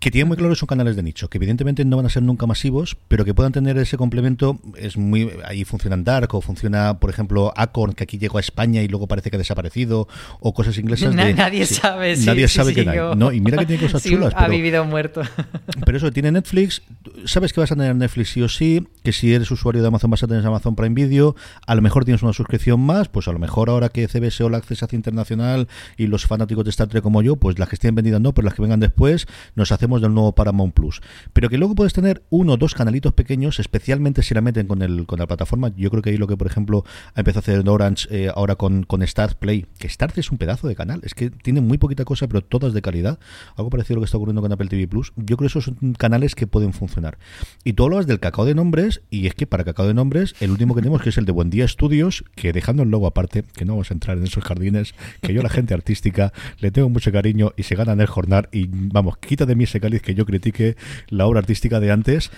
que 0.01 0.11
tienen 0.11 0.27
muy 0.27 0.37
claro 0.37 0.53
que 0.53 0.59
son 0.59 0.67
canales 0.67 0.97
de 0.97 1.05
nicho, 1.05 1.31
que 1.31 1.39
evidentemente 1.39 1.85
no 1.85 1.97
van 1.97 2.07
a 2.07 2.09
ser 2.09 2.25
nunca 2.25 2.47
masivos, 2.47 2.97
pero 3.07 3.25
que 3.25 3.33
puedan 3.33 3.53
tener 3.53 3.79
ese 3.79 3.97
complemento. 3.97 4.59
Es 4.77 4.97
muy 4.97 5.31
ahí 5.45 5.65
funcionan 5.65 6.03
Dark 6.03 6.35
o 6.35 6.41
funciona, 6.41 6.99
por 6.99 7.11
ejemplo, 7.11 7.53
Acorn, 7.55 7.93
que 7.93 8.03
aquí 8.03 8.19
llegó 8.19 8.39
a 8.39 8.41
España 8.41 8.83
y 8.83 8.89
luego 8.89 9.07
parece 9.07 9.31
que 9.31 9.37
ha 9.37 9.39
desaparecido, 9.39 10.09
o 10.41 10.53
cosas 10.53 10.77
inglesas. 10.79 11.15
De, 11.15 11.35
nadie 11.35 11.65
sí, 11.65 11.75
sabe. 11.75 12.17
Nadie 12.17 12.49
sí, 12.49 12.57
sabe 12.57 12.75
sí, 12.75 12.83
que 12.83 12.91
hay. 12.91 12.99
No, 13.17 13.31
y 13.31 13.41
mira 13.41 13.59
que 13.59 13.67
tiene 13.67 13.85
cosas 13.85 14.03
chulas. 14.03 14.35
Ha 14.37 14.49
vivido 14.49 14.85
muerto. 14.85 15.23
Pero 15.87 15.97
eso, 15.97 16.11
tiene 16.11 16.33
Netflix. 16.33 16.83
Sabes 17.25 17.53
que 17.53 17.61
vas 17.61 17.71
a 17.71 17.77
tener 17.77 17.95
Netflix 17.95 18.31
sí 18.31 18.43
o 18.43 18.49
sí, 18.49 18.85
que 19.05 19.13
si 19.13 19.33
eres 19.33 19.49
usuario 19.53 19.81
de 19.81 19.87
Amazon 19.87 20.11
vas 20.11 20.25
a 20.25 20.27
tener 20.27 20.45
Amazon 20.45 20.75
Prime 20.75 20.97
Video. 20.97 21.37
A 21.65 21.77
lo 21.77 21.83
mejor 21.83 22.05
tienes 22.05 22.21
una 22.25 22.33
suscripción 22.33 22.48
suscripción 22.49 22.81
más, 22.81 23.09
pues 23.09 23.29
a 23.29 23.33
lo 23.33 23.39
mejor 23.39 23.69
ahora 23.69 23.91
que 23.91 24.09
CBS 24.09 24.43
All 24.43 24.55
Access 24.55 24.83
hace 24.83 24.97
internacional 24.97 25.69
y 25.99 26.07
los 26.07 26.25
fanáticos 26.25 26.65
de 26.65 26.71
Star 26.71 26.89
Trek 26.89 27.03
como 27.03 27.21
yo, 27.21 27.37
pues 27.37 27.59
las 27.59 27.69
que 27.69 27.75
estén 27.75 27.95
vendidas 27.95 28.23
no, 28.23 28.33
pero 28.33 28.47
las 28.47 28.55
que 28.55 28.63
vengan 28.63 28.81
después, 28.81 29.27
nos 29.55 29.71
hacemos 29.71 30.01
del 30.01 30.15
nuevo 30.15 30.35
Paramount 30.35 30.73
Plus. 30.73 31.03
Pero 31.35 31.51
que 31.51 31.59
luego 31.59 31.75
puedes 31.75 31.93
tener 31.93 32.23
uno 32.31 32.55
o 32.55 32.57
dos 32.57 32.75
canalitos 32.75 33.13
pequeños, 33.13 33.61
especialmente 33.61 34.23
si 34.23 34.33
la 34.33 34.41
meten 34.41 34.67
con, 34.67 34.81
el, 34.81 35.05
con 35.05 35.19
la 35.19 35.27
plataforma. 35.27 35.75
Yo 35.77 35.91
creo 35.91 36.03
que 36.03 36.09
ahí 36.09 36.17
lo 36.17 36.27
que, 36.27 36.39
por 36.39 36.47
ejemplo, 36.47 36.85
ha 37.15 37.21
empezado 37.21 37.41
a 37.41 37.43
hacer 37.43 37.69
Orange 37.69 38.09
eh, 38.11 38.31
ahora 38.35 38.57
con, 38.57 38.85
con 38.85 39.07
Start 39.07 39.37
Play, 39.37 39.67
que 39.79 39.91
Start 39.91 40.17
es 40.17 40.31
un 40.31 40.39
pedazo 40.39 40.69
de 40.69 40.75
canal, 40.75 41.03
es 41.03 41.13
que 41.13 41.29
tiene 41.29 41.61
muy 41.61 41.77
poquita 41.77 42.07
cosa, 42.07 42.29
pero 42.29 42.41
todas 42.41 42.73
de 42.73 42.81
calidad. 42.81 43.19
Algo 43.57 43.69
parecido 43.69 43.97
a 43.97 43.97
lo 43.97 44.01
que 44.01 44.07
está 44.07 44.17
ocurriendo 44.17 44.41
con 44.41 44.51
Apple 44.51 44.69
TV 44.69 44.89
Plus. 44.89 45.13
Yo 45.17 45.37
creo 45.37 45.39
que 45.39 45.47
esos 45.49 45.65
son 45.65 45.93
canales 45.99 46.35
que 46.35 46.47
pueden 46.47 46.73
funcionar. 46.73 47.19
Y 47.63 47.75
tú 47.75 47.85
hablabas 47.85 48.07
del 48.07 48.21
cacao 48.21 48.47
de 48.47 48.55
nombres, 48.55 49.03
y 49.11 49.27
es 49.27 49.35
que 49.35 49.47
para 49.47 49.65
cacao 49.65 49.87
de 49.87 49.93
nombres, 49.93 50.35
el 50.41 50.51
último 50.51 50.75
que 50.75 50.81
tenemos 50.81 51.03
que 51.03 51.11
es 51.11 51.19
el 51.19 51.27
de 51.27 51.33
Buen 51.33 51.51
Día 51.51 51.67
Estudios, 51.67 52.25
que 52.41 52.53
dejando 52.53 52.83
el 52.83 52.91
logo 52.91 53.07
aparte, 53.07 53.45
que 53.55 53.65
no 53.65 53.75
vamos 53.75 53.91
a 53.91 53.95
entrar 53.95 54.17
en 54.19 54.25
esos 54.25 54.45
jardines, 54.45 54.95
que 55.21 55.35
yo 55.35 55.43
la 55.43 55.49
gente 55.49 55.75
artística 55.75 56.33
le 56.59 56.71
tengo 56.71 56.89
mucho 56.89 57.13
cariño 57.13 57.53
y 57.57 57.65
se 57.65 57.75
gana 57.75 57.93
en 57.93 58.01
el 58.01 58.07
jornal, 58.07 58.49
y 58.53 58.69
vamos, 58.71 59.19
quita 59.19 59.47
de 59.47 59.55
mí 59.55 59.65
ese 59.65 59.81
cáliz 59.81 60.03
que 60.03 60.15
yo 60.15 60.25
critique 60.27 60.77
la 61.09 61.27
obra 61.27 61.41
artística 61.41 61.81
de 61.81 61.91
antes. 61.91 62.31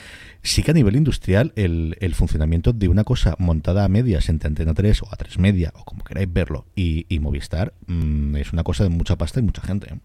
Sí 0.43 0.63
que 0.63 0.71
a 0.71 0.75
nivel 0.75 0.97
industrial 0.97 1.53
el, 1.55 1.97
el 2.01 2.15
funcionamiento 2.15 2.73
de 2.73 2.89
una 2.89 3.05
cosa 3.05 3.37
montada 3.39 3.85
a 3.85 3.89
medias 3.89 4.29
entre 4.31 4.49
Antena 4.49 4.73
3 4.73 5.03
o 5.03 5.09
a 5.11 5.17
3 5.17 5.39
Media, 5.39 5.73
o 5.75 5.85
como 5.85 6.03
queráis 6.03 6.33
verlo, 6.33 6.67
y, 6.75 7.05
y 7.15 7.19
Movistar, 7.19 7.75
mmm, 7.87 8.37
es 8.37 8.53
una 8.53 8.65
cosa 8.65 8.85
de 8.85 8.91
mucha 8.91 9.17
pasta 9.17 9.41
y 9.41 9.43
mucha 9.43 9.63
gente. 9.63 10.01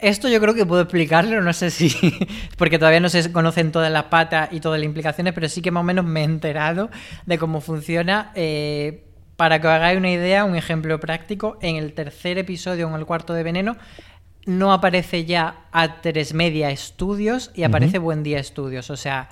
Esto 0.00 0.28
yo 0.28 0.40
creo 0.40 0.54
que 0.54 0.66
puedo 0.66 0.82
explicarlo, 0.82 1.40
no 1.42 1.52
sé 1.52 1.70
si, 1.70 1.94
porque 2.56 2.78
todavía 2.78 3.00
no 3.00 3.08
se 3.08 3.30
conocen 3.32 3.72
todas 3.72 3.92
las 3.92 4.04
patas 4.04 4.48
y 4.52 4.60
todas 4.60 4.78
las 4.78 4.86
implicaciones, 4.86 5.32
pero 5.34 5.48
sí 5.48 5.62
que 5.62 5.70
más 5.70 5.82
o 5.82 5.84
menos 5.84 6.04
me 6.04 6.20
he 6.20 6.24
enterado 6.24 6.90
de 7.26 7.38
cómo 7.38 7.60
funciona. 7.60 8.32
Eh, 8.34 9.04
para 9.36 9.58
que 9.60 9.68
os 9.68 9.72
hagáis 9.72 9.96
una 9.96 10.10
idea, 10.10 10.44
un 10.44 10.54
ejemplo 10.54 11.00
práctico, 11.00 11.58
en 11.62 11.76
el 11.76 11.94
tercer 11.94 12.36
episodio, 12.36 12.88
en 12.88 12.94
el 12.94 13.06
cuarto 13.06 13.32
de 13.32 13.42
Veneno, 13.42 13.76
no 14.44 14.72
aparece 14.72 15.24
ya 15.24 15.64
A3 15.72 16.34
Media 16.34 16.74
Studios 16.76 17.50
y 17.54 17.62
aparece 17.62 17.98
uh 17.98 18.00
-huh. 18.00 18.04
Buen 18.04 18.22
Día 18.22 18.42
Studios. 18.42 18.90
O 18.90 18.96
sea, 18.96 19.30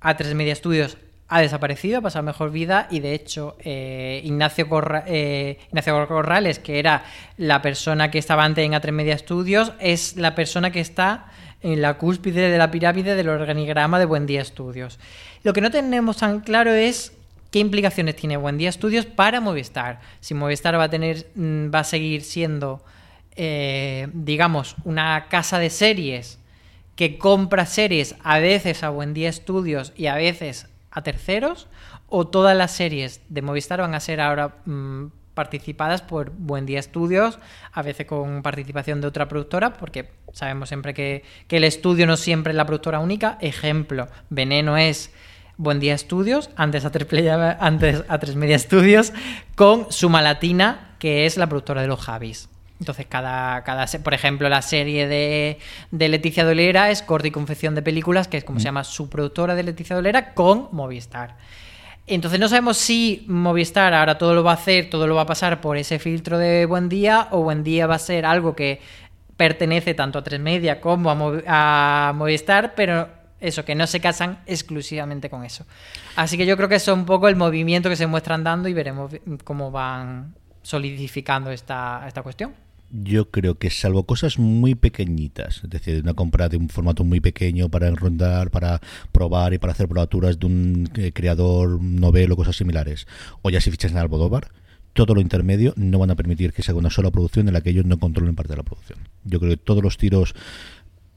A3 0.00 0.34
Media 0.34 0.54
Studios 0.54 0.98
ha 1.30 1.40
desaparecido, 1.40 1.98
ha 1.98 2.02
pasado 2.02 2.24
mejor 2.24 2.50
vida 2.50 2.88
y 2.90 2.98
de 2.98 3.14
hecho 3.14 3.56
eh, 3.60 4.20
Ignacio, 4.24 4.66
eh, 5.06 5.58
Ignacio, 5.68 6.08
Corrales, 6.08 6.58
que 6.58 6.80
era 6.80 7.04
la 7.36 7.62
persona 7.62 8.10
que 8.10 8.18
estaba 8.18 8.44
antes 8.44 8.64
en 8.64 8.72
A3 8.72 8.90
Media 8.90 9.16
Studios, 9.16 9.72
es 9.78 10.16
la 10.16 10.34
persona 10.34 10.72
que 10.72 10.80
está 10.80 11.26
en 11.62 11.80
la 11.82 11.98
cúspide 11.98 12.50
de 12.50 12.58
la 12.58 12.72
pirámide 12.72 13.14
del 13.14 13.28
organigrama 13.28 14.00
de 14.00 14.06
Buen 14.06 14.26
Día 14.26 14.44
Studios. 14.44 14.98
Lo 15.44 15.52
que 15.52 15.60
no 15.60 15.70
tenemos 15.70 16.16
tan 16.16 16.40
claro 16.40 16.72
es 16.72 17.12
qué 17.52 17.60
implicaciones 17.60 18.16
tiene 18.16 18.36
Buen 18.36 18.58
Día 18.58 18.72
Studios 18.72 19.06
para 19.06 19.40
Movistar. 19.40 20.00
Si 20.18 20.34
Movistar 20.34 20.76
va 20.76 20.84
a 20.84 20.90
tener, 20.90 21.26
va 21.36 21.80
a 21.80 21.84
seguir 21.84 22.22
siendo, 22.22 22.84
eh, 23.36 24.08
digamos, 24.12 24.74
una 24.82 25.26
casa 25.28 25.60
de 25.60 25.70
series 25.70 26.40
que 26.96 27.18
compra 27.18 27.66
series 27.66 28.16
a 28.24 28.40
veces 28.40 28.82
a 28.82 28.90
Buen 28.90 29.14
Día 29.14 29.32
Studios 29.32 29.92
y 29.96 30.06
a 30.06 30.16
veces 30.16 30.66
a 30.90 31.02
terceros 31.02 31.68
o 32.08 32.26
todas 32.26 32.56
las 32.56 32.72
series 32.72 33.20
de 33.28 33.42
Movistar 33.42 33.80
van 33.80 33.94
a 33.94 34.00
ser 34.00 34.20
ahora 34.20 34.56
mmm, 34.64 35.06
participadas 35.34 36.02
por 36.02 36.30
Buen 36.30 36.66
Día 36.66 36.80
Estudios, 36.80 37.38
a 37.72 37.82
veces 37.82 38.06
con 38.06 38.42
participación 38.42 39.00
de 39.00 39.06
otra 39.06 39.28
productora, 39.28 39.72
porque 39.74 40.10
sabemos 40.32 40.68
siempre 40.68 40.92
que, 40.92 41.24
que 41.46 41.58
el 41.58 41.64
estudio 41.64 42.06
no 42.06 42.16
siempre 42.16 42.50
es 42.52 42.56
la 42.56 42.66
productora 42.66 42.98
única. 42.98 43.38
Ejemplo, 43.40 44.08
Veneno 44.28 44.76
es 44.76 45.12
Buen 45.56 45.78
Día 45.78 45.94
Estudios, 45.94 46.50
antes 46.56 46.84
a, 46.84 46.90
Play, 46.90 47.28
antes 47.28 48.04
a 48.08 48.18
Tres 48.18 48.36
Media 48.36 48.56
Estudios, 48.56 49.12
con 49.54 49.90
Suma 49.92 50.20
Latina, 50.20 50.96
que 50.98 51.26
es 51.26 51.36
la 51.36 51.46
productora 51.46 51.82
de 51.82 51.88
los 51.88 52.00
Javis. 52.00 52.48
Entonces, 52.80 53.06
cada, 53.06 53.62
cada 53.62 53.86
por 54.02 54.14
ejemplo, 54.14 54.48
la 54.48 54.62
serie 54.62 55.06
de, 55.06 55.58
de, 55.90 56.08
Leticia 56.08 56.46
Dolera 56.46 56.90
es 56.90 57.02
Corte 57.02 57.28
y 57.28 57.30
Confección 57.30 57.74
de 57.74 57.82
Películas, 57.82 58.26
que 58.26 58.38
es 58.38 58.44
como 58.44 58.56
mm. 58.56 58.60
se 58.60 58.64
llama 58.64 58.84
su 58.84 59.10
productora 59.10 59.54
de 59.54 59.62
Leticia 59.62 59.94
Dolera, 59.94 60.32
con 60.32 60.68
Movistar. 60.72 61.36
Entonces, 62.06 62.40
no 62.40 62.48
sabemos 62.48 62.78
si 62.78 63.26
Movistar 63.28 63.92
ahora 63.92 64.16
todo 64.16 64.34
lo 64.34 64.42
va 64.42 64.52
a 64.52 64.54
hacer, 64.54 64.88
todo 64.88 65.06
lo 65.06 65.14
va 65.14 65.22
a 65.22 65.26
pasar 65.26 65.60
por 65.60 65.76
ese 65.76 65.98
filtro 65.98 66.38
de 66.38 66.64
Buen 66.64 66.88
Día, 66.88 67.28
o 67.32 67.42
Buen 67.42 67.62
Día 67.62 67.86
va 67.86 67.96
a 67.96 67.98
ser 67.98 68.24
algo 68.24 68.56
que 68.56 68.80
pertenece 69.36 69.92
tanto 69.92 70.18
a 70.18 70.24
Tres 70.24 70.40
Media 70.40 70.80
como 70.80 71.10
a, 71.10 71.14
Movi 71.14 71.42
a 71.46 72.14
Movistar, 72.16 72.74
pero 72.74 73.08
eso, 73.40 73.62
que 73.62 73.74
no 73.74 73.86
se 73.86 74.00
casan 74.00 74.38
exclusivamente 74.46 75.28
con 75.28 75.44
eso. 75.44 75.66
Así 76.16 76.38
que 76.38 76.46
yo 76.46 76.56
creo 76.56 76.68
que 76.70 76.76
eso 76.76 76.92
es 76.92 76.98
un 76.98 77.04
poco 77.04 77.28
el 77.28 77.36
movimiento 77.36 77.90
que 77.90 77.96
se 77.96 78.06
muestran 78.06 78.42
dando 78.42 78.70
y 78.70 78.72
veremos 78.72 79.12
cómo 79.44 79.70
van 79.70 80.34
solidificando 80.62 81.50
esta, 81.50 82.04
esta 82.06 82.22
cuestión 82.22 82.54
yo 82.90 83.30
creo 83.30 83.58
que 83.58 83.70
salvo 83.70 84.04
cosas 84.04 84.38
muy 84.38 84.74
pequeñitas, 84.74 85.62
es 85.64 85.70
decir, 85.70 86.02
una 86.02 86.14
compra 86.14 86.48
de 86.48 86.56
un 86.56 86.68
formato 86.68 87.04
muy 87.04 87.20
pequeño 87.20 87.68
para 87.68 87.88
enrondar, 87.88 88.50
para 88.50 88.80
probar 89.12 89.54
y 89.54 89.58
para 89.58 89.72
hacer 89.72 89.88
probaturas 89.88 90.38
de 90.38 90.46
un 90.46 90.90
eh, 90.96 91.12
creador 91.12 91.80
novelo, 91.80 92.36
cosas 92.36 92.56
similares, 92.56 93.06
o 93.42 93.50
ya 93.50 93.60
si 93.60 93.70
fichas 93.70 93.92
en 93.92 93.98
Almodóvar, 93.98 94.50
todo 94.92 95.14
lo 95.14 95.20
intermedio 95.20 95.72
no 95.76 95.98
van 95.98 96.10
a 96.10 96.16
permitir 96.16 96.52
que 96.52 96.62
se 96.62 96.72
haga 96.72 96.80
una 96.80 96.90
sola 96.90 97.10
producción 97.10 97.46
en 97.46 97.54
la 97.54 97.60
que 97.60 97.70
ellos 97.70 97.84
no 97.84 97.98
controlen 97.98 98.34
parte 98.34 98.52
de 98.52 98.56
la 98.56 98.64
producción. 98.64 98.98
Yo 99.24 99.38
creo 99.38 99.50
que 99.50 99.56
todos 99.56 99.82
los 99.82 99.96
tiros 99.96 100.34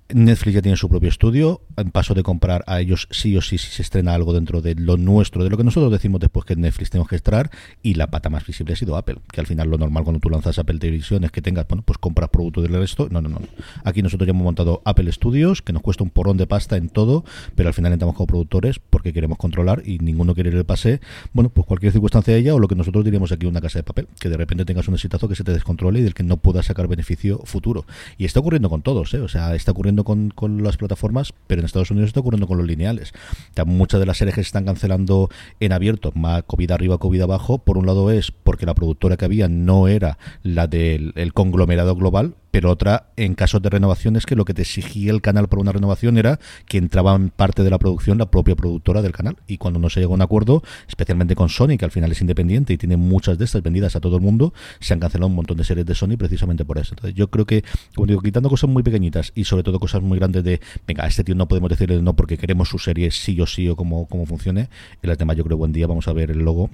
Netflix 0.10 0.56
ya 0.56 0.62
tiene 0.62 0.78
su 0.78 0.90
propio 0.90 1.10
estudio, 1.10 1.62
en 1.78 1.90
paso 1.92 2.14
de 2.14 2.24
comprar 2.24 2.64
a 2.68 2.80
ellos 2.82 3.08
sí 3.10 3.36
o 3.38 3.42
sí 3.42 3.58
si 3.58 3.72
se 3.72 3.82
estrena 3.82 4.14
algo 4.14 4.34
dentro 4.34 4.62
de 4.62 4.76
lo 4.76 4.98
nuestro, 4.98 5.44
de 5.44 5.50
lo 5.50 5.58
que 5.58 5.64
nosotros 5.64 5.92
decimos 5.92 6.20
después 6.20 6.46
que 6.46 6.56
Netflix 6.56 6.90
tenemos 6.90 7.08
que 7.08 7.16
extraer, 7.16 7.50
y 7.82 7.96
la 7.96 8.08
pata 8.08 8.30
más 8.30 8.46
visible 8.46 8.74
ha 8.74 8.76
sido 8.76 8.98
Apple, 8.98 9.18
que 9.32 9.40
al 9.40 9.48
final 9.48 9.70
lo 9.70 9.78
normal 9.78 10.04
cuando 10.04 10.20
tú 10.20 10.30
lanzas 10.30 10.60
Apple 10.60 10.78
Televisión 10.80 11.24
es 11.24 11.32
que 11.32 11.42
tengas, 11.42 11.68
bueno, 11.68 11.84
pues 11.86 11.98
compras 11.98 12.30
producto 12.30 12.62
del 12.62 12.74
resto, 12.74 13.08
no, 13.10 13.22
no, 13.22 13.30
no. 13.30 13.40
Aquí 13.84 14.02
nosotros 14.02 14.28
ya 14.28 14.32
hemos 14.32 14.44
montado 14.44 14.82
Apple 14.86 15.12
Studios, 15.12 15.62
que 15.62 15.74
nos 15.74 15.82
cuesta 15.82 16.04
un 16.04 16.10
porrón 16.10 16.38
de 16.38 16.48
pasta 16.48 16.78
en 16.78 16.90
todo, 16.90 17.24
pero 17.56 17.70
al 17.70 17.74
final 17.74 17.94
entramos 17.94 18.16
como 18.16 18.28
productores 18.28 18.80
porque 18.80 19.14
queremos 19.14 19.38
controlar 19.38 19.84
y 19.86 20.00
ninguno 20.00 20.36
quiere 20.36 20.50
el 20.50 20.66
pase, 20.66 21.02
bueno, 21.32 21.50
pues 21.50 21.66
cualquier 21.66 21.92
circunstancia 21.92 22.34
de 22.34 22.40
ella 22.42 22.56
o 22.56 22.60
lo 22.60 22.68
que 22.68 22.76
nosotros 22.76 23.04
diríamos 23.06 23.32
aquí 23.32 23.46
una 23.46 23.62
casa 23.62 23.80
de 23.80 23.84
papel, 23.84 24.08
que 24.20 24.30
de 24.30 24.38
repente 24.38 24.66
tengas 24.66 24.88
un 24.88 24.96
exitazo 24.96 25.28
que 25.28 25.36
se 25.36 25.44
te 25.44 25.54
descontrole 25.54 26.00
y 26.00 26.04
del 26.04 26.14
que 26.14 26.24
no 26.24 26.38
puedas 26.38 26.66
sacar 26.66 26.88
beneficio 26.88 27.40
futuro. 27.46 27.86
Y 28.18 28.26
está 28.26 28.40
ocurriendo 28.40 28.70
con 28.70 28.82
todos, 28.82 29.14
¿eh? 29.14 29.20
o 29.20 29.28
sea, 29.28 29.56
está 29.56 29.72
ocurriendo 29.72 29.93
con, 29.98 30.32
con 30.32 30.64
las 30.64 30.78
plataformas, 30.78 31.34
pero 31.48 31.62
en 31.62 31.66
Estados 31.66 31.92
Unidos 31.92 32.08
está 32.08 32.22
ocurriendo 32.22 32.48
con 32.48 32.58
los 32.58 32.66
lineales. 32.66 33.14
Ya 33.56 33.66
muchas 33.66 34.00
de 34.00 34.08
las 34.08 34.18
series 34.18 34.36
se 34.36 34.42
están 34.42 34.66
cancelando 34.66 35.30
en 35.60 35.72
abierto, 35.72 36.12
más 36.16 36.44
COVID 36.44 36.72
arriba, 36.72 36.98
COVID 36.98 37.22
abajo, 37.22 37.60
por 37.60 37.78
un 37.78 37.86
lado 37.86 38.10
es 38.12 38.32
porque 38.32 38.66
la 38.66 38.74
productora 38.74 39.18
que 39.18 39.26
había 39.26 39.48
no 39.48 39.88
era 39.88 40.18
la 40.42 40.66
del 40.68 41.14
el 41.16 41.34
conglomerado 41.34 41.96
global, 41.96 42.36
pero 42.54 42.70
otra 42.70 43.08
en 43.18 43.34
casos 43.34 43.64
de 43.64 43.70
renovaciones 43.72 44.28
que 44.28 44.36
lo 44.36 44.46
que 44.46 44.54
te 44.54 44.62
exigía 44.62 45.12
el 45.12 45.24
canal 45.24 45.48
para 45.48 45.60
una 45.60 45.72
renovación 45.72 46.20
era 46.20 46.40
que 46.68 46.78
entraba 46.78 47.16
en 47.16 47.32
parte 47.32 47.64
de 47.64 47.72
la 47.72 47.80
producción 47.80 48.20
la 48.20 48.30
propia 48.30 48.56
productora 48.56 49.02
del 49.02 49.12
canal 49.12 49.38
y 49.48 49.58
cuando 49.58 49.80
no 49.80 49.90
se 49.90 50.02
llegó 50.02 50.14
a 50.14 50.18
un 50.18 50.22
acuerdo, 50.22 50.62
especialmente 50.88 51.34
con 51.34 51.50
Sony, 51.50 51.78
que 51.80 51.86
al 51.86 51.90
final 51.90 52.12
es 52.12 52.22
independiente 52.22 52.72
y 52.72 52.78
tiene 52.78 52.96
muchas 52.96 53.40
de 53.40 53.46
estas 53.46 53.64
vendidas 53.64 53.96
a 53.96 54.02
todo 54.02 54.18
el 54.18 54.22
mundo, 54.22 54.54
se 54.80 54.94
han 54.94 55.00
cancelado 55.00 55.30
un 55.30 55.36
montón 55.36 55.58
de 55.58 55.64
series 55.64 55.88
de 55.88 55.96
Sony 55.96 56.16
precisamente 56.16 56.64
por 56.64 56.78
eso. 56.78 56.94
Entonces 56.94 57.16
yo 57.16 57.32
creo 57.32 57.48
que, 57.48 57.64
como 57.96 58.06
digo, 58.06 58.22
quitando 58.22 58.50
cosas 58.50 58.70
muy 58.70 58.84
pequeñitas 58.84 59.32
y 59.34 59.46
sobre 59.46 59.64
todo 59.64 59.80
cosas 59.80 60.04
muy 60.04 60.20
grandes 60.20 60.44
de, 60.44 60.62
venga, 60.86 61.06
a 61.06 61.08
este 61.08 61.24
tío 61.24 61.34
no 61.34 61.48
podemos 61.48 61.72
decirle 61.72 62.04
no 62.04 62.16
porque 62.16 62.38
queremos 62.38 62.70
su 62.70 62.78
serie 62.78 63.10
sí 63.10 63.42
o 63.42 63.48
sí 63.48 63.68
o 63.68 63.76
como, 63.76 64.08
como 64.08 64.28
funcione, 64.28 64.70
el 65.02 65.18
tema 65.18 65.34
yo 65.34 65.44
creo 65.44 65.58
buen 65.58 65.74
día, 65.74 65.88
vamos 65.88 66.08
a 66.08 66.14
ver 66.14 66.30
el 66.30 66.38
logo, 66.38 66.70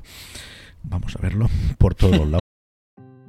vamos 0.84 1.16
a 1.16 1.22
verlo 1.22 1.50
por 1.78 1.96
todos 1.96 2.28
lados. 2.28 2.49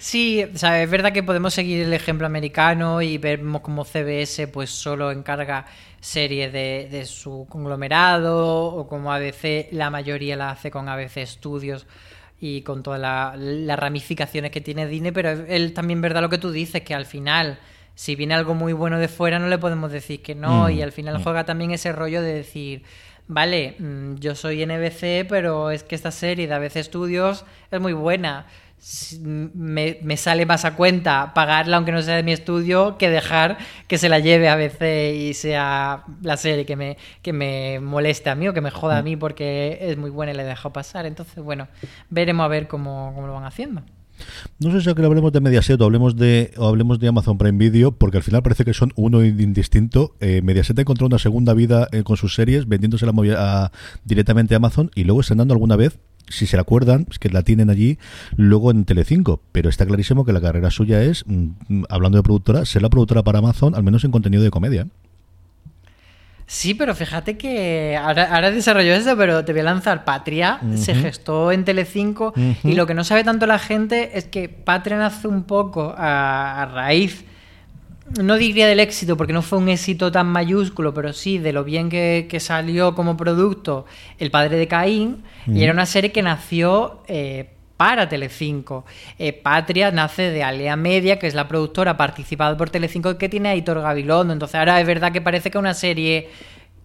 Sí, 0.00 0.42
o 0.42 0.56
sea, 0.56 0.82
es 0.82 0.90
verdad 0.90 1.12
que 1.12 1.22
podemos 1.22 1.52
seguir 1.52 1.82
el 1.82 1.92
ejemplo 1.92 2.26
americano 2.26 3.02
y 3.02 3.18
vemos 3.18 3.60
como 3.60 3.84
CBS 3.84 4.48
pues 4.48 4.70
solo 4.70 5.10
encarga 5.10 5.66
series 6.00 6.50
de, 6.54 6.88
de, 6.90 7.04
su 7.04 7.46
conglomerado 7.50 8.64
o 8.64 8.88
como 8.88 9.12
ABC 9.12 9.68
la 9.72 9.90
mayoría 9.90 10.36
la 10.36 10.52
hace 10.52 10.70
con 10.70 10.88
ABC 10.88 11.26
Studios 11.26 11.86
y 12.40 12.62
con 12.62 12.82
todas 12.82 12.98
las 12.98 13.38
la 13.38 13.76
ramificaciones 13.76 14.50
que 14.50 14.62
tiene 14.62 14.86
Disney, 14.86 15.12
pero 15.12 15.32
él 15.32 15.74
también 15.74 16.00
verdad 16.00 16.22
lo 16.22 16.30
que 16.30 16.38
tú 16.38 16.50
dices, 16.50 16.80
que 16.80 16.94
al 16.94 17.04
final 17.04 17.58
si 17.94 18.16
viene 18.16 18.32
algo 18.32 18.54
muy 18.54 18.72
bueno 18.72 18.98
de 18.98 19.08
fuera 19.08 19.38
no 19.38 19.48
le 19.48 19.58
podemos 19.58 19.92
decir 19.92 20.22
que 20.22 20.34
no 20.34 20.68
mm, 20.68 20.70
y 20.70 20.80
al 20.80 20.92
final 20.92 21.18
mm. 21.18 21.22
juega 21.22 21.44
también 21.44 21.72
ese 21.72 21.92
rollo 21.92 22.22
de 22.22 22.32
decir 22.32 22.84
vale, 23.28 23.76
yo 24.18 24.34
soy 24.34 24.64
NBC 24.64 25.28
pero 25.28 25.70
es 25.70 25.84
que 25.84 25.94
esta 25.94 26.10
serie 26.10 26.48
de 26.48 26.54
ABC 26.54 26.82
Studios 26.82 27.44
es 27.70 27.80
muy 27.82 27.92
buena 27.92 28.46
me, 29.22 30.16
sale 30.16 30.46
más 30.46 30.64
a 30.64 30.74
cuenta 30.74 31.32
pagarla 31.34 31.76
aunque 31.76 31.92
no 31.92 32.00
sea 32.00 32.16
de 32.16 32.22
mi 32.22 32.32
estudio 32.32 32.96
que 32.96 33.10
dejar 33.10 33.58
que 33.86 33.98
se 33.98 34.08
la 34.08 34.20
lleve 34.20 34.48
a 34.48 34.56
veces 34.56 35.16
y 35.16 35.34
sea 35.34 36.04
la 36.22 36.36
serie 36.36 36.64
que 36.64 36.76
me, 36.76 36.96
que 37.22 37.32
me 37.32 37.80
moleste 37.80 38.30
a 38.30 38.34
mí 38.34 38.48
o 38.48 38.54
que 38.54 38.60
me 38.60 38.70
joda 38.70 38.98
a 38.98 39.02
mí 39.02 39.16
porque 39.16 39.78
es 39.82 39.98
muy 39.98 40.10
buena 40.10 40.32
y 40.32 40.36
le 40.36 40.42
he 40.42 40.46
dejado 40.46 40.72
pasar. 40.72 41.06
Entonces, 41.06 41.42
bueno, 41.42 41.68
veremos 42.08 42.44
a 42.44 42.48
ver 42.48 42.68
cómo, 42.68 43.14
lo 43.16 43.34
van 43.34 43.44
haciendo. 43.44 43.82
No 44.58 44.70
sé 44.70 44.80
si 44.80 44.94
que 44.94 45.02
hablemos 45.04 45.32
de 45.32 45.40
Mediaset 45.40 45.80
o 45.80 45.84
hablemos 45.84 46.16
de, 46.16 46.52
o 46.58 46.68
hablemos 46.68 46.98
de 46.98 47.08
Amazon 47.08 47.38
Prime 47.38 47.58
Video, 47.58 47.92
porque 47.92 48.18
al 48.18 48.22
final 48.22 48.42
parece 48.42 48.64
que 48.64 48.74
son 48.74 48.92
uno 48.96 49.24
indistinto. 49.24 50.14
Eh, 50.20 50.42
Mediaset 50.42 50.78
encontró 50.78 51.06
una 51.06 51.18
segunda 51.18 51.54
vida 51.54 51.88
eh, 51.92 52.02
con 52.02 52.16
sus 52.16 52.34
series, 52.34 52.68
vendiéndosela 52.68 53.12
a, 53.38 53.72
directamente 54.04 54.54
a 54.54 54.58
Amazon 54.58 54.90
y 54.94 55.04
luego 55.04 55.20
estrenando 55.20 55.54
alguna 55.54 55.76
vez 55.76 55.98
si 56.30 56.46
se 56.46 56.56
la 56.56 56.62
acuerdan, 56.62 57.06
es 57.10 57.18
que 57.18 57.28
la 57.28 57.42
tienen 57.42 57.68
allí 57.68 57.98
luego 58.36 58.70
en 58.70 58.84
Telecinco, 58.84 59.42
pero 59.52 59.68
está 59.68 59.84
clarísimo 59.84 60.24
que 60.24 60.32
la 60.32 60.40
carrera 60.40 60.70
suya 60.70 61.02
es, 61.02 61.24
mm, 61.26 61.84
hablando 61.90 62.16
de 62.16 62.22
productora, 62.22 62.64
ser 62.64 62.82
la 62.82 62.88
productora 62.88 63.22
para 63.22 63.40
Amazon, 63.40 63.74
al 63.74 63.82
menos 63.82 64.04
en 64.04 64.10
contenido 64.10 64.42
de 64.42 64.50
comedia. 64.50 64.86
Sí, 66.46 66.74
pero 66.74 66.96
fíjate 66.96 67.38
que 67.38 67.96
ahora, 67.96 68.50
desarrolló 68.50 68.92
eso, 68.92 69.16
pero 69.16 69.44
te 69.44 69.52
voy 69.52 69.60
a 69.60 69.64
lanzar. 69.64 70.04
Patria, 70.04 70.58
se 70.74 70.96
gestó 70.96 71.52
en 71.52 71.64
Telecinco 71.64 72.34
y 72.64 72.72
lo 72.72 72.88
que 72.88 72.94
no 72.94 73.04
sabe 73.04 73.22
tanto 73.22 73.46
la 73.46 73.60
gente 73.60 74.18
es 74.18 74.24
que 74.24 74.48
Patria 74.48 74.98
nace 74.98 75.28
un 75.28 75.44
poco 75.44 75.94
a 75.96 76.68
raíz 76.74 77.24
no 78.18 78.36
diría 78.36 78.66
del 78.66 78.80
éxito 78.80 79.16
porque 79.16 79.32
no 79.32 79.42
fue 79.42 79.58
un 79.58 79.68
éxito 79.68 80.10
tan 80.10 80.26
mayúsculo, 80.26 80.92
pero 80.92 81.12
sí 81.12 81.38
de 81.38 81.52
lo 81.52 81.64
bien 81.64 81.88
que, 81.88 82.38
salió 82.40 82.94
como 82.94 83.16
producto 83.16 83.86
El 84.18 84.30
padre 84.30 84.56
de 84.56 84.66
Caín, 84.66 85.22
y 85.46 85.62
era 85.62 85.72
una 85.72 85.86
serie 85.86 86.12
que 86.12 86.22
nació 86.22 87.02
eh, 87.06 87.50
para 87.76 88.08
Telecinco. 88.08 88.84
Eh, 89.18 89.32
Patria 89.32 89.90
nace 89.90 90.30
de 90.30 90.42
Alea 90.42 90.76
Media, 90.76 91.18
que 91.18 91.26
es 91.26 91.34
la 91.34 91.48
productora 91.48 91.96
participada 91.96 92.56
por 92.56 92.68
Telecinco 92.68 93.16
que 93.16 93.28
tiene 93.28 93.48
a 93.48 93.56
Hitor 93.56 93.80
Gabilondo. 93.80 94.32
Entonces 94.32 94.56
ahora 94.56 94.80
es 94.80 94.86
verdad 94.86 95.12
que 95.12 95.22
parece 95.22 95.50
que 95.50 95.56
es 95.56 95.60
una 95.60 95.72
serie 95.72 96.28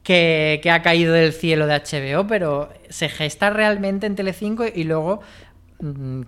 que, 0.04 0.62
que, 0.64 0.72
ha 0.72 0.82
caído 0.82 1.14
del 1.14 1.34
cielo 1.34 1.68
de 1.68 1.76
HBO, 1.76 2.28
pero 2.28 2.70
se 2.90 3.10
gesta 3.10 3.50
realmente 3.50 4.08
en 4.08 4.16
Telecinco 4.16 4.64
y 4.74 4.84
luego 4.86 5.22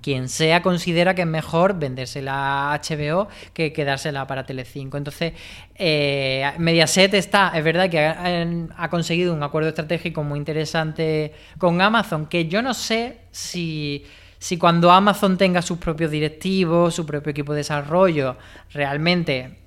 quien 0.01 0.27
sea 0.27 0.61
considera 0.61 1.15
que 1.15 1.21
es 1.21 1.27
mejor 1.27 1.79
vendérsela 1.79 2.73
a 2.73 2.81
HBO 2.81 3.27
que 3.53 3.71
quedársela 3.71 4.27
para 4.27 4.45
Telecinco. 4.45 4.97
Entonces, 4.97 5.33
eh, 5.75 6.51
Mediaset 6.57 7.13
está, 7.13 7.51
es 7.55 7.63
verdad 7.63 7.89
que 7.89 8.05
ha, 8.05 8.89
conseguido 8.89 9.33
un 9.33 9.43
acuerdo 9.43 9.69
estratégico 9.69 10.23
muy 10.23 10.39
interesante 10.39 11.33
con 11.57 11.81
Amazon, 11.81 12.27
que 12.27 12.47
yo 12.47 12.61
no 12.61 12.73
sé 12.73 13.19
si, 13.31 14.05
si 14.37 14.57
cuando 14.57 14.91
Amazon 14.91 15.37
tenga 15.37 15.61
sus 15.61 15.77
propios 15.77 16.11
directivos, 16.11 16.95
su 16.95 17.05
propio 17.05 17.31
equipo 17.31 17.53
de 17.53 17.59
desarrollo, 17.59 18.37
realmente 18.73 19.66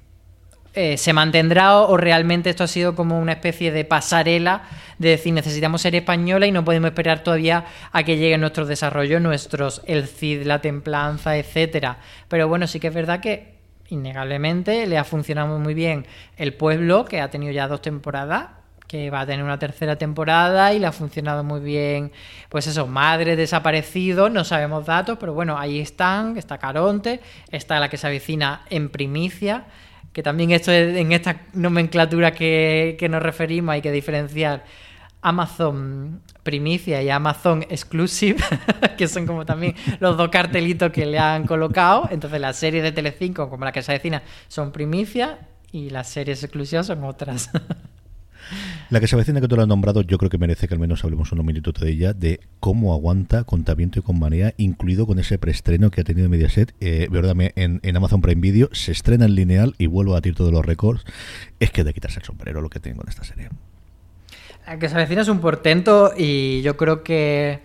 eh, 0.74 0.96
se 0.96 1.12
mantendrá 1.12 1.78
o, 1.78 1.96
realmente 1.96 2.50
esto 2.50 2.64
ha 2.64 2.68
sido 2.68 2.94
como 2.94 3.18
una 3.18 3.32
especie 3.32 3.72
de 3.72 3.84
pasarela 3.84 4.62
de 4.98 5.10
decir 5.10 5.32
necesitamos 5.32 5.82
ser 5.82 5.94
española 5.94 6.46
y 6.46 6.52
no 6.52 6.64
podemos 6.64 6.90
esperar 6.90 7.24
todavía 7.24 7.64
a 7.90 8.02
que 8.02 8.18
lleguen 8.18 8.40
nuestros 8.40 8.68
desarrollos, 8.68 9.20
nuestros 9.20 9.82
el 9.86 10.06
CID, 10.06 10.44
la 10.44 10.60
templanza, 10.60 11.36
etcétera. 11.36 11.98
Pero 12.28 12.46
bueno, 12.48 12.66
sí 12.66 12.78
que 12.78 12.88
es 12.88 12.94
verdad 12.94 13.20
que 13.20 13.60
innegablemente 13.88 14.86
le 14.86 14.98
ha 14.98 15.04
funcionado 15.04 15.58
muy 15.58 15.74
bien 15.74 16.06
el 16.36 16.54
pueblo, 16.54 17.04
que 17.04 17.20
ha 17.20 17.30
tenido 17.30 17.52
ya 17.52 17.66
dos 17.66 17.82
temporadas, 17.82 18.50
que 18.86 19.08
va 19.08 19.20
a 19.20 19.26
tener 19.26 19.44
una 19.44 19.58
tercera 19.58 19.96
temporada 19.96 20.72
y 20.74 20.78
le 20.80 20.86
ha 20.86 20.92
funcionado 20.92 21.44
muy 21.44 21.60
bien, 21.60 22.12
pues 22.48 22.66
eso, 22.66 22.86
Madre 22.86 23.36
desaparecido, 23.36 24.28
no 24.28 24.44
sabemos 24.44 24.86
datos, 24.86 25.16
pero 25.18 25.32
bueno, 25.32 25.58
ahí 25.58 25.78
están, 25.78 26.36
está 26.36 26.58
Caronte, 26.58 27.20
está 27.50 27.78
la 27.78 27.88
que 27.88 27.96
se 27.96 28.06
avecina 28.06 28.62
en 28.68 28.88
primicia, 28.88 29.66
que 30.12 30.22
también 30.22 30.50
esto 30.50 30.72
es, 30.72 30.96
en 30.96 31.12
esta 31.12 31.42
nomenclatura 31.52 32.32
que, 32.32 33.06
nos 33.10 33.22
referimos 33.22 33.74
hay 33.74 33.82
que 33.82 33.92
diferenciar 33.92 34.64
Amazon 35.22 36.22
Primicia 36.42 37.02
y 37.02 37.10
Amazon 37.10 37.64
Exclusive, 37.68 38.38
que 38.98 39.06
son 39.06 39.26
como 39.26 39.44
también 39.44 39.74
los 40.00 40.16
dos 40.16 40.28
cartelitos 40.30 40.90
que 40.90 41.06
le 41.06 41.18
han 41.18 41.46
colocado. 41.46 42.08
Entonces 42.10 42.40
las 42.40 42.56
series 42.56 42.82
de 42.82 42.92
Telecinco, 42.92 43.48
como 43.48 43.64
la 43.64 43.72
que 43.72 43.82
se 43.82 43.92
avecina, 43.92 44.22
son 44.48 44.72
Primicia 44.72 45.38
y 45.72 45.90
las 45.90 46.08
series 46.08 46.42
exclusivas 46.42 46.86
son 46.86 47.04
otras. 47.04 47.50
La 48.90 49.00
que 49.00 49.06
se 49.06 49.14
avecina 49.16 49.40
que 49.40 49.48
tú 49.48 49.56
lo 49.56 49.62
has 49.62 49.68
nombrado, 49.68 50.02
yo 50.02 50.18
creo 50.18 50.30
que 50.30 50.38
merece 50.38 50.68
que 50.68 50.74
al 50.74 50.80
menos 50.80 51.04
hablemos 51.04 51.30
un 51.32 51.44
minuto 51.44 51.72
de 51.72 51.90
ella, 51.90 52.12
de 52.12 52.40
cómo 52.58 52.92
aguanta 52.92 53.44
con 53.44 53.64
Taviento 53.64 53.98
y 53.98 54.02
con 54.02 54.18
Marea, 54.18 54.54
incluido 54.56 55.06
con 55.06 55.18
ese 55.18 55.38
preestreno 55.38 55.90
que 55.90 56.00
ha 56.00 56.04
tenido 56.04 56.28
Mediaset, 56.28 56.74
eh, 56.80 57.08
verdad, 57.10 57.34
en, 57.54 57.80
en, 57.82 57.96
Amazon 57.96 58.20
Prime 58.20 58.40
Video, 58.40 58.68
se 58.72 58.92
estrena 58.92 59.26
en 59.26 59.34
lineal 59.34 59.74
y 59.78 59.86
vuelvo 59.86 60.12
a 60.12 60.14
batir 60.16 60.34
todos 60.34 60.52
los 60.52 60.64
récords. 60.64 61.04
Es 61.60 61.70
que 61.70 61.84
de 61.84 61.92
quitarse 61.92 62.20
el 62.20 62.24
sombrero 62.24 62.60
lo 62.60 62.68
que 62.70 62.80
tengo 62.80 63.02
en 63.02 63.08
esta 63.08 63.24
serie. 63.24 63.48
La 64.66 64.78
que 64.78 64.88
se 64.88 64.94
avecina 64.94 65.22
es 65.22 65.28
un 65.28 65.40
portento 65.40 66.12
y 66.16 66.62
yo 66.62 66.76
creo 66.76 67.02
que... 67.02 67.60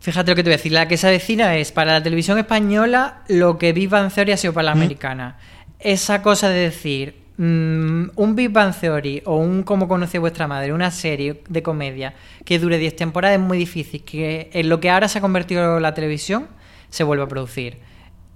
Fíjate 0.00 0.32
lo 0.32 0.36
que 0.36 0.42
te 0.42 0.50
voy 0.50 0.54
a 0.54 0.56
decir. 0.56 0.72
La 0.72 0.88
que 0.88 0.96
se 0.96 1.06
avecina 1.06 1.56
es 1.56 1.70
para 1.70 1.92
la 1.92 2.02
televisión 2.02 2.38
española 2.38 3.22
lo 3.28 3.56
que 3.56 3.72
Viva 3.72 4.00
en 4.00 4.10
Theory 4.10 4.32
ha 4.32 4.36
sido 4.36 4.52
para 4.52 4.64
la 4.64 4.74
¿Mm? 4.74 4.78
americana. 4.78 5.38
Esa 5.78 6.22
cosa 6.22 6.48
de 6.48 6.60
decir, 6.60 7.21
Mm, 7.44 8.10
un 8.14 8.36
Big 8.36 8.52
Bang 8.52 8.72
Theory 8.72 9.20
o 9.24 9.34
un 9.34 9.64
Cómo 9.64 9.88
conocí 9.88 10.16
vuestra 10.16 10.46
madre, 10.46 10.72
una 10.72 10.92
serie 10.92 11.42
de 11.48 11.60
comedia 11.60 12.14
que 12.44 12.60
dure 12.60 12.78
10 12.78 12.94
temporadas 12.94 13.36
es 13.36 13.44
muy 13.44 13.58
difícil. 13.58 14.04
Que 14.04 14.48
en 14.52 14.68
lo 14.68 14.78
que 14.78 14.90
ahora 14.90 15.08
se 15.08 15.18
ha 15.18 15.20
convertido 15.20 15.80
la 15.80 15.92
televisión 15.92 16.46
se 16.88 17.02
vuelva 17.02 17.24
a 17.24 17.28
producir. 17.28 17.78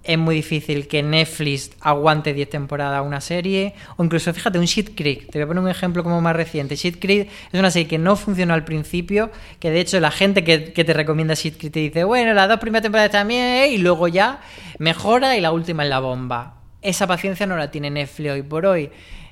Es 0.02 0.18
muy 0.18 0.34
difícil 0.34 0.88
que 0.88 1.04
Netflix 1.04 1.70
aguante 1.82 2.34
10 2.34 2.50
temporadas 2.50 3.06
una 3.06 3.20
serie. 3.20 3.74
O 3.96 4.02
incluso, 4.02 4.34
fíjate, 4.34 4.58
un 4.58 4.64
Shit 4.64 4.96
Creek. 4.96 5.30
Te 5.30 5.38
voy 5.38 5.44
a 5.44 5.46
poner 5.46 5.62
un 5.62 5.70
ejemplo 5.70 6.02
como 6.02 6.20
más 6.20 6.34
reciente. 6.34 6.74
Shit 6.74 6.98
Creek 7.00 7.28
es 7.52 7.60
una 7.60 7.70
serie 7.70 7.86
que 7.86 7.98
no 7.98 8.16
funcionó 8.16 8.54
al 8.54 8.64
principio. 8.64 9.30
Que 9.60 9.70
de 9.70 9.78
hecho 9.78 10.00
la 10.00 10.10
gente 10.10 10.42
que, 10.42 10.58
te 10.58 10.92
recomienda 10.92 11.34
Shit 11.34 11.58
Creek 11.58 11.72
te 11.72 11.78
dice, 11.78 12.02
bueno, 12.02 12.34
las 12.34 12.48
dos 12.48 12.58
primeras 12.58 12.82
temporadas 12.82 13.12
también. 13.12 13.70
Y 13.72 13.78
luego 13.78 14.08
ya 14.08 14.40
mejora 14.80 15.36
y 15.36 15.40
la 15.40 15.52
última 15.52 15.84
es 15.84 15.90
la 15.90 16.00
bomba 16.00 16.55
esa 16.88 17.06
paciencia 17.06 17.46
no 17.46 17.56
la 17.56 17.70
tiene 17.70 17.90
Netflix 17.90 18.30
hoy 18.30 18.42
por 18.42 18.64
hoy. 18.64 18.90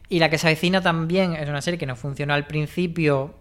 Y 0.09 0.19
la 0.19 0.29
que 0.29 0.39
se 0.39 0.47
avecina 0.47 0.83
también 0.83 1.35
es 1.35 1.49
una 1.49 1.63
serie 1.63 1.79
que 1.79 1.87
no 1.87 1.97
funcionó 1.97 2.35
al 2.35 2.47
principio 2.47 3.35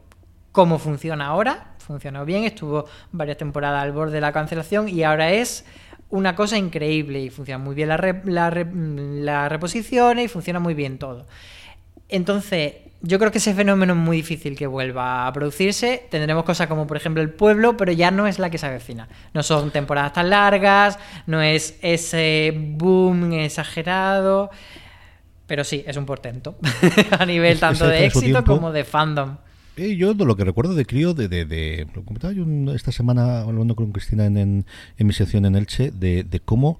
como 0.51 0.79
funciona 0.79 1.27
ahora. 1.27 1.75
Funcionó 1.79 2.23
bien, 2.23 2.43
estuvo 2.43 2.85
varias 3.11 3.37
temporadas 3.37 3.83
al 3.83 3.91
borde 3.91 4.13
de 4.13 4.21
la 4.21 4.31
cancelación 4.31 4.87
y 4.87 5.03
ahora 5.03 5.31
es 5.31 5.65
una 6.09 6.35
cosa 6.35 6.57
increíble 6.57 7.21
y 7.21 7.29
funciona 7.31 7.57
muy 7.57 7.75
bien 7.75 7.89
la, 7.89 7.97
la 8.65 9.49
reposición 9.49 10.19
y 10.19 10.27
funciona 10.27 10.59
muy 10.59 10.75
bien 10.75 10.99
todo. 10.99 11.25
Entonces, 12.07 12.75
yo 13.05 13.19
creo 13.19 13.31
que 13.31 13.39
ese 13.39 13.53
fenómeno 13.53 13.93
es 13.93 13.99
muy 13.99 14.17
difícil 14.17 14.55
que 14.55 14.65
vuelva 14.65 15.27
a 15.27 15.33
producirse. 15.33 16.07
Tendremos 16.09 16.45
cosas 16.45 16.67
como, 16.67 16.87
por 16.87 16.95
ejemplo, 16.95 17.21
el 17.21 17.29
pueblo, 17.29 17.75
pero 17.75 17.91
ya 17.91 18.11
no 18.11 18.27
es 18.27 18.39
la 18.39 18.49
que 18.49 18.57
se 18.57 18.65
avecina. 18.65 19.09
No 19.33 19.43
son 19.43 19.71
temporadas 19.71 20.13
tan 20.13 20.29
largas, 20.29 20.97
no 21.27 21.41
es 21.41 21.77
ese 21.81 22.53
boom 22.55 23.33
exagerado. 23.33 24.51
Pero 25.47 25.65
sí, 25.65 25.83
es 25.85 25.97
un 25.97 26.05
portento. 26.05 26.55
a 27.19 27.25
nivel 27.25 27.59
tanto 27.59 27.85
de 27.87 28.05
éxito 28.05 28.45
como 28.45 28.71
de 28.71 28.85
fandom. 28.85 29.35
Eh, 29.75 29.97
yo 29.97 30.13
lo 30.13 30.37
que 30.37 30.45
recuerdo 30.45 30.73
de 30.73 30.85
crío, 30.85 31.13
de, 31.13 31.27
de, 31.27 31.43
de 31.43 31.87
lo 31.93 32.05
comentaba 32.05 32.31
yo 32.31 32.45
esta 32.73 32.93
semana 32.93 33.41
hablando 33.41 33.75
con 33.75 33.91
Cristina 33.91 34.27
en, 34.27 34.37
en, 34.37 34.65
mi 34.97 35.11
sección 35.11 35.45
en 35.45 35.57
Elche, 35.57 35.91
de, 35.91 36.23
de 36.23 36.39
cómo 36.39 36.79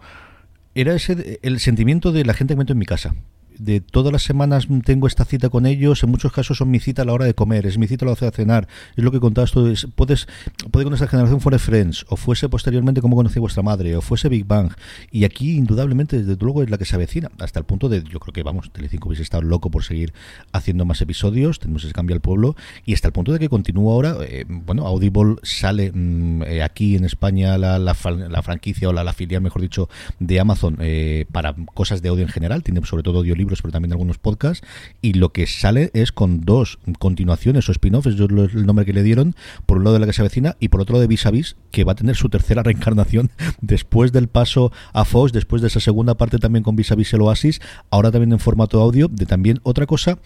era 0.73 0.93
ese 0.93 1.39
el 1.41 1.59
sentimiento 1.59 2.13
de 2.13 2.23
la 2.23 2.33
gente 2.33 2.53
que 2.53 2.59
meto 2.59 2.71
en 2.71 2.79
mi 2.79 2.85
casa 2.85 3.13
de 3.59 3.81
todas 3.81 4.11
las 4.11 4.23
semanas 4.23 4.67
tengo 4.85 5.07
esta 5.07 5.25
cita 5.25 5.49
con 5.49 5.65
ellos, 5.65 6.03
en 6.03 6.09
muchos 6.09 6.31
casos 6.31 6.57
son 6.57 6.71
mi 6.71 6.79
cita 6.79 7.01
a 7.01 7.05
la 7.05 7.13
hora 7.13 7.25
de 7.25 7.33
comer, 7.33 7.65
es 7.65 7.77
mi 7.77 7.87
cita 7.87 8.05
a 8.05 8.07
la 8.07 8.11
hora 8.13 8.29
de 8.29 8.31
cenar, 8.31 8.67
es 8.95 9.03
lo 9.03 9.11
que 9.11 9.19
contabas 9.19 9.51
tú, 9.51 9.67
es, 9.67 9.87
puedes, 9.95 10.27
puede 10.71 10.85
que 10.85 10.89
nuestra 10.89 11.07
generación 11.07 11.41
fuera 11.41 11.59
Friends, 11.59 12.05
o 12.09 12.15
fuese 12.15 12.49
posteriormente 12.49 13.01
como 13.01 13.15
conocí 13.15 13.39
vuestra 13.39 13.63
madre, 13.63 13.95
o 13.95 14.01
fuese 14.01 14.29
Big 14.29 14.45
Bang, 14.45 14.71
y 15.11 15.25
aquí 15.25 15.55
indudablemente 15.57 16.21
desde 16.21 16.41
luego 16.43 16.63
es 16.63 16.69
la 16.69 16.77
que 16.77 16.85
se 16.85 16.95
avecina, 16.95 17.31
hasta 17.39 17.59
el 17.59 17.65
punto 17.65 17.89
de, 17.89 18.03
yo 18.03 18.19
creo 18.19 18.33
que 18.33 18.43
vamos, 18.43 18.71
Telecinco 18.71 19.09
hubiese 19.09 19.23
estado 19.23 19.43
loco 19.43 19.71
por 19.71 19.83
seguir 19.83 20.13
haciendo 20.51 20.85
más 20.85 21.01
episodios, 21.01 21.59
tenemos 21.59 21.83
ese 21.83 21.93
cambio 21.93 22.15
al 22.15 22.21
pueblo, 22.21 22.55
y 22.85 22.93
hasta 22.93 23.07
el 23.07 23.13
punto 23.13 23.31
de 23.31 23.39
que 23.39 23.49
continúa 23.49 23.93
ahora, 23.93 24.17
eh, 24.21 24.45
bueno, 24.47 24.85
Audible 24.85 25.35
sale 25.43 25.91
mm, 25.91 26.43
eh, 26.43 26.63
aquí 26.63 26.95
en 26.95 27.05
España 27.05 27.57
la, 27.57 27.93
franquicia 27.93 28.89
o 28.89 28.93
la, 28.93 29.03
la, 29.03 29.13
filial, 29.13 29.41
mejor 29.41 29.61
dicho, 29.61 29.89
de 30.19 30.39
Amazon 30.39 30.77
eh, 30.79 31.25
para 31.31 31.55
cosas 31.73 32.01
de 32.01 32.09
audio 32.09 32.23
en 32.23 32.29
general, 32.29 32.63
tiene 32.63 32.83
sobre 32.85 33.03
todo 33.03 33.19
audio 33.19 33.35
libros, 33.43 33.61
pero 33.61 33.71
también 33.71 33.91
algunos 33.91 34.17
podcasts, 34.17 34.65
y 35.01 35.13
lo 35.13 35.33
que 35.33 35.45
sale 35.47 35.91
es 35.93 36.11
con 36.11 36.41
dos 36.41 36.79
continuaciones 36.99 37.67
o 37.67 37.71
spin-offs, 37.71 38.07
es 38.07 38.19
el 38.19 38.65
nombre 38.65 38.85
que 38.85 38.93
le 38.93 39.03
dieron, 39.03 39.35
por 39.65 39.77
un 39.77 39.83
lado 39.83 39.95
de 39.95 39.99
la 39.99 40.05
que 40.05 40.13
se 40.13 40.21
avecina 40.21 40.55
y 40.59 40.69
por 40.69 40.81
otro 40.81 40.99
de 40.99 41.07
Vis 41.07 41.25
a 41.25 41.31
Vis, 41.31 41.57
que 41.71 41.83
va 41.83 41.91
a 41.91 41.95
tener 41.95 42.15
su 42.15 42.29
tercera 42.29 42.63
reencarnación 42.63 43.31
después 43.61 44.11
del 44.11 44.27
paso 44.27 44.71
a 44.93 45.05
Fox, 45.05 45.33
después 45.33 45.61
de 45.61 45.67
esa 45.67 45.79
segunda 45.79 46.15
parte 46.15 46.37
también 46.37 46.63
con 46.63 46.75
Vis 46.75 46.91
a 46.91 46.95
Vis 46.95 47.13
el 47.13 47.21
Oasis, 47.21 47.59
ahora 47.89 48.11
también 48.11 48.31
en 48.31 48.39
formato 48.39 48.81
audio, 48.81 49.07
de 49.09 49.25
también 49.25 49.59
otra 49.63 49.85
cosa 49.85 50.19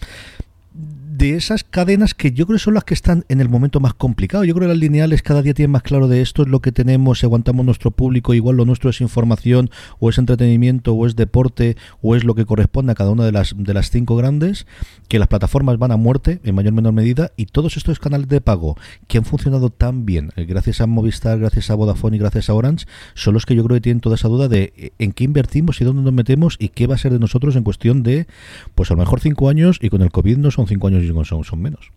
de 1.18 1.34
esas 1.34 1.64
cadenas 1.64 2.14
que 2.14 2.30
yo 2.30 2.46
creo 2.46 2.58
que 2.58 2.62
son 2.62 2.74
las 2.74 2.84
que 2.84 2.94
están 2.94 3.24
en 3.28 3.40
el 3.40 3.48
momento 3.48 3.80
más 3.80 3.92
complicado. 3.92 4.44
Yo 4.44 4.54
creo 4.54 4.68
que 4.68 4.74
las 4.74 4.80
lineales 4.80 5.20
cada 5.20 5.42
día 5.42 5.52
tienen 5.52 5.72
más 5.72 5.82
claro 5.82 6.06
de 6.06 6.22
esto 6.22 6.42
es 6.42 6.48
lo 6.48 6.60
que 6.60 6.70
tenemos, 6.70 7.18
si 7.18 7.26
aguantamos 7.26 7.66
nuestro 7.66 7.90
público, 7.90 8.34
igual 8.34 8.56
lo 8.56 8.64
nuestro 8.64 8.88
es 8.88 9.00
información 9.00 9.68
o 9.98 10.10
es 10.10 10.18
entretenimiento 10.18 10.94
o 10.94 11.06
es 11.08 11.16
deporte 11.16 11.76
o 12.02 12.14
es 12.14 12.22
lo 12.22 12.36
que 12.36 12.46
corresponde 12.46 12.92
a 12.92 12.94
cada 12.94 13.10
una 13.10 13.24
de 13.24 13.32
las 13.32 13.52
de 13.56 13.74
las 13.74 13.90
cinco 13.90 14.14
grandes, 14.14 14.68
que 15.08 15.18
las 15.18 15.26
plataformas 15.26 15.76
van 15.78 15.90
a 15.90 15.96
muerte 15.96 16.40
en 16.44 16.54
mayor 16.54 16.72
o 16.72 16.76
menor 16.76 16.92
medida 16.92 17.32
y 17.36 17.46
todos 17.46 17.76
estos 17.76 17.98
canales 17.98 18.28
de 18.28 18.40
pago 18.40 18.76
que 19.08 19.18
han 19.18 19.24
funcionado 19.24 19.70
tan 19.70 20.06
bien, 20.06 20.30
eh, 20.36 20.44
gracias 20.44 20.80
a 20.80 20.86
Movistar, 20.86 21.40
gracias 21.40 21.68
a 21.70 21.74
Vodafone 21.74 22.16
y 22.16 22.20
gracias 22.20 22.48
a 22.48 22.54
Orange, 22.54 22.86
son 23.14 23.34
los 23.34 23.44
que 23.44 23.56
yo 23.56 23.64
creo 23.64 23.74
que 23.74 23.80
tienen 23.80 24.00
toda 24.00 24.14
esa 24.14 24.28
duda 24.28 24.46
de 24.46 24.72
eh, 24.76 24.92
en 25.00 25.10
qué 25.10 25.24
invertimos 25.24 25.80
y 25.80 25.84
dónde 25.84 26.02
nos 26.02 26.12
metemos 26.12 26.54
y 26.60 26.68
qué 26.68 26.86
va 26.86 26.94
a 26.94 26.98
ser 26.98 27.12
de 27.12 27.18
nosotros 27.18 27.56
en 27.56 27.64
cuestión 27.64 28.04
de, 28.04 28.28
pues 28.76 28.92
a 28.92 28.94
lo 28.94 29.00
mejor 29.00 29.18
cinco 29.18 29.48
años 29.48 29.80
y 29.82 29.88
con 29.88 30.02
el 30.02 30.12
COVID 30.12 30.36
no 30.36 30.52
son 30.52 30.68
cinco 30.68 30.86
años 30.86 31.07
son 31.24 31.62
menos. 31.62 31.90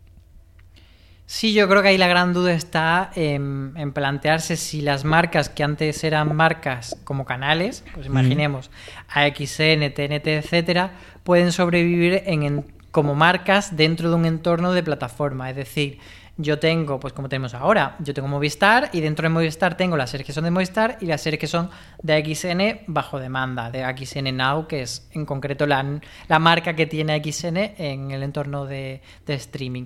Sí, 1.26 1.54
yo 1.54 1.70
creo 1.70 1.82
que 1.82 1.88
ahí 1.88 1.98
la 1.98 2.10
gran 2.10 2.34
duda 2.34 2.52
está 2.52 3.10
en, 3.16 3.74
plantearse 3.94 4.58
si 4.58 4.82
las 4.82 5.06
marcas 5.06 5.48
que 5.48 5.64
antes 5.64 6.04
eran 6.04 6.36
marcas 6.36 6.98
como 7.06 7.24
canales, 7.24 7.86
pues 7.94 8.06
imaginemos 8.08 8.70
AXN, 9.08 9.94
TNT, 9.94 10.28
etcétera, 10.28 10.92
pueden 11.24 11.54
sobrevivir 11.54 12.24
en, 12.26 12.66
como 12.92 13.16
marcas 13.16 13.78
dentro 13.78 14.10
de 14.10 14.16
un 14.16 14.26
entorno 14.26 14.74
de 14.74 14.84
plataforma. 14.84 15.50
Es 15.50 15.56
decir, 15.56 16.00
yo 16.38 16.60
tengo, 16.60 17.00
pues 17.00 17.14
como 17.14 17.30
tenemos 17.30 17.54
ahora, 17.54 17.96
yo 18.00 18.14
tengo 18.14 18.28
Movistar 18.28 18.90
y 18.94 19.02
dentro 19.02 19.24
de 19.24 19.30
Movistar 19.30 19.78
tengo 19.78 19.98
las 19.98 20.10
series 20.10 20.26
que 20.26 20.34
son 20.34 20.44
de 20.44 20.52
Movistar 20.52 20.98
y 21.02 21.06
las 21.06 21.22
series 21.22 21.40
que 21.40 21.48
son 21.48 21.70
de 22.02 22.36
XN 22.36 22.86
bajo 22.88 23.20
demanda, 23.20 23.70
de 23.70 23.84
XN 23.84 24.36
Now, 24.36 24.68
que 24.68 24.84
es 24.84 25.08
en 25.12 25.26
concreto 25.26 25.68
la, 25.68 26.00
la 26.28 26.40
marca 26.40 26.76
que 26.76 26.86
tiene 26.86 27.22
XN 27.22 27.58
en 27.78 28.12
el 28.12 28.24
entorno 28.24 28.66
de, 28.66 29.02
de 29.26 29.34
streaming 29.34 29.86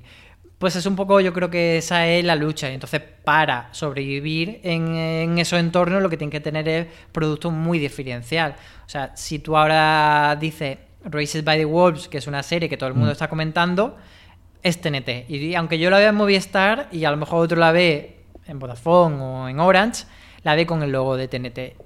pues 0.57 0.75
es 0.75 0.85
un 0.85 0.95
poco, 0.95 1.19
yo 1.19 1.33
creo 1.33 1.49
que 1.49 1.77
esa 1.77 2.07
es 2.07 2.23
la 2.23 2.35
lucha. 2.35 2.69
Y 2.69 2.73
entonces, 2.73 3.01
para 3.23 3.67
sobrevivir 3.71 4.61
en, 4.63 4.95
en, 4.95 5.37
esos 5.37 5.59
entornos, 5.59 6.01
lo 6.01 6.09
que 6.09 6.17
tienen 6.17 6.31
que 6.31 6.39
tener 6.39 6.67
es 6.69 6.87
producto 7.11 7.51
muy 7.51 7.77
diferencial. 7.77 8.55
O 8.85 8.89
sea, 8.89 9.15
si 9.15 9.39
tú 9.39 9.57
ahora 9.57 10.37
dices 10.39 10.77
Races 11.03 11.43
by 11.43 11.57
the 11.57 11.65
Wolves, 11.65 12.07
que 12.07 12.17
es 12.17 12.27
una 12.27 12.41
serie 12.41 12.69
que 12.69 12.77
todo 12.77 12.87
el 12.87 12.95
mundo 12.95 13.09
mm. 13.09 13.11
está 13.11 13.27
comentando, 13.27 13.97
es 14.65 14.81
TNT. 14.81 15.29
Y 15.29 15.53
aunque 15.53 15.77
yo 15.77 15.91
la 15.91 15.99
vea 15.99 16.09
en 16.09 16.15
Movistar 16.15 16.89
y 16.91 17.05
a 17.05 17.11
lo 17.11 17.17
mejor 17.17 17.45
otro 17.45 17.55
la 17.55 17.71
ve 17.71 18.23
en 18.47 18.57
Vodafone 18.57 19.21
o 19.21 19.47
en 19.47 19.59
Orange, 19.59 20.05
la 20.41 20.55
ve 20.55 20.65
con 20.65 20.81
el 20.81 20.91
logo 20.91 21.17
de 21.17 21.27
TNT. 21.27 21.79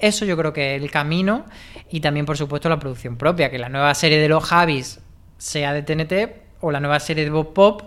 Eso 0.00 0.24
yo 0.24 0.36
creo 0.36 0.52
que 0.52 0.74
es 0.74 0.82
el 0.82 0.90
camino 0.90 1.46
y 1.88 2.00
también, 2.00 2.26
por 2.26 2.36
supuesto, 2.36 2.68
la 2.68 2.80
producción 2.80 3.16
propia, 3.16 3.48
que 3.48 3.60
la 3.60 3.68
nueva 3.68 3.94
serie 3.94 4.18
de 4.18 4.28
los 4.28 4.42
Javis 4.42 4.98
sea 5.38 5.72
de 5.72 5.82
TNT 5.82 6.58
o 6.62 6.72
la 6.72 6.80
nueva 6.80 6.98
serie 6.98 7.22
de 7.22 7.30
Bob 7.30 7.52
Pop 7.54 7.82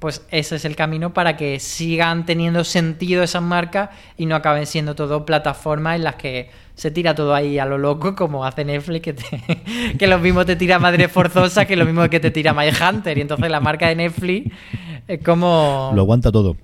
pues 0.00 0.26
ese 0.30 0.56
es 0.56 0.64
el 0.64 0.76
camino 0.76 1.12
para 1.12 1.36
que 1.36 1.60
sigan 1.60 2.24
teniendo 2.24 2.64
sentido 2.64 3.22
esas 3.22 3.42
marcas 3.42 3.90
y 4.16 4.24
no 4.24 4.34
acaben 4.34 4.66
siendo 4.66 4.94
todo 4.94 5.26
plataformas 5.26 5.96
en 5.96 6.04
las 6.04 6.14
que 6.14 6.50
se 6.80 6.90
tira 6.90 7.14
todo 7.14 7.34
ahí 7.34 7.58
a 7.58 7.66
lo 7.66 7.76
loco, 7.76 8.16
como 8.16 8.42
hace 8.42 8.64
Netflix, 8.64 9.02
que, 9.02 9.14
que 9.98 10.06
lo 10.06 10.18
mismo 10.18 10.46
te 10.46 10.56
tira 10.56 10.78
Madre 10.78 11.08
Forzosa 11.08 11.66
que 11.66 11.76
lo 11.76 11.84
mismo 11.84 12.08
que 12.08 12.20
te 12.20 12.30
tira 12.30 12.54
My 12.54 12.68
Hunter. 12.70 13.18
Y 13.18 13.20
entonces 13.20 13.50
la 13.50 13.60
marca 13.60 13.86
de 13.88 13.96
Netflix 13.96 14.50
es 15.06 15.22
como... 15.22 15.92
Lo 15.94 16.00
aguanta 16.00 16.32
todo. 16.32 16.56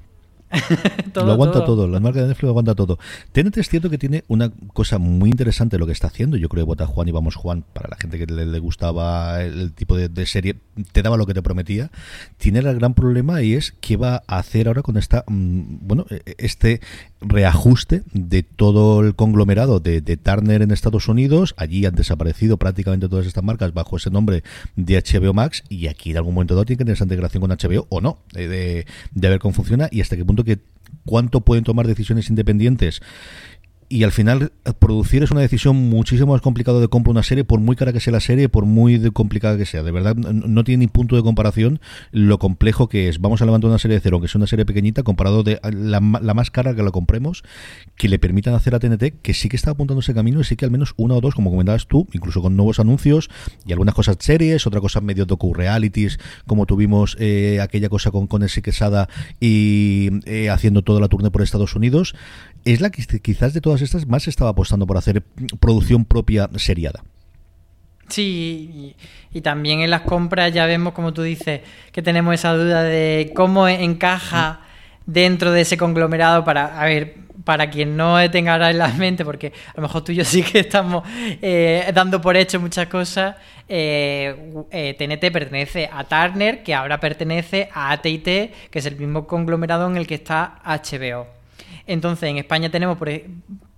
lo 1.14 1.32
aguanta 1.32 1.66
todo. 1.66 1.86
la 1.86 2.00
marca 2.00 2.22
de 2.22 2.28
Netflix 2.28 2.44
lo 2.44 2.48
aguanta 2.48 2.74
todo. 2.74 2.98
TNT 3.32 3.58
es 3.58 3.68
cierto 3.68 3.90
que 3.90 3.98
tiene 3.98 4.24
una 4.28 4.50
cosa 4.72 4.96
muy 4.96 5.28
interesante 5.28 5.76
lo 5.76 5.84
que 5.84 5.92
está 5.92 6.06
haciendo. 6.06 6.38
Yo 6.38 6.48
creo 6.48 6.64
que 6.64 6.68
Vota 6.68 6.86
Juan 6.86 7.08
y 7.08 7.12
Vamos 7.12 7.34
Juan, 7.34 7.62
para 7.74 7.90
la 7.90 7.96
gente 7.96 8.18
que 8.18 8.24
le, 8.24 8.58
gustaba 8.58 9.42
el, 9.42 9.74
tipo 9.74 9.98
de, 9.98 10.26
serie, 10.26 10.56
te 10.92 11.02
daba 11.02 11.18
lo 11.18 11.26
que 11.26 11.34
te 11.34 11.42
prometía. 11.42 11.90
Tiene 12.38 12.60
el 12.60 12.74
gran 12.74 12.94
problema 12.94 13.42
y 13.42 13.52
es 13.52 13.74
qué 13.82 13.98
va 13.98 14.22
a 14.26 14.38
hacer 14.38 14.68
ahora 14.68 14.80
con 14.80 14.96
esta, 14.96 15.24
mm, 15.26 15.86
bueno, 15.86 16.06
e, 16.08 16.22
e, 16.24 16.34
este 16.38 16.80
reajuste 17.20 18.02
de 18.12 18.42
todo 18.42 19.00
el 19.00 19.14
conglomerado 19.14 19.80
de, 19.80 20.00
de, 20.00 20.16
Turner 20.16 20.62
en 20.62 20.70
Estados 20.70 21.08
Unidos. 21.08 21.54
Allí 21.56 21.86
han 21.86 21.94
desaparecido 21.94 22.56
prácticamente 22.56 23.08
todas 23.08 23.26
estas 23.26 23.44
marcas 23.44 23.72
bajo 23.72 23.96
ese 23.96 24.10
nombre 24.10 24.42
de 24.76 25.02
HBO 25.02 25.32
Max 25.32 25.64
y 25.68 25.86
aquí 25.86 26.10
en 26.10 26.18
algún 26.18 26.34
momento 26.34 26.54
dado 26.54 26.66
tiene 26.66 26.78
que 26.78 26.84
tener 26.84 26.94
esa 26.94 27.04
integración 27.04 27.40
con 27.40 27.50
HBO 27.50 27.86
o 27.88 28.00
no, 28.00 28.18
de, 28.32 28.48
de, 28.48 28.86
de 29.12 29.28
ver 29.28 29.38
cómo 29.38 29.54
funciona 29.54 29.88
y 29.90 30.00
hasta 30.00 30.16
qué 30.16 30.24
punto 30.24 30.44
que 30.44 30.58
cuánto 31.04 31.40
pueden 31.40 31.64
tomar 31.64 31.86
decisiones 31.86 32.28
independientes 32.28 33.00
y 33.88 34.02
al 34.02 34.12
final 34.12 34.52
eh, 34.64 34.72
producir 34.78 35.22
es 35.22 35.30
una 35.30 35.40
decisión 35.40 35.76
muchísimo 35.76 36.32
más 36.32 36.40
complicada 36.40 36.80
de 36.80 36.88
comprar 36.88 37.12
una 37.12 37.22
serie, 37.22 37.44
por 37.44 37.60
muy 37.60 37.76
cara 37.76 37.92
que 37.92 38.00
sea 38.00 38.12
la 38.12 38.20
serie, 38.20 38.48
por 38.48 38.64
muy 38.64 39.10
complicada 39.12 39.56
que 39.56 39.66
sea. 39.66 39.82
De 39.82 39.90
verdad, 39.92 40.16
no 40.16 40.64
tiene 40.64 40.84
ni 40.84 40.86
punto 40.88 41.16
de 41.16 41.22
comparación 41.22 41.80
lo 42.10 42.38
complejo 42.38 42.88
que 42.88 43.08
es. 43.08 43.20
Vamos 43.20 43.42
a 43.42 43.44
levantar 43.44 43.68
una 43.68 43.78
serie 43.78 43.96
de 43.96 44.00
cero, 44.00 44.20
que 44.20 44.26
es 44.26 44.34
una 44.34 44.46
serie 44.46 44.64
pequeñita, 44.64 45.02
comparado 45.02 45.42
de 45.42 45.60
la, 45.62 46.00
más 46.00 46.50
cara 46.50 46.74
que 46.74 46.82
la 46.82 46.90
compremos, 46.90 47.44
que 47.96 48.08
le 48.08 48.18
permitan 48.18 48.54
hacer 48.54 48.74
a 48.74 48.78
TNT, 48.78 49.20
que 49.22 49.34
sí 49.34 49.48
que 49.48 49.56
está 49.56 49.70
apuntando 49.70 50.00
ese 50.00 50.14
camino 50.14 50.40
y 50.40 50.44
sí 50.44 50.56
que 50.56 50.64
al 50.64 50.70
menos 50.70 50.94
una 50.96 51.14
o 51.14 51.20
dos, 51.20 51.34
como 51.34 51.50
comentabas 51.50 51.86
tú, 51.86 52.08
incluso 52.12 52.42
con 52.42 52.56
nuevos 52.56 52.80
anuncios 52.80 53.30
y 53.64 53.72
algunas 53.72 53.94
cosas 53.94 54.16
series, 54.20 54.66
otra 54.66 54.80
cosa 54.80 55.00
medio 55.00 55.26
docu-realities, 55.26 56.18
como 56.46 56.66
tuvimos 56.66 57.16
eh, 57.20 57.60
aquella 57.60 57.88
cosa 57.88 58.10
con, 58.10 58.26
con 58.26 58.46
Quesada 58.46 59.08
y 59.40 60.08
eh, 60.24 60.50
haciendo 60.50 60.82
toda 60.82 61.00
la 61.00 61.08
tournée 61.08 61.30
por 61.30 61.42
Estados 61.42 61.74
Unidos 61.74 62.14
es 62.66 62.80
la 62.80 62.90
que 62.90 63.20
quizás 63.20 63.54
de 63.54 63.60
todas 63.60 63.75
estas 63.82 64.06
más 64.06 64.26
estaba 64.28 64.50
apostando 64.50 64.86
por 64.86 64.96
hacer 64.96 65.22
producción 65.60 66.04
propia 66.04 66.48
seriada. 66.56 67.02
Sí, 68.08 68.94
y, 69.32 69.40
también 69.40 69.80
en 69.80 69.90
las 69.90 70.02
compras 70.02 70.52
ya 70.52 70.64
vemos, 70.64 70.92
como 70.94 71.12
tú 71.12 71.22
dices, 71.22 71.60
que 71.92 72.02
tenemos 72.02 72.34
esa 72.34 72.54
duda 72.54 72.82
de 72.82 73.32
cómo 73.34 73.68
encaja 73.68 74.60
dentro 75.04 75.52
de 75.52 75.62
ese 75.62 75.76
conglomerado 75.76 76.44
para, 76.44 76.80
a 76.80 76.86
ver, 76.86 77.16
para 77.44 77.68
quien 77.68 77.96
no 77.96 78.18
tenga 78.30 78.54
ahora 78.54 78.70
en 78.70 78.78
la 78.78 78.88
mente, 78.88 79.24
porque 79.24 79.52
a 79.68 79.76
lo 79.76 79.82
mejor 79.82 80.02
tú 80.02 80.12
y 80.12 80.16
yo 80.16 80.24
sí 80.24 80.42
que 80.42 80.60
estamos 80.60 81.04
eh, 81.42 81.90
dando 81.94 82.20
por 82.20 82.36
hecho 82.36 82.58
muchas 82.60 82.86
cosas, 82.86 83.36
eh, 83.68 84.52
eh, 84.70 84.94
TNT 84.98 85.32
pertenece 85.32 85.90
a 85.92 86.04
Turner, 86.04 86.62
que 86.62 86.74
ahora 86.74 86.98
pertenece 86.98 87.68
a 87.72 87.92
AT&T, 87.92 88.52
que 88.70 88.78
es 88.78 88.86
el 88.86 88.96
mismo 88.96 89.26
conglomerado 89.26 89.86
en 89.88 89.96
el 89.96 90.06
que 90.06 90.14
está 90.14 90.60
HBO. 90.64 91.26
Entonces, 91.86 92.28
en 92.28 92.38
España 92.38 92.70
tenemos, 92.70 92.96
por, 92.98 93.08
e, 93.08 93.26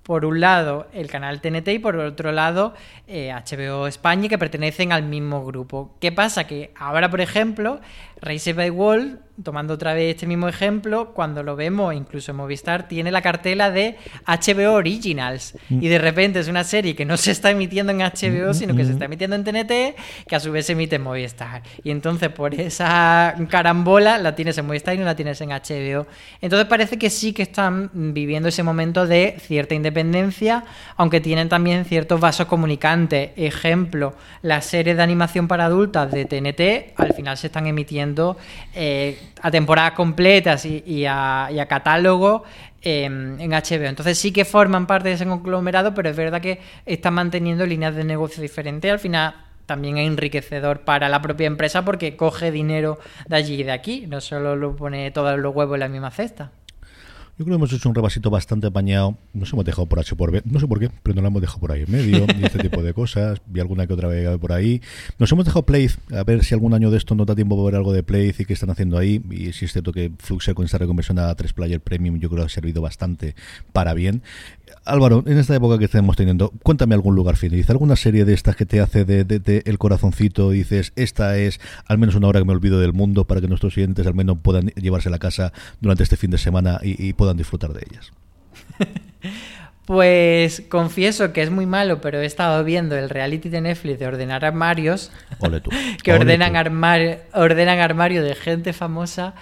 por 0.08 0.24
un 0.24 0.40
lado, 0.40 0.86
el 0.94 1.06
canal 1.08 1.42
TNT 1.42 1.68
y 1.68 1.78
por 1.80 1.94
otro 1.96 2.32
lado, 2.32 2.72
HBO 3.06 3.86
eh, 3.86 3.88
España, 3.90 4.30
que 4.30 4.38
pertenecen 4.38 4.90
al 4.90 5.02
mismo 5.02 5.44
grupo. 5.44 5.90
¿Qué 6.00 6.12
pasa? 6.12 6.46
Que 6.46 6.72
ahora, 6.78 7.10
por 7.10 7.20
ejemplo, 7.20 7.78
Race 8.20 8.52
by 8.52 8.70
Wall, 8.70 9.20
tomando 9.42 9.74
otra 9.74 9.94
vez 9.94 10.14
este 10.14 10.26
mismo 10.26 10.48
ejemplo, 10.48 11.12
cuando 11.14 11.42
lo 11.42 11.54
vemos, 11.54 11.94
incluso 11.94 12.32
en 12.32 12.38
Movistar, 12.38 12.88
tiene 12.88 13.12
la 13.12 13.22
cartela 13.22 13.70
de 13.70 13.96
HBO 14.26 14.72
Originals. 14.74 15.54
Mm. 15.68 15.82
Y 15.82 15.88
de 15.88 15.98
repente 15.98 16.40
es 16.40 16.48
una 16.48 16.64
serie 16.64 16.96
que 16.96 17.04
no 17.04 17.16
se 17.16 17.30
está 17.30 17.50
emitiendo 17.50 17.92
en 17.92 17.98
HBO, 17.98 18.50
mm, 18.50 18.54
sino 18.54 18.74
que 18.74 18.84
se 18.84 18.90
mm. 18.90 18.92
está 18.92 19.04
emitiendo 19.04 19.36
en 19.36 19.44
TNT, 19.44 20.26
que 20.26 20.36
a 20.36 20.40
su 20.40 20.50
vez 20.50 20.66
se 20.66 20.72
emite 20.72 20.96
en 20.96 21.02
Movistar. 21.02 21.62
Y 21.84 21.90
entonces, 21.90 22.30
por 22.30 22.54
esa 22.54 23.36
carambola, 23.48 24.18
la 24.18 24.34
tienes 24.34 24.58
en 24.58 24.66
Movistar 24.66 24.94
y 24.94 24.98
no 24.98 25.04
la 25.04 25.14
tienes 25.14 25.40
en 25.40 25.50
HBO. 25.50 26.06
Entonces 26.40 26.66
parece 26.66 26.98
que 26.98 27.10
sí 27.10 27.32
que 27.32 27.42
están 27.42 27.90
viviendo 27.92 28.48
ese 28.48 28.62
momento 28.62 29.06
de 29.06 29.36
cierta 29.40 29.74
independencia, 29.74 30.64
aunque 30.96 31.20
tienen 31.20 31.48
también 31.48 31.84
ciertos 31.84 32.20
vasos 32.20 32.46
comunicantes. 32.46 33.30
Ejemplo, 33.36 34.14
las 34.42 34.66
series 34.66 34.96
de 34.96 35.02
animación 35.02 35.46
para 35.46 35.66
adultas 35.66 36.10
de 36.10 36.24
TNT, 36.24 36.98
al 36.98 37.12
final 37.14 37.36
se 37.36 37.46
están 37.46 37.66
emitiendo 37.66 38.07
eh, 38.74 39.18
a 39.42 39.50
temporadas 39.50 39.92
completas 39.92 40.64
y, 40.64 41.04
a, 41.06 41.66
catálogo 41.68 42.44
em, 42.82 43.40
en 43.40 43.50
HBO. 43.50 43.86
Entonces 43.86 44.18
sí 44.18 44.32
que 44.32 44.44
forman 44.44 44.86
parte 44.86 45.08
de 45.08 45.14
ese 45.14 45.26
conglomerado, 45.26 45.94
pero 45.94 46.08
es 46.08 46.16
verdad 46.16 46.40
que 46.40 46.60
están 46.86 47.14
manteniendo 47.14 47.66
líneas 47.66 47.94
de 47.94 48.04
negocio 48.04 48.42
diferentes. 48.42 48.90
Al 48.90 48.98
final 48.98 49.34
también 49.66 49.98
es 49.98 50.06
enriquecedor 50.06 50.80
para 50.80 51.08
la 51.08 51.20
propia 51.20 51.46
empresa 51.46 51.84
porque 51.84 52.16
coge 52.16 52.50
dinero 52.50 52.98
de 53.26 53.36
allí 53.36 53.60
y 53.60 53.64
de 53.64 53.72
aquí, 53.72 54.06
no 54.06 54.20
solo 54.20 54.56
lo 54.56 54.74
pone 54.74 55.10
todos 55.10 55.38
los 55.38 55.54
huevos 55.54 55.74
en 55.74 55.80
la 55.80 55.88
misma 55.88 56.10
cesta. 56.10 56.50
Yo 57.38 57.44
creo 57.44 57.54
que 57.54 57.58
hemos 57.60 57.72
hecho 57.72 57.88
un 57.88 57.94
repasito 57.94 58.30
bastante 58.30 58.66
apañado. 58.66 59.16
Nos 59.32 59.52
hemos 59.52 59.64
dejado 59.64 59.86
por 59.86 60.00
H 60.00 60.16
por 60.16 60.32
B. 60.32 60.42
No 60.44 60.58
sé 60.58 60.66
por 60.66 60.80
qué, 60.80 60.90
pero 61.04 61.14
no 61.14 61.22
lo 61.22 61.28
hemos 61.28 61.40
dejado 61.40 61.60
por 61.60 61.70
ahí 61.70 61.82
en 61.82 61.92
medio. 61.92 62.26
y 62.36 62.44
este 62.44 62.58
tipo 62.58 62.82
de 62.82 62.92
cosas. 62.92 63.40
Vi 63.46 63.60
alguna 63.60 63.86
que 63.86 63.92
otra 63.92 64.08
vez 64.08 64.36
por 64.38 64.50
ahí. 64.50 64.82
Nos 65.20 65.30
hemos 65.30 65.44
dejado 65.44 65.64
Play. 65.64 65.88
A 66.10 66.24
ver 66.24 66.42
si 66.42 66.54
algún 66.54 66.74
año 66.74 66.90
de 66.90 66.98
esto 66.98 67.14
no 67.14 67.24
da 67.24 67.36
tiempo 67.36 67.54
para 67.54 67.66
ver 67.66 67.74
algo 67.76 67.92
de 67.92 68.02
Play 68.02 68.34
y 68.36 68.44
qué 68.44 68.54
están 68.54 68.70
haciendo 68.70 68.98
ahí. 68.98 69.22
Y 69.30 69.52
si 69.52 69.66
es 69.66 69.72
cierto 69.72 69.92
que 69.92 70.10
Fluxer 70.18 70.56
con 70.56 70.64
esta 70.64 70.78
reconversión 70.78 71.20
a 71.20 71.32
3 71.32 71.52
Player 71.52 71.80
Premium 71.80 72.18
yo 72.18 72.28
creo 72.28 72.42
que 72.42 72.46
ha 72.46 72.48
servido 72.48 72.82
bastante 72.82 73.36
para 73.72 73.94
bien. 73.94 74.22
Álvaro, 74.88 75.22
en 75.26 75.38
esta 75.38 75.54
época 75.54 75.78
que 75.78 75.84
estamos 75.84 76.16
teniendo, 76.16 76.52
cuéntame 76.62 76.94
algún 76.94 77.14
lugar 77.14 77.36
feliz, 77.36 77.68
alguna 77.70 77.94
serie 77.96 78.24
de 78.24 78.34
estas 78.34 78.56
que 78.56 78.66
te 78.66 78.80
hace 78.80 79.04
de, 79.04 79.62
el 79.64 79.78
corazoncito 79.78 80.52
y 80.54 80.58
dices, 80.58 80.92
esta 80.96 81.36
es 81.36 81.60
al 81.86 81.98
menos 81.98 82.14
una 82.14 82.28
hora 82.28 82.40
que 82.40 82.46
me 82.46 82.52
olvido 82.52 82.80
del 82.80 82.92
mundo 82.92 83.24
para 83.26 83.40
que 83.40 83.48
nuestros 83.48 83.74
clientes 83.74 84.06
al 84.06 84.14
menos 84.14 84.38
puedan 84.42 84.68
llevarse 84.68 85.08
a 85.08 85.12
la 85.12 85.18
casa 85.18 85.52
durante 85.80 86.02
este 86.02 86.16
fin 86.16 86.30
de 86.30 86.38
semana 86.38 86.80
y, 86.82 87.12
puedan 87.12 87.36
disfrutar 87.36 87.72
de 87.72 87.86
ellas. 87.90 88.12
Pues 89.84 90.62
confieso 90.68 91.32
que 91.32 91.40
es 91.42 91.50
muy 91.50 91.64
malo, 91.64 92.02
pero 92.02 92.20
he 92.20 92.26
estado 92.26 92.62
viendo 92.62 92.94
el 92.94 93.08
reality 93.08 93.48
de 93.48 93.62
Netflix 93.62 93.98
de 93.98 94.06
ordenar 94.06 94.44
armarios. 94.44 95.10
Ole 95.38 95.62
tú. 95.62 95.70
que 96.04 96.12
Ole 96.12 96.20
ordenan, 96.20 96.52
tú. 96.52 96.58
armar- 96.58 97.20
ordenan 97.32 97.78
armario 97.78 98.22
de 98.22 98.34
gente 98.34 98.74
famosa 98.74 99.32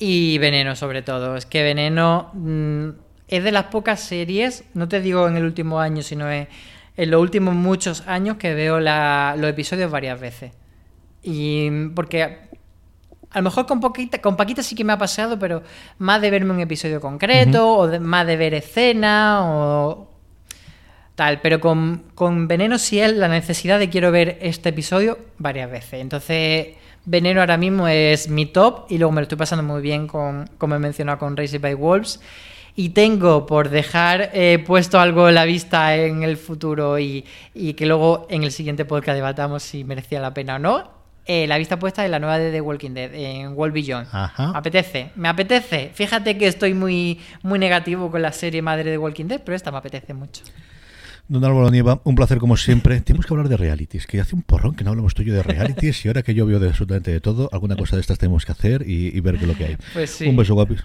y 0.00 0.38
Veneno 0.38 0.74
sobre 0.74 1.02
todo. 1.02 1.36
Es 1.36 1.46
que 1.46 1.62
Veneno 1.62 2.32
mm, 2.34 2.88
es 3.36 3.42
de 3.44 3.50
las 3.52 3.64
pocas 3.64 4.00
series, 4.00 4.64
no 4.74 4.88
te 4.88 5.00
digo 5.00 5.26
en 5.26 5.36
el 5.36 5.44
último 5.44 5.80
año, 5.80 6.02
sino 6.02 6.30
en, 6.30 6.48
en 6.96 7.10
los 7.10 7.20
últimos 7.20 7.54
muchos 7.54 8.06
años 8.06 8.36
que 8.36 8.54
veo 8.54 8.78
la- 8.80 9.34
los 9.38 9.48
episodios 9.50 9.90
varias 9.90 10.20
veces. 10.20 10.52
Y 11.22 11.88
porque 11.94 12.22
a 13.30 13.38
lo 13.38 13.42
mejor 13.44 13.66
con, 13.66 13.80
Paquita, 13.80 14.20
con 14.20 14.36
Paquita 14.36 14.62
sí 14.62 14.74
que 14.74 14.84
me 14.84 14.92
ha 14.92 14.98
pasado, 14.98 15.38
pero 15.38 15.62
más 15.98 16.20
de 16.20 16.30
verme 16.30 16.52
un 16.52 16.60
episodio 16.60 17.00
concreto, 17.00 17.66
o 17.76 17.86
de- 17.88 18.00
más 18.00 18.26
de 18.26 18.36
ver 18.36 18.54
escena, 18.54 19.40
o 19.44 20.10
tal. 21.14 21.40
Pero 21.40 21.60
con, 21.60 22.04
con 22.14 22.48
Veneno 22.48 22.78
sí 22.78 23.00
es 23.00 23.12
la 23.16 23.28
necesidad 23.28 23.78
de 23.78 23.88
quiero 23.88 24.10
ver 24.10 24.38
este 24.42 24.68
episodio 24.70 25.18
varias 25.38 25.70
veces. 25.70 25.94
Entonces, 26.00 26.74
Veneno 27.04 27.40
ahora 27.40 27.56
mismo 27.56 27.88
es 27.88 28.28
mi 28.28 28.46
top, 28.46 28.86
y 28.90 28.98
luego 28.98 29.12
me 29.12 29.20
lo 29.20 29.22
estoy 29.22 29.38
pasando 29.38 29.62
muy 29.64 29.80
bien 29.80 30.06
con, 30.06 30.48
como 30.58 30.74
he 30.74 30.78
mencionado, 30.78 31.18
con 31.18 31.36
Raised 31.36 31.60
by 31.60 31.74
Wolves. 31.74 32.20
Y 32.74 32.90
tengo 32.90 33.44
por 33.46 33.68
dejar 33.68 34.30
eh, 34.32 34.62
puesto 34.66 34.98
algo 34.98 35.28
en 35.28 35.34
la 35.34 35.44
vista 35.44 35.94
en 35.96 36.22
el 36.22 36.36
futuro 36.38 36.98
y, 36.98 37.24
y 37.54 37.74
que 37.74 37.84
luego 37.86 38.26
en 38.30 38.44
el 38.44 38.50
siguiente 38.52 38.84
podcast 38.86 39.16
debatamos 39.16 39.62
si 39.62 39.84
merecía 39.84 40.20
la 40.20 40.32
pena 40.32 40.56
o 40.56 40.58
no. 40.58 40.90
eh, 41.24 41.46
la 41.46 41.58
vista 41.58 41.78
puesta 41.78 42.04
en 42.04 42.10
la 42.10 42.18
nueva 42.18 42.38
de 42.38 42.50
The 42.50 42.60
Walking 42.60 42.90
Dead, 42.94 43.14
en 43.14 43.52
World 43.52 43.74
Beyond. 43.74 44.08
Ajá. 44.10 44.52
Me 44.52 44.58
apetece, 44.58 45.10
me 45.16 45.28
apetece. 45.28 45.90
Fíjate 45.94 46.36
que 46.36 46.46
estoy 46.48 46.74
muy, 46.74 47.20
muy 47.42 47.58
negativo 47.58 48.10
con 48.10 48.22
la 48.22 48.32
serie 48.32 48.62
madre 48.62 48.90
de 48.90 48.98
Walking 48.98 49.26
Dead, 49.26 49.40
pero 49.44 49.54
esta 49.54 49.70
me 49.70 49.78
apetece 49.78 50.14
mucho. 50.14 50.42
Don 51.28 51.44
Álvaro 51.44 51.70
Nieva, 51.70 52.00
un 52.04 52.14
placer 52.16 52.38
como 52.38 52.56
siempre. 52.56 53.00
Tenemos 53.00 53.26
que 53.26 53.32
hablar 53.34 53.48
de 53.48 53.56
realities, 53.56 54.06
que 54.06 54.20
hace 54.20 54.34
un 54.34 54.42
porrón 54.42 54.74
que 54.74 54.82
no 54.82 54.90
hablamos 54.90 55.14
tuyo 55.14 55.32
de 55.32 55.42
realities 55.42 56.04
y 56.04 56.08
ahora 56.08 56.22
que 56.22 56.34
yo 56.34 56.44
veo 56.46 56.58
de 56.58 56.68
absolutamente 56.68 57.10
de 57.12 57.20
todo, 57.20 57.48
alguna 57.52 57.76
cosa 57.76 57.96
de 57.96 58.00
estas 58.00 58.18
tenemos 58.18 58.44
que 58.44 58.52
hacer 58.52 58.82
y, 58.88 59.16
y 59.16 59.20
ver 59.20 59.36
qué 59.36 59.42
es 59.42 59.48
lo 59.48 59.54
que 59.56 59.64
hay. 59.66 59.76
Pues 59.92 60.10
sí. 60.10 60.26
Un 60.26 60.36
beso, 60.36 60.54
guapis. 60.54 60.84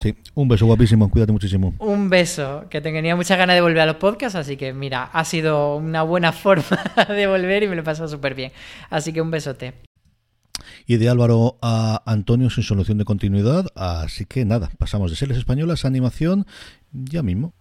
Sí, 0.00 0.14
un 0.34 0.46
beso 0.46 0.64
guapísimo, 0.66 1.10
cuídate 1.10 1.32
muchísimo. 1.32 1.74
Un 1.80 2.08
beso, 2.08 2.66
que 2.70 2.80
tenía 2.80 3.16
muchas 3.16 3.36
ganas 3.36 3.56
de 3.56 3.62
volver 3.62 3.80
a 3.80 3.86
los 3.86 3.96
podcasts, 3.96 4.36
así 4.36 4.56
que 4.56 4.72
mira, 4.72 5.02
ha 5.02 5.24
sido 5.24 5.76
una 5.76 6.04
buena 6.04 6.30
forma 6.44 6.84
de 7.08 7.26
volver 7.26 7.64
y 7.64 7.68
me 7.68 7.74
lo 7.74 7.80
he 7.80 7.84
pasado 7.84 8.06
súper 8.06 8.36
bien. 8.36 8.52
Así 8.90 9.12
que 9.12 9.20
un 9.20 9.32
besote. 9.32 9.74
Y 10.86 10.98
de 10.98 11.08
Álvaro 11.08 11.58
a 11.62 12.02
Antonio 12.06 12.48
sin 12.48 12.62
solución 12.62 12.98
de 12.98 13.04
continuidad, 13.04 13.66
así 13.74 14.24
que 14.24 14.44
nada, 14.44 14.70
pasamos 14.78 15.10
de 15.10 15.16
series 15.16 15.36
españolas 15.36 15.84
a 15.84 15.88
animación 15.88 16.46
ya 16.92 17.24
mismo. 17.24 17.52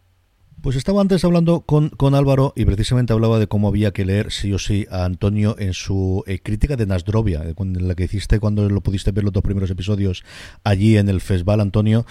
Pues 0.62 0.76
estaba 0.76 1.02
antes 1.02 1.24
hablando 1.24 1.62
con, 1.62 1.90
con 1.90 2.16
Álvaro 2.16 2.52
y 2.56 2.66
precisamente 2.66 3.14
hablaba 3.14 3.40
de 3.40 3.48
cómo 3.48 3.68
había 3.68 3.92
que 3.92 4.06
leer 4.06 4.32
sí 4.32 4.52
o 4.54 4.60
sí 4.60 4.86
a 4.90 5.06
Antonio 5.06 5.56
en 5.60 5.74
su 5.74 6.24
eh, 6.28 6.40
crítica 6.40 6.76
de 6.76 6.86
Nasdrovia, 6.86 7.44
eh, 7.46 7.54
en 7.58 7.88
la 7.88 7.96
que 7.96 8.06
hiciste 8.06 8.40
cuando 8.40 8.68
lo 8.68 8.82
pudiste 8.82 9.12
ver 9.12 9.24
los 9.24 9.34
dos 9.34 9.44
primeros 9.44 9.70
episodios 9.70 10.24
allí 10.64 10.98
en 10.98 11.10
el 11.10 11.22
festival, 11.22 11.62
Antonio. 11.62 12.06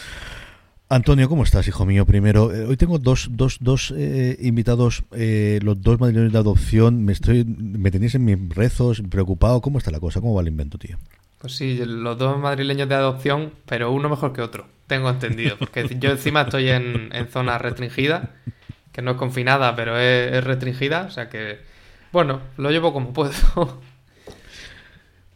Antonio, 0.88 1.28
¿cómo 1.28 1.42
estás, 1.42 1.66
hijo 1.66 1.84
mío? 1.84 2.06
Primero, 2.06 2.54
eh, 2.54 2.64
hoy 2.64 2.76
tengo 2.76 3.00
dos, 3.00 3.28
dos, 3.32 3.58
dos 3.60 3.92
eh, 3.96 4.38
invitados, 4.40 5.02
eh, 5.10 5.58
los 5.60 5.82
dos 5.82 5.98
madrileños 5.98 6.32
de 6.32 6.38
adopción. 6.38 7.04
Me 7.04 7.12
estoy, 7.12 7.44
me 7.44 7.90
tenéis 7.90 8.14
en 8.14 8.24
mis 8.24 8.38
rezos, 8.54 9.02
preocupado. 9.10 9.60
¿Cómo 9.60 9.78
está 9.78 9.90
la 9.90 9.98
cosa? 9.98 10.20
¿Cómo 10.20 10.34
va 10.34 10.42
el 10.42 10.48
invento, 10.48 10.78
tío? 10.78 10.96
Pues 11.38 11.54
sí, 11.54 11.80
los 11.84 12.18
dos 12.18 12.38
madrileños 12.38 12.88
de 12.88 12.94
adopción, 12.94 13.52
pero 13.66 13.92
uno 13.92 14.08
mejor 14.08 14.32
que 14.32 14.42
otro, 14.42 14.66
tengo 14.86 15.10
entendido. 15.10 15.56
Porque 15.58 15.86
yo 15.98 16.10
encima 16.10 16.42
estoy 16.42 16.70
en, 16.70 17.10
en 17.12 17.28
zona 17.28 17.58
restringida, 17.58 18.34
que 18.92 19.02
no 19.02 19.12
es 19.12 19.16
confinada, 19.16 19.76
pero 19.76 19.98
es, 19.98 20.32
es 20.32 20.44
restringida, 20.44 21.02
o 21.02 21.10
sea 21.10 21.28
que, 21.28 21.60
bueno, 22.12 22.40
lo 22.56 22.70
llevo 22.70 22.92
como 22.92 23.12
puedo. 23.12 23.32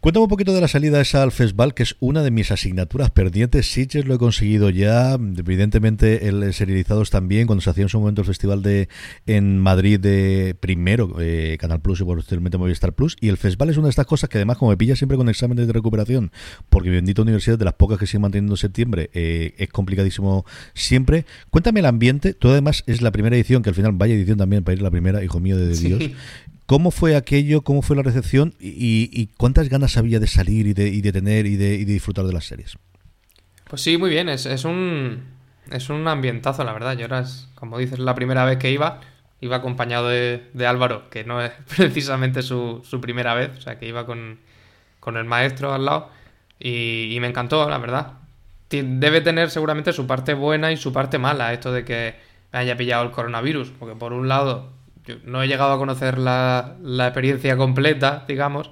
Cuéntame 0.01 0.23
un 0.23 0.31
poquito 0.31 0.55
de 0.55 0.63
la 0.63 0.69
salida 0.69 0.99
esa 1.03 1.23
al 1.23 1.31
festival, 1.31 1.75
que 1.75 1.83
es 1.83 1.95
una 2.01 2.23
de 2.23 2.31
mis 2.31 2.51
asignaturas 2.51 3.11
pendientes. 3.11 3.71
Sitges 3.71 4.07
lo 4.07 4.15
he 4.15 4.19
conseguido 4.19 4.71
ya, 4.71 5.13
evidentemente 5.13 6.27
el 6.27 6.55
serializados 6.55 7.11
también, 7.11 7.47
cuando 7.47 7.61
se 7.61 7.69
hacía 7.69 7.83
en 7.83 7.91
su 7.91 8.01
momento 8.01 8.23
el 8.23 8.27
festival 8.27 8.63
de 8.63 8.89
en 9.27 9.59
Madrid 9.59 10.01
de 10.01 10.57
primero 10.59 11.17
eh, 11.21 11.59
Canal 11.61 11.83
Plus 11.83 12.01
y 12.01 12.05
posteriormente 12.05 12.57
Movistar 12.57 12.95
Plus. 12.95 13.15
Y 13.21 13.29
el 13.29 13.37
festival 13.37 13.69
es 13.69 13.77
una 13.77 13.89
de 13.89 13.91
estas 13.91 14.07
cosas 14.07 14.31
que 14.31 14.39
además 14.39 14.57
como 14.57 14.71
me 14.71 14.79
pilla 14.79 14.97
siempre 14.97 15.19
con 15.19 15.29
exámenes 15.29 15.67
de 15.67 15.73
recuperación, 15.75 16.33
porque 16.71 16.89
mi 16.89 16.95
bendita 16.95 17.21
universidad 17.21 17.59
de 17.59 17.67
las 17.67 17.75
pocas 17.75 17.99
que 17.99 18.07
sigue 18.07 18.21
manteniendo 18.21 18.55
en 18.55 18.57
septiembre 18.57 19.11
eh, 19.13 19.53
es 19.59 19.69
complicadísimo 19.69 20.47
siempre. 20.73 21.27
Cuéntame 21.51 21.81
el 21.81 21.87
ambiente, 21.87 22.33
tú 22.33 22.49
además 22.49 22.85
es 22.87 23.03
la 23.03 23.13
primera 23.13 23.37
edición, 23.37 23.63
que 23.63 23.69
al 23.69 23.75
final 23.75 23.93
vaya 23.93 24.15
edición 24.15 24.39
también 24.39 24.65
para 24.65 24.77
ir 24.77 24.81
la 24.81 24.91
primera, 24.91 25.23
hijo 25.23 25.41
mío 25.41 25.59
de 25.59 25.75
Sí. 25.75 26.15
¿Cómo 26.71 26.93
fue 26.93 27.16
aquello? 27.16 27.62
¿Cómo 27.62 27.83
fue 27.83 27.97
la 27.97 28.03
recepción? 28.03 28.55
Y, 28.61 29.27
cuántas 29.37 29.68
ganas 29.68 29.97
había 29.97 30.21
de 30.21 30.29
salir 30.29 30.68
y 30.68 30.73
de, 30.73 31.12
tener 31.12 31.47
y 31.47 31.57
de, 31.57 31.85
disfrutar 31.85 32.25
de 32.27 32.33
las 32.33 32.45
series? 32.45 32.79
Pues 33.68 33.83
sí, 33.83 33.99
muy 33.99 34.09
bien, 34.09 34.29
es, 34.29 34.47
un 34.64 35.25
es 35.73 35.91
un 35.91 36.07
ambientazo, 36.07 36.62
la 36.62 36.73
verdad. 36.73 36.97
Yo 36.97 37.07
era, 37.07 37.25
como 37.57 37.77
dices, 37.77 37.99
la 37.99 38.14
primera 38.14 38.45
vez 38.45 38.59
que 38.59 38.71
iba, 38.71 39.01
iba 39.41 39.57
acompañado 39.57 40.11
de, 40.11 40.49
de 40.55 40.66
Álvaro, 40.68 41.11
que 41.11 41.25
no 41.25 41.43
es 41.43 41.51
precisamente 41.77 42.41
su, 42.41 42.83
su 42.89 43.01
primera 43.01 43.35
vez, 43.35 43.51
o 43.59 43.61
sea, 43.61 43.77
que 43.77 43.89
iba 43.89 44.07
con, 44.07 44.39
con 45.01 45.16
el 45.16 45.25
maestro 45.25 45.75
al 45.75 45.85
lado, 45.85 46.09
y, 46.61 47.18
me 47.21 47.27
encantó, 47.27 47.68
la 47.68 47.79
verdad. 47.79 48.12
Debe 48.68 49.21
tener 49.23 49.51
seguramente 49.51 49.93
su 49.93 50.07
parte 50.07 50.35
buena 50.35 50.71
y 50.71 50.77
su 50.77 50.93
parte 50.93 51.18
mala, 51.18 51.53
esto 51.53 51.73
de 51.73 51.85
que 51.85 52.14
haya 52.53 52.77
pillado 52.77 53.03
el 53.03 53.11
coronavirus, 53.11 53.73
porque 53.77 53.97
por 53.97 54.12
un 54.12 54.29
lado, 54.29 54.71
yo 55.07 55.17
no 55.25 55.43
he 55.43 55.49
llegado 55.49 55.73
a 55.73 55.79
conocer 55.79 56.19
la, 56.19 56.77
la 56.83 57.07
experiencia 57.09 57.57
completa, 57.57 58.25
digamos, 58.29 58.71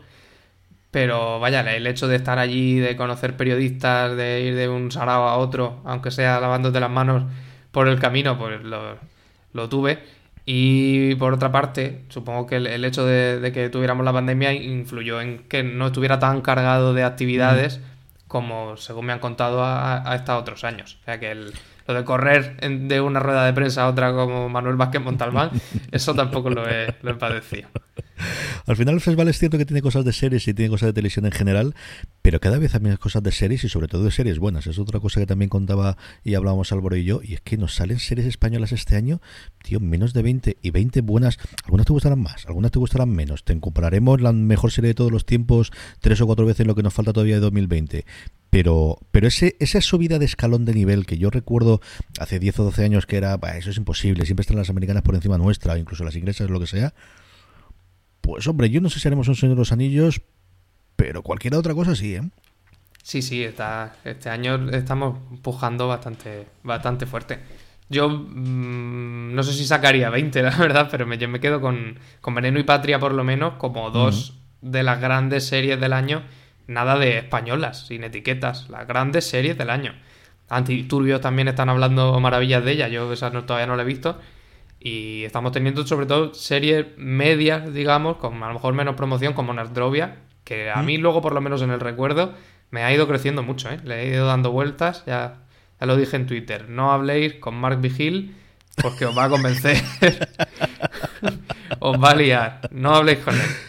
pero 0.91 1.39
vaya, 1.39 1.61
el 1.75 1.87
hecho 1.87 2.09
de 2.09 2.17
estar 2.17 2.39
allí, 2.39 2.79
de 2.79 2.97
conocer 2.97 3.37
periodistas, 3.37 4.17
de 4.17 4.41
ir 4.41 4.55
de 4.55 4.69
un 4.69 4.91
sarao 4.91 5.29
a 5.29 5.37
otro, 5.37 5.81
aunque 5.85 6.11
sea 6.11 6.41
lavándote 6.41 6.81
las 6.81 6.91
manos 6.91 7.25
por 7.73 7.89
el 7.89 8.01
camino, 8.01 8.39
pues 8.39 8.63
lo, 8.63 8.97
lo 9.53 9.69
tuve. 9.69 9.99
Y 10.47 11.15
por 11.17 11.35
otra 11.35 11.53
parte, 11.53 12.05
supongo 12.09 12.47
que 12.47 12.57
el, 12.57 12.67
el 12.67 12.85
hecho 12.87 13.05
de, 13.05 13.39
de 13.39 13.53
que 13.53 13.69
tuviéramos 13.69 14.03
la 14.05 14.15
pandemia 14.15 14.55
influyó 14.55 15.21
en 15.21 15.41
que 15.47 15.63
no 15.63 15.89
estuviera 15.89 16.19
tan 16.19 16.41
cargado 16.41 16.95
de 16.95 17.05
actividades 17.05 17.81
como, 18.29 18.79
según 18.79 19.07
me 19.07 19.13
han 19.13 19.19
contado, 19.19 19.63
ha, 19.63 20.11
ha 20.11 20.15
estado 20.17 20.39
otros 20.41 20.65
años. 20.65 20.97
O 21.03 21.05
sea 21.05 21.21
que 21.21 21.31
el- 21.33 21.53
lo 21.89 21.95
de 21.95 22.05
correr 22.05 22.57
en- 22.61 22.87
de 22.87 23.01
una 23.01 23.19
rueda 23.19 23.45
de 23.47 23.53
prensa 23.53 23.83
a 23.85 23.89
otra 23.89 24.13
como 24.13 24.49
Manuel 24.49 24.77
Vázquez 24.77 25.03
Montalbán, 25.03 25.51
eso 25.91 26.15
tampoco 26.15 26.51
lo 26.51 26.69
he, 26.69 26.95
lo 27.03 27.11
he 27.11 27.15
padecido. 27.15 27.69
Al 28.67 28.77
final 28.77 28.95
el 28.95 29.01
festival 29.01 29.29
es 29.29 29.39
cierto 29.39 29.57
que 29.59 29.65
tiene 29.65 29.81
cosas 29.81 30.05
de 30.05 30.13
series 30.13 30.47
y 30.49 30.53
tiene 30.53 30.69
cosas 30.71 30.89
de 30.89 30.93
televisión 30.93 31.25
en 31.25 31.33
general, 31.33 31.75
pero 32.21 32.41
cada 32.41 32.59
vez 32.59 32.75
hay 32.75 32.81
menos 32.81 32.99
cosas 32.99 33.23
de 33.23 33.33
series 33.33 33.65
y 33.65 33.69
sobre 33.69 33.87
todo 33.89 34.05
de 34.05 34.11
series 34.11 34.39
buenas. 34.39 34.67
Es 34.67 34.79
otra 34.79 35.01
cosa 35.01 35.21
que 35.21 35.27
también 35.27 35.49
contaba 35.49 35.97
y 36.25 36.35
hablábamos 36.35 36.71
Álvaro 36.73 36.97
y 36.97 37.05
yo, 37.05 37.21
y 37.23 37.35
es 37.35 37.41
que 37.41 37.57
nos 37.57 37.75
salen 37.75 37.99
series 37.99 38.27
españolas 38.27 38.73
este 38.73 38.97
año, 38.97 39.21
tío, 39.63 39.81
menos 39.81 40.13
de 40.13 40.23
20 40.23 40.57
y 40.61 40.71
20 40.71 41.01
buenas. 41.01 41.39
Algunas 41.65 41.87
te 41.87 41.93
gustarán 41.93 42.21
más, 42.21 42.45
algunas 42.47 42.71
te 42.73 42.79
gustarán 42.79 43.09
menos. 43.11 43.45
Te 43.45 43.59
compararemos 43.59 44.21
la 44.21 44.33
mejor 44.33 44.73
serie 44.73 44.89
de 44.89 44.95
todos 44.95 45.13
los 45.13 45.25
tiempos 45.25 45.73
tres 46.01 46.21
o 46.21 46.27
cuatro 46.27 46.45
veces 46.45 46.67
lo 46.67 46.75
que 46.75 46.83
nos 46.83 46.93
falta 46.93 47.13
todavía 47.13 47.37
de 47.37 47.41
2020. 47.41 48.05
Pero, 48.51 48.99
pero 49.11 49.29
ese, 49.29 49.57
esa 49.61 49.81
subida 49.81 50.19
de 50.19 50.25
escalón 50.25 50.65
de 50.65 50.73
nivel 50.73 51.05
que 51.05 51.19
yo 51.19 51.29
recuerdo 51.31 51.81
hace 52.19 52.39
10 52.39 52.61
o 52.61 52.65
12 52.65 52.85
años 52.85 53.05
que 53.07 53.17
era, 53.19 53.37
"Bah, 53.37 53.57
eso 53.59 53.71
es 53.71 53.77
imposible, 53.77 54.25
siempre 54.25 54.43
están 54.43 54.57
las 54.57 54.71
americanas 54.71 55.03
por 55.03 55.15
encima 55.15 55.37
nuestra, 55.37 55.75
o 55.75 55.77
incluso 55.77 56.03
las 56.05 56.17
inglesas, 56.17 56.49
lo 56.49 56.59
que 56.59 56.67
sea. 56.67 56.95
Pues 58.23 58.47
hombre, 58.47 58.71
yo 58.71 58.81
no 58.81 58.89
sé 58.91 59.01
si 59.01 59.09
haremos 59.09 59.29
un 59.29 59.37
Señor 59.37 59.55
de 59.55 59.61
los 59.61 59.73
Anillos, 59.73 60.23
pero 60.97 61.23
cualquier 61.23 61.55
otra 61.55 61.75
cosa 61.75 61.95
sí, 61.95 62.15
¿eh? 62.15 62.23
Sí, 63.03 63.23
sí, 63.23 63.43
está, 63.43 63.97
este 64.05 64.29
año 64.29 64.71
estamos 64.71 65.19
empujando 65.31 65.89
bastante, 65.89 66.47
bastante 66.63 67.07
fuerte. 67.07 67.39
Yo 67.89 68.09
mmm, 68.11 69.35
no 69.35 69.43
sé 69.43 69.53
si 69.55 69.65
sacaría 69.65 70.11
20, 70.11 70.43
la 70.43 70.57
verdad, 70.57 70.89
pero 70.91 71.07
me, 71.07 71.17
yo 71.19 71.29
me 71.29 71.41
quedo 71.41 71.61
con, 71.61 71.99
con 72.21 72.35
Veneno 72.35 72.59
y 72.59 72.65
Patria 72.65 72.99
por 72.99 73.13
lo 73.13 73.25
menos 73.25 73.55
como 73.55 73.91
dos 73.91 74.39
de 74.61 74.83
las 74.83 75.01
grandes 75.01 75.47
series 75.47 75.81
del 75.81 75.93
año. 75.93 76.23
Nada 76.69 76.99
de 76.99 77.19
españolas, 77.19 77.87
sin 77.87 78.05
etiquetas, 78.05 78.69
las 78.69 78.87
grandes 78.87 79.29
series 79.29 79.59
del 79.59 79.71
año. 79.71 79.95
Antiturbios 80.49 81.21
también 81.21 81.49
están 81.49 81.69
hablando 81.69 82.19
maravillas 82.21 82.65
de 82.65 82.73
ella, 82.73 82.89
yo 82.89 83.13
esa 83.13 83.31
no, 83.31 83.45
todavía 83.45 83.67
no 83.67 83.75
la 83.75 83.83
he 83.83 83.87
visto. 83.87 84.19
Y 84.79 85.25
estamos 85.25 85.53
teniendo 85.53 85.85
sobre 85.87 86.07
todo 86.07 86.35
series 86.35 86.87
medias, 86.97 87.73
digamos, 87.73 88.19
con 88.19 88.43
a 88.43 88.49
lo 88.49 88.55
mejor 88.55 88.75
menos 88.75 88.95
promoción, 88.95 89.33
como 89.33 89.53
Nardrovia, 89.53 90.19
que 90.45 90.71
a 90.71 90.83
mí 90.83 90.99
luego, 90.99 91.21
por 91.21 91.33
lo 91.33 91.41
menos 91.41 91.63
en 91.63 91.71
el 91.71 91.81
recuerdo, 91.81 92.35
me 92.71 92.85
ha 92.85 92.93
ido 92.93 93.09
creciendo 93.09 93.43
mucho, 93.43 93.71
¿eh? 93.71 93.81
Le 93.85 94.03
he 94.03 94.09
ido 94.09 94.27
dando 94.27 94.53
vueltas, 94.53 95.05
ya, 95.07 95.39
ya 95.81 95.87
lo 95.87 95.97
dije 95.97 96.17
en 96.17 96.27
Twitter. 96.27 96.69
No 96.69 96.93
habléis 96.93 97.35
con 97.35 97.55
Mark 97.55 97.81
Vigil 97.81 98.37
porque 98.83 99.07
os 99.07 99.17
va 99.17 99.25
a 99.25 99.29
convencer. 99.29 99.83
os 101.81 102.03
va 102.03 102.11
a 102.11 102.15
liar. 102.15 102.61
No 102.71 102.95
habléis 102.95 103.19
con 103.19 103.35
él. 103.35 103.68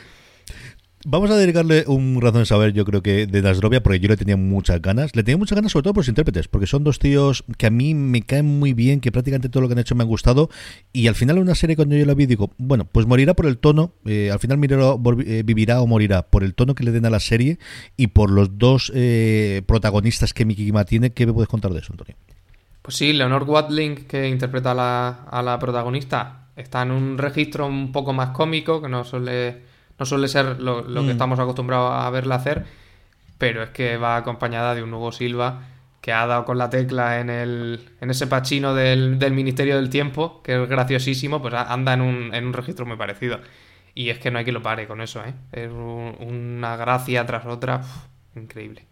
Vamos 1.12 1.32
a 1.32 1.36
dedicarle 1.38 1.86
un 1.88 2.22
razón 2.22 2.41
de 2.41 2.45
saber, 2.45 2.72
yo 2.72 2.86
creo 2.86 3.01
que 3.01 3.26
de 3.26 3.41
Nasrovia, 3.41 3.82
porque 3.82 3.99
yo 3.99 4.10
le 4.10 4.16
tenía 4.16 4.38
muchas 4.38 4.80
ganas. 4.80 5.16
Le 5.16 5.24
tenía 5.24 5.38
muchas 5.39 5.55
ganas 5.55 5.72
sobre 5.72 5.86
todo 5.86 5.95
por 5.95 6.01
los 6.01 6.07
intérpretes, 6.07 6.47
porque 6.47 6.68
son 6.68 6.84
dos 6.84 6.99
tíos 6.99 7.43
que 7.57 7.66
a 7.66 7.72
mí 7.72 7.95
me 7.95 8.22
caen 8.22 8.45
muy 8.45 8.74
bien, 8.74 9.01
que 9.01 9.12
prácticamente 9.12 9.49
todo 9.49 9.62
lo 9.62 9.68
que 9.68 9.74
han 9.74 9.80
hecho 9.80 9.95
me 9.95 10.03
han 10.03 10.07
gustado. 10.07 10.51
Y 10.93 11.07
al 11.07 11.16
final 11.16 11.39
una 11.39 11.55
serie 11.55 11.76
cuando 11.76 11.95
yo 11.95 12.05
la 12.05 12.14
vi 12.14 12.28
digo, 12.28 12.51
bueno, 12.60 12.86
pues 12.86 13.07
morirá 13.07 13.34
por 13.34 13.47
el 13.47 13.57
tono, 13.57 13.93
eh, 14.05 14.30
al 14.32 14.38
final 14.38 14.60
mirará, 14.60 14.93
eh, 15.26 15.41
vivirá 15.43 15.82
o 15.82 15.88
morirá 15.88 16.22
por 16.28 16.43
el 16.43 16.53
tono 16.53 16.76
que 16.76 16.84
le 16.84 16.91
den 16.91 17.07
a 17.07 17.10
la 17.10 17.20
serie 17.20 17.57
y 17.97 18.05
por 18.05 18.30
los 18.30 18.60
dos 18.60 18.91
eh, 18.93 19.64
protagonistas 19.66 20.36
que 20.36 20.45
Miki 20.45 20.64
Kima 20.68 20.86
tiene. 20.86 21.10
¿Qué 21.10 21.26
me 21.26 21.34
puedes 21.34 21.49
contar 21.49 21.74
de 21.74 21.80
eso, 21.80 21.91
Antonio? 21.91 22.14
Pues 22.84 22.95
sí, 22.95 23.14
Leonor 23.14 23.49
Watling, 23.49 24.05
que 24.05 24.30
interpreta 24.30 24.74
a 25.28 25.41
la 25.41 25.57
protagonista, 25.60 26.49
está 26.55 26.84
en 26.84 26.91
un 26.91 27.18
registro 27.18 27.66
un 27.66 27.91
poco 27.91 28.14
más 28.14 28.30
cómico, 28.30 28.80
que 28.80 28.89
no 28.89 29.03
suele 29.03 29.68
no 29.99 30.05
suele 30.05 30.27
ser 30.27 30.59
lo, 30.61 30.85
que 30.85 30.91
mm. 30.91 31.09
estamos 31.09 31.39
acostumbrados 31.39 31.91
a 31.93 32.09
verla 32.09 32.35
hacer, 32.35 32.65
pero 33.37 33.63
es 33.63 33.69
que 33.69 33.97
va 33.97 34.17
acompañada 34.17 34.75
de 34.75 34.83
un 34.83 34.93
Hugo 34.93 35.11
Silva 35.11 35.63
que 36.01 36.13
ha 36.13 36.25
dado 36.25 36.45
con 36.45 36.57
la 36.57 36.69
tecla 36.69 37.19
en, 37.19 37.29
el, 37.29 37.89
en 37.99 38.09
ese 38.09 38.25
pachino 38.27 38.73
del, 38.73 39.17
Ministerio 39.31 39.75
del 39.75 39.89
Tiempo, 39.89 40.41
que 40.41 40.63
es 40.63 40.69
graciosísimo, 40.69 41.41
pues 41.41 41.53
anda 41.53 41.93
en 41.93 42.01
un, 42.01 42.33
en 42.33 42.47
un 42.47 42.53
registro 42.53 42.85
muy 42.85 42.95
parecido. 42.95 43.41
Y 43.93 44.09
es 44.09 44.19
que 44.19 44.31
no 44.31 44.39
hay 44.39 44.45
que 44.45 44.53
lo 44.53 44.61
pare 44.61 44.87
con 44.87 45.01
eso, 45.01 45.21
¿eh? 45.25 45.33
Es 45.51 45.69
una 45.71 46.77
gracia 46.77 47.25
tras 47.25 47.45
otra, 47.45 47.81
increíble 48.35 48.88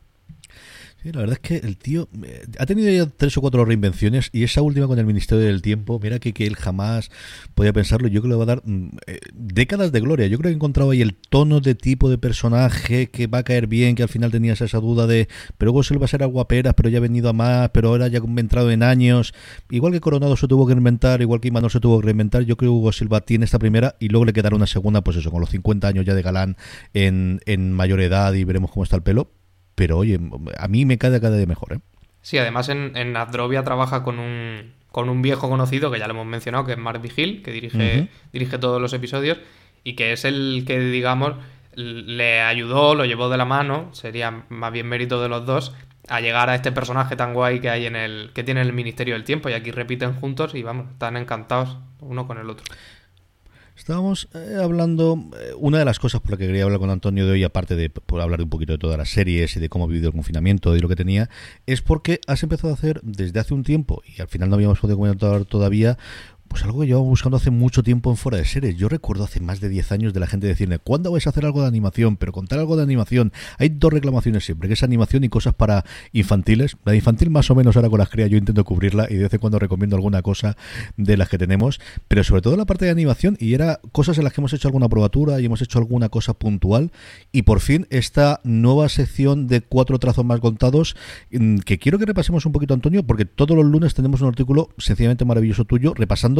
la 1.12 1.22
verdad 1.22 1.40
es 1.42 1.48
que 1.48 1.68
el 1.68 1.78
tío 1.78 2.10
eh, 2.24 2.46
ha 2.60 2.66
tenido 2.66 2.92
ya 2.92 3.10
tres 3.10 3.38
o 3.38 3.42
cuatro 3.42 3.66
reinvenciones 3.66 4.30
y 4.32 4.44
esa 4.44 4.62
última 4.62 4.88
con 4.88 5.00
el 5.00 5.06
Ministerio 5.06 5.44
del 5.46 5.62
Tiempo, 5.62 6.00
mira 6.02 6.20
que, 6.20 6.34
que 6.34 6.46
él 6.46 6.56
jamás 6.56 7.10
podía 7.56 7.74
pensarlo. 7.74 8.08
Yo 8.08 8.22
creo 8.22 8.24
que 8.24 8.28
le 8.30 8.36
va 8.36 8.44
a 8.44 8.56
dar 8.56 8.62
mm, 8.66 8.88
eh, 9.08 9.20
décadas 9.34 9.92
de 9.92 10.00
gloria. 10.00 10.28
Yo 10.28 10.38
creo 10.38 10.50
que 10.50 10.54
he 10.54 10.56
encontrado 10.56 10.92
ahí 10.92 11.02
el 11.02 11.16
tono 11.16 11.60
de 11.60 11.76
tipo 11.76 12.10
de 12.10 12.18
personaje 12.18 13.10
que 13.10 13.28
va 13.28 13.40
a 13.40 13.44
caer 13.44 13.68
bien, 13.68 13.96
que 13.96 14.04
al 14.04 14.10
final 14.10 14.32
tenías 14.32 14.62
esa 14.62 14.80
duda 14.80 15.08
de, 15.08 15.28
pero 15.58 15.72
luego 15.72 15.84
se 15.84 15.98
va 15.98 16.06
a 16.06 16.08
ser 16.08 16.24
a 16.24 16.26
guaperas, 16.26 16.74
pero 16.76 16.90
ya 16.90 16.98
ha 16.98 17.02
venido 17.02 17.30
a 17.30 17.34
más, 17.34 17.70
pero 17.70 17.90
ahora 17.90 18.08
ya 18.08 18.20
ha 18.20 18.40
entrado 18.40 18.72
en 18.72 18.84
años. 18.84 19.34
Igual 19.70 19.94
que 19.94 20.02
Coronado 20.02 20.36
se 20.38 20.48
tuvo 20.48 20.68
que 20.68 20.74
reinventar, 20.74 21.22
igual 21.22 21.42
que 21.42 21.50
Imanol 21.50 21.72
se 21.72 21.80
tuvo 21.80 22.00
que 22.00 22.06
reinventar, 22.06 22.44
yo 22.44 22.58
creo 22.58 22.72
que 22.72 22.78
Hugo 22.78 22.92
Silva 22.92 23.22
tiene 23.22 23.46
esta 23.46 23.60
primera 23.60 23.96
y 24.00 24.10
luego 24.10 24.26
le 24.26 24.34
quedará 24.34 24.56
una 24.56 24.68
segunda, 24.68 25.02
pues 25.02 25.18
eso, 25.18 25.32
con 25.32 25.42
los 25.42 25.50
50 25.50 25.88
años 25.88 26.06
ya 26.06 26.14
de 26.14 26.22
galán 26.22 26.58
en, 26.94 27.42
en 27.46 27.74
mayor 27.74 28.02
edad 28.02 28.34
y 28.34 28.44
veremos 28.44 28.72
cómo 28.72 28.84
está 28.84 28.96
el 28.96 29.04
pelo 29.04 29.37
pero 29.78 30.00
oye, 30.00 30.20
a 30.58 30.68
mí 30.68 30.86
me 30.86 30.98
cae 30.98 31.22
cada 31.22 31.38
día 31.38 31.46
mejor. 31.46 31.74
¿eh? 31.74 31.80
Sí, 32.24 32.40
además 32.40 32.68
en, 32.70 32.98
en 32.98 33.16
Adrovia 33.16 33.64
trabaja 33.64 34.02
con 34.02 34.18
un, 34.18 34.74
con 34.92 35.08
un 35.08 35.22
viejo 35.22 35.50
conocido 35.50 35.92
que 35.92 36.00
ya 36.00 36.08
lo 36.08 36.16
hemos 36.16 36.26
mencionado, 36.26 36.66
que 36.66 36.72
es 36.72 36.80
Mark 36.80 37.00
Vigil, 37.00 37.44
que 37.44 37.52
dirige, 37.52 38.10
dirige 38.34 38.58
todos 38.58 38.82
los 38.82 38.92
episodios 38.94 39.38
y 39.84 39.94
que 39.94 40.14
es 40.14 40.26
el 40.26 40.64
que, 40.66 40.80
digamos, 40.80 41.36
le 41.76 42.42
ayudó, 42.42 42.96
lo 42.96 43.06
llevó 43.06 43.30
de 43.30 43.38
la 43.38 43.46
mano, 43.46 43.94
sería 43.94 44.46
más 44.50 44.74
bien 44.74 44.88
mérito 44.88 45.22
de 45.22 45.30
los 45.30 45.46
dos, 45.46 45.76
a 46.08 46.22
llegar 46.22 46.50
a 46.50 46.56
este 46.56 46.72
personaje 46.72 47.16
tan 47.16 47.36
guay 47.36 47.60
que 47.60 47.70
hay 47.70 47.86
en 47.86 47.96
el 47.96 48.32
que 48.34 48.44
tiene 48.44 48.62
el 48.62 48.74
Ministerio 48.74 49.14
del 49.14 49.26
Tiempo 49.26 49.48
y 49.48 49.54
aquí 49.54 49.70
repiten 49.70 50.16
juntos 50.16 50.56
y 50.56 50.64
vamos, 50.64 50.90
están 50.92 51.18
encantados 51.18 51.78
uno 52.00 52.26
con 52.26 52.40
el 52.40 52.50
otro. 52.50 52.66
Estábamos 53.78 54.28
eh, 54.34 54.58
hablando, 54.60 55.24
eh, 55.40 55.54
una 55.56 55.78
de 55.78 55.86
las 55.86 56.00
cosas 56.00 56.20
por 56.20 56.32
la 56.32 56.38
que 56.38 56.48
quería 56.48 56.64
hablar 56.64 56.80
con 56.80 56.90
Antonio 56.90 57.28
de 57.28 57.34
hoy, 57.34 57.44
aparte 57.44 57.76
de 57.76 57.92
por 57.92 58.20
hablar 58.22 58.42
un 58.42 58.50
poquito 58.50 58.72
de 58.74 58.80
todas 58.80 58.98
las 58.98 59.10
series 59.10 59.56
y 59.56 59.60
de 59.60 59.70
cómo 59.70 59.86
ha 59.86 59.88
vivido 59.88 60.08
el 60.08 60.14
confinamiento 60.14 60.76
y 60.76 60.80
lo 60.80 60.90
que 60.90 60.96
tenía, 60.96 61.30
es 61.68 61.84
porque 61.84 62.20
has 62.26 62.42
empezado 62.42 62.74
a 62.74 62.74
hacer 62.74 63.00
desde 63.04 63.40
hace 63.40 63.54
un 63.54 63.64
tiempo, 63.64 64.02
y 64.04 64.20
al 64.20 64.30
final 64.30 64.50
no 64.50 64.56
habíamos 64.56 64.80
podido 64.80 64.98
comentar 64.98 65.46
todavía, 65.46 66.00
pues 66.48 66.64
algo 66.64 66.82
que 66.82 66.88
llevamos 66.88 67.10
buscando 67.10 67.38
hace 67.38 67.52
mucho 67.52 67.84
tiempo 67.84 68.10
en 68.10 68.18
fuera 68.18 68.38
de 68.38 68.46
series. 68.46 68.76
Yo 68.78 68.90
recuerdo 68.90 69.24
hace 69.24 69.40
más 69.40 69.60
de 69.60 69.70
10 69.70 69.92
años 69.92 70.14
de 70.14 70.20
la 70.20 70.28
gente 70.28 70.48
decirme, 70.48 70.80
¿cuándo 70.80 71.12
vais 71.12 71.28
a 71.28 71.30
hacer 71.30 71.46
algo 71.46 71.62
de 71.62 71.68
animación? 71.68 72.18
Pero 72.18 72.32
contar 72.32 72.60
algo 72.60 72.76
de 72.78 72.84
animación. 72.84 73.32
Hay 73.58 73.70
dos 73.70 73.92
reclamaciones 73.92 74.46
siempre, 74.46 74.68
que 74.68 74.74
es 74.74 74.84
animación 74.84 75.24
y 75.24 75.30
cosas 75.30 75.54
para 75.54 75.86
infantiles. 76.14 76.78
La 76.86 76.96
infantil 76.96 77.30
más 77.30 77.50
o 77.50 77.56
menos 77.56 77.76
ahora 77.76 77.90
con 77.90 78.00
las 78.00 78.10
crías 78.10 78.30
yo 78.30 78.38
intento 78.38 78.64
cubrirla 78.64 79.08
y 79.10 79.16
de 79.16 79.24
vez 79.24 79.34
en 79.34 79.40
cuando 79.40 79.60
recomiendo 79.60 79.96
alguna 79.96 80.22
cosa 80.22 80.58
de 80.96 81.18
las 81.18 81.30
que 81.30 81.38
tenemos. 81.38 81.80
Pero 82.08 82.24
sobre 82.24 82.42
todo 82.42 82.58
la 82.58 82.66
parte 82.66 82.86
de 82.86 82.92
animación 82.92 83.38
y 83.40 83.54
era 83.54 83.80
cosas 83.92 84.18
en 84.18 84.24
las 84.24 84.34
que 84.34 84.42
hemos 84.42 84.54
hecho 84.54 84.68
alguna 84.68 84.90
probatura 84.90 85.40
y 85.40 85.46
hemos 85.46 85.62
hecho 85.62 85.80
alguna 85.80 86.10
cosa 86.10 86.34
puntual. 86.34 86.92
Y 87.32 87.44
por 87.44 87.60
fin 87.60 87.88
esta 87.90 88.42
nueva 88.44 88.90
sección 88.90 89.48
de 89.48 89.62
cuatro 89.62 90.00
trazos 90.00 90.26
más 90.26 90.40
contados 90.40 90.96
mm, 91.32 91.58
que 91.60 91.80
quiero 91.80 92.00
que 92.00 92.06
repasemos 92.06 92.46
un 92.46 92.52
poquito 92.52 92.74
Antonio 92.74 93.04
porque 93.04 93.26
todos 93.26 93.56
los 93.56 93.66
lunes 93.66 93.94
tenemos 93.94 94.22
un 94.22 94.28
artículo 94.28 94.70
sencillamente 94.78 95.26
maravilloso 95.26 95.66
tuyo 95.66 95.94
repasando 95.96 96.37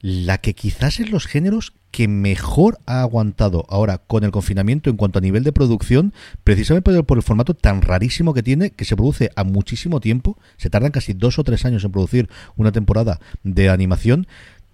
la 0.00 0.38
que 0.38 0.54
quizás 0.54 1.00
es 1.00 1.10
los 1.10 1.26
géneros 1.26 1.72
que 1.90 2.08
mejor 2.08 2.78
ha 2.86 3.00
aguantado 3.02 3.66
ahora 3.68 3.98
con 3.98 4.24
el 4.24 4.30
confinamiento 4.30 4.90
en 4.90 4.96
cuanto 4.96 5.18
a 5.18 5.22
nivel 5.22 5.42
de 5.42 5.52
producción, 5.52 6.12
precisamente 6.44 7.02
por 7.02 7.18
el 7.18 7.22
formato 7.22 7.54
tan 7.54 7.82
rarísimo 7.82 8.34
que 8.34 8.42
tiene, 8.42 8.70
que 8.70 8.84
se 8.84 8.96
produce 8.96 9.30
a 9.36 9.44
muchísimo 9.44 10.00
tiempo, 10.00 10.38
se 10.56 10.70
tardan 10.70 10.92
casi 10.92 11.12
dos 11.12 11.38
o 11.38 11.44
tres 11.44 11.64
años 11.64 11.84
en 11.84 11.92
producir 11.92 12.28
una 12.56 12.72
temporada 12.72 13.20
de 13.42 13.68
animación. 13.68 14.26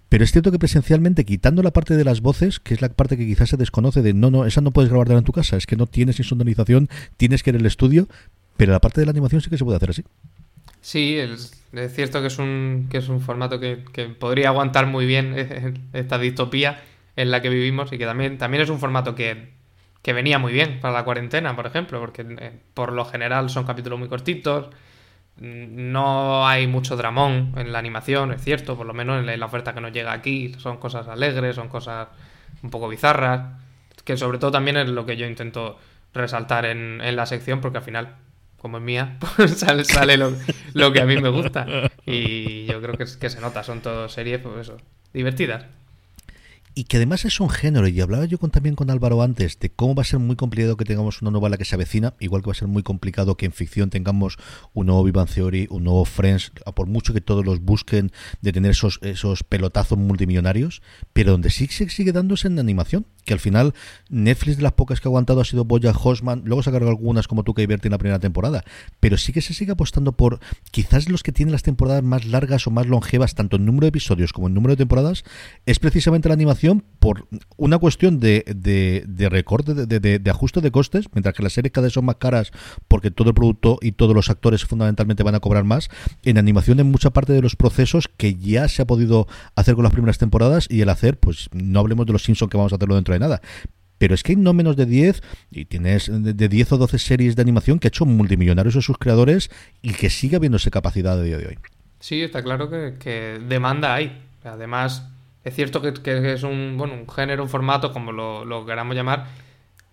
Pero 0.09 0.23
es 0.23 0.31
cierto 0.31 0.51
que 0.51 0.59
presencialmente, 0.59 1.25
quitando 1.25 1.61
la 1.63 1.71
parte 1.71 1.97
de 1.97 2.05
las 2.05 2.21
voces, 2.21 2.59
que 2.59 2.73
es 2.73 2.81
la 2.81 2.89
parte 2.89 3.17
que 3.17 3.25
quizás 3.25 3.49
se 3.49 3.57
desconoce 3.57 4.01
de 4.01 4.13
no, 4.13 4.31
no, 4.31 4.45
esa 4.45 4.61
no 4.61 4.71
puedes 4.71 4.89
grabar 4.89 5.11
en 5.11 5.23
tu 5.23 5.33
casa, 5.33 5.57
es 5.57 5.65
que 5.65 5.75
no 5.75 5.85
tienes 5.85 6.19
insonorización, 6.19 6.87
tienes 7.17 7.43
que 7.43 7.49
ir 7.49 7.57
al 7.57 7.65
estudio, 7.65 8.07
pero 8.55 8.71
la 8.71 8.79
parte 8.79 9.01
de 9.01 9.05
la 9.05 9.11
animación 9.11 9.41
sí 9.41 9.49
que 9.49 9.57
se 9.57 9.65
puede 9.65 9.77
hacer 9.77 9.89
así. 9.89 10.03
Sí, 10.87 11.17
es, 11.19 11.51
cierto 11.93 12.21
que 12.21 12.27
es 12.27 12.39
un, 12.39 12.87
que 12.89 12.99
es 12.99 13.09
un 13.09 13.19
formato 13.19 13.59
que, 13.59 13.75
podría 14.17 14.47
aguantar 14.47 14.85
muy 14.87 15.05
bien 15.05 15.35
esta 15.93 16.17
distopía 16.17 16.81
en 17.17 17.29
la 17.29 17.41
que 17.41 17.49
vivimos 17.49 17.91
y 17.91 17.97
que 17.97 18.05
también, 18.05 18.37
también 18.37 18.63
es 18.63 18.69
un 18.69 18.79
formato 18.79 19.13
que, 19.13 19.51
venía 20.05 20.39
muy 20.39 20.53
bien 20.53 20.79
para 20.79 20.93
la 20.93 21.03
cuarentena, 21.03 21.53
por 21.57 21.67
ejemplo, 21.67 21.99
porque 21.99 22.25
eh, 22.39 22.61
por 22.73 22.93
lo 22.93 23.03
general 23.03 23.49
son 23.49 23.65
capítulos 23.65 23.99
muy 23.99 24.07
cortitos, 24.07 24.67
mm, 25.41 25.91
no 25.91 26.47
hay 26.47 26.67
mucho 26.67 26.95
dramón 26.95 27.53
en 27.57 27.73
la 27.73 27.79
animación, 27.79 28.31
es 28.31 28.41
cierto, 28.41 28.77
por 28.77 28.85
lo 28.85 28.93
menos 28.93 29.27
en 29.27 29.39
la 29.39 29.45
oferta 29.45 29.73
que 29.73 29.81
nos 29.81 29.91
llega 29.91 30.13
aquí, 30.13 30.53
son 30.57 30.77
cosas 30.77 31.09
alegres, 31.09 31.57
son 31.57 31.67
cosas 31.67 32.07
un 32.63 32.69
poco 32.69 32.87
bizarras, 32.87 33.41
que 34.05 34.15
sobre 34.15 34.37
todo 34.37 34.51
también 34.51 34.77
es 34.77 34.87
lo 34.87 35.05
que 35.05 35.17
yo 35.17 35.27
intento 35.27 35.77
resaltar 36.13 36.65
en, 36.65 37.01
en 37.01 37.15
la 37.17 37.25
sección, 37.25 37.59
porque 37.59 37.79
al 37.79 37.83
final 37.83 38.15
como 38.57 38.77
es 38.77 38.83
mía, 38.83 39.17
pues 39.35 39.59
sale, 39.59 39.83
sale 39.85 40.17
lo, 40.17 40.91
que 40.91 41.01
a 41.01 41.05
mí 41.05 41.17
me 41.17 41.29
gusta. 41.29 41.89
Y 42.05 42.65
yo 42.65 42.81
creo 42.81 42.97
que, 42.97 43.05
que 43.19 43.29
se 43.29 43.41
nota, 43.41 43.63
son 43.63 43.81
todas 43.81 44.11
series, 44.11 44.39
pues 44.41 44.61
eso, 44.61 44.77
divertidas 45.13 45.65
y 46.77 46.83
que 46.83 46.97
además 46.97 47.25
es 47.25 47.39
un 47.39 47.49
género, 47.49 47.87
y 47.87 47.99
hablaba 48.01 48.25
yo 48.25 48.37
con, 48.37 48.51
también 48.51 48.75
con 48.75 48.91
Álvaro 48.91 49.23
antes, 49.23 49.57
de 49.57 49.71
cómo 49.71 49.95
va 49.95 50.03
a 50.03 50.05
ser 50.05 50.19
muy 50.19 50.35
complicado 50.35 50.77
que 50.77 50.85
tengamos 50.85 51.23
una 51.23 51.31
novela 51.31 51.57
que 51.57 51.65
se 51.65 51.73
avecina, 51.73 52.13
igual 52.19 52.43
que 52.43 52.49
va 52.49 52.51
a 52.51 52.55
ser 52.55 52.67
muy 52.67 52.83
complicado 52.83 53.35
que 53.35 53.47
en 53.47 53.51
ficción 53.51 53.89
tengamos 53.89 54.37
un 54.75 54.85
nuevo 54.85 55.03
Vivan 55.03 55.25
Theory, 55.25 55.65
un 55.71 55.85
nuevo 55.85 56.05
Friends, 56.05 56.51
por 56.75 56.85
mucho 56.85 57.15
que 57.15 57.21
todos 57.21 57.43
los 57.43 57.61
busquen 57.61 58.11
de 58.41 58.53
tener 58.53 58.69
esos, 58.69 58.99
esos 59.01 59.43
pelotazos 59.43 59.97
multimillonarios, 59.97 60.83
pero 61.13 61.31
donde 61.31 61.49
sí 61.49 61.65
se 61.65 61.89
sigue 61.89 62.11
dándose 62.11 62.47
en 62.47 62.59
animación, 62.59 63.07
que 63.25 63.33
al 63.33 63.39
final 63.39 63.73
Netflix 64.09 64.57
de 64.57 64.63
las 64.63 64.73
pocas 64.73 65.01
que 65.01 65.07
ha 65.07 65.09
aguantado 65.09 65.41
ha 65.41 65.45
sido 65.45 65.65
Boya 65.65 65.91
Hosman, 65.91 66.43
luego 66.45 66.61
se 66.61 66.69
ha 66.69 66.73
cargado 66.73 66.91
algunas 66.91 67.27
como 67.27 67.43
tú 67.43 67.55
que 67.55 67.63
en 67.63 67.91
la 67.91 67.97
primera 67.97 68.19
temporada, 68.19 68.63
pero 68.99 69.17
sí 69.17 69.33
que 69.33 69.41
se 69.41 69.55
sigue 69.55 69.71
apostando 69.71 70.11
por 70.11 70.39
quizás 70.69 71.09
los 71.09 71.23
que 71.23 71.31
tienen 71.31 71.53
las 71.53 71.63
temporadas 71.63 72.03
más 72.03 72.25
largas 72.25 72.67
o 72.67 72.71
más 72.71 72.85
longevas, 72.85 73.33
tanto 73.33 73.57
en 73.57 73.65
número 73.65 73.85
de 73.85 73.89
episodios 73.89 74.31
como 74.31 74.47
en 74.47 74.53
número 74.53 74.73
de 74.73 74.77
temporadas, 74.77 75.23
es 75.65 75.79
precisamente 75.79 76.29
la 76.29 76.35
animación 76.35 76.66
por 76.99 77.27
una 77.57 77.77
cuestión 77.77 78.19
de, 78.19 78.43
de, 78.47 79.03
de 79.07 79.29
recorte, 79.29 79.73
de, 79.73 80.19
de, 80.19 80.29
ajuste 80.29 80.61
de 80.61 80.71
costes, 80.71 81.05
mientras 81.13 81.35
que 81.35 81.43
las 81.43 81.53
series 81.53 81.71
cada 81.71 81.85
vez 81.85 81.93
son 81.93 82.05
más 82.05 82.17
caras 82.17 82.51
porque 82.87 83.11
todo 83.11 83.29
el 83.29 83.35
producto 83.35 83.77
y 83.81 83.93
todos 83.93 84.15
los 84.15 84.29
actores 84.29 84.65
fundamentalmente 84.65 85.23
van 85.23 85.35
a 85.35 85.39
cobrar 85.39 85.63
más. 85.63 85.89
En 86.23 86.37
animación 86.37 86.79
en 86.79 86.91
mucha 86.91 87.11
parte 87.11 87.33
de 87.33 87.41
los 87.41 87.55
procesos 87.55 88.09
que 88.17 88.35
ya 88.35 88.67
se 88.67 88.81
ha 88.81 88.87
podido 88.87 89.27
hacer 89.55 89.75
con 89.75 89.83
las 89.83 89.93
primeras 89.93 90.17
temporadas 90.17 90.67
y 90.69 90.81
el 90.81 90.89
hacer, 90.89 91.19
pues 91.19 91.49
no 91.53 91.79
hablemos 91.79 92.05
de 92.05 92.13
los 92.13 92.23
Simpsons 92.23 92.49
que 92.49 92.57
vamos 92.57 92.73
a 92.73 92.75
hacerlo 92.75 92.95
dentro 92.95 93.13
de 93.13 93.19
nada, 93.19 93.41
pero 93.97 94.13
es 94.13 94.23
que 94.23 94.33
hay 94.33 94.35
no 94.35 94.53
menos 94.53 94.75
de 94.75 94.85
10, 94.85 95.21
y 95.51 95.65
tienes 95.65 96.09
de 96.11 96.47
10 96.47 96.71
o 96.73 96.77
12 96.77 96.99
series 96.99 97.35
de 97.35 97.41
animación 97.41 97.79
que 97.79 97.87
ha 97.87 97.89
hecho 97.89 98.05
multimillonarios 98.05 98.75
a 98.75 98.81
sus 98.81 98.97
creadores 98.97 99.49
y 99.81 99.93
que 99.93 100.09
sigue 100.09 100.35
habiendo 100.35 100.57
esa 100.57 100.71
capacidad 100.71 101.19
a 101.19 101.23
día 101.23 101.37
de 101.37 101.47
hoy. 101.47 101.57
Sí, 101.99 102.21
está 102.21 102.43
claro 102.43 102.69
que, 102.69 103.41
demanda 103.47 103.95
hay. 103.95 104.21
Además, 104.43 105.09
es 105.43 105.55
cierto 105.55 105.81
que, 105.81 106.33
es 106.33 106.43
un, 106.43 106.75
bueno, 106.77 106.93
un 106.93 107.09
género, 107.09 107.43
un 107.43 107.49
formato, 107.49 107.93
como 107.93 108.11
lo, 108.11 108.65
queramos 108.65 108.95
llamar, 108.95 109.27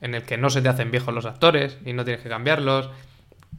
en 0.01 0.15
el 0.15 0.23
que 0.23 0.37
no 0.37 0.51
se 0.51 0.63
te 0.63 0.69
hacen 0.69 0.91
viejos 0.91 1.15
los 1.15 1.27
actores 1.27 1.79
y 1.85 1.93
no 1.93 2.05
tienes 2.05 2.23
que 2.23 2.29
cambiarlos 2.29 2.91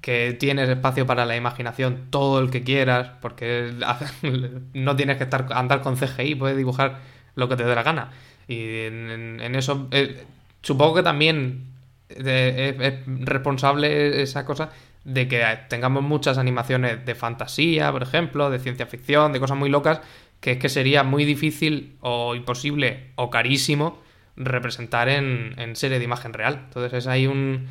que 0.01 0.33
tienes 0.33 0.69
espacio 0.69 1.07
para 1.07 1.25
la 1.25 1.35
imaginación 1.35 2.07
todo 2.09 2.39
el 2.39 2.51
que 2.51 2.63
quieras, 2.63 3.09
porque 3.21 3.73
no 4.73 4.95
tienes 4.95 5.17
que 5.17 5.23
estar 5.23 5.47
andar 5.51 5.81
con 5.81 5.95
CGI, 5.95 6.35
puedes 6.35 6.57
dibujar 6.57 6.99
lo 7.35 7.49
que 7.49 7.55
te 7.55 7.63
dé 7.63 7.73
la 7.73 7.81
gana. 7.83 8.11
Y 8.47 8.81
en, 8.81 9.55
eso 9.55 9.87
eh, 9.91 10.23
supongo 10.61 10.95
que 10.95 11.03
también 11.03 11.71
eh, 12.09 12.75
es, 12.79 13.25
responsable 13.25 14.21
esa 14.21 14.45
cosa 14.45 14.69
de 15.03 15.27
que 15.27 15.43
tengamos 15.69 16.03
muchas 16.03 16.37
animaciones 16.37 17.05
de 17.05 17.15
fantasía, 17.15 17.91
por 17.91 18.03
ejemplo, 18.03 18.49
de 18.49 18.59
ciencia 18.59 18.85
ficción, 18.85 19.33
de 19.33 19.39
cosas 19.39 19.57
muy 19.57 19.69
locas, 19.69 20.01
que 20.45 20.51
es 20.51 20.57
que 20.59 20.69
sería 20.69 21.03
muy 21.03 21.25
difícil 21.25 21.97
o 22.01 22.35
imposible 22.35 23.11
o 23.15 23.29
carísimo 23.31 23.99
representar 24.37 25.09
en, 25.09 25.55
en 25.57 25.75
serie 25.75 25.97
de 25.99 26.05
imagen 26.05 26.33
real. 26.33 26.61
Entonces 26.67 26.93
es 26.93 27.07
ahí 27.07 27.25
un 27.25 27.67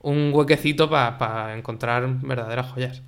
un 0.00 0.30
huequecito 0.32 0.88
para 0.88 1.56
encontrar 1.56 2.08
verdaderas 2.22 2.70
joyas. 2.72 3.02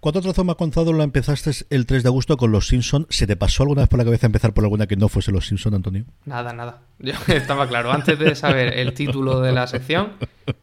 ¿Cuánto 0.00 0.20
trozo 0.22 0.44
más 0.44 0.54
contado 0.54 0.92
la 0.92 1.02
empezaste 1.02 1.50
el 1.70 1.84
3 1.84 2.04
de 2.04 2.08
agosto 2.08 2.36
con 2.36 2.52
Los 2.52 2.68
Simpson? 2.68 3.08
¿Se 3.10 3.26
te 3.26 3.34
pasó 3.34 3.64
alguna 3.64 3.82
vez 3.82 3.88
por 3.88 3.98
la 3.98 4.04
cabeza 4.04 4.26
empezar 4.26 4.54
por 4.54 4.62
alguna 4.62 4.86
que 4.86 4.94
no 4.94 5.08
fuese 5.08 5.32
Los 5.32 5.46
Simpson, 5.48 5.74
Antonio? 5.74 6.04
Nada, 6.24 6.52
nada. 6.52 6.82
Yo 7.00 7.14
estaba 7.26 7.66
claro. 7.66 7.90
Antes 7.90 8.16
de 8.16 8.36
saber 8.36 8.78
el 8.78 8.94
título 8.94 9.40
de 9.40 9.50
la 9.50 9.66
sección, 9.66 10.12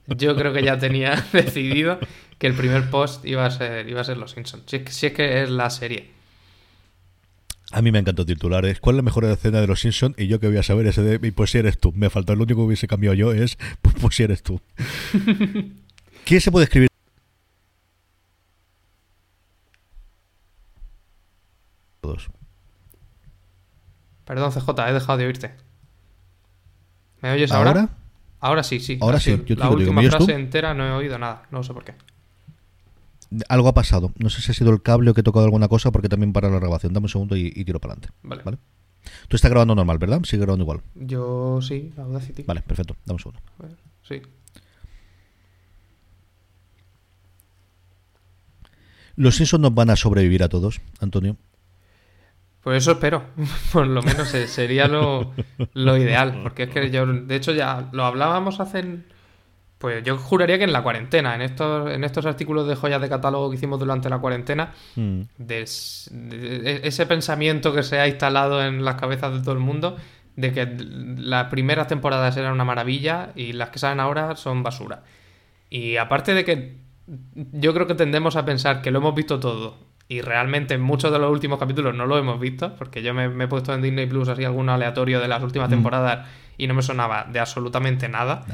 yo 0.08 0.38
creo 0.38 0.54
que 0.54 0.64
ya 0.64 0.80
tenía 0.80 1.22
decidido 1.34 2.00
que 2.38 2.48
el 2.48 2.54
primer 2.54 2.90
post 2.90 3.26
iba 3.26 3.46
a 3.46 3.52
ser, 3.52 3.90
iba 3.90 4.00
a 4.00 4.06
ser 4.06 4.18
Los 4.18 4.32
Simpson. 4.32 4.64
si 4.66 4.78
es 4.78 5.14
que 5.14 5.44
es 5.44 5.50
la 5.50 5.70
serie. 5.70 6.12
A 7.76 7.82
mí 7.82 7.92
me 7.92 8.00
encantó 8.00 8.26
titulares. 8.26 8.80
¿Cuál 8.80 8.96
es 8.96 8.98
la 9.00 9.04
mejor 9.04 9.26
escena 9.26 9.60
de 9.60 9.68
los 9.68 9.82
Simpsons? 9.82 10.16
Y 10.18 10.28
yo 10.28 10.40
que 10.40 10.48
voy 10.48 10.56
a 10.56 10.64
saber 10.64 10.88
ese 10.88 11.04
de. 11.04 11.20
Pues 11.34 11.52
si 11.52 11.58
eres 11.58 11.78
tú. 11.78 11.92
Me 11.92 12.10
faltó. 12.10 12.32
El 12.32 12.40
único 12.40 12.62
que 12.62 12.68
hubiese 12.68 12.88
cambiado 12.88 13.16
yo 13.16 13.34
es. 13.34 13.58
Pues, 13.82 13.96
pues 14.00 14.16
si 14.16 14.24
eres 14.24 14.44
tú. 14.44 14.62
¿Qué 16.26 16.40
se 16.40 16.52
puede 16.52 16.64
escribir? 16.64 16.88
Todos. 22.00 22.30
Perdón, 24.24 24.54
CJ, 24.54 24.70
he 24.88 24.94
dejado 24.94 25.18
de 25.18 25.26
oírte. 25.26 25.56
¿Me 27.22 27.34
oyes 27.34 27.52
ahora? 27.52 27.72
¿Ahora? 27.72 27.90
Ahora 28.40 28.64
sí, 28.64 28.80
sí. 28.80 29.00
Ahora 29.02 29.20
sí. 29.20 29.44
Yo 29.46 29.58
la 29.58 29.70
última 29.70 30.02
frase 30.02 30.32
entera 30.32 30.74
no 30.74 30.88
he 30.88 30.92
oído 30.92 31.20
nada. 31.20 31.44
No 31.52 31.62
sé 31.62 31.74
por 31.74 31.84
qué 31.84 31.94
algo 33.50 33.68
ha 33.68 33.74
pasado. 33.74 34.12
No 34.18 34.30
sé 34.30 34.42
si 34.42 34.52
ha 34.52 34.54
sido 34.54 34.72
el 34.72 34.82
cable 34.82 35.12
o 35.12 35.14
que 35.14 35.22
he 35.22 35.24
tocado 35.24 35.46
alguna 35.46 35.68
cosa 35.68 35.92
porque 35.92 36.10
también 36.10 36.34
para 36.34 36.50
la 36.50 36.60
grabación. 36.60 36.94
Dame 36.94 37.06
un 37.06 37.10
segundo 37.10 37.36
y, 37.36 37.52
tiro 37.66 37.80
para 37.80 37.94
adelante. 37.94 38.16
Vale. 38.24 38.58
Tú 39.28 39.36
estás 39.36 39.52
grabando 39.52 39.76
normal, 39.76 39.98
¿verdad? 39.98 40.22
Sigue 40.24 40.42
grabando 40.42 40.64
igual. 40.64 40.82
Yo 40.96 41.60
sí, 41.62 41.94
Audacity. 41.98 42.44
Vale, 42.44 42.62
perfecto. 42.62 42.96
Dame 43.06 43.16
un 43.16 43.20
segundo. 43.20 43.42
Sí. 44.04 44.22
¿Los 49.16 49.36
Simpsons 49.36 49.62
nos 49.62 49.74
van 49.74 49.90
a 49.90 49.96
sobrevivir 49.96 50.44
a 50.44 50.50
todos, 50.50 50.82
Antonio? 51.00 51.38
Pues 52.62 52.84
eso 52.84 52.94
espero. 52.94 53.28
Por 53.72 53.88
lo 53.88 54.02
menos 54.02 54.28
sería 54.28 54.88
lo, 54.88 55.34
lo 55.74 55.98
ideal. 55.98 56.40
Porque 56.44 56.64
es 56.64 56.70
que 56.70 56.92
yo, 56.92 57.06
de 57.06 57.36
hecho, 57.36 57.54
ya 57.54 57.90
lo 57.92 58.06
hablábamos 58.06 58.60
hace 58.60 59.04
pues 59.86 60.04
yo 60.04 60.18
juraría 60.18 60.58
que 60.58 60.64
en 60.64 60.74
la 60.74 60.82
cuarentena, 60.82 61.36
en 61.36 61.44
estos, 61.44 61.92
en 61.92 62.04
estos 62.04 62.26
artículos 62.26 62.68
de 62.68 62.76
joyas 62.76 63.00
de 63.00 63.08
catálogo 63.08 63.52
que 63.52 63.58
hicimos 63.58 63.80
durante 63.80 64.10
la 64.10 64.18
cuarentena, 64.18 64.74
mm. 64.96 65.22
de, 65.38 65.62
ese 65.62 67.06
pensamiento 67.06 67.72
que 67.72 67.84
se 67.84 68.00
ha 68.00 68.08
instalado 68.08 68.66
en 68.66 68.84
las 68.84 68.96
cabezas 68.96 69.32
de 69.32 69.42
todo 69.42 69.52
el 69.52 69.60
mundo 69.60 69.96
de 70.36 70.52
que 70.52 70.76
las 71.20 71.50
primeras 71.52 71.88
temporadas 71.88 72.36
eran 72.36 72.54
una 72.54 72.64
maravilla 72.66 73.30
y 73.36 73.54
las 73.54 73.70
que 73.70 73.78
salen 73.78 74.00
ahora 74.00 74.36
son 74.38 74.64
basura. 74.64 75.04
Y 75.70 75.98
aparte 75.98 76.34
de 76.34 76.44
que 76.44 76.78
yo 77.36 77.72
creo 77.76 77.86
que 77.86 77.94
tendemos 77.94 78.38
a 78.38 78.44
pensar 78.44 78.82
que 78.82 78.90
lo 78.90 78.98
hemos 78.98 79.14
visto 79.14 79.40
todo 79.40 79.78
y 80.08 80.22
realmente 80.22 80.80
muchos 80.80 81.12
de 81.12 81.20
los 81.20 81.32
últimos 81.32 81.60
capítulos 81.60 81.94
no 81.94 82.08
lo 82.08 82.18
hemos 82.18 82.40
visto, 82.40 82.76
porque 82.76 83.04
yo 83.04 83.14
me, 83.14 83.26
he 83.26 83.48
puesto 83.48 83.72
en 83.72 83.84
Disney 83.84 84.08
Plus 84.08 84.30
así 84.30 84.44
algún 84.46 84.68
aleatorio 84.70 85.20
de 85.20 85.28
las 85.28 85.44
últimas 85.44 85.70
mm. 85.70 85.74
temporadas 85.74 86.28
y 86.58 86.66
no 86.66 86.74
me 86.74 86.82
sonaba 86.82 87.28
de 87.32 87.40
absolutamente 87.40 88.10
nada. 88.10 88.46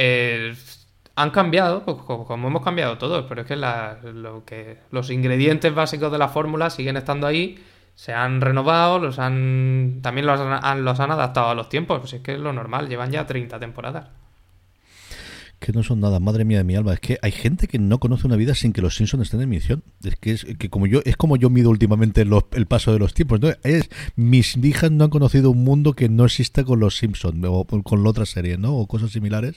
Eh, 0.00 0.54
han 1.16 1.30
cambiado, 1.32 1.84
como 1.84 2.46
hemos 2.46 2.62
cambiado 2.62 2.98
todos, 2.98 3.24
pero 3.28 3.40
es 3.40 3.48
que, 3.48 3.56
lo 3.56 4.44
que 4.44 4.78
los 4.92 5.10
ingredientes 5.10 5.74
básicos 5.74 6.12
de 6.12 6.18
la 6.18 6.28
fórmula 6.28 6.70
siguen 6.70 6.96
estando 6.96 7.26
ahí, 7.26 7.58
se 7.96 8.12
han 8.12 8.40
renovado, 8.40 9.00
los 9.00 9.18
han 9.18 9.98
también 10.00 10.24
los 10.26 10.38
han, 10.38 10.84
los 10.84 11.00
han 11.00 11.10
adaptado 11.10 11.50
a 11.50 11.54
los 11.56 11.68
tiempos, 11.68 11.98
pues 11.98 12.12
es 12.12 12.20
que 12.20 12.34
es 12.34 12.38
lo 12.38 12.52
normal, 12.52 12.88
llevan 12.88 13.10
ya 13.10 13.26
30 13.26 13.58
temporadas 13.58 14.08
que 15.58 15.72
no 15.72 15.82
son 15.82 16.00
nada, 16.00 16.20
madre 16.20 16.44
mía 16.44 16.58
de 16.58 16.64
mi 16.64 16.76
alma. 16.76 16.94
Es 16.94 17.00
que 17.00 17.18
hay 17.22 17.32
gente 17.32 17.66
que 17.66 17.78
no 17.78 17.98
conoce 17.98 18.26
una 18.26 18.36
vida 18.36 18.54
sin 18.54 18.72
que 18.72 18.80
los 18.80 18.96
Simpsons 18.96 19.24
estén 19.24 19.40
en 19.40 19.44
emisión. 19.44 19.82
Es 20.04 20.16
que 20.16 20.32
es 20.32 20.44
que 20.44 20.70
como 20.70 20.86
yo 20.86 21.00
es 21.04 21.16
como 21.16 21.36
yo 21.36 21.50
mido 21.50 21.70
últimamente 21.70 22.22
el 22.22 22.66
paso 22.66 22.92
de 22.92 22.98
los 22.98 23.14
tiempos. 23.14 23.40
Es, 23.64 23.90
mis 24.16 24.56
hijas 24.56 24.90
no 24.90 25.04
han 25.04 25.10
conocido 25.10 25.50
un 25.50 25.64
mundo 25.64 25.94
que 25.94 26.08
no 26.08 26.24
exista 26.24 26.64
con 26.64 26.80
los 26.80 26.96
Simpsons 26.96 27.44
o 27.46 27.64
con 27.64 28.04
la 28.04 28.10
otra 28.10 28.26
serie, 28.26 28.58
¿no? 28.58 28.76
O 28.76 28.86
cosas 28.86 29.10
similares. 29.10 29.56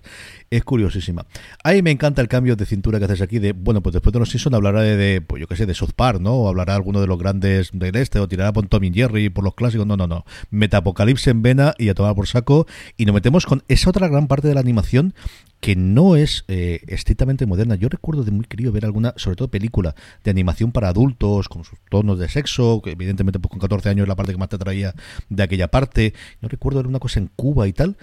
Es 0.49 0.64
curiosísima. 0.64 1.26
Ahí 1.64 1.82
me 1.82 1.91
encanta 1.91 2.22
el 2.22 2.28
cambio 2.28 2.56
de 2.56 2.66
cintura 2.66 2.99
que 2.99 3.06
haces 3.06 3.22
aquí 3.22 3.39
de, 3.39 3.54
bueno, 3.54 3.82
pues 3.82 3.93
después 3.93 4.14
de 4.14 4.20
los 4.20 4.30
Simpsons 4.30 4.56
hablará 4.56 4.82
de, 4.82 5.22
pues 5.22 5.39
yo 5.39 5.47
qué 5.47 5.56
sé, 5.56 5.66
de 5.66 5.74
South 5.74 5.93
Park, 5.95 6.20
¿no? 6.20 6.34
O 6.34 6.49
hablará 6.49 6.76
alguno 6.76 7.02
de 7.02 7.08
los 7.08 7.18
grandes 7.18 7.70
del 7.74 7.95
este 7.95 8.20
o 8.20 8.28
tirará 8.28 8.54
por 8.54 8.68
Tommy 8.68 8.91
Jerry 8.93 9.30
por 9.30 9.43
los 9.43 9.56
clásicos. 9.56 9.86
No, 9.86 9.97
no, 9.97 10.08
no. 10.08 10.26
Metapocalipsis 10.49 11.28
en 11.28 11.41
vena 11.41 11.74
y 11.78 11.89
a 11.89 11.93
tomar 11.93 12.16
por 12.16 12.28
saco 12.28 12.66
y 12.97 13.06
nos 13.06 13.14
metemos 13.14 13.45
con 13.45 13.64
esa 13.68 13.89
otra 13.89 14.08
gran 14.08 14.28
parte 14.28 14.47
de 14.47 14.54
la 14.54 14.60
animación 14.62 15.14
que 15.62 15.76
no 15.76 16.16
es 16.16 16.43
eh, 16.47 16.82
estrictamente 16.88 17.45
moderna. 17.45 17.76
Yo 17.76 17.88
recuerdo 17.88 18.24
de 18.24 18.32
muy 18.32 18.45
crío 18.45 18.72
ver 18.72 18.84
alguna, 18.84 19.14
sobre 19.16 19.38
todo 19.38 19.47
película 19.47 19.95
de 20.24 20.32
animación 20.32 20.72
para 20.72 20.89
adultos, 20.89 21.47
con 21.47 21.64
sus 21.64 21.80
tonos 21.89 22.20
de 22.20 22.28
sexo, 22.28 22.82
que 22.84 22.91
evidentemente 22.91 23.39
pues, 23.39 23.51
con 23.51 23.59
14 23.59 23.89
años 23.89 24.03
es 24.03 24.07
la 24.09 24.16
parte 24.16 24.34
que 24.34 24.39
más 24.39 24.49
te 24.49 24.57
traía 24.57 24.93
de 25.30 25.43
aquella 25.43 25.70
parte. 25.70 26.14
No 26.41 26.49
recuerdo 26.49 26.80
ver 26.80 26.88
una 26.88 26.99
cosa 26.99 27.20
en 27.20 27.30
Cuba 27.36 27.68
y 27.68 27.74
tal. 27.74 27.95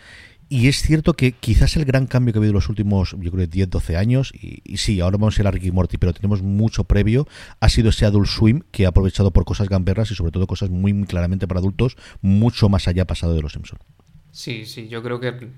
Y 0.51 0.69
es 0.69 0.81
cierto 0.81 1.13
que 1.13 1.33
quizás 1.33 1.77
el 1.77 1.85
gran 1.85 2.07
cambio 2.07 2.33
que 2.33 2.39
ha 2.39 2.41
habido 2.41 2.53
en 2.53 2.55
los 2.55 2.71
últimos, 2.71 3.15
yo 3.21 3.31
creo, 3.31 3.47
10, 3.47 3.69
12 3.69 3.97
años, 3.99 4.33
y, 4.33 4.79
sí, 4.79 5.01
ahora 5.01 5.19
vamos 5.19 5.37
a 5.39 5.43
ir 5.43 5.47
a 5.47 5.51
Ricky 5.51 5.73
Morty, 5.73 5.99
pero 5.99 6.15
tenemos 6.15 6.41
mucho 6.41 6.85
previo, 6.85 7.29
ha 7.61 7.69
sido 7.69 7.91
ese 7.91 8.07
Adult 8.07 8.29
Swim 8.29 8.63
que 8.71 8.87
ha 8.87 8.89
aprovechado 8.89 9.31
por 9.31 9.45
cosas 9.45 9.69
gamberras 9.69 10.11
y 10.11 10.15
sobre 10.15 10.33
todo 10.33 10.47
cosas 10.47 10.71
muy, 10.71 10.95
muy 10.95 11.07
claramente 11.07 11.47
para 11.47 11.61
adultos, 11.61 11.99
mucho 12.23 12.71
más 12.71 12.89
allá 12.89 13.07
pasado 13.07 13.35
de 13.35 13.43
los 13.43 13.53
Simpsons. 13.53 13.83
Sí, 14.39 14.67
sí, 14.67 14.87
yo 14.87 15.03
creo 15.03 15.19
que 15.19 15.49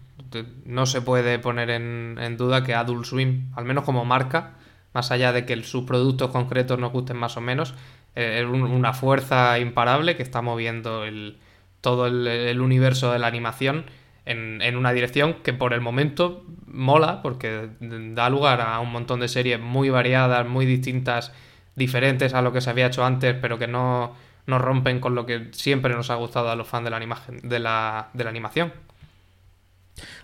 no 0.65 0.87
se 0.87 1.03
puede 1.03 1.39
poner 1.39 1.69
en, 1.69 2.37
duda 2.39 2.65
que 2.65 2.75
Adult 2.75 3.05
Swim, 3.05 3.51
al 3.55 3.67
menos 3.67 3.85
como 3.85 4.07
marca, 4.07 4.55
más 4.95 5.11
allá 5.11 5.33
de 5.33 5.45
que 5.45 5.63
sus 5.65 5.85
productos 5.85 6.31
concretos 6.31 6.79
nos 6.79 6.91
gusten 6.91 7.19
más 7.19 7.37
o 7.37 7.43
menos, 7.43 7.75
eh, 8.17 8.41
es 8.41 8.47
una 8.47 8.95
fuerza 8.95 9.59
imparable 9.59 10.17
que 10.17 10.23
está 10.23 10.41
moviendo 10.41 11.05
el, 11.05 11.37
todo 11.83 12.07
el, 12.07 12.59
universo 12.59 13.13
de 13.13 13.19
la 13.19 13.27
animación 13.27 13.85
en, 14.25 14.63
en, 14.63 14.79
una 14.79 14.95
dirección 14.95 15.35
que 15.43 15.53
por 15.53 15.75
el 15.75 15.83
momento 15.83 16.47
mola 16.67 17.21
porque 17.21 17.69
da 17.81 18.31
lugar 18.31 18.63
a 18.63 18.81
un 18.81 18.93
montón 18.93 19.21
de 19.21 19.29
series 19.29 19.61
muy 19.61 19.91
variadas, 19.91 20.49
muy 20.49 20.65
distintas, 20.65 21.35
diferentes 21.77 22.33
a 22.33 22.41
lo 22.41 22.55
que 22.55 22.63
se 22.63 22.71
había 22.71 22.87
hecho 22.87 23.05
antes, 23.05 23.37
pero 23.43 23.59
que 23.59 23.67
no 23.67 24.15
nos 24.51 24.61
rompen 24.61 25.01
con 25.01 25.15
lo 25.15 25.25
que 25.25 25.49
siempre 25.53 25.95
nos 25.95 26.11
ha 26.11 26.17
gustado 26.17 26.51
a 26.51 26.57
los 26.57 26.69
fans 26.69 26.85
de 26.85 26.91
la, 26.91 26.99
de 27.43 27.59
la, 27.59 28.11
de 28.13 28.25
la 28.25 28.31
animación. 28.31 28.73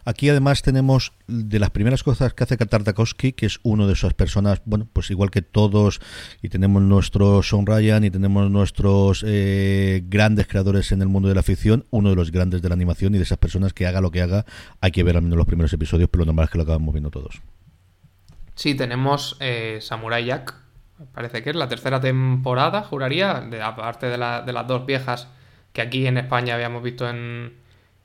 Aquí 0.05 0.29
además 0.29 0.63
tenemos 0.63 1.13
de 1.27 1.59
las 1.59 1.71
primeras 1.71 2.03
cosas 2.03 2.33
que 2.33 2.45
hace 2.45 2.57
Tartakovsky, 2.57 3.33
que 3.33 3.47
es 3.47 3.59
uno 3.63 3.87
de 3.87 3.93
esas 3.93 4.15
personas, 4.15 4.63
bueno, 4.65 4.87
pues 4.93 5.11
igual 5.11 5.31
que 5.31 5.43
todos, 5.43 6.01
y 6.43 6.49
tenemos 6.49 6.83
nuestro 6.83 7.43
Sean 7.43 7.67
Ryan 7.67 8.05
y 8.05 8.11
tenemos 8.11 8.51
nuestros 8.51 9.25
eh, 9.27 10.03
grandes 10.07 10.47
creadores 10.47 10.93
en 10.93 11.03
el 11.03 11.09
mundo 11.09 11.29
de 11.29 11.35
la 11.35 11.43
ficción, 11.43 11.87
uno 11.91 12.11
de 12.11 12.17
los 12.17 12.31
grandes 12.31 12.63
de 12.63 12.69
la 12.69 12.75
animación 12.75 13.15
y 13.15 13.19
de 13.19 13.25
esas 13.25 13.39
personas 13.39 13.73
que 13.73 13.87
haga 13.87 14.01
lo 14.01 14.11
que 14.11 14.23
haga, 14.23 14.47
hay 14.81 14.93
que 14.93 15.03
ver 15.03 15.17
al 15.17 15.23
menos 15.23 15.37
los 15.37 15.47
primeros 15.47 15.73
episodios, 15.73 16.09
pero 16.09 16.21
lo 16.21 16.27
normal 16.27 16.45
es 16.45 16.51
que 16.51 16.59
lo 16.59 16.65
acabamos 16.65 16.95
viendo 16.95 17.11
todos. 17.11 17.43
Sí, 18.55 18.75
tenemos 18.75 19.37
eh, 19.41 19.79
Samurai 19.83 20.25
Jack, 20.25 20.55
parece 21.13 21.43
que 21.43 21.51
es 21.51 21.57
la 21.57 21.69
tercera 21.69 22.01
temporada, 22.01 22.83
juraría, 22.83 23.35
de, 23.41 23.63
aparte 23.63 24.07
de, 24.07 24.19
la, 24.19 24.43
de 24.43 24.53
las 24.53 24.67
dos 24.67 24.87
viejas 24.87 25.29
que 25.73 25.83
aquí 25.83 26.07
en 26.07 26.17
España 26.17 26.55
habíamos 26.55 26.83
visto 26.83 27.09
en, 27.09 27.53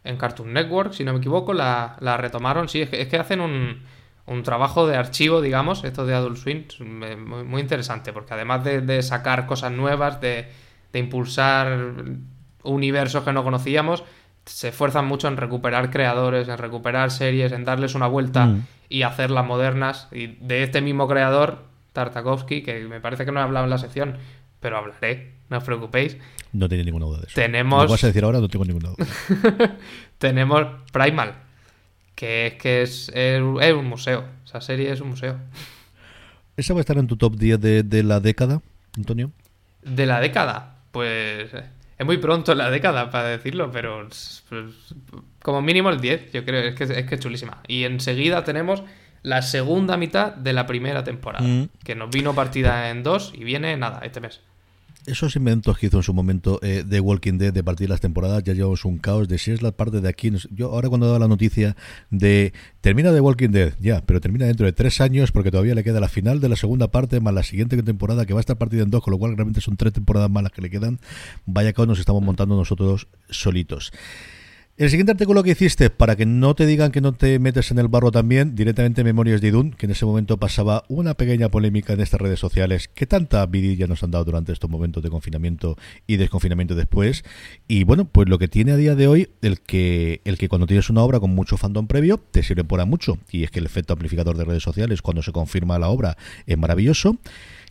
en 0.04 0.18
Cartoon 0.18 0.54
Network, 0.54 0.94
si 0.94 1.04
no 1.04 1.14
me 1.14 1.20
equivoco, 1.20 1.54
la, 1.54 1.96
la 2.00 2.18
retomaron. 2.18 2.68
Sí, 2.68 2.82
es 2.82 2.89
que, 2.89 3.02
es 3.02 3.08
que 3.08 3.18
hacen 3.18 3.39
un, 3.39 3.82
un, 4.26 4.44
trabajo 4.44 4.88
de 4.88 4.98
archivo, 4.98 5.42
digamos, 5.42 5.84
esto 5.84 6.06
de 6.06 6.14
Adult 6.14 6.38
Swim, 6.38 6.66
muy, 6.80 7.44
muy 7.44 7.62
interesante, 7.62 8.12
porque 8.12 8.34
además 8.34 8.64
de, 8.64 8.82
de 8.82 9.02
sacar 9.04 9.46
cosas 9.48 9.72
nuevas, 9.72 10.20
de, 10.20 10.50
de, 10.92 11.00
impulsar 11.00 11.94
universos 12.64 13.24
que 13.24 13.32
no 13.32 13.44
conocíamos, 13.44 14.04
se 14.46 14.70
esfuerzan 14.70 15.06
mucho 15.06 15.28
en 15.28 15.38
recuperar 15.38 15.92
creadores, 15.92 16.50
en 16.50 16.58
recuperar 16.58 17.12
series, 17.12 17.52
en 17.52 17.64
darles 17.64 17.96
una 17.96 18.08
vuelta 18.08 18.48
Mm. 18.48 18.66
y 18.89 19.04
hacerlas 19.04 19.46
modernas. 19.46 20.08
Y 20.12 20.28
de 20.42 20.64
este 20.64 20.82
mismo 20.82 21.08
creador, 21.08 21.70
Tartakovsky, 21.94 22.62
que 22.64 22.80
me 22.86 23.00
parece 23.02 23.26
que 23.26 23.32
no 23.32 23.39
he 23.39 23.44
hablado 23.44 23.66
en 23.66 23.70
la 23.70 23.78
sección, 23.78 24.18
pero 24.60 24.78
hablaré, 24.78 25.34
no 25.50 25.58
os 25.58 25.64
preocupéis. 25.64 26.18
No 26.54 26.68
tenía 26.70 26.86
ninguna 26.86 27.06
duda 27.06 27.20
de 27.20 27.28
eso. 27.28 27.36
Tenemos- 27.36 27.84
Lo 27.86 27.89
vas 27.89 28.04
a 28.04 28.08
decir 28.08 28.24
ahora 28.24 28.39
no 28.39 28.48
tengo 28.48 28.66
ninguna 28.66 28.89
duda. 28.89 29.06
Tenemos 30.18 30.66
Primal, 30.92 31.34
que 32.16 32.48
es 32.48 32.54
que 32.56 32.82
es, 32.84 33.10
es- 33.14 33.42
es 33.62 33.74
un 33.74 33.86
museo. 33.88 34.24
Esa 34.46 34.62
serie 34.62 34.92
es 34.92 35.02
un 35.02 35.10
museo. 35.10 35.38
¿Esa 36.58 36.74
va 36.74 36.80
a 36.80 36.82
estar 36.82 36.98
en 36.98 37.08
tu 37.08 37.18
top 37.18 37.36
10 37.38 37.60
de, 37.60 37.84
de 37.84 38.04
la 38.04 38.20
década, 38.20 38.62
Antonio? 38.96 39.32
De 39.82 40.06
la 40.06 40.20
década, 40.20 40.76
pues 40.92 41.50
es 41.98 42.06
muy 42.06 42.18
pronto 42.18 42.52
en 42.52 42.58
la 42.60 42.70
década 42.70 43.10
para 43.10 43.30
decirlo, 43.30 43.72
pero 43.72 44.08
es- 44.08 44.44
pues, 44.50 44.94
como 45.42 45.62
mínimo 45.62 45.89
el 45.89 46.00
10, 46.02 46.32
yo 46.34 46.46
creo, 46.46 46.62
es 46.62 46.76
que 46.76 46.84
es 46.84 47.06
que 47.06 47.16
es 47.16 47.22
chulísima. 47.22 47.62
Y 47.68 47.84
enseguida 47.86 48.44
tenemos 48.44 48.84
la 49.24 49.41
segunda 49.41 49.97
mitad 49.97 50.34
de 50.34 50.53
la 50.53 50.65
primera 50.65 51.03
temporada, 51.03 51.47
Mm. 51.47 51.69
que 51.84 51.95
nos 51.95 52.09
vino 52.09 52.34
partida 52.34 52.89
en 52.89 53.03
dos 53.03 53.32
y 53.36 53.43
viene 53.43 53.76
nada, 53.78 53.99
este 54.03 54.19
mes. 54.19 54.41
Esos 55.07 55.36
inventos 55.36 55.80
que 55.80 55.88
hizo 55.88 55.97
en 55.97 56.03
su 56.03 56.13
momento 56.13 56.59
eh, 56.61 56.84
de 56.86 56.99
Walking 56.99 57.39
Dead 57.39 57.51
de 57.51 57.63
partir 57.63 57.89
las 57.89 58.01
temporadas, 58.01 58.43
ya 58.43 58.53
llevamos 58.53 58.86
un 58.86 58.99
caos 58.99 59.28
de 59.28 59.39
si 59.39 59.49
es 59.49 59.63
la 59.63 59.72
parte 59.72 59.99
de 59.99 60.07
aquí. 60.07 60.32
Yo 60.51 60.67
ahora 60.72 60.89
cuando 60.89 61.07
daba 61.07 61.17
la 61.17 61.28
noticia 61.28 61.76
de 62.11 62.53
termina 62.82 63.11
de 63.11 63.19
Walking 63.19 63.49
Dead, 63.49 63.74
ya, 63.80 64.01
pero 64.05 64.22
termina 64.22 64.45
dentro 64.45 64.67
de 64.67 64.74
tres 64.74 65.01
años 65.01 65.32
porque 65.32 65.49
todavía 65.49 65.74
le 65.74 65.84
queda 65.84 65.99
la 65.99 66.07
final 66.07 66.39
de 66.39 66.49
la 66.49 66.55
segunda 66.55 66.91
parte 66.91 67.19
más 67.19 67.34
la 67.34 67.41
siguiente 67.41 67.82
temporada 67.82 68.28
que 68.28 68.34
va 68.34 68.41
a 68.41 68.41
estar 68.41 68.59
partida 68.59 68.84
en 68.84 68.91
dos, 68.91 69.01
con 69.03 69.09
lo 69.11 69.17
cual 69.17 69.36
realmente 69.36 69.59
son 69.59 69.76
tres 69.76 69.91
temporadas 69.91 70.30
más 70.30 70.43
las 70.43 70.51
que 70.51 70.61
le 70.61 70.69
quedan. 70.69 70.99
Vaya 71.47 71.74
caos 71.74 71.88
nos 71.88 71.97
estamos 71.97 72.22
montando 72.22 72.55
nosotros 72.55 73.07
solitos. 73.28 73.91
El 74.82 74.89
siguiente 74.89 75.11
artículo 75.11 75.43
que 75.43 75.51
hiciste, 75.51 75.91
para 75.91 76.15
que 76.15 76.25
no 76.25 76.55
te 76.55 76.65
digan 76.65 76.91
que 76.91 77.01
no 77.01 77.13
te 77.13 77.38
metes 77.38 77.69
en 77.69 77.77
el 77.77 77.88
barro 77.88 78.11
también, 78.11 78.55
directamente 78.55 79.03
Memorias 79.03 79.39
de 79.39 79.49
Idun, 79.49 79.73
que 79.73 79.86
en 79.86 79.91
ese 79.91 80.07
momento 80.07 80.38
pasaba 80.38 80.86
una 80.88 81.13
pequeña 81.13 81.49
polémica 81.49 81.93
en 81.93 82.01
estas 82.01 82.19
redes 82.19 82.39
sociales, 82.39 82.88
que 82.88 83.05
tanta 83.05 83.45
vidilla 83.45 83.86
nos 83.86 84.01
han 84.01 84.09
dado 84.09 84.25
durante 84.25 84.51
estos 84.51 84.71
momentos 84.71 85.03
de 85.03 85.11
confinamiento 85.11 85.77
y 86.07 86.17
desconfinamiento 86.17 86.73
después. 86.73 87.23
Y 87.67 87.84
bueno, 87.84 88.05
pues 88.05 88.27
lo 88.27 88.39
que 88.39 88.47
tiene 88.47 88.71
a 88.71 88.75
día 88.75 88.95
de 88.95 89.05
hoy, 89.05 89.29
el 89.43 89.59
que, 89.59 90.21
el 90.25 90.39
que 90.39 90.49
cuando 90.49 90.65
tienes 90.65 90.89
una 90.89 91.03
obra 91.03 91.19
con 91.19 91.29
mucho 91.29 91.57
fandom 91.57 91.86
previo, 91.86 92.17
te 92.17 92.41
sirve 92.41 92.63
para 92.63 92.86
mucho. 92.86 93.19
Y 93.29 93.43
es 93.43 93.51
que 93.51 93.59
el 93.59 93.67
efecto 93.67 93.93
amplificador 93.93 94.36
de 94.36 94.45
redes 94.45 94.63
sociales, 94.63 95.03
cuando 95.03 95.21
se 95.21 95.32
confirma 95.32 95.77
la 95.77 95.89
obra, 95.89 96.17
es 96.47 96.57
maravilloso 96.57 97.19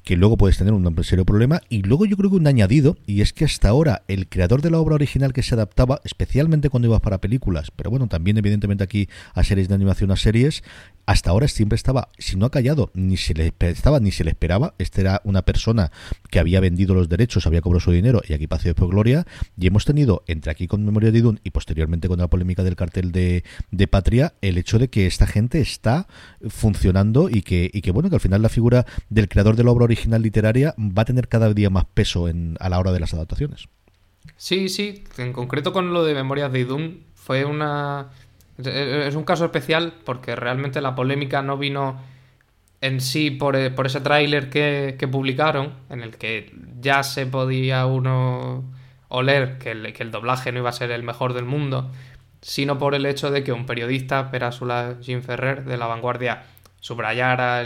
que 0.05 0.16
luego 0.16 0.36
puedes 0.36 0.59
tener 0.59 0.72
un 0.72 1.05
serio 1.05 1.24
problema. 1.24 1.61
Y 1.68 1.82
luego 1.82 2.07
yo 2.07 2.16
creo 2.16 2.30
que 2.30 2.36
un 2.36 2.46
añadido, 2.46 2.96
y 3.07 3.20
es 3.20 3.32
que 3.32 3.44
hasta 3.44 3.68
ahora 3.68 4.03
el 4.09 4.28
creador 4.28 4.62
de 4.62 4.70
la 4.70 4.78
obra 4.78 4.94
original 4.94 5.32
que 5.32 5.42
se 5.42 5.55
adaptaba, 5.55 6.01
especialmente 6.05 6.70
cuando 6.70 6.88
ibas 6.88 7.01
para 7.01 7.20
películas, 7.20 7.70
pero 7.74 7.90
bueno, 7.90 8.07
también 8.07 8.38
evidentemente 8.38 8.84
aquí 8.84 9.09
a 9.34 9.44
series 9.44 9.68
de 9.68 9.74
animación, 9.74 10.11
a 10.11 10.16
series, 10.16 10.62
hasta 11.07 11.30
ahora 11.30 11.48
siempre 11.48 11.76
estaba, 11.76 12.09
si 12.18 12.36
no 12.36 12.46
ha 12.46 12.51
callado, 12.51 12.90
ni 12.94 13.16
se 13.16 13.34
le 13.34 13.53
estaba 13.61 14.01
ni 14.01 14.12
se 14.12 14.24
le 14.24 14.30
esperaba. 14.30 14.74
Este 14.78 15.01
era 15.01 15.20
una 15.24 15.42
persona 15.42 15.90
que 16.30 16.38
había 16.38 16.61
vendido 16.61 16.94
los 16.94 17.09
derechos, 17.09 17.46
había 17.46 17.61
cobrado 17.61 17.80
su 17.80 17.92
dinero 17.92 18.22
y 18.28 18.32
aquí 18.32 18.46
pasó 18.46 18.64
después 18.64 18.90
gloria. 18.90 19.26
Y 19.59 19.66
hemos 19.66 19.84
tenido, 19.84 20.22
entre 20.26 20.53
aquí 20.53 20.66
con 20.66 20.84
Memoria 20.84 21.11
de 21.11 21.18
Idun 21.18 21.40
y 21.44 21.51
posteriormente 21.51 22.09
con 22.09 22.18
la 22.18 22.28
polémica 22.28 22.62
del 22.62 22.76
cartel 22.76 23.12
de, 23.12 23.44
de 23.70 23.88
Patria, 23.88 24.34
el 24.40 24.59
hecho 24.59 24.78
de 24.78 24.88
que 24.88 25.07
esta 25.07 25.26
gente 25.26 25.61
está 25.61 26.07
funcionando 26.48 27.28
y 27.28 27.42
que, 27.42 27.70
y 27.72 27.80
que 27.82 27.90
bueno, 27.90 28.09
que 28.09 28.16
al 28.16 28.20
final 28.20 28.42
la 28.42 28.48
figura 28.48 28.86
del 29.09 29.28
creador 29.28 29.57
de 29.57 29.64
la 29.64 29.70
obra 29.70 29.84
original 29.84 30.22
literaria 30.22 30.74
va 30.78 31.03
a 31.03 31.07
tener 31.07 31.28
cada 31.28 31.53
día 31.53 31.70
más 31.70 31.86
peso 31.86 32.28
en, 32.28 32.57
a 32.61 32.68
la 32.68 32.78
hora 32.78 32.92
de 32.92 33.01
las 33.01 33.14
adaptaciones. 33.14 33.68
Sí, 34.36 34.68
sí, 34.68 35.05
en 35.18 35.32
concreto 35.32 35.72
con 35.72 35.92
lo 35.92 36.05
de 36.05 36.14
Memorias 36.14 36.53
de 36.53 36.61
Idun 36.61 37.05
fue 37.14 37.44
una... 37.44 38.11
Es 38.64 39.14
un 39.14 39.24
caso 39.24 39.44
especial 39.44 39.94
porque 40.04 40.36
realmente 40.36 40.80
la 40.80 40.94
polémica 40.94 41.42
no 41.42 41.56
vino 41.56 42.00
en 42.80 43.00
sí 43.00 43.30
por, 43.30 43.56
e- 43.56 43.70
por 43.70 43.86
ese 43.86 44.00
tráiler 44.00 44.50
que, 44.50 45.08
publicaron, 45.11 45.74
en 45.90 46.02
el 46.02 46.16
que 46.16 46.52
ya 46.80 47.02
se 47.02 47.26
podía 47.26 47.86
uno 47.86 48.64
oler 49.08 49.58
que 49.58 49.72
el, 49.72 50.11
doblaje 50.11 50.52
no 50.52 50.61
iba 50.61 50.70
a 50.70 50.72
ser 50.72 50.90
el 50.90 51.02
mejor 51.02 51.34
del 51.34 51.44
mundo, 51.44 51.90
sino 52.40 52.78
por 52.78 52.94
el 52.94 53.06
hecho 53.06 53.30
de 53.30 53.44
que 53.44 53.52
un 53.52 53.66
periodista, 53.66 54.30
Perásula 54.30 54.96
Jim 55.02 55.22
Ferrer, 55.22 55.64
de 55.64 55.76
La 55.76 55.86
Vanguardia, 55.86 56.44
subrayara 56.80 57.62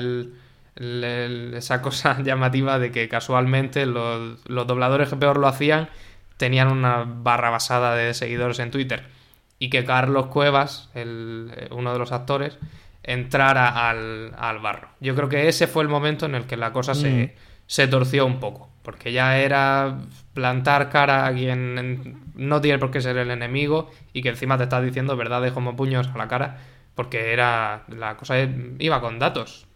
esa 0.76 1.82
cosa 1.82 2.20
llamativa 2.24 2.78
de 2.78 2.90
que 2.90 3.08
casualmente 3.08 3.86
los 3.86 4.66
dobladores 4.66 5.08
que 5.08 5.16
peor 5.16 5.38
lo 5.38 5.46
hacían 5.46 5.88
tenían 6.36 6.68
una 6.68 7.04
barra 7.06 7.50
basada 7.50 7.94
de 7.94 8.12
seguidores 8.14 8.58
en 8.58 8.72
Twitter 8.72 9.13
y 9.58 9.70
que 9.70 9.84
Carlos 9.84 10.26
Cuevas, 10.26 10.90
el, 10.94 11.52
eh, 11.56 11.68
uno 11.70 11.92
de 11.92 11.98
los 11.98 12.12
actores, 12.12 12.58
entrara 13.02 13.88
al, 13.88 14.32
al 14.36 14.58
barro. 14.60 14.88
Yo 15.00 15.14
creo 15.14 15.28
que 15.28 15.48
ese 15.48 15.66
fue 15.66 15.82
el 15.82 15.88
momento 15.88 16.26
en 16.26 16.34
el 16.34 16.46
que 16.46 16.56
la 16.56 16.72
cosa 16.72 16.94
se, 16.94 17.34
se 17.66 17.86
torció 17.86 18.26
un 18.26 18.40
poco, 18.40 18.70
porque 18.82 19.12
ya 19.12 19.38
era 19.38 19.98
plantar 20.32 20.90
cara 20.90 21.26
a 21.26 21.34
quien 21.34 22.22
no 22.34 22.60
tiene 22.60 22.78
por 22.78 22.90
qué 22.90 23.00
ser 23.00 23.16
el 23.18 23.30
enemigo 23.30 23.90
y 24.12 24.22
que 24.22 24.30
encima 24.30 24.56
te 24.56 24.64
está 24.64 24.80
diciendo 24.80 25.16
verdades 25.16 25.52
como 25.52 25.76
puños 25.76 26.08
a 26.08 26.18
la 26.18 26.28
cara, 26.28 26.58
porque 26.94 27.32
era 27.32 27.84
la 27.88 28.16
cosa 28.16 28.36
iba 28.78 29.00
con 29.00 29.18
datos. 29.18 29.66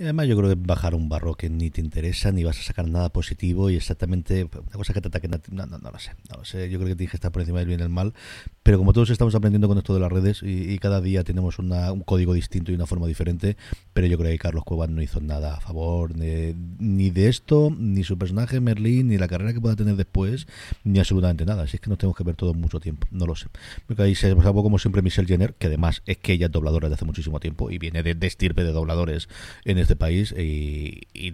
Además, 0.00 0.28
yo 0.28 0.36
creo 0.38 0.48
que 0.48 0.54
bajar 0.58 0.94
un 0.94 1.10
barro 1.10 1.34
que 1.34 1.50
ni 1.50 1.70
te 1.70 1.82
interesa, 1.82 2.32
ni 2.32 2.42
vas 2.42 2.58
a 2.58 2.62
sacar 2.62 2.88
nada 2.88 3.10
positivo 3.10 3.68
y 3.68 3.76
exactamente 3.76 4.44
una 4.44 4.72
cosa 4.72 4.94
que 4.94 5.02
te 5.02 5.08
ataque. 5.08 5.28
No, 5.28 5.66
no, 5.66 5.76
no 5.78 5.90
lo 5.90 5.98
sé. 5.98 6.12
No 6.30 6.38
lo 6.38 6.44
sé. 6.46 6.70
Yo 6.70 6.78
creo 6.78 6.88
que 6.88 6.96
tienes 6.96 7.10
que 7.10 7.18
estar 7.18 7.30
por 7.30 7.42
encima 7.42 7.58
del 7.58 7.68
bien 7.68 7.80
y 7.80 7.82
del 7.82 7.90
mal. 7.90 8.14
Pero 8.62 8.78
como 8.78 8.94
todos 8.94 9.10
estamos 9.10 9.34
aprendiendo 9.34 9.68
con 9.68 9.76
esto 9.76 9.92
de 9.92 10.00
las 10.00 10.10
redes 10.10 10.42
y, 10.42 10.78
cada 10.78 11.02
día 11.02 11.22
tenemos 11.22 11.58
una- 11.58 11.92
un 11.92 12.00
código 12.00 12.32
distinto 12.32 12.72
y 12.72 12.74
una 12.76 12.86
forma 12.86 13.06
diferente, 13.06 13.58
pero 13.92 14.06
yo 14.06 14.16
creo 14.16 14.30
que 14.30 14.38
Carlos 14.38 14.64
Cuevas 14.64 14.88
no 14.88 15.02
hizo 15.02 15.20
nada 15.20 15.56
a 15.56 15.60
favor 15.60 16.16
ni 16.16 17.10
de 17.10 17.28
esto, 17.28 17.70
ni 17.76 18.02
su 18.02 18.16
personaje 18.16 18.60
Merlín, 18.60 19.08
ni 19.08 19.18
la 19.18 19.28
carrera 19.28 19.52
que 19.52 19.60
pueda 19.60 19.76
tener 19.76 19.96
después, 19.96 20.46
ni 20.84 20.98
absolutamente 20.98 21.44
nada. 21.44 21.64
Así 21.64 21.76
es 21.76 21.80
que 21.82 21.90
nos 21.90 21.98
tenemos 21.98 22.16
que 22.16 22.24
ver 22.24 22.36
todo 22.36 22.54
mucho 22.54 22.80
tiempo. 22.80 23.06
No 23.10 23.26
lo 23.26 23.36
sé. 23.36 23.48
Porque 23.86 24.02
ahí 24.02 24.14
se 24.14 24.30
salvó 24.30 24.62
como 24.62 24.78
siempre 24.78 25.02
Michelle 25.02 25.28
Jenner, 25.28 25.52
que 25.54 25.66
además 25.66 26.02
es 26.06 26.16
que 26.16 26.32
ella 26.32 26.46
es 26.46 26.52
dobladora 26.52 26.88
desde 26.88 26.94
hace 26.94 27.04
muchísimo 27.04 27.38
tiempo 27.40 27.70
y 27.70 27.76
viene 27.78 28.02
de, 28.02 28.14
de 28.14 28.26
estirpe 28.26 28.64
de 28.64 28.72
dobladores 28.72 29.28
en 29.66 29.76
este 29.78 29.89
país 29.96 30.34
y, 30.36 31.02
y, 31.12 31.32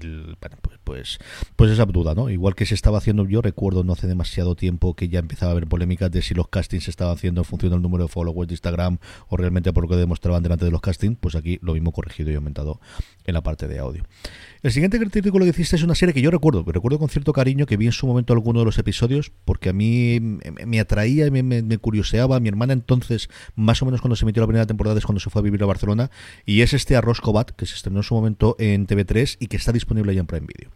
pues, 0.63 0.79
pues 0.85 1.19
pues 1.57 1.71
esa 1.71 1.85
duda, 1.87 2.15
¿no? 2.15 2.31
Igual 2.31 2.55
que 2.55 2.67
se 2.67 2.75
estaba 2.75 2.99
haciendo, 2.99 3.27
yo 3.27 3.43
recuerdo 3.43 3.83
no 3.83 3.93
hace 3.93 4.07
demasiado 4.07 4.55
tiempo 4.55 4.95
que 4.95 5.09
ya 5.09 5.19
empezaba 5.19 5.51
a 5.51 5.53
haber 5.53 5.67
polémicas 5.67 6.11
de 6.11 6.23
si 6.23 6.35
los 6.35 6.49
castings 6.49 6.85
se 6.85 6.91
estaban 6.91 7.15
haciendo 7.15 7.41
en 7.41 7.45
función 7.45 7.73
del 7.73 7.83
número 7.83 8.05
de 8.05 8.09
followers 8.09 8.49
de 8.49 8.55
Instagram 8.55 8.99
o 9.29 9.37
realmente 9.37 9.73
por 9.73 9.85
lo 9.85 9.89
que 9.89 9.97
demostraban 9.97 10.43
delante 10.43 10.65
de 10.65 10.71
los 10.71 10.81
castings, 10.81 11.19
pues 11.21 11.35
aquí 11.35 11.59
lo 11.63 11.75
mismo 11.75 11.93
corregido 11.93 12.31
y 12.31 12.35
aumentado 12.35 12.81
en 13.25 13.35
la 13.35 13.43
parte 13.43 13.69
de 13.69 13.79
audio. 13.79 14.05
El 14.67 14.73
siguiente 14.73 14.99
artículo 14.99 15.45
que 15.45 15.51
hiciste 15.51 15.77
es 15.77 15.83
una 15.85 15.95
serie 15.95 16.13
que 16.13 16.21
yo 16.21 16.31
recuerdo, 16.33 16.65
que 16.65 16.73
recuerdo 16.73 16.99
con 16.99 17.09
cierto 17.09 17.33
cariño 17.33 17.67
que 17.67 17.77
vi 17.77 17.87
en 17.87 17.93
su 17.93 18.05
momento 18.07 18.33
alguno 18.33 18.59
de 18.59 18.65
los 18.65 18.79
episodios, 18.79 19.31
porque 19.45 19.69
a 19.69 19.73
mí 19.73 20.19
me, 20.21 20.81
atraía 20.81 21.25
y 21.27 21.31
me, 21.31 21.45
me- 21.45 21.63
me 21.63 21.79
curioseaba. 21.79 22.41
Mi 22.41 22.49
hermana 22.49 22.73
entonces, 22.73 23.31
más 23.55 23.81
o 23.83 23.85
menos 23.85 24.01
cuando 24.01 24.17
se 24.17 24.25
emitió 24.25 24.41
la 24.43 24.49
primera 24.49 24.67
temporada, 24.67 24.99
es 24.99 25.07
cuando 25.07 25.21
se 25.21 25.31
fue 25.31 25.39
a 25.41 25.45
vivir 25.45 25.63
a 25.63 25.67
Barcelona, 25.67 26.11
y 26.45 26.63
es 26.63 26.73
este 26.75 26.97
Arroz 26.97 27.21
Cobat, 27.21 27.53
que 27.53 27.65
se 27.65 27.77
estrenó 27.77 28.01
en 28.01 28.03
su 28.03 28.15
momento 28.17 28.57
en 28.59 28.89
TV3 28.89 29.37
y 29.39 29.47
que 29.47 29.57
está 29.57 29.71
disponible 29.71 30.13
ya 30.15 30.21
en 30.23 30.27
Prime 30.27 30.47
Video. 30.53 30.73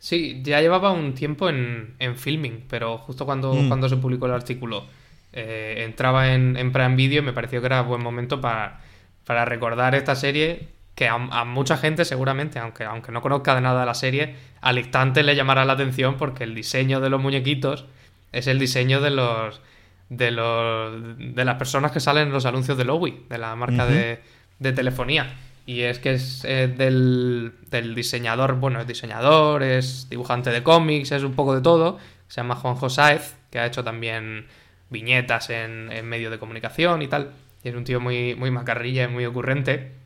Sí, 0.00 0.40
ya 0.42 0.60
llevaba 0.60 0.90
un 0.90 1.14
tiempo 1.14 1.48
en, 1.48 1.94
en 2.00 2.16
filming, 2.16 2.64
pero 2.68 2.98
justo 2.98 3.26
cuando, 3.26 3.54
Mm. 3.54 3.68
cuando 3.68 3.88
se 3.88 3.96
publicó 3.96 4.26
el 4.26 4.32
artículo 4.32 4.86
eh, 5.32 5.84
entraba 5.86 6.34
en, 6.34 6.56
en 6.56 6.72
Prime 6.72 6.96
Video 6.96 7.22
y 7.22 7.26
me 7.26 7.32
pareció 7.32 7.60
que 7.60 7.66
era 7.66 7.82
buen 7.82 8.02
momento 8.02 8.40
para, 8.40 8.80
para 9.24 9.44
recordar 9.44 9.94
esta 9.94 10.16
serie 10.16 10.79
que 11.00 11.08
a, 11.08 11.14
a 11.14 11.46
mucha 11.46 11.78
gente 11.78 12.04
seguramente, 12.04 12.58
aunque, 12.58 12.84
aunque 12.84 13.10
no 13.10 13.22
conozca 13.22 13.54
de 13.54 13.62
nada 13.62 13.86
la 13.86 13.94
serie, 13.94 14.34
al 14.60 14.78
instante 14.78 15.22
le 15.22 15.34
llamará 15.34 15.64
la 15.64 15.72
atención 15.72 16.18
porque 16.18 16.44
el 16.44 16.54
diseño 16.54 17.00
de 17.00 17.08
los 17.08 17.22
muñequitos 17.22 17.86
es 18.32 18.46
el 18.48 18.58
diseño 18.58 19.00
de 19.00 19.08
los 19.08 19.62
de 20.10 20.30
los 20.30 21.16
de 21.16 21.42
las 21.46 21.54
personas 21.54 21.92
que 21.92 22.00
salen 22.00 22.26
en 22.26 22.34
los 22.34 22.44
anuncios 22.44 22.76
de 22.76 22.84
Lowy, 22.84 23.24
de 23.30 23.38
la 23.38 23.56
marca 23.56 23.86
de, 23.86 24.20
de 24.58 24.72
telefonía. 24.72 25.38
Y 25.64 25.80
es 25.84 26.00
que 26.00 26.12
es 26.12 26.44
eh, 26.44 26.68
del, 26.68 27.54
del 27.70 27.94
diseñador, 27.94 28.56
bueno, 28.56 28.78
es 28.78 28.86
diseñador, 28.86 29.62
es 29.62 30.06
dibujante 30.10 30.50
de 30.50 30.62
cómics, 30.62 31.12
es 31.12 31.22
un 31.22 31.32
poco 31.32 31.54
de 31.54 31.62
todo. 31.62 31.96
Se 32.28 32.42
llama 32.42 32.56
Juanjo 32.56 32.90
Sáez, 32.90 33.36
que 33.50 33.58
ha 33.58 33.64
hecho 33.64 33.82
también 33.82 34.48
viñetas 34.90 35.48
en, 35.48 35.90
en 35.90 36.04
medios 36.04 36.30
de 36.30 36.38
comunicación 36.38 37.00
y 37.00 37.08
tal. 37.08 37.30
Y 37.64 37.70
es 37.70 37.74
un 37.74 37.84
tío 37.84 38.00
muy, 38.00 38.34
muy 38.34 38.50
macarrilla 38.50 39.04
y 39.04 39.08
muy 39.08 39.24
ocurrente 39.24 39.99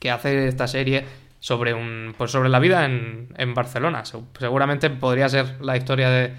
que 0.00 0.10
hace 0.10 0.48
esta 0.48 0.66
serie 0.68 1.04
sobre 1.40 1.74
un 1.74 2.14
pues 2.16 2.30
sobre 2.30 2.48
la 2.48 2.58
vida 2.58 2.84
en, 2.84 3.28
en 3.36 3.54
Barcelona. 3.54 4.04
Se- 4.04 4.18
Seguramente 4.38 4.90
podría 4.90 5.28
ser 5.28 5.60
la 5.60 5.76
historia 5.76 6.10
de, 6.10 6.32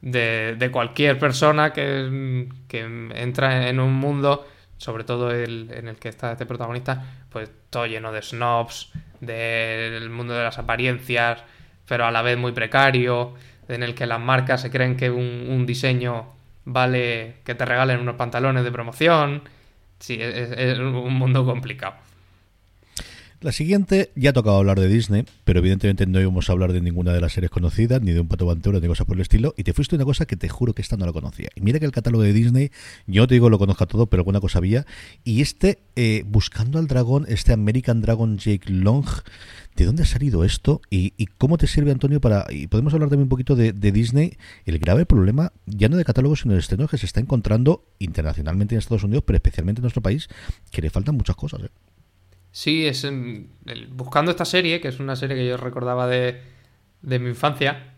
de, 0.00 0.56
de 0.58 0.70
cualquier 0.70 1.18
persona 1.18 1.72
que, 1.72 2.48
que 2.68 2.80
entra 3.14 3.68
en 3.68 3.80
un 3.80 3.92
mundo, 3.94 4.46
sobre 4.78 5.04
todo 5.04 5.30
el, 5.30 5.70
en 5.72 5.88
el 5.88 5.96
que 5.96 6.08
está 6.08 6.32
este 6.32 6.46
protagonista, 6.46 7.04
pues 7.30 7.50
todo 7.70 7.86
lleno 7.86 8.12
de 8.12 8.22
snobs, 8.22 8.92
del 9.20 10.08
mundo 10.10 10.34
de 10.34 10.44
las 10.44 10.58
apariencias, 10.58 11.42
pero 11.86 12.06
a 12.06 12.10
la 12.10 12.22
vez 12.22 12.38
muy 12.38 12.52
precario, 12.52 13.34
en 13.68 13.82
el 13.82 13.94
que 13.94 14.06
las 14.06 14.20
marcas 14.20 14.62
se 14.62 14.70
creen 14.70 14.96
que 14.96 15.10
un 15.10 15.64
diseño 15.66 16.32
vale 16.64 17.36
que 17.44 17.54
te 17.54 17.64
regalen 17.64 18.00
unos 18.00 18.16
pantalones 18.16 18.64
de 18.64 18.72
promoción. 18.72 19.42
Sí, 19.98 20.18
es, 20.20 20.78
un 20.78 21.12
mundo 21.14 21.44
complicado. 21.44 21.94
La 23.42 23.52
siguiente, 23.52 24.12
ya 24.16 24.30
ha 24.30 24.32
tocado 24.34 24.58
hablar 24.58 24.78
de 24.78 24.86
Disney, 24.86 25.24
pero 25.44 25.60
evidentemente 25.60 26.04
no 26.04 26.20
íbamos 26.20 26.50
a 26.50 26.52
hablar 26.52 26.74
de 26.74 26.82
ninguna 26.82 27.14
de 27.14 27.22
las 27.22 27.32
series 27.32 27.50
conocidas, 27.50 28.02
ni 28.02 28.12
de 28.12 28.20
un 28.20 28.28
pato 28.28 28.44
aventura, 28.44 28.80
ni 28.80 28.86
cosas 28.86 29.06
por 29.06 29.16
el 29.16 29.22
estilo, 29.22 29.54
y 29.56 29.64
te 29.64 29.72
fuiste 29.72 29.96
una 29.96 30.04
cosa 30.04 30.26
que 30.26 30.36
te 30.36 30.50
juro 30.50 30.74
que 30.74 30.82
esta 30.82 30.98
no 30.98 31.06
la 31.06 31.12
conocía. 31.12 31.48
Y 31.54 31.62
mira 31.62 31.78
que 31.78 31.86
el 31.86 31.90
catálogo 31.90 32.22
de 32.22 32.34
Disney, 32.34 32.70
yo 33.06 33.26
te 33.26 33.32
digo 33.32 33.48
lo 33.48 33.58
conozco 33.58 33.86
todo, 33.86 34.08
pero 34.08 34.20
alguna 34.20 34.40
cosa 34.40 34.58
había, 34.58 34.84
y 35.24 35.40
este, 35.40 35.78
eh, 35.96 36.22
Buscando 36.26 36.78
al 36.78 36.86
Dragón, 36.86 37.24
este 37.28 37.54
American 37.54 38.02
Dragon 38.02 38.36
Jake 38.36 38.70
Long, 38.70 39.06
¿de 39.74 39.86
dónde 39.86 40.02
ha 40.02 40.06
salido 40.06 40.44
esto? 40.44 40.82
¿Y, 40.90 41.24
cómo 41.38 41.56
te 41.56 41.66
sirve, 41.66 41.92
Antonio, 41.92 42.20
para... 42.20 42.44
Y 42.50 42.66
podemos 42.66 42.92
hablar 42.92 43.08
también 43.08 43.24
un 43.24 43.30
poquito 43.30 43.56
de, 43.56 43.72
Disney, 43.72 44.36
el 44.66 44.78
grave 44.78 45.06
problema, 45.06 45.54
ya 45.64 45.88
no 45.88 45.96
de 45.96 46.04
catálogo, 46.04 46.36
sino 46.36 46.52
de 46.52 46.60
estrenos 46.60 46.90
que 46.90 46.98
se 46.98 47.06
está 47.06 47.20
encontrando 47.20 47.86
internacionalmente 48.00 48.74
en 48.74 48.80
Estados 48.80 49.04
Unidos, 49.04 49.24
pero 49.26 49.38
especialmente 49.38 49.78
en 49.78 49.84
nuestro 49.84 50.02
país, 50.02 50.28
que 50.70 50.82
le 50.82 50.90
faltan 50.90 51.16
muchas 51.16 51.36
cosas. 51.36 51.62
¿eh? 51.62 51.89
Sí, 52.52 52.86
es 52.86 53.06
buscando 53.90 54.30
esta 54.30 54.44
serie, 54.44 54.80
que 54.80 54.88
es 54.88 54.98
una 54.98 55.16
serie 55.16 55.36
que 55.36 55.46
yo 55.46 55.56
recordaba 55.56 56.06
de, 56.06 56.40
de 57.02 57.18
mi 57.18 57.30
infancia, 57.30 57.94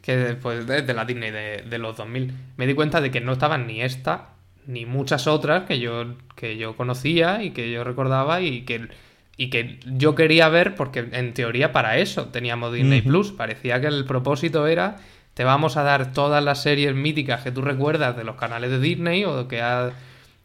que 0.00 0.16
después 0.16 0.66
de, 0.66 0.94
la 0.94 1.04
Disney 1.04 1.30
de, 1.30 1.64
de, 1.68 1.78
los 1.78 1.96
2000, 1.96 2.32
me 2.56 2.66
di 2.66 2.74
cuenta 2.74 3.00
de 3.00 3.10
que 3.10 3.20
no 3.20 3.32
estaban 3.32 3.66
ni 3.66 3.82
esta 3.82 4.30
ni 4.66 4.86
muchas 4.86 5.26
otras 5.26 5.64
que 5.64 5.78
yo, 5.78 6.14
que 6.36 6.56
yo 6.56 6.76
conocía 6.76 7.42
y 7.42 7.50
que 7.50 7.70
yo 7.70 7.84
recordaba 7.84 8.40
y 8.40 8.62
que, 8.62 8.88
y 9.36 9.50
que 9.50 9.80
yo 9.86 10.14
quería 10.14 10.48
ver 10.48 10.74
porque 10.74 11.08
en 11.12 11.34
teoría 11.34 11.72
para 11.72 11.98
eso 11.98 12.26
teníamos 12.26 12.72
Disney 12.72 13.02
Plus. 13.02 13.32
Parecía 13.32 13.80
que 13.80 13.88
el 13.88 14.04
propósito 14.04 14.66
era 14.66 14.96
te 15.34 15.44
vamos 15.44 15.76
a 15.76 15.82
dar 15.82 16.12
todas 16.12 16.44
las 16.44 16.62
series 16.62 16.94
míticas 16.94 17.42
que 17.42 17.50
tú 17.50 17.62
recuerdas 17.62 18.16
de 18.16 18.24
los 18.24 18.36
canales 18.36 18.70
de 18.70 18.78
Disney 18.78 19.24
o 19.24 19.48
que 19.48 19.62
ha, 19.62 19.90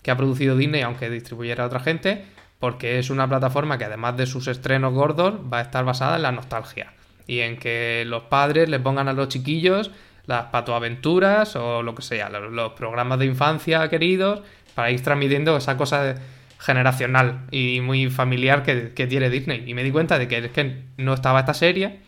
que 0.01 0.11
ha 0.11 0.17
producido 0.17 0.55
Disney 0.55 0.81
aunque 0.81 1.09
distribuyera 1.09 1.63
a 1.63 1.67
otra 1.67 1.79
gente 1.79 2.23
porque 2.59 2.99
es 2.99 3.09
una 3.09 3.27
plataforma 3.27 3.77
que 3.77 3.85
además 3.85 4.17
de 4.17 4.25
sus 4.25 4.47
estrenos 4.47 4.93
gordos 4.93 5.35
va 5.51 5.59
a 5.59 5.61
estar 5.61 5.85
basada 5.85 6.15
en 6.15 6.23
la 6.23 6.31
nostalgia 6.31 6.93
y 7.27 7.39
en 7.39 7.57
que 7.57 8.03
los 8.07 8.23
padres 8.23 8.69
le 8.69 8.79
pongan 8.79 9.07
a 9.07 9.13
los 9.13 9.27
chiquillos 9.27 9.91
las 10.25 10.45
patoaventuras 10.45 11.55
o 11.55 11.81
lo 11.81 11.95
que 11.95 12.01
sea, 12.01 12.29
los, 12.29 12.73
programas 12.73 13.17
de 13.19 13.25
infancia 13.25 13.87
queridos 13.89 14.41
para 14.75 14.91
ir 14.91 15.01
transmitiendo 15.01 15.55
esa 15.57 15.77
cosa 15.77 16.15
generacional 16.59 17.47
y 17.49 17.79
muy 17.81 18.09
familiar 18.09 18.63
que, 18.63 19.07
tiene 19.07 19.29
Disney. 19.29 19.63
Y 19.65 19.73
me 19.73 19.83
di 19.83 19.91
cuenta 19.91 20.19
de 20.19 20.27
que 20.27 20.37
es 20.37 20.51
que 20.51 20.83
no 20.97 21.13
estaba 21.13 21.39
esta 21.39 21.53
serie, 21.53 21.99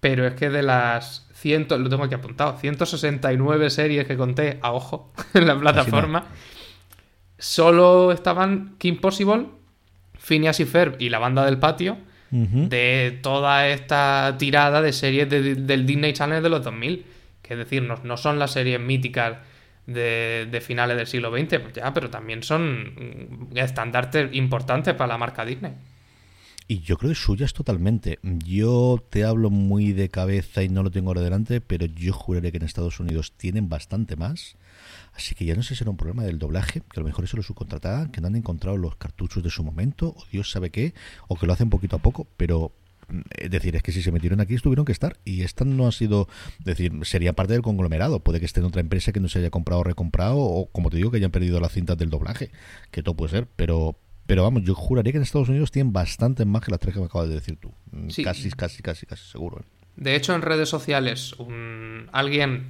pero 0.00 0.26
es 0.26 0.34
que 0.34 0.50
de 0.50 0.62
las 0.62 1.28
ciento, 1.34 1.78
lo 1.78 1.88
tengo 1.88 2.04
aquí 2.04 2.14
apuntado, 2.14 2.58
169 2.58 3.70
series 3.70 4.06
que 4.06 4.16
conté 4.16 4.58
a 4.62 4.72
ojo 4.72 5.12
en 5.34 5.46
la 5.46 5.58
plataforma, 5.58 6.26
solo 7.38 8.12
estaban 8.12 8.74
Kim 8.78 9.00
Possible 9.00 9.46
Phineas 10.26 10.58
y 10.60 10.64
Ferb 10.64 10.96
y 10.98 11.08
la 11.08 11.18
banda 11.18 11.44
del 11.44 11.58
patio 11.58 11.96
de 12.30 13.18
toda 13.22 13.68
esta 13.68 14.34
tirada 14.38 14.82
de 14.82 14.92
series 14.92 15.30
del 15.30 15.86
Disney 15.86 16.12
Channel 16.12 16.42
de 16.42 16.48
los 16.48 16.64
2000. 16.64 17.06
Que 17.40 17.54
es 17.54 17.58
decir, 17.58 17.82
no, 17.82 18.16
son 18.16 18.38
las 18.38 18.50
series 18.50 18.80
míticas 18.80 19.38
de, 19.86 20.62
finales 20.66 20.96
del 20.96 21.06
siglo 21.06 21.30
XX, 21.30 21.60
pues 21.60 21.74
ya, 21.74 21.94
pero 21.94 22.10
también 22.10 22.42
son 22.42 23.48
estandartes 23.54 24.34
importantes 24.34 24.94
para 24.94 25.08
la 25.08 25.18
marca 25.18 25.44
Disney. 25.44 25.72
Y 26.68 26.80
yo 26.80 26.96
creo 26.98 27.10
que 27.10 27.14
suyas 27.14 27.52
totalmente. 27.52 28.18
Yo 28.22 29.00
te 29.08 29.24
hablo 29.24 29.50
muy 29.50 29.92
de 29.92 30.08
cabeza 30.08 30.64
y 30.64 30.68
no 30.68 30.82
lo 30.82 30.90
tengo 30.90 31.10
ahora 31.10 31.20
delante, 31.20 31.60
pero 31.60 31.86
yo 31.86 32.12
juraré 32.12 32.50
que 32.50 32.56
en 32.56 32.64
Estados 32.64 32.98
Unidos 32.98 33.32
tienen 33.36 33.68
bastante 33.68 34.16
más. 34.16 34.56
Así 35.14 35.36
que 35.36 35.44
ya 35.44 35.54
no 35.54 35.62
sé 35.62 35.76
si 35.76 35.84
era 35.84 35.90
un 35.90 35.96
problema 35.96 36.24
del 36.24 36.40
doblaje, 36.40 36.80
que 36.80 36.98
a 36.98 37.00
lo 37.00 37.06
mejor 37.06 37.24
eso 37.24 37.36
lo 37.36 37.44
subcontrataban, 37.44 38.10
que 38.10 38.20
no 38.20 38.26
han 38.26 38.34
encontrado 38.34 38.76
los 38.76 38.96
cartuchos 38.96 39.44
de 39.44 39.50
su 39.50 39.62
momento, 39.62 40.08
o 40.08 40.24
Dios 40.32 40.50
sabe 40.50 40.70
qué, 40.70 40.92
o 41.28 41.36
que 41.36 41.46
lo 41.46 41.52
hacen 41.52 41.70
poquito 41.70 41.96
a 41.96 42.00
poco, 42.00 42.26
pero 42.36 42.72
mm, 43.08 43.20
es 43.30 43.50
decir, 43.50 43.76
es 43.76 43.82
que 43.82 43.92
si 43.92 44.02
se 44.02 44.12
metieron 44.12 44.40
aquí 44.40 44.54
estuvieron 44.54 44.84
que 44.84 44.92
estar 44.92 45.18
y 45.24 45.42
esta 45.42 45.64
no 45.64 45.86
ha 45.86 45.92
sido, 45.92 46.28
es 46.58 46.64
decir, 46.64 46.92
sería 47.04 47.32
parte 47.32 47.52
del 47.54 47.62
conglomerado, 47.62 48.20
puede 48.20 48.40
que 48.40 48.46
esté 48.46 48.60
en 48.60 48.66
otra 48.66 48.80
empresa 48.80 49.12
que 49.12 49.20
no 49.20 49.28
se 49.28 49.38
haya 49.38 49.50
comprado 49.50 49.80
o 49.80 49.84
recomprado 49.84 50.38
o 50.38 50.66
como 50.66 50.90
te 50.90 50.96
digo 50.98 51.10
que 51.10 51.18
hayan 51.18 51.30
perdido 51.30 51.60
las 51.60 51.72
cintas 51.72 51.96
del 51.96 52.10
doblaje, 52.10 52.50
que 52.90 53.02
todo 53.02 53.14
puede 53.14 53.30
ser, 53.30 53.48
pero 53.56 53.96
pero 54.26 54.42
vamos, 54.42 54.62
yo 54.62 54.74
juraría 54.74 55.12
que 55.12 55.18
en 55.18 55.22
Estados 55.22 55.48
Unidos 55.48 55.70
tienen 55.70 55.92
bastante 55.92 56.44
más 56.44 56.62
que 56.62 56.70
las 56.70 56.80
tres 56.80 56.94
que 56.94 57.00
me 57.00 57.06
acabas 57.06 57.28
de 57.28 57.34
decir 57.34 57.56
tú, 57.56 57.72
mm, 57.92 58.08
casi, 58.24 58.50
casi, 58.50 58.82
casi, 58.82 59.06
casi 59.06 59.24
seguro. 59.30 59.60
¿eh? 59.60 59.64
De 59.96 60.14
hecho, 60.14 60.34
en 60.34 60.42
redes 60.42 60.68
sociales, 60.68 61.34
un... 61.38 62.08
alguien 62.12 62.66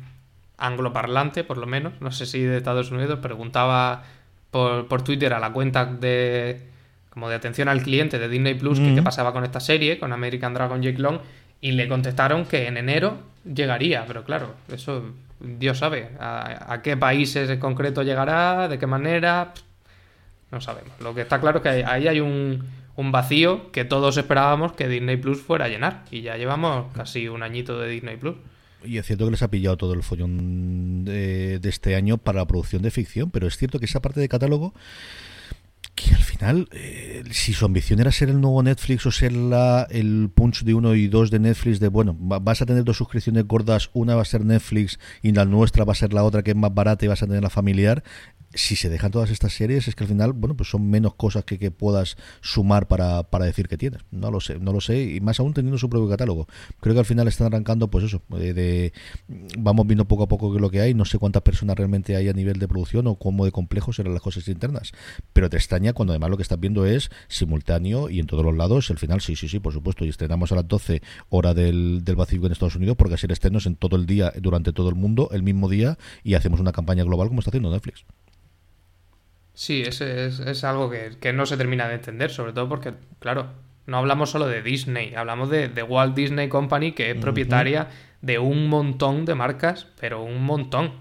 angloparlante, 0.58 1.44
por 1.44 1.58
lo 1.58 1.66
menos, 1.66 1.94
no 2.00 2.12
sé 2.12 2.26
si 2.26 2.40
de 2.40 2.56
Estados 2.56 2.90
Unidos, 2.90 3.18
preguntaba 3.20 4.04
por, 4.50 4.86
por 4.88 5.02
Twitter 5.02 5.34
a 5.34 5.40
la 5.40 5.52
cuenta 5.52 5.84
de 5.84 6.76
como 7.16 7.30
de 7.30 7.34
atención 7.34 7.70
al 7.70 7.82
cliente 7.82 8.18
de 8.18 8.28
Disney 8.28 8.56
Plus 8.56 8.78
qué 8.78 9.00
pasaba 9.02 9.32
con 9.32 9.42
esta 9.42 9.58
serie, 9.58 9.98
con 9.98 10.12
American 10.12 10.52
Dragon 10.52 10.82
Jake 10.82 10.98
Long, 10.98 11.20
y 11.62 11.72
le 11.72 11.88
contestaron 11.88 12.44
que 12.44 12.66
en 12.66 12.76
enero 12.76 13.16
llegaría, 13.42 14.04
pero 14.06 14.22
claro, 14.22 14.54
eso 14.70 15.14
Dios 15.40 15.78
sabe 15.78 16.10
a, 16.20 16.80
qué 16.82 16.94
países 16.98 17.48
en 17.48 17.58
concreto 17.58 18.02
llegará, 18.02 18.68
de 18.68 18.78
qué 18.78 18.86
manera, 18.86 19.54
no 20.50 20.60
sabemos. 20.60 20.92
Lo 21.00 21.14
que 21.14 21.22
está 21.22 21.40
claro 21.40 21.58
es 21.58 21.62
que 21.62 21.84
ahí 21.84 22.08
hay 22.08 22.20
un, 22.20 22.64
un 22.96 23.12
vacío 23.12 23.70
que 23.72 23.84
todos 23.84 24.16
esperábamos 24.16 24.72
que 24.72 24.88
Disney 24.88 25.16
Plus 25.16 25.40
fuera 25.40 25.66
a 25.66 25.68
llenar, 25.68 26.04
y 26.10 26.22
ya 26.22 26.36
llevamos 26.36 26.92
casi 26.94 27.28
un 27.28 27.42
añito 27.42 27.78
de 27.78 27.88
Disney 27.88 28.16
Plus. 28.16 28.36
Y 28.84 28.98
es 28.98 29.06
cierto 29.06 29.24
que 29.24 29.32
les 29.32 29.42
ha 29.42 29.50
pillado 29.50 29.76
todo 29.76 29.94
el 29.94 30.02
follón 30.02 31.04
de, 31.04 31.60
este 31.64 31.96
año 31.96 32.18
para 32.18 32.40
la 32.40 32.46
producción 32.46 32.82
de 32.82 32.90
ficción, 32.90 33.30
pero 33.30 33.46
es 33.46 33.56
cierto 33.56 33.78
que 33.78 33.86
esa 33.86 34.00
parte 34.00 34.20
de 34.20 34.28
catálogo 34.28 34.74
que 35.94 36.14
al 36.14 36.22
final, 36.22 36.68
eh, 36.72 37.24
si 37.30 37.54
su 37.54 37.64
ambición 37.64 38.00
era 38.00 38.12
ser 38.12 38.28
el 38.28 38.38
nuevo 38.38 38.62
Netflix 38.62 39.06
o 39.06 39.10
ser 39.10 39.32
la, 39.32 39.86
el 39.90 40.30
punch 40.32 40.62
de 40.62 40.74
uno 40.74 40.94
y 40.94 41.08
dos 41.08 41.30
de 41.30 41.38
Netflix, 41.38 41.80
de 41.80 41.88
bueno, 41.88 42.14
vas 42.18 42.60
a 42.60 42.66
tener 42.66 42.84
dos 42.84 42.98
suscripciones 42.98 43.46
gordas, 43.46 43.88
una 43.94 44.14
va 44.14 44.20
a 44.20 44.26
ser 44.26 44.44
Netflix 44.44 44.98
y 45.22 45.32
la 45.32 45.46
nuestra 45.46 45.84
va 45.84 45.92
a 45.92 45.96
ser 45.96 46.12
la 46.12 46.22
otra 46.22 46.42
que 46.42 46.50
es 46.50 46.56
más 46.56 46.74
barata 46.74 47.06
y 47.06 47.08
vas 47.08 47.22
a 47.22 47.26
tener 47.26 47.42
la 47.42 47.48
familiar, 47.48 48.04
si 48.56 48.74
se 48.74 48.88
dejan 48.88 49.10
todas 49.10 49.30
estas 49.30 49.52
series 49.52 49.86
es 49.86 49.94
que 49.94 50.04
al 50.04 50.08
final, 50.08 50.32
bueno, 50.32 50.56
pues 50.56 50.70
son 50.70 50.88
menos 50.90 51.14
cosas 51.14 51.44
que, 51.44 51.58
que 51.58 51.70
puedas 51.70 52.16
sumar 52.40 52.88
para, 52.88 53.22
para, 53.24 53.44
decir 53.44 53.68
que 53.68 53.76
tienes. 53.76 54.02
No 54.10 54.30
lo 54.30 54.40
sé, 54.40 54.58
no 54.58 54.72
lo 54.72 54.80
sé, 54.80 55.02
y 55.02 55.20
más 55.20 55.38
aún 55.38 55.54
teniendo 55.54 55.78
su 55.78 55.88
propio 55.88 56.08
catálogo. 56.08 56.48
Creo 56.80 56.94
que 56.94 57.00
al 57.00 57.06
final 57.06 57.28
están 57.28 57.46
arrancando, 57.46 57.88
pues 57.88 58.04
eso, 58.06 58.22
de, 58.30 58.92
vamos 59.58 59.86
viendo 59.86 60.06
poco 60.06 60.24
a 60.24 60.28
poco 60.28 60.50
qué 60.50 60.56
es 60.56 60.62
lo 60.62 60.70
que 60.70 60.80
hay, 60.80 60.94
no 60.94 61.04
sé 61.04 61.18
cuántas 61.18 61.42
personas 61.42 61.76
realmente 61.76 62.16
hay 62.16 62.28
a 62.28 62.32
nivel 62.32 62.58
de 62.58 62.66
producción 62.66 63.06
o 63.06 63.16
cómo 63.16 63.44
de 63.44 63.52
complejos 63.52 63.96
serán 63.96 64.14
las 64.14 64.22
cosas 64.22 64.48
internas, 64.48 64.92
pero 65.32 65.48
te 65.50 65.56
extraña 65.56 65.92
cuando 65.92 66.12
además 66.12 66.30
lo 66.30 66.36
que 66.36 66.42
estás 66.42 66.58
viendo 66.58 66.86
es 66.86 67.10
simultáneo 67.28 68.10
y 68.10 68.20
en 68.20 68.26
todos 68.26 68.44
los 68.44 68.56
lados, 68.56 68.90
el 68.90 68.98
final, 68.98 69.20
sí, 69.20 69.36
sí, 69.36 69.48
sí, 69.48 69.60
por 69.60 69.72
supuesto, 69.72 70.04
y 70.04 70.08
estrenamos 70.08 70.50
a 70.52 70.56
las 70.56 70.66
12 70.66 71.02
hora 71.28 71.54
del, 71.54 72.04
del 72.04 72.16
Pacífico 72.16 72.46
en 72.46 72.52
Estados 72.52 72.76
Unidos 72.76 72.96
porque 72.96 73.14
así 73.14 73.26
externos 73.32 73.66
en 73.66 73.76
todo 73.76 73.96
el 73.96 74.06
día, 74.06 74.32
durante 74.40 74.72
todo 74.72 74.88
el 74.88 74.94
mundo, 74.94 75.28
el 75.32 75.42
mismo 75.42 75.68
día, 75.68 75.98
y 76.22 76.34
hacemos 76.34 76.60
una 76.60 76.72
campaña 76.72 77.04
global 77.04 77.28
como 77.28 77.40
está 77.40 77.50
haciendo 77.50 77.70
Netflix. 77.70 78.04
Sí, 79.56 79.80
es, 79.80 80.02
es, 80.02 80.64
algo 80.64 80.90
que, 80.90 81.32
no 81.32 81.46
se 81.46 81.56
termina 81.56 81.88
de 81.88 81.94
entender, 81.94 82.30
sobre 82.30 82.52
todo 82.52 82.68
porque, 82.68 82.92
claro, 83.20 83.54
no 83.86 83.96
hablamos 83.96 84.28
solo 84.28 84.46
de 84.46 84.60
Disney, 84.60 85.14
hablamos 85.14 85.48
de, 85.48 85.82
Walt 85.82 86.14
Disney 86.14 86.50
Company, 86.50 86.92
que 86.92 87.10
es 87.10 87.16
propietaria 87.16 87.88
de 88.20 88.38
un 88.38 88.68
montón 88.68 89.24
de 89.24 89.34
marcas, 89.34 89.86
pero 89.98 90.22
un 90.22 90.44
montón. 90.44 90.92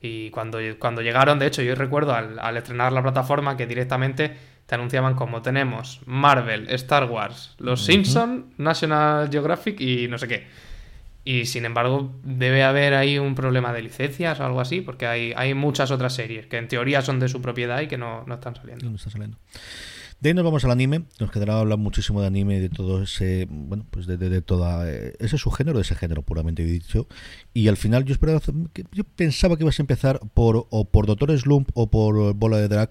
Y 0.00 0.30
cuando, 0.30 0.58
cuando 0.80 1.00
llegaron, 1.00 1.38
de 1.38 1.46
hecho, 1.46 1.62
yo 1.62 1.76
recuerdo 1.76 2.12
al, 2.12 2.40
al 2.40 2.56
estrenar 2.56 2.92
la 2.92 3.02
plataforma 3.02 3.56
que 3.56 3.68
directamente 3.68 4.36
te 4.66 4.74
anunciaban 4.74 5.14
como 5.14 5.40
tenemos 5.40 6.00
Marvel, 6.04 6.68
Star 6.70 7.04
Wars, 7.04 7.54
Los 7.58 7.84
Simpson, 7.84 8.52
National 8.58 9.28
Geographic 9.30 9.80
y 9.80 10.08
no 10.08 10.18
sé 10.18 10.26
qué. 10.26 10.46
Y 11.24 11.46
sin 11.46 11.64
embargo, 11.64 12.12
debe 12.24 12.64
haber 12.64 12.94
ahí 12.94 13.18
un 13.18 13.34
problema 13.34 13.72
de 13.72 13.82
licencias 13.82 14.40
o 14.40 14.44
algo 14.44 14.60
así, 14.60 14.80
porque 14.80 15.06
hay, 15.06 15.32
hay 15.36 15.54
muchas 15.54 15.90
otras 15.90 16.14
series 16.14 16.46
que 16.46 16.56
en 16.56 16.66
teoría 16.66 17.00
son 17.02 17.20
de 17.20 17.28
su 17.28 17.40
propiedad 17.40 17.80
y 17.80 17.86
que 17.86 17.96
no, 17.96 18.24
no 18.26 18.34
están 18.34 18.56
saliendo. 18.56 18.90
No 18.90 18.96
están 18.96 19.12
saliendo. 19.12 19.38
De 20.22 20.28
ahí 20.28 20.34
nos 20.34 20.44
vamos 20.44 20.64
al 20.64 20.70
anime. 20.70 21.02
Nos 21.18 21.32
quedará 21.32 21.58
hablar 21.58 21.78
muchísimo 21.78 22.20
de 22.20 22.28
anime 22.28 22.58
y 22.58 22.60
de 22.60 22.68
todo 22.68 23.02
ese, 23.02 23.48
bueno, 23.50 23.84
pues 23.90 24.06
de, 24.06 24.16
de, 24.16 24.40
toda 24.40 24.88
eh, 24.88 25.16
ese 25.18 25.36
subgénero, 25.36 25.78
de 25.78 25.82
ese 25.82 25.96
género 25.96 26.22
puramente 26.22 26.64
dicho. 26.64 27.08
Y 27.52 27.66
al 27.66 27.76
final 27.76 28.04
yo 28.04 28.12
esperaba, 28.12 28.40
yo 28.92 29.02
pensaba 29.02 29.56
que 29.56 29.64
ibas 29.64 29.80
a 29.80 29.82
empezar 29.82 30.20
por 30.32 30.68
o 30.70 30.84
por 30.84 31.06
Doctor 31.06 31.36
Slump 31.36 31.70
o 31.74 31.90
por 31.90 32.34
Bola 32.34 32.58
de 32.58 32.68
Drag. 32.68 32.90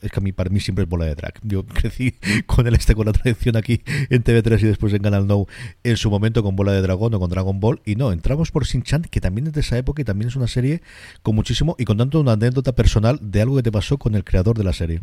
es 0.00 0.10
que 0.10 0.18
a 0.18 0.20
mí 0.20 0.32
para 0.32 0.50
mí 0.50 0.58
siempre 0.58 0.82
es 0.82 0.88
Bola 0.88 1.04
de 1.04 1.14
Drag. 1.14 1.34
Yo 1.44 1.64
crecí 1.66 2.16
con 2.46 2.66
el 2.66 2.74
este 2.74 2.96
con 2.96 3.06
la 3.06 3.12
tradición 3.12 3.56
aquí 3.56 3.84
en 4.10 4.24
TV3 4.24 4.60
y 4.60 4.66
después 4.66 4.92
en 4.94 5.02
Canal 5.02 5.28
No 5.28 5.46
en 5.84 5.96
su 5.96 6.10
momento 6.10 6.42
con 6.42 6.56
Bola 6.56 6.72
de 6.72 6.82
Dragón 6.82 7.14
o 7.14 7.20
con 7.20 7.30
Dragon 7.30 7.60
Ball. 7.60 7.82
Y 7.84 7.94
no, 7.94 8.10
entramos 8.10 8.50
por 8.50 8.66
Sin 8.66 8.82
Chan, 8.82 9.02
que 9.02 9.20
también 9.20 9.46
es 9.46 9.52
de 9.52 9.60
esa 9.60 9.78
época 9.78 10.02
y 10.02 10.04
también 10.04 10.28
es 10.28 10.34
una 10.34 10.48
serie 10.48 10.82
con 11.22 11.36
muchísimo 11.36 11.76
y 11.78 11.84
con 11.84 11.98
tanto 11.98 12.18
una 12.18 12.32
anécdota 12.32 12.74
personal 12.74 13.20
de 13.22 13.42
algo 13.42 13.54
que 13.54 13.62
te 13.62 13.70
pasó 13.70 13.96
con 13.96 14.16
el 14.16 14.24
creador 14.24 14.58
de 14.58 14.64
la 14.64 14.72
serie. 14.72 15.02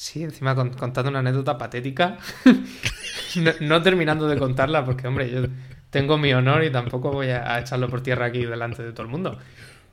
Sí, 0.00 0.22
encima 0.22 0.54
contando 0.54 1.10
una 1.10 1.18
anécdota 1.18 1.58
patética, 1.58 2.16
no, 3.60 3.82
terminando 3.82 4.26
de 4.28 4.38
contarla, 4.38 4.82
porque, 4.82 5.06
hombre, 5.06 5.30
yo 5.30 5.42
tengo 5.90 6.16
mi 6.16 6.32
honor 6.32 6.64
y 6.64 6.72
tampoco 6.72 7.12
voy 7.12 7.28
a, 7.28 7.60
echarlo 7.60 7.90
por 7.90 8.02
tierra 8.02 8.24
aquí 8.24 8.46
delante 8.46 8.82
de 8.82 8.92
todo 8.92 9.02
el 9.02 9.12
mundo. 9.12 9.38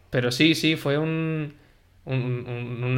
Pero 0.10 0.32
sí, 0.32 0.56
sí, 0.56 0.78
fue 0.78 0.98
un, 0.98 1.56
un, 2.06 2.98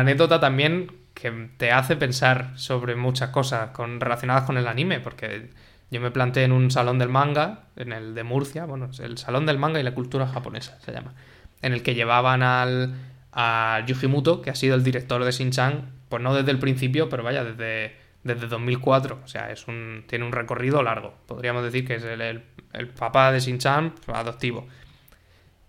Anécdota 0.00 0.40
también 0.40 0.90
que 1.14 1.50
te 1.56 1.72
hace 1.72 1.96
pensar 1.96 2.52
sobre 2.56 2.94
muchas 2.94 3.30
cosas 3.30 3.70
con, 3.70 4.00
relacionadas 4.00 4.44
con 4.44 4.58
el 4.58 4.66
anime, 4.66 5.00
porque 5.00 5.50
yo 5.90 6.00
me 6.00 6.10
planteé 6.10 6.44
en 6.44 6.52
un 6.52 6.70
salón 6.70 6.98
del 6.98 7.08
manga, 7.08 7.64
en 7.76 7.92
el 7.92 8.14
de 8.14 8.22
Murcia, 8.22 8.66
bueno, 8.66 8.90
es 8.90 9.00
el 9.00 9.16
salón 9.16 9.46
del 9.46 9.58
manga 9.58 9.80
y 9.80 9.82
la 9.82 9.94
cultura 9.94 10.26
japonesa 10.26 10.78
se 10.80 10.92
llama, 10.92 11.14
en 11.62 11.72
el 11.72 11.82
que 11.82 11.94
llevaban 11.94 12.42
al, 12.42 12.94
a 13.32 13.82
Yujimoto, 13.86 14.42
que 14.42 14.50
ha 14.50 14.54
sido 14.54 14.74
el 14.74 14.84
director 14.84 15.24
de 15.24 15.30
Shin-Chan, 15.30 15.90
pues 16.08 16.22
no 16.22 16.34
desde 16.34 16.50
el 16.50 16.58
principio, 16.58 17.08
pero 17.08 17.22
vaya, 17.22 17.44
desde, 17.44 17.96
desde 18.22 18.46
2004, 18.46 19.20
o 19.24 19.28
sea, 19.28 19.50
es 19.50 19.66
un, 19.68 20.04
tiene 20.06 20.26
un 20.26 20.32
recorrido 20.32 20.82
largo, 20.82 21.14
podríamos 21.26 21.62
decir 21.62 21.86
que 21.86 21.94
es 21.94 22.04
el, 22.04 22.20
el, 22.20 22.42
el 22.74 22.88
papá 22.88 23.32
de 23.32 23.40
Shin-Chan 23.40 23.94
adoptivo. 24.12 24.66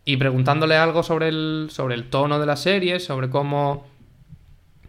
Y 0.03 0.17
preguntándole 0.17 0.77
algo 0.77 1.03
sobre 1.03 1.27
el, 1.27 1.67
sobre 1.69 1.95
el 1.95 2.09
tono 2.09 2.39
de 2.39 2.45
la 2.45 2.55
serie, 2.55 2.99
sobre 2.99 3.29
cómo 3.29 3.85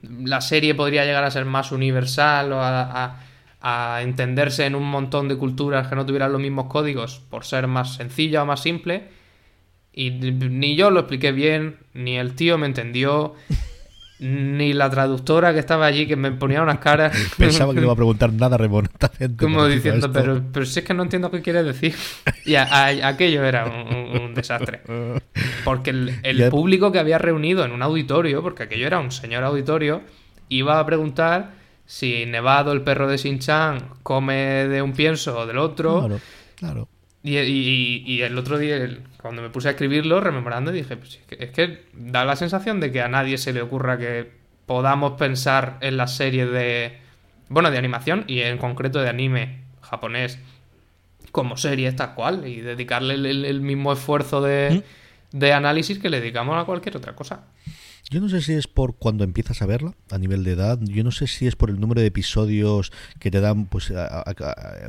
la 0.02 0.40
serie 0.40 0.74
podría 0.74 1.04
llegar 1.04 1.24
a 1.24 1.30
ser 1.30 1.44
más 1.44 1.72
universal 1.72 2.52
o 2.52 2.60
a, 2.60 3.20
entenderse 4.00 4.66
en 4.66 4.74
un 4.74 4.88
montón 4.88 5.28
de 5.28 5.36
culturas 5.36 5.88
que 5.88 5.96
no 5.96 6.06
tuvieran 6.06 6.32
los 6.32 6.40
mismos 6.40 6.66
códigos 6.66 7.20
por 7.28 7.44
ser 7.44 7.66
más 7.66 7.94
sencilla 7.94 8.42
o 8.42 8.46
más 8.46 8.60
simple. 8.60 9.08
Y 9.92 10.10
ni 10.10 10.76
yo 10.76 10.90
lo 10.90 11.00
expliqué 11.00 11.32
bien, 11.32 11.76
ni 11.92 12.16
el 12.16 12.34
tío 12.34 12.56
me 12.56 12.66
entendió, 12.66 13.34
ni 14.20 14.72
la 14.72 14.90
traductora 14.90 15.52
que 15.52 15.60
estaba 15.60 15.86
allí 15.86 16.06
que 16.06 16.16
me 16.16 16.32
ponía 16.32 16.62
unas 16.62 16.78
caras. 16.78 17.16
Pensaba 17.38 17.72
que 17.72 17.80
no 17.80 17.86
iba 17.86 17.92
a 17.92 17.96
preguntar 17.96 18.32
nada 18.32 18.56
remotamente. 18.56 19.36
Como 19.36 19.66
diciendo, 19.66 20.10
pero, 20.12 20.42
pero 20.52 20.66
si 20.66 20.80
es 20.80 20.84
que 20.84 20.94
no 20.94 21.02
entiendo 21.04 21.30
qué 21.30 21.42
quiere 21.42 21.62
decir. 21.62 21.94
Y 22.44 22.54
a, 22.54 22.62
a, 22.64 23.08
aquello 23.08 23.44
era 23.44 23.66
un, 23.66 24.20
un, 24.20 24.34
desastre. 24.34 24.80
Porque 25.64 25.90
el, 25.90 26.18
el 26.22 26.48
público 26.48 26.90
que 26.90 26.98
había 26.98 27.18
reunido 27.18 27.62
en 27.62 27.72
un 27.72 27.82
auditorio, 27.82 28.42
porque 28.42 28.62
aquello 28.62 28.86
era 28.86 29.00
un 29.00 29.10
señor 29.10 29.44
auditorio, 29.44 30.00
iba 30.48 30.80
a 30.80 30.86
preguntar 30.86 31.52
si 31.84 32.26
Nevado, 32.26 32.72
el 32.72 32.82
perro 32.82 33.06
de 33.08 33.18
Shin-Chan, 33.18 33.96
come 34.02 34.34
de 34.68 34.80
un 34.80 34.92
pienso 34.92 35.38
o 35.38 35.46
del 35.46 35.58
otro. 35.58 36.00
Claro, 36.00 36.20
claro. 36.54 36.88
Y, 37.28 37.36
y, 37.36 38.02
y, 38.06 38.22
el 38.22 38.38
otro 38.38 38.56
día, 38.56 38.88
cuando 39.20 39.42
me 39.42 39.50
puse 39.50 39.68
a 39.68 39.72
escribirlo, 39.72 40.18
rememorando, 40.18 40.72
dije, 40.72 40.96
pues 40.96 41.16
es, 41.16 41.26
que, 41.26 41.44
es 41.44 41.50
que 41.50 41.84
da 41.92 42.24
la 42.24 42.36
sensación 42.36 42.80
de 42.80 42.90
que 42.90 43.02
a 43.02 43.08
nadie 43.08 43.36
se 43.36 43.52
le 43.52 43.60
ocurra 43.60 43.98
que 43.98 44.30
podamos 44.64 45.18
pensar 45.18 45.76
en 45.82 45.98
las 45.98 46.16
series 46.16 46.50
de, 46.50 46.98
bueno, 47.50 47.70
de 47.70 47.76
animación 47.76 48.24
y 48.28 48.40
en 48.40 48.56
concreto 48.56 49.00
de 49.00 49.10
anime 49.10 49.58
japonés 49.82 50.38
como 51.30 51.58
serie 51.58 51.92
tal 51.92 52.14
cual 52.14 52.46
y 52.46 52.62
dedicarle 52.62 53.14
el 53.14 53.60
mismo 53.60 53.92
esfuerzo 53.92 54.40
de, 54.40 54.82
¿Mm? 55.32 55.36
de 55.38 55.52
análisis 55.52 55.98
que 55.98 56.08
le 56.08 56.20
dedicamos 56.20 56.60
a 56.60 56.64
cualquier 56.64 56.96
otra 56.96 57.14
cosa. 57.14 57.44
Yo 58.10 58.20
no 58.22 58.30
sé 58.30 58.40
si 58.40 58.54
es 58.54 58.66
por 58.66 58.96
cuando 58.96 59.22
empiezas 59.22 59.60
a 59.60 59.66
verla 59.66 59.94
a 60.10 60.16
nivel 60.16 60.42
de 60.42 60.52
edad, 60.52 60.78
yo 60.80 61.04
no 61.04 61.10
sé 61.10 61.26
si 61.26 61.46
es 61.46 61.56
por 61.56 61.68
el 61.68 61.78
número 61.78 62.00
de 62.00 62.06
episodios 62.06 62.90
que 63.18 63.30
te 63.30 63.40
dan 63.40 63.66
pues 63.66 63.92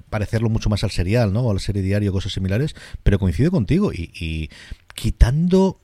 parecerlo 0.09 0.49
mucho 0.49 0.69
más 0.69 0.85
al 0.85 0.91
serial, 0.91 1.33
¿no? 1.33 1.41
O 1.41 1.51
a 1.51 1.53
la 1.53 1.59
serie 1.59 1.81
diaria 1.81 2.11
cosas 2.11 2.31
similares, 2.31 2.75
pero 3.03 3.19
coincido 3.19 3.51
contigo 3.51 3.91
y, 3.91 4.11
y 4.17 4.49
quitando 4.95 5.81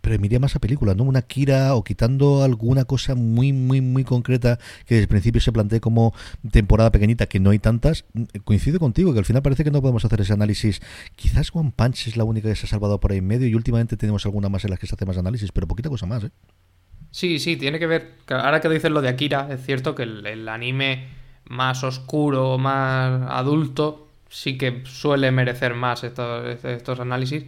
pero 0.00 0.18
me 0.18 0.26
iría 0.26 0.40
más 0.40 0.56
a 0.56 0.60
películas, 0.60 0.96
¿no? 0.96 1.04
Una 1.04 1.20
Kira 1.20 1.74
o 1.74 1.84
quitando 1.84 2.42
alguna 2.42 2.86
cosa 2.86 3.14
muy, 3.14 3.52
muy, 3.52 3.82
muy 3.82 4.04
concreta 4.04 4.58
que 4.86 4.94
desde 4.94 5.02
el 5.02 5.08
principio 5.08 5.42
se 5.42 5.52
plantee 5.52 5.80
como 5.80 6.14
temporada 6.50 6.90
pequeñita, 6.90 7.26
que 7.26 7.40
no 7.40 7.50
hay 7.50 7.58
tantas, 7.58 8.06
coincido 8.44 8.78
contigo, 8.78 9.12
que 9.12 9.18
al 9.18 9.26
final 9.26 9.42
parece 9.42 9.64
que 9.64 9.70
no 9.70 9.82
podemos 9.82 10.06
hacer 10.06 10.22
ese 10.22 10.32
análisis. 10.32 10.80
Quizás 11.16 11.50
One 11.52 11.72
Punch 11.76 12.08
es 12.08 12.16
la 12.16 12.24
única 12.24 12.48
que 12.48 12.56
se 12.56 12.64
ha 12.64 12.68
salvado 12.70 12.98
por 13.00 13.12
ahí 13.12 13.18
en 13.18 13.26
medio 13.26 13.46
y 13.48 13.54
últimamente 13.54 13.98
tenemos 13.98 14.24
alguna 14.24 14.48
más 14.48 14.64
en 14.64 14.70
las 14.70 14.78
que 14.78 14.86
se 14.86 14.94
hace 14.94 15.04
más 15.04 15.18
análisis, 15.18 15.52
pero 15.52 15.66
poquita 15.66 15.90
cosa 15.90 16.06
más, 16.06 16.24
¿eh? 16.24 16.30
Sí, 17.10 17.38
sí, 17.38 17.56
tiene 17.56 17.78
que 17.78 17.86
ver. 17.86 18.14
Ahora 18.28 18.60
que 18.60 18.68
dices 18.68 18.90
lo 18.90 19.00
de 19.00 19.08
Akira, 19.08 19.48
es 19.50 19.64
cierto 19.64 19.94
que 19.94 20.02
el, 20.02 20.26
el 20.26 20.48
anime 20.48 21.08
más 21.46 21.82
oscuro, 21.84 22.58
más 22.58 23.22
adulto, 23.30 24.08
sí 24.28 24.58
que 24.58 24.82
suele 24.84 25.30
merecer 25.30 25.74
más 25.74 26.04
estos, 26.04 26.64
estos 26.64 27.00
análisis 27.00 27.44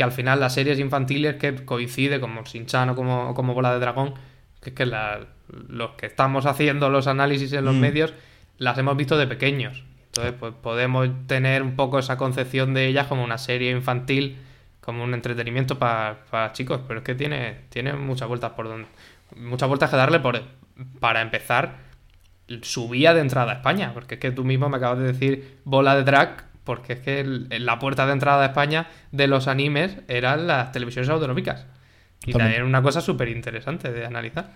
que 0.00 0.04
al 0.04 0.12
final 0.12 0.40
las 0.40 0.54
series 0.54 0.78
infantiles 0.78 1.36
que 1.36 1.64
coincide 1.64 2.20
como 2.20 2.42
Shin-Chan 2.42 2.90
o 2.90 2.94
como, 2.94 3.34
como 3.34 3.52
Bola 3.52 3.74
de 3.74 3.80
Dragón, 3.80 4.14
que 4.62 4.70
es 4.70 4.74
que 4.74 4.86
la, 4.86 5.26
los 5.68 5.90
que 5.90 6.06
estamos 6.06 6.46
haciendo 6.46 6.88
los 6.88 7.06
análisis 7.06 7.52
en 7.52 7.64
los 7.64 7.74
mm. 7.74 7.80
medios 7.80 8.14
las 8.56 8.78
hemos 8.78 8.96
visto 8.96 9.18
de 9.18 9.26
pequeños. 9.26 9.84
Entonces, 10.06 10.32
pues 10.38 10.54
podemos 10.54 11.08
tener 11.26 11.62
un 11.62 11.76
poco 11.76 11.98
esa 11.98 12.16
concepción 12.16 12.72
de 12.72 12.86
ellas 12.86 13.08
como 13.08 13.22
una 13.22 13.38
serie 13.38 13.70
infantil, 13.72 14.38
como 14.90 15.04
un 15.04 15.14
entretenimiento 15.14 15.78
para, 15.78 16.52
chicos, 16.52 16.80
pero 16.88 16.98
es 16.98 17.04
que 17.04 17.14
tiene, 17.14 17.60
tiene 17.68 17.92
muchas 17.92 18.26
vueltas 18.26 18.50
por 18.52 18.68
donde. 18.68 18.88
Muchas 19.36 19.68
vueltas 19.68 19.88
que 19.88 19.96
darle 19.96 20.18
por, 20.18 20.42
para 20.98 21.20
empezar 21.22 21.76
su 22.62 22.88
vía 22.88 23.14
de 23.14 23.20
entrada 23.20 23.52
a 23.52 23.54
España, 23.54 23.92
porque 23.94 24.16
es 24.16 24.20
que 24.20 24.32
tú 24.32 24.44
mismo 24.44 24.68
me 24.68 24.78
acabas 24.78 24.98
de 24.98 25.04
decir 25.04 25.58
bola 25.64 25.94
de 25.94 26.02
drag 26.02 26.50
porque 26.64 26.94
es 26.94 27.00
que 27.00 27.20
el, 27.20 27.48
la 27.64 27.78
puerta 27.78 28.06
de 28.06 28.12
entrada 28.12 28.42
a 28.42 28.46
España 28.46 28.88
de 29.12 29.28
los 29.28 29.46
animes 29.46 29.96
eran 30.08 30.48
las 30.48 30.72
televisiones 30.72 31.08
autonómicas. 31.08 31.66
Y 32.26 32.32
también 32.32 32.56
era 32.56 32.64
una 32.64 32.82
cosa 32.82 33.00
súper 33.00 33.28
interesante 33.28 33.92
de 33.92 34.04
analizar. 34.04 34.50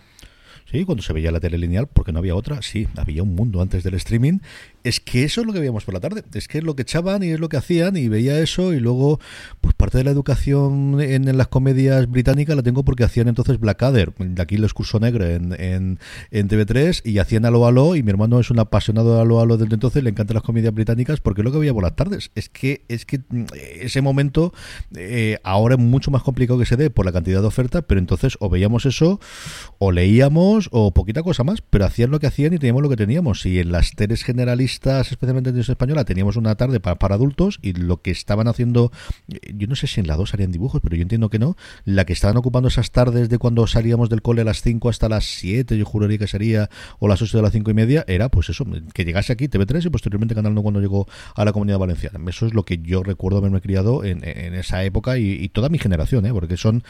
Sí, 0.70 0.84
cuando 0.84 1.02
se 1.02 1.12
veía 1.12 1.30
la 1.30 1.40
tele 1.40 1.58
lineal, 1.58 1.86
porque 1.86 2.10
no 2.10 2.18
había 2.18 2.34
otra, 2.34 2.62
sí, 2.62 2.88
había 2.96 3.22
un 3.22 3.34
mundo 3.34 3.60
antes 3.60 3.84
del 3.84 3.94
streaming. 3.94 4.38
Es 4.82 5.00
que 5.00 5.24
eso 5.24 5.40
es 5.40 5.46
lo 5.46 5.52
que 5.52 5.60
veíamos 5.60 5.84
por 5.84 5.94
la 5.94 6.00
tarde, 6.00 6.24
es 6.34 6.48
que 6.48 6.58
es 6.58 6.64
lo 6.64 6.74
que 6.74 6.82
echaban 6.82 7.22
y 7.22 7.28
es 7.28 7.40
lo 7.40 7.48
que 7.48 7.56
hacían 7.56 7.96
y 7.96 8.08
veía 8.08 8.38
eso 8.40 8.74
y 8.74 8.80
luego, 8.80 9.18
pues 9.60 9.74
parte 9.74 9.98
de 9.98 10.04
la 10.04 10.10
educación 10.10 11.00
en, 11.00 11.36
las 11.38 11.48
comedias 11.48 12.10
británicas 12.10 12.54
la 12.56 12.62
tengo 12.62 12.84
porque 12.84 13.04
hacían 13.04 13.28
entonces 13.28 13.58
Blackadder, 13.58 14.12
de 14.14 14.42
aquí 14.42 14.56
el 14.56 14.64
excurso 14.64 15.00
negro 15.00 15.24
en, 15.24 15.58
en, 15.58 15.98
en, 16.30 16.48
TV3 16.48 17.00
y 17.04 17.18
hacían 17.18 17.46
Alo 17.46 17.66
Alo 17.66 17.96
y 17.96 18.02
mi 18.02 18.10
hermano 18.10 18.40
es 18.40 18.50
un 18.50 18.58
apasionado 18.58 19.14
de 19.14 19.22
Alo 19.22 19.40
Alo 19.40 19.56
desde 19.56 19.74
entonces, 19.74 20.02
le 20.02 20.10
encantan 20.10 20.34
las 20.34 20.42
comedias 20.42 20.74
británicas 20.74 21.20
porque 21.20 21.40
es 21.40 21.44
lo 21.46 21.52
que 21.52 21.58
veía 21.58 21.72
por 21.72 21.82
las 21.82 21.96
tardes. 21.96 22.30
Es 22.34 22.48
que, 22.48 22.84
es 22.88 23.06
que 23.06 23.20
ese 23.80 24.02
momento 24.02 24.52
eh, 24.96 25.38
ahora 25.44 25.76
es 25.76 25.80
mucho 25.80 26.10
más 26.10 26.22
complicado 26.22 26.58
que 26.58 26.66
se 26.66 26.76
dé 26.76 26.90
por 26.90 27.06
la 27.06 27.12
cantidad 27.12 27.40
de 27.40 27.46
oferta, 27.46 27.82
pero 27.82 28.00
entonces 28.00 28.36
o 28.40 28.50
veíamos 28.50 28.86
eso 28.86 29.18
o 29.78 29.92
leíamos 29.92 30.53
o 30.70 30.92
poquita 30.92 31.22
cosa 31.22 31.44
más, 31.44 31.62
pero 31.62 31.84
hacían 31.84 32.10
lo 32.10 32.20
que 32.20 32.26
hacían 32.26 32.52
y 32.52 32.58
teníamos 32.58 32.82
lo 32.82 32.88
que 32.88 32.96
teníamos. 32.96 33.44
Y 33.46 33.58
en 33.58 33.72
las 33.72 33.92
teles 33.92 34.22
generalistas, 34.22 35.10
especialmente 35.10 35.50
en 35.50 35.54
televisión 35.54 35.74
española, 35.74 36.04
teníamos 36.04 36.36
una 36.36 36.54
tarde 36.54 36.80
para, 36.80 36.96
para, 36.98 37.14
adultos 37.14 37.58
y 37.62 37.72
lo 37.72 38.02
que 38.02 38.10
estaban 38.10 38.48
haciendo, 38.48 38.92
yo 39.54 39.66
no 39.66 39.76
sé 39.76 39.86
si 39.86 40.00
en 40.00 40.06
la 40.06 40.16
2 40.16 40.34
harían 40.34 40.52
dibujos, 40.52 40.80
pero 40.82 40.96
yo 40.96 41.02
entiendo 41.02 41.28
que 41.28 41.38
no, 41.38 41.56
la 41.84 42.04
que 42.04 42.12
estaban 42.12 42.36
ocupando 42.36 42.68
esas 42.68 42.90
tardes 42.90 43.28
de 43.28 43.38
cuando 43.38 43.66
salíamos 43.66 44.08
del 44.08 44.22
cole 44.22 44.42
a 44.42 44.44
las 44.44 44.62
5 44.62 44.88
hasta 44.88 45.08
las 45.08 45.24
7, 45.24 45.76
yo 45.76 45.84
juraría 45.84 46.18
que 46.18 46.26
sería, 46.26 46.70
o 46.98 47.08
las 47.08 47.20
8 47.22 47.36
de 47.38 47.42
las 47.42 47.52
5 47.52 47.70
y 47.70 47.74
media, 47.74 48.04
era 48.06 48.28
pues 48.28 48.48
eso, 48.48 48.64
que 48.92 49.04
llegase 49.04 49.32
aquí 49.32 49.48
TV3 49.48 49.86
y 49.86 49.90
posteriormente 49.90 50.34
Canal 50.34 50.54
No 50.54 50.62
cuando 50.62 50.80
llegó 50.80 51.06
a 51.34 51.44
la 51.44 51.52
Comunidad 51.52 51.78
Valenciana. 51.78 52.18
Eso 52.28 52.46
es 52.46 52.54
lo 52.54 52.64
que 52.64 52.78
yo 52.78 53.02
recuerdo 53.02 53.38
haberme 53.38 53.60
criado 53.60 54.04
en, 54.04 54.26
en 54.26 54.54
esa 54.54 54.84
época 54.84 55.18
y, 55.18 55.32
y, 55.32 55.48
toda 55.48 55.68
mi 55.68 55.78
generación, 55.78 56.26
¿eh? 56.26 56.32
porque 56.32 56.56
son, 56.56 56.82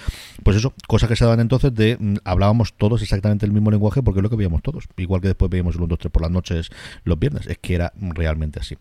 pues 0.43 0.57
eso, 0.57 0.73
cosas 0.87 1.09
que 1.09 1.17
se 1.17 1.25
daban 1.25 1.41
entonces 1.41 1.75
de, 1.75 1.97
mm, 1.99 2.17
hablábamos 2.25 2.75
todos 2.75 3.03
exactamente 3.03 3.47
el 3.47 3.53
mismo 3.55 3.71
lenguaje 3.71 4.03
porque 4.03 4.21
es 4.21 4.23
lo 4.23 4.31
que 4.31 4.37
veíamos 4.37 4.63
todos. 4.63 4.85
Igual 4.97 5.21
que 5.21 5.29
después 5.29 5.51
veíamos 5.51 5.75
el 5.75 5.83
1, 5.83 5.89
2, 5.89 5.99
3 5.99 6.13
por 6.13 6.23
las 6.23 6.31
noches 6.31 6.71
los 7.05 7.19
viernes. 7.19 7.47
Es 7.47 7.59
que 7.59 7.75
era 7.75 7.93
realmente 7.97 8.61
así. 8.61 8.77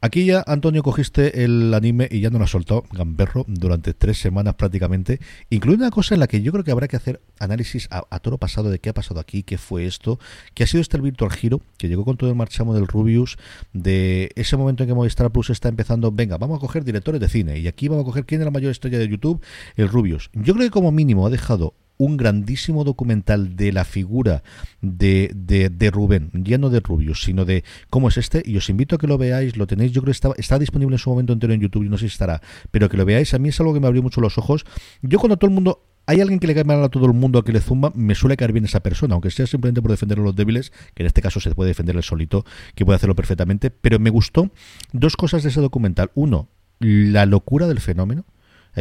Aquí 0.00 0.26
ya, 0.26 0.44
Antonio, 0.46 0.82
cogiste 0.82 1.44
el 1.44 1.72
anime 1.74 2.08
y 2.10 2.20
ya 2.20 2.30
no 2.30 2.38
lo 2.38 2.44
has 2.44 2.50
soltado, 2.50 2.84
Gamberro, 2.92 3.44
durante 3.48 3.94
tres 3.94 4.18
semanas 4.18 4.54
prácticamente, 4.54 5.20
incluye 5.50 5.78
una 5.78 5.90
cosa 5.90 6.14
en 6.14 6.20
la 6.20 6.26
que 6.26 6.42
yo 6.42 6.52
creo 6.52 6.64
que 6.64 6.70
habrá 6.70 6.88
que 6.88 6.96
hacer 6.96 7.20
análisis 7.38 7.88
a, 7.90 8.04
a 8.10 8.18
toro 8.20 8.38
pasado 8.38 8.70
de 8.70 8.78
qué 8.78 8.90
ha 8.90 8.94
pasado 8.94 9.20
aquí, 9.20 9.42
qué 9.42 9.58
fue 9.58 9.86
esto, 9.86 10.18
qué 10.54 10.64
ha 10.64 10.66
sido 10.66 10.80
este 10.80 10.96
el 10.96 11.02
Virtual 11.02 11.30
Giro, 11.30 11.60
que 11.78 11.88
llegó 11.88 12.04
con 12.04 12.16
todo 12.16 12.30
el 12.30 12.36
marchamo 12.36 12.74
del 12.74 12.86
Rubius, 12.86 13.36
de 13.72 14.30
ese 14.36 14.56
momento 14.56 14.82
en 14.82 14.88
que 14.88 14.94
Movistar 14.94 15.30
Plus 15.30 15.50
está 15.50 15.68
empezando, 15.68 16.10
venga, 16.12 16.38
vamos 16.38 16.58
a 16.58 16.60
coger 16.60 16.84
directores 16.84 17.20
de 17.20 17.28
cine, 17.28 17.58
y 17.58 17.68
aquí 17.68 17.88
vamos 17.88 18.02
a 18.02 18.06
coger 18.06 18.24
quién 18.24 18.40
es 18.40 18.44
la 18.44 18.50
mayor 18.50 18.70
estrella 18.70 18.98
de 18.98 19.08
YouTube, 19.08 19.42
el 19.76 19.88
Rubius. 19.88 20.30
Yo 20.32 20.54
creo 20.54 20.66
que 20.66 20.70
como 20.70 20.92
mínimo 20.92 21.26
ha 21.26 21.30
dejado 21.30 21.74
un 21.98 22.16
grandísimo 22.16 22.84
documental 22.84 23.56
de 23.56 23.72
la 23.72 23.84
figura 23.84 24.42
de, 24.80 25.30
de, 25.34 25.90
Rubén, 25.90 26.30
ya 26.34 26.58
no 26.58 26.70
de 26.70 26.80
Rubius, 26.80 27.22
sino 27.22 27.44
de 27.44 27.64
cómo 27.90 28.08
es 28.08 28.16
este, 28.16 28.42
y 28.44 28.56
os 28.56 28.68
invito 28.68 28.96
a 28.96 28.98
que 28.98 29.06
lo 29.06 29.18
veáis, 29.18 29.56
lo 29.56 29.66
tenéis, 29.66 29.92
yo 29.92 30.02
creo 30.02 30.12
que 30.12 30.16
está, 30.16 30.30
está 30.36 30.58
disponible 30.58 30.94
en 30.94 30.98
su 30.98 31.10
momento 31.10 31.32
entero 31.32 31.52
en 31.52 31.60
YouTube, 31.60 31.84
y 31.84 31.88
no 31.88 31.98
sé 31.98 32.08
si 32.08 32.12
estará, 32.12 32.40
pero 32.70 32.88
que 32.88 32.96
lo 32.96 33.04
veáis, 33.04 33.34
a 33.34 33.38
mí 33.38 33.48
es 33.48 33.60
algo 33.60 33.74
que 33.74 33.80
me 33.80 33.86
abrió 33.86 34.02
mucho 34.02 34.20
los 34.20 34.38
ojos. 34.38 34.64
Yo 35.02 35.18
cuando 35.18 35.36
todo 35.36 35.48
el 35.48 35.54
mundo 35.54 35.82
hay 36.06 36.20
alguien 36.20 36.38
que 36.38 36.46
le 36.46 36.54
cae 36.54 36.64
mal 36.64 36.82
a 36.84 36.88
todo 36.88 37.06
el 37.06 37.12
mundo 37.12 37.40
a 37.40 37.44
que 37.44 37.52
le 37.52 37.60
zumba, 37.60 37.92
me 37.94 38.14
suele 38.14 38.36
caer 38.36 38.52
bien 38.52 38.64
esa 38.64 38.80
persona, 38.80 39.14
aunque 39.14 39.30
sea 39.30 39.46
simplemente 39.46 39.82
por 39.82 39.90
defender 39.90 40.20
a 40.20 40.22
los 40.22 40.36
débiles, 40.36 40.72
que 40.94 41.02
en 41.02 41.08
este 41.08 41.20
caso 41.20 41.40
se 41.40 41.52
puede 41.54 41.68
defender 41.68 41.96
el 41.96 42.02
solito, 42.04 42.44
que 42.76 42.84
puede 42.84 42.96
hacerlo 42.96 43.16
perfectamente, 43.16 43.70
pero 43.70 43.98
me 43.98 44.10
gustó 44.10 44.50
dos 44.92 45.16
cosas 45.16 45.42
de 45.42 45.48
ese 45.48 45.60
documental. 45.60 46.12
Uno, 46.14 46.48
la 46.78 47.26
locura 47.26 47.66
del 47.66 47.80
fenómeno. 47.80 48.24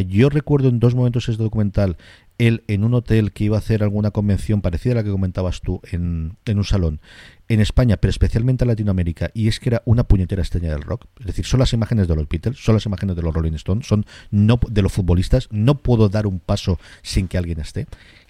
Yo 0.01 0.29
recuerdo 0.29 0.69
en 0.69 0.79
dos 0.79 0.95
momentos 0.95 1.29
ese 1.29 1.41
documental 1.41 1.97
él 2.37 2.63
en 2.67 2.83
un 2.83 2.93
hotel 2.93 3.31
que 3.31 3.45
iba 3.45 3.55
a 3.55 3.59
hacer 3.59 3.81
alguna 3.81 4.11
convención 4.11 4.61
parecida 4.61 4.93
a 4.93 4.95
la 4.95 5.03
que 5.03 5.11
comentabas 5.11 5.61
tú 5.61 5.81
en, 5.91 6.35
en, 6.45 6.57
un 6.57 6.63
salón 6.65 6.99
en 7.47 7.61
España, 7.61 7.97
pero 7.97 8.09
especialmente 8.09 8.65
en 8.65 8.69
Latinoamérica, 8.69 9.31
y 9.33 9.47
es 9.47 9.59
que 9.59 9.69
era 9.69 9.81
una 9.85 10.03
puñetera 10.03 10.41
estrella 10.41 10.71
del 10.71 10.81
rock. 10.81 11.05
Es 11.19 11.27
decir, 11.27 11.45
son 11.45 11.61
las 11.61 11.71
imágenes 11.73 12.07
de 12.07 12.15
los 12.15 12.27
Beatles, 12.27 12.57
son 12.57 12.75
las 12.75 12.85
imágenes 12.85 13.15
de 13.15 13.21
los 13.21 13.33
Rolling 13.33 13.53
Stones, 13.53 13.87
son 13.87 14.05
no 14.31 14.59
de 14.69 14.81
los 14.81 14.91
futbolistas. 14.91 15.47
No 15.51 15.75
puedo 15.75 16.09
dar 16.09 16.27
un 16.27 16.39
paso 16.39 16.79
sin 17.01 17.27
que 17.27 17.37
alguien 17.37 17.59
esté. 17.59 17.87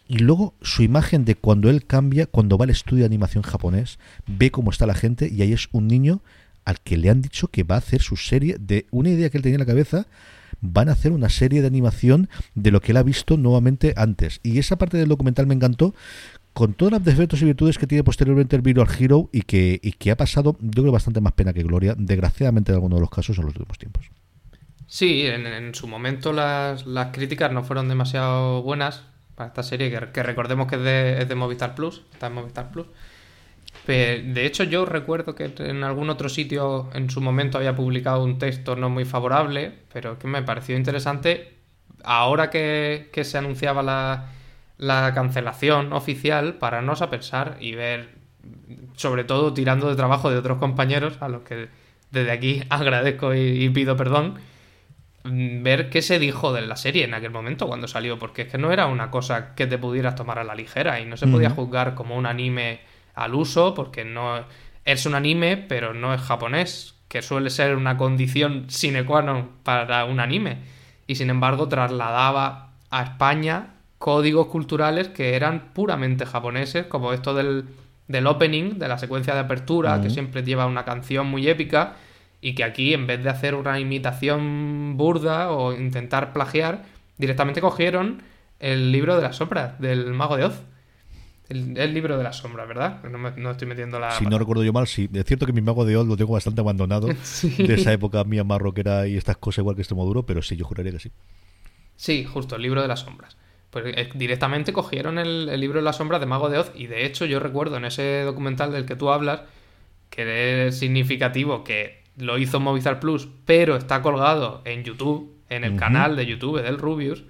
Y 0.08 0.20
luego 0.20 0.54
su 0.62 0.84
imagen 0.84 1.26
de 1.26 1.36
cuando 1.36 1.70
él 1.70 1.86
cambia, 1.86 2.28
cuando 2.28 2.58
va 2.58 2.66
al 2.66 2.70
estudio 2.70 3.02
de 3.02 3.08
animación 3.08 3.44
japonés, 3.44 3.98
ve 4.28 4.52
cómo 4.52 4.70
está 4.70 4.86
la 4.86 4.94
gente 4.94 5.30
y 5.32 5.42
ahí 5.42 5.54
es 5.54 5.68
un 5.72 5.88
niño 5.88 6.22
al 6.64 6.80
que 6.80 6.98
le 6.98 7.10
han 7.10 7.22
dicho 7.22 7.48
que 7.48 7.64
va 7.64 7.76
a 7.76 7.80
hacer 7.80 8.02
su 8.02 8.16
serie 8.16 8.58
de 8.60 8.86
una 8.92 9.10
idea 9.10 9.30
que 9.30 9.38
él 9.38 9.44
tenía 9.44 9.56
en 9.56 9.62
la 9.62 9.66
cabeza 9.66 10.08
van 10.62 10.90
a 10.90 10.94
hacer 10.94 11.12
una 11.12 11.30
serie 11.30 11.62
de 11.62 11.68
animación 11.68 12.30
de 12.54 12.72
lo 12.72 12.82
que 12.82 12.92
él 12.92 12.98
ha 12.98 13.04
visto 13.04 13.38
nuevamente 13.38 13.94
antes. 13.98 14.40
Y 14.44 14.60
esa 14.60 14.78
parte 14.78 14.98
del 14.98 15.10
documental 15.10 15.48
me 15.48 15.56
encantó 15.56 15.94
con 16.54 16.74
todos 16.74 16.94
los 16.94 17.04
defectos 17.04 17.42
y 17.42 17.46
virtudes 17.46 17.78
que 17.78 17.86
tiene 17.86 18.04
posteriormente 18.04 18.56
el 18.56 18.62
Virtual 18.62 18.88
Hero 18.98 19.30
y 19.34 19.42
que, 19.42 19.78
y 19.84 19.92
que 19.92 20.12
ha 20.12 20.16
pasado, 20.16 20.56
yo 20.62 20.84
creo, 20.84 20.92
bastante 20.94 21.20
más 21.20 21.34
pena 21.34 21.52
que 21.52 21.64
gloria, 21.64 21.96
desgraciadamente 21.98 22.72
en 22.72 22.76
algunos 22.76 22.98
de 22.98 23.02
los 23.02 23.10
casos 23.10 23.38
en 23.38 23.46
los 23.46 23.56
últimos 23.56 23.78
tiempos. 23.78 24.10
Sí, 24.88 25.26
en, 25.26 25.76
su 25.76 25.88
momento 25.88 26.32
las, 26.32 26.86
las, 26.86 27.12
críticas 27.12 27.52
no 27.52 27.64
fueron 27.64 27.90
demasiado 27.90 28.62
buenas 28.62 29.04
para 29.36 29.50
esta 29.50 29.64
serie, 29.64 29.92
que, 29.92 30.24
recordemos 30.24 30.68
que 30.68 30.76
es 30.76 30.82
de, 30.82 31.22
es 31.24 31.28
de 31.28 31.36
Movistar 31.36 31.76
Plus, 31.76 32.04
está 32.14 32.28
en 32.28 32.34
Movistar 32.34 32.72
Plus. 32.72 32.88
De 33.88 34.46
hecho, 34.46 34.64
yo 34.64 34.86
recuerdo 34.86 35.36
que 35.36 35.54
en 35.60 35.84
algún 35.84 36.10
otro 36.10 36.28
sitio 36.30 36.90
en 36.94 37.10
su 37.10 37.22
momento 37.22 37.58
había 37.58 37.76
publicado 37.76 38.24
un 38.24 38.40
texto 38.40 38.76
no 38.76 38.90
muy 38.90 39.06
favorable, 39.06 39.72
pero 39.94 40.18
que 40.18 40.28
me 40.28 40.42
pareció 40.42 40.76
interesante. 40.76 41.54
Ahora 42.04 42.50
que, 42.50 43.10
se 43.24 43.38
anunciaba 43.38 43.84
la, 44.78 45.14
cancelación 45.14 45.94
oficial, 45.94 46.56
para 46.56 46.82
no 46.82 46.94
a 46.94 47.10
pensar 47.10 47.58
y 47.60 47.76
ver, 47.76 48.10
sobre 48.96 49.24
todo 49.24 49.54
tirando 49.54 49.90
de 49.90 49.96
trabajo 49.96 50.32
de 50.32 50.38
otros 50.38 50.58
compañeros, 50.58 51.18
a 51.22 51.30
los 51.30 51.44
que 51.44 51.68
desde 52.10 52.32
aquí 52.32 52.64
agradezco 52.70 53.36
y, 53.36 53.70
pido 53.70 53.96
perdón, 53.96 54.40
mm, 55.26 55.62
ver 55.62 55.90
qué 55.92 56.02
se 56.02 56.18
dijo 56.18 56.54
de 56.54 56.62
la 56.62 56.76
serie 56.76 57.04
en 57.04 57.14
aquel 57.14 57.32
momento 57.32 57.68
cuando 57.68 57.88
salió, 57.88 58.18
porque 58.18 58.44
es 58.44 58.52
que 58.52 58.58
no 58.58 58.72
era 58.72 58.88
una 58.88 59.12
cosa 59.12 59.54
que 59.54 59.68
te 59.68 59.78
pudieras 59.78 60.16
tomar 60.16 60.40
a 60.40 60.44
la 60.44 60.56
ligera 60.56 61.00
y 61.00 61.06
no 61.06 61.18
se 61.18 61.28
podía 61.28 61.52
juzgar 61.52 61.94
como 61.94 62.16
un 62.16 62.26
anime 62.26 62.95
al 63.16 63.34
uso, 63.34 63.74
porque 63.74 64.06
no 64.06 64.46
es 64.84 65.06
un 65.06 65.16
anime, 65.16 65.58
pero 65.58 65.94
no 65.94 66.14
es 66.14 66.22
japonés, 66.22 66.96
que 67.08 67.22
suele 67.22 67.50
ser 67.50 67.76
una 67.76 67.98
condición 67.98 68.66
sine 68.70 69.06
qua 69.06 69.22
non 69.22 69.50
para 69.64 70.06
un 70.06 70.20
anime. 70.20 70.58
Y 71.08 71.16
sin 71.16 71.30
embargo 71.30 71.68
trasladaba 71.68 72.74
a 72.90 73.04
España 73.04 73.76
códigos 73.98 74.48
culturales 74.48 75.08
que 75.10 75.36
eran 75.36 75.74
puramente 75.74 76.26
japoneses, 76.26 76.86
como 76.88 77.14
esto 77.14 77.34
del, 77.34 77.66
del 78.08 78.28
opening, 78.28 78.78
de 78.78 78.88
la 78.88 78.98
secuencia 78.98 79.34
de 79.34 79.42
apertura, 79.42 80.02
que 80.02 80.10
siempre 80.10 80.44
lleva 80.44 80.66
una 80.66 80.86
canción 80.86 81.28
muy 81.28 81.48
épica, 81.48 81.96
y 82.42 82.54
que 82.54 82.64
aquí, 82.64 82.94
en 82.94 83.08
vez 83.08 83.24
de 83.24 83.30
hacer 83.30 83.56
una 83.56 83.80
imitación 83.80 84.98
burda 84.98 85.52
o 85.52 85.74
intentar 85.74 86.34
plagiar, 86.34 86.84
directamente 87.18 87.62
cogieron 87.62 88.22
el 88.60 88.92
libro 88.92 89.16
de 89.16 89.24
las 89.24 89.38
sombras 89.38 89.80
del 89.80 90.14
Mago 90.14 90.38
de 90.38 90.46
Oz 90.46 90.62
el, 91.50 91.94
libro 91.94 92.18
de 92.18 92.24
la 92.24 92.34
sombra, 92.34 92.66
¿verdad? 92.66 93.04
No, 93.04 93.52
estoy 93.52 93.68
metiendo 93.68 94.00
la. 94.00 94.12
Si 94.12 94.26
no 94.26 94.40
recuerdo 94.40 94.64
yo 94.64 94.74
mal, 94.74 94.88
sí. 94.88 95.10
Es 95.14 95.26
cierto 95.26 95.46
que 95.46 95.54
mi 95.54 95.62
mago 95.62 95.86
de 95.86 95.96
Oz 95.96 96.08
lo 96.08 96.18
tengo 96.18 96.34
bastante 96.34 96.62
abandonado. 96.62 97.08
De 97.58 97.74
esa 97.74 97.94
época 97.94 98.24
mía 98.24 98.44
más 98.44 98.60
rockera 98.60 99.08
y 99.08 99.16
estas 99.18 99.38
cosas 99.38 99.60
igual 99.60 99.76
que 99.76 99.84
duro 99.84 100.24
pero 100.24 100.42
sí, 100.42 100.56
yo 100.56 100.66
juraría 100.66 100.92
que 100.92 101.00
sí. 101.00 101.12
Sí, 101.96 102.26
justo, 102.26 102.56
el 102.56 102.62
libro 102.62 102.82
de 102.82 102.88
las 102.88 103.02
sombras. 103.02 103.38
Pues 103.70 103.86
eh, 103.88 104.10
directamente 104.16 104.74
cogieron 104.74 105.18
el, 105.20 105.60
libro 105.60 105.80
de 105.80 105.84
las 105.84 105.98
sombras 105.98 106.20
de 106.20 106.26
Mago 106.26 106.50
de 106.50 106.58
Oz 106.58 106.72
y 106.76 106.88
de 106.88 107.06
hecho 107.06 107.26
yo 107.26 107.40
recuerdo 107.40 107.78
en 107.78 107.86
ese 107.86 108.22
documental 108.24 108.72
del 108.72 108.86
que 108.86 108.96
tú 108.96 109.10
hablas 109.10 109.42
que 110.10 110.68
es 110.68 110.78
significativo 110.78 111.64
que 111.64 112.04
lo 112.18 112.38
hizo 112.38 112.60
Movistar 112.60 113.00
Plus, 113.00 113.28
pero 113.46 113.76
está 113.76 114.02
colgado 114.02 114.62
en 114.66 114.84
YouTube, 114.84 115.36
en 115.50 115.64
el 115.64 115.76
canal 115.76 116.16
de 116.16 116.26
YouTube 116.26 116.62
del 116.62 116.78
Rubius 116.78 117.24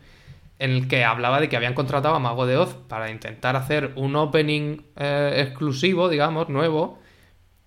en 0.59 0.71
el 0.71 0.87
que 0.87 1.03
hablaba 1.03 1.41
de 1.41 1.49
que 1.49 1.57
habían 1.57 1.73
contratado 1.73 2.15
a 2.15 2.19
Mago 2.19 2.45
de 2.45 2.57
Oz 2.57 2.75
para 2.87 3.11
intentar 3.11 3.55
hacer 3.55 3.91
un 3.95 4.15
opening 4.15 4.81
eh, 4.95 5.45
exclusivo, 5.45 6.07
digamos, 6.09 6.49
nuevo, 6.49 6.99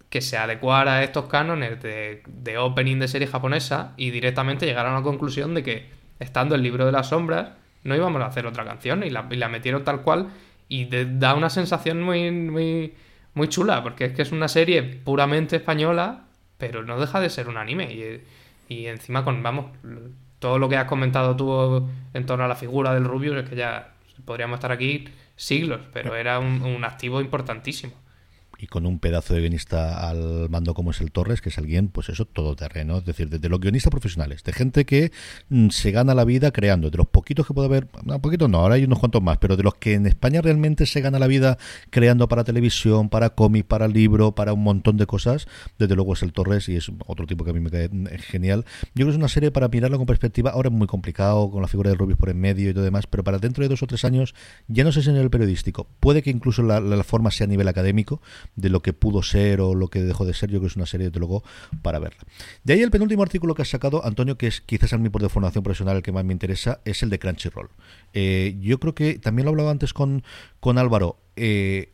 que 0.08 0.22
se 0.22 0.38
adecuara 0.38 0.94
a 0.94 1.02
estos 1.02 1.26
cánones 1.26 1.82
de, 1.82 2.58
opening 2.58 2.98
de 2.98 3.08
serie 3.08 3.28
japonesa 3.28 3.92
y 3.96 4.10
directamente 4.10 4.64
llegaron 4.64 4.92
a 4.92 4.96
la 4.96 5.02
conclusión 5.02 5.54
de 5.54 5.62
que, 5.62 5.90
estando 6.18 6.54
el 6.54 6.62
libro 6.62 6.86
de 6.86 6.92
las 6.92 7.08
sombras, 7.08 7.50
no 7.84 7.94
íbamos 7.94 8.22
a 8.22 8.26
hacer 8.26 8.46
otra 8.46 8.64
canción 8.64 9.04
y 9.04 9.10
la, 9.10 9.22
metieron 9.22 9.84
tal 9.84 10.02
cual 10.02 10.28
y 10.68 10.86
da 10.86 11.34
una 11.34 11.50
sensación 11.50 12.02
muy, 12.02 12.30
muy, 12.30 12.94
muy 13.34 13.48
chula, 13.48 13.82
porque 13.82 14.06
es 14.06 14.12
que 14.12 14.22
es 14.22 14.32
una 14.32 14.48
serie 14.48 14.82
puramente 14.82 15.56
española, 15.56 16.24
pero 16.56 16.82
no 16.84 16.98
deja 16.98 17.20
de 17.20 17.30
ser 17.30 17.48
un 17.48 17.58
anime 17.58 17.92
y, 17.92 18.74
y 18.74 18.86
encima 18.86 19.24
con, 19.24 19.42
vamos, 19.42 19.66
todo 20.38 20.58
lo 20.58 20.68
que 20.68 20.76
has 20.76 20.86
comentado 20.86 21.36
tú 21.36 21.88
en 22.14 22.26
torno 22.26 22.44
a 22.44 22.48
la 22.48 22.56
figura 22.56 22.94
del 22.94 23.04
Rubio 23.04 23.38
es 23.38 23.48
que 23.48 23.56
ya 23.56 23.94
podríamos 24.24 24.56
estar 24.56 24.72
aquí 24.72 25.08
siglos, 25.36 25.80
pero 25.92 26.16
era 26.16 26.38
un 26.38 26.84
activo 26.84 27.20
importantísimo 27.20 27.92
y 28.58 28.66
con 28.66 28.86
un 28.86 28.98
pedazo 28.98 29.34
de 29.34 29.40
guionista 29.40 30.08
al 30.08 30.50
mando 30.50 30.74
como 30.74 30.90
es 30.90 31.00
el 31.00 31.12
Torres, 31.12 31.40
que 31.40 31.48
es 31.48 31.58
alguien, 31.58 31.88
pues 31.88 32.08
eso, 32.08 32.24
todoterreno, 32.24 32.98
es 32.98 33.04
decir, 33.04 33.28
de, 33.28 33.48
los 33.48 33.60
guionistas 33.60 33.92
profesionales, 33.92 34.42
de 34.42 34.52
gente 34.52 34.84
que 34.84 35.12
mm, 35.48 35.68
se 35.68 35.92
gana 35.92 36.12
la 36.12 36.24
vida 36.24 36.50
creando, 36.50 36.90
de 36.90 36.98
los 36.98 37.06
poquitos 37.06 37.46
que 37.46 37.54
puede 37.54 37.66
haber, 37.66 37.88
no, 38.04 38.20
poquitos 38.20 38.50
no, 38.50 38.58
ahora 38.58 38.74
hay 38.74 38.84
unos 38.84 38.98
cuantos 38.98 39.22
más, 39.22 39.38
pero 39.38 39.56
de 39.56 39.62
los 39.62 39.74
que 39.76 39.94
en 39.94 40.06
España 40.06 40.40
realmente 40.40 40.86
se 40.86 41.00
gana 41.00 41.20
la 41.20 41.28
vida 41.28 41.56
creando 41.90 42.26
para 42.28 42.42
televisión, 42.42 43.08
para 43.08 43.30
cómic, 43.30 43.64
para 43.64 43.86
libro, 43.86 44.34
para 44.34 44.52
un 44.52 44.64
montón 44.64 44.96
de 44.96 45.06
cosas, 45.06 45.46
desde 45.78 45.94
luego 45.94 46.14
es 46.14 46.24
el 46.24 46.32
Torres 46.32 46.68
y 46.68 46.74
es 46.74 46.90
otro 47.06 47.26
tipo 47.26 47.44
que 47.44 47.50
a 47.50 47.54
mí 47.54 47.60
me 47.60 47.70
cae 47.70 47.88
mm, 47.88 48.06
genial. 48.18 48.64
Yo 48.86 48.90
creo 48.94 49.06
que 49.06 49.12
es 49.12 49.18
una 49.18 49.28
serie 49.28 49.52
para 49.52 49.68
mirarla 49.68 49.98
con 49.98 50.06
perspectiva, 50.06 50.50
ahora 50.50 50.68
es 50.68 50.74
muy 50.74 50.88
complicado, 50.88 51.48
con 51.52 51.62
la 51.62 51.68
figura 51.68 51.90
de 51.90 51.96
Rubius 51.96 52.18
por 52.18 52.28
en 52.28 52.40
medio 52.40 52.70
y 52.70 52.74
todo 52.74 52.82
demás, 52.82 53.06
pero 53.06 53.22
para 53.22 53.38
dentro 53.38 53.62
de 53.62 53.68
dos 53.68 53.84
o 53.84 53.86
tres 53.86 54.04
años, 54.04 54.34
ya 54.66 54.82
no 54.82 54.90
sé 54.90 55.02
si 55.02 55.10
en 55.10 55.16
el 55.16 55.30
periodístico, 55.30 55.86
puede 56.00 56.22
que 56.22 56.30
incluso 56.30 56.64
la, 56.64 56.80
la 56.80 57.04
forma 57.04 57.30
sea 57.30 57.44
a 57.44 57.48
nivel 57.48 57.68
académico, 57.68 58.20
de 58.56 58.68
lo 58.68 58.82
que 58.82 58.92
pudo 58.92 59.22
ser 59.22 59.60
o 59.60 59.74
lo 59.74 59.88
que 59.88 60.00
dejó 60.00 60.24
de 60.24 60.34
ser. 60.34 60.50
Yo 60.50 60.58
creo 60.58 60.62
que 60.62 60.66
es 60.68 60.76
una 60.76 60.86
serie, 60.86 61.10
de 61.10 61.18
luego, 61.18 61.42
para 61.82 61.98
verla. 61.98 62.20
De 62.64 62.74
ahí 62.74 62.82
el 62.82 62.90
penúltimo 62.90 63.22
artículo 63.22 63.54
que 63.54 63.62
has 63.62 63.68
sacado, 63.68 64.04
Antonio, 64.04 64.38
que 64.38 64.46
es 64.46 64.60
quizás 64.60 64.92
a 64.92 64.98
mí 64.98 65.08
por 65.08 65.22
de 65.22 65.28
formación 65.28 65.64
profesional 65.64 65.96
el 65.96 66.02
que 66.02 66.12
más 66.12 66.24
me 66.24 66.32
interesa, 66.32 66.80
es 66.84 67.02
el 67.02 67.10
de 67.10 67.18
Crunchyroll. 67.18 67.70
Eh, 68.12 68.56
yo 68.60 68.78
creo 68.80 68.94
que 68.94 69.18
también 69.18 69.44
lo 69.44 69.50
hablaba 69.50 69.70
antes 69.70 69.92
con, 69.92 70.22
con 70.60 70.78
Álvaro. 70.78 71.18
Eh, 71.36 71.92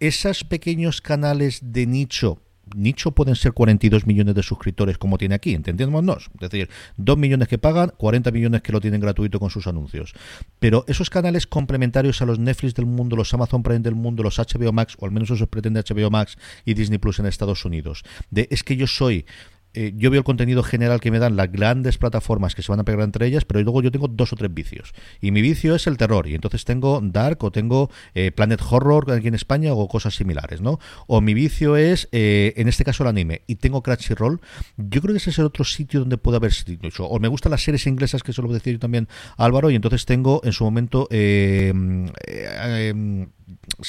esos 0.00 0.44
pequeños 0.44 1.00
canales 1.00 1.60
de 1.62 1.86
nicho 1.86 2.40
nicho 2.74 3.12
pueden 3.12 3.36
ser 3.36 3.52
42 3.52 4.06
millones 4.06 4.34
de 4.34 4.42
suscriptores 4.42 4.98
como 4.98 5.18
tiene 5.18 5.34
aquí, 5.34 5.54
entendémonos. 5.54 6.30
Es 6.34 6.50
decir, 6.50 6.68
2 6.96 7.18
millones 7.18 7.48
que 7.48 7.58
pagan, 7.58 7.92
40 7.96 8.30
millones 8.30 8.62
que 8.62 8.72
lo 8.72 8.80
tienen 8.80 9.00
gratuito 9.00 9.38
con 9.40 9.50
sus 9.50 9.66
anuncios. 9.66 10.14
Pero 10.58 10.84
esos 10.88 11.10
canales 11.10 11.46
complementarios 11.46 12.22
a 12.22 12.26
los 12.26 12.38
Netflix 12.38 12.74
del 12.74 12.86
mundo, 12.86 13.16
los 13.16 13.32
Amazon 13.34 13.62
Prime 13.62 13.80
del 13.80 13.94
mundo, 13.94 14.22
los 14.22 14.38
HBO 14.38 14.72
Max, 14.72 14.96
o 14.98 15.06
al 15.06 15.12
menos 15.12 15.30
eso 15.30 15.46
pretende 15.46 15.82
HBO 15.82 16.10
Max 16.10 16.36
y 16.64 16.74
Disney 16.74 16.98
Plus 16.98 17.18
en 17.18 17.26
Estados 17.26 17.64
Unidos, 17.64 18.04
de 18.30 18.48
es 18.50 18.62
que 18.62 18.76
yo 18.76 18.86
soy 18.86 19.26
eh, 19.74 19.92
yo 19.96 20.10
veo 20.10 20.18
el 20.18 20.24
contenido 20.24 20.62
general 20.62 21.00
que 21.00 21.10
me 21.10 21.18
dan 21.18 21.36
las 21.36 21.50
grandes 21.50 21.98
plataformas 21.98 22.54
que 22.54 22.62
se 22.62 22.72
van 22.72 22.80
a 22.80 22.84
pegar 22.84 23.02
entre 23.02 23.26
ellas, 23.26 23.44
pero 23.44 23.60
luego 23.62 23.82
yo 23.82 23.90
tengo 23.90 24.08
dos 24.08 24.32
o 24.32 24.36
tres 24.36 24.52
vicios. 24.52 24.92
Y 25.20 25.30
mi 25.30 25.42
vicio 25.42 25.74
es 25.74 25.86
el 25.86 25.96
terror, 25.96 26.26
y 26.26 26.34
entonces 26.34 26.64
tengo 26.64 27.00
Dark 27.02 27.42
o 27.44 27.50
tengo 27.50 27.90
eh, 28.14 28.30
Planet 28.32 28.60
Horror 28.68 29.10
aquí 29.12 29.28
en 29.28 29.34
España 29.34 29.72
o 29.72 29.88
cosas 29.88 30.14
similares, 30.14 30.60
¿no? 30.60 30.78
O 31.06 31.20
mi 31.20 31.34
vicio 31.34 31.76
es, 31.76 32.08
eh, 32.12 32.52
en 32.56 32.68
este 32.68 32.84
caso, 32.84 33.04
el 33.04 33.08
anime, 33.08 33.42
y 33.46 33.56
tengo 33.56 33.82
Crunchyroll. 33.82 34.40
Yo 34.76 35.00
creo 35.00 35.14
que 35.14 35.18
ese 35.18 35.30
es 35.30 35.38
el 35.38 35.46
otro 35.46 35.64
sitio 35.64 36.00
donde 36.00 36.18
puede 36.18 36.36
haber 36.36 36.52
sitios. 36.52 36.94
O 36.98 37.18
me 37.18 37.28
gustan 37.28 37.50
las 37.50 37.62
series 37.62 37.86
inglesas, 37.86 38.22
que 38.22 38.32
eso 38.32 38.42
lo 38.42 38.52
decía 38.52 38.72
yo 38.72 38.78
también 38.78 39.08
Álvaro, 39.36 39.70
y 39.70 39.74
entonces 39.76 40.04
tengo 40.04 40.40
en 40.44 40.52
su 40.52 40.64
momento. 40.64 41.08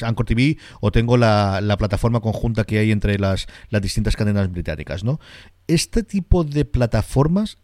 Anchor 0.01 0.25
TV 0.25 0.57
o 0.79 0.91
tengo 0.91 1.17
la, 1.17 1.61
la, 1.61 1.77
plataforma 1.77 2.19
conjunta 2.19 2.63
que 2.63 2.79
hay 2.79 2.91
entre 2.91 3.17
las, 3.19 3.47
distintas 3.81 4.15
cadenas 4.15 4.51
británicas, 4.51 5.03
¿no? 5.03 5.19
Este 5.67 6.03
tipo 6.03 6.43
de 6.43 6.65
plataformas 6.65 7.57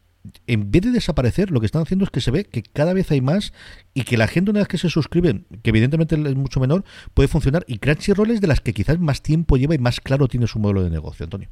en 0.45 0.71
vez 0.71 0.81
de 0.81 0.91
desaparecer, 0.91 1.51
lo 1.51 1.61
que 1.61 1.65
están 1.65 1.83
haciendo 1.83 2.03
es 2.03 2.11
que 2.11 2.19
se 2.19 2.31
ve 2.31 2.43
que 2.43 2.61
cada 2.61 2.93
vez 2.93 3.11
hay 3.11 3.21
más 3.21 3.53
y 3.93 4.03
que 4.03 4.17
la 4.17 4.27
gente 4.27 4.51
una 4.51 4.59
vez 4.59 4.67
que 4.67 4.77
se 4.77 4.89
suscriben, 4.89 5.45
que 5.63 5.69
evidentemente 5.69 6.15
es 6.15 6.35
mucho 6.35 6.59
menor, 6.59 6.83
puede 7.13 7.29
funcionar. 7.29 7.63
Y 7.67 7.79
Crunchyroll 7.79 8.31
es 8.31 8.41
de 8.41 8.47
las 8.47 8.59
que 8.59 8.73
quizás 8.73 8.99
más 8.99 9.21
tiempo 9.21 9.55
lleva 9.55 9.75
y 9.75 9.77
más 9.77 10.01
claro 10.01 10.27
tiene 10.27 10.47
su 10.47 10.59
modelo 10.59 10.83
de 10.83 10.89
negocio, 10.89 11.23
Antonio. 11.23 11.49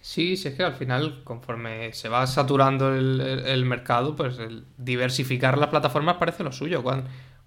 Sí, 0.00 0.36
sí, 0.38 0.48
es 0.48 0.54
que 0.54 0.62
al 0.62 0.74
final, 0.74 1.22
conforme 1.24 1.92
se 1.92 2.08
va 2.08 2.26
saturando 2.26 2.94
el, 2.94 3.64
mercado, 3.66 4.16
pues 4.16 4.38
el 4.38 4.64
diversificar 4.78 5.58
las 5.58 5.68
plataformas 5.68 6.16
parece 6.16 6.42
lo 6.42 6.52
suyo. 6.52 6.82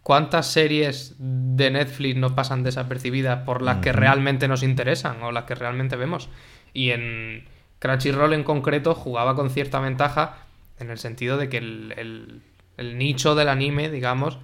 ¿Cuántas 0.03 0.51
series 0.51 1.15
de 1.17 1.71
Netflix 1.71 2.17
nos 2.17 2.33
pasan 2.33 2.63
desapercibidas 2.63 3.45
por 3.45 3.61
las 3.61 3.77
que 3.77 3.93
realmente 3.93 4.49
nos 4.49 4.61
interesan 4.61 5.23
o 5.23 5.31
las 5.31 5.45
que 5.45 5.55
realmente 5.55 5.95
vemos? 5.95 6.29
Y 6.73 6.91
en 6.91 7.45
Crunchyroll 7.79 8.33
en 8.33 8.43
concreto 8.43 8.95
jugaba 8.95 9.35
con 9.35 9.49
cierta 9.49 9.79
ventaja 9.79 10.37
en 10.79 10.89
el 10.89 10.97
sentido 10.97 11.37
de 11.37 11.49
que 11.49 11.57
el, 11.57 12.41
nicho 12.77 13.35
del 13.35 13.49
anime, 13.49 13.89
digamos, 13.89 14.39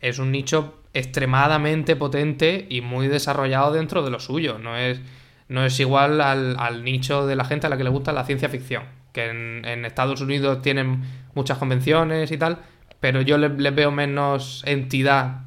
es 0.00 0.18
un 0.18 0.32
nicho 0.32 0.80
extremadamente 0.94 1.96
potente 1.96 2.66
y 2.68 2.80
muy 2.80 3.08
desarrollado 3.08 3.72
dentro 3.72 4.02
de 4.02 4.10
lo 4.10 4.20
suyo. 4.20 4.58
No 4.58 4.76
es, 4.76 5.00
no 5.48 5.64
es 5.64 5.78
igual 5.80 6.20
al, 6.20 6.84
nicho 6.84 7.26
de 7.26 7.36
la 7.36 7.44
gente 7.44 7.66
a 7.66 7.70
la 7.70 7.76
que 7.76 7.84
le 7.84 7.90
gusta 7.90 8.12
la 8.12 8.24
ciencia 8.24 8.48
ficción. 8.48 8.84
Que 9.12 9.28
en, 9.28 9.84
Estados 9.84 10.20
Unidos 10.20 10.62
tienen 10.62 11.02
muchas 11.34 11.58
convenciones 11.58 12.30
y 12.30 12.38
tal, 12.38 12.58
pero 13.02 13.20
yo 13.20 13.36
les, 13.36 13.74
veo 13.74 13.90
menos 13.90 14.62
entidad 14.64 15.40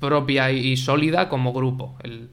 propia 0.00 0.50
y, 0.50 0.74
sólida 0.78 1.28
como 1.28 1.52
grupo. 1.52 1.98
El, 2.02 2.30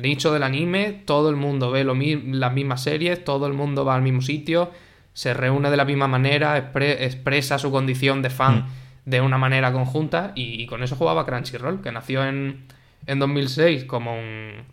nicho 0.00 0.32
del 0.32 0.44
anime, 0.44 1.02
todo 1.04 1.28
el 1.28 1.36
mundo 1.36 1.70
ve 1.70 1.84
lo 1.84 1.94
las 1.94 2.52
mismas 2.54 2.82
series, 2.82 3.22
todo 3.22 3.46
el 3.46 3.52
mundo 3.52 3.84
va 3.84 3.94
al 3.94 4.00
mismo 4.00 4.22
sitio, 4.22 4.70
se 5.12 5.34
reúne 5.34 5.70
de 5.70 5.76
la 5.76 5.84
misma 5.84 6.08
manera, 6.08 6.56
expresa 6.56 7.58
su 7.58 7.70
condición 7.70 8.22
de 8.22 8.30
fan 8.30 8.60
mm. 8.60 9.10
de 9.10 9.20
una 9.20 9.36
manera 9.36 9.72
conjunta 9.74 10.32
y, 10.34 10.64
con 10.66 10.82
eso 10.82 10.96
jugaba 10.96 11.26
Crunchyroll, 11.26 11.82
que 11.82 11.92
nació 11.92 12.24
en, 12.26 12.64
en 13.06 13.18
2006 13.18 13.84
como 13.84 14.18
un, 14.18 14.64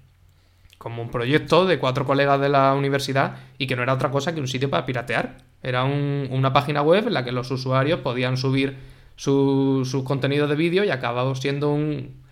como 0.77 1.01
un 1.01 1.11
proyecto 1.11 1.65
de 1.65 1.77
cuatro 1.77 2.05
colegas 2.05 2.39
de 2.39 2.47
la 2.47 2.73
universidad 2.73 3.35
y 3.57 3.67
que 3.67 3.75
no 3.75 3.83
era 3.83 3.93
otra 3.93 4.11
cosa 4.11 4.33
que 4.33 4.39
un 4.39 4.47
sitio 4.47 4.69
para 4.69 4.85
piratear. 4.85 5.39
Era 5.61 5.83
una 5.83 6.53
página 6.53 6.81
web 6.81 7.07
en 7.07 7.13
la 7.13 7.25
que 7.25 7.33
los 7.33 7.51
usuarios 7.51 7.99
podían 7.99 8.37
subir 8.37 8.97
sus 9.19 9.89
su 9.89 10.05
contenidos 10.05 10.49
de 10.49 10.55
vídeo 10.55 10.85
y 10.85 10.91
acababa 10.91 11.35
siendo 11.35 11.71
un, 11.71 12.23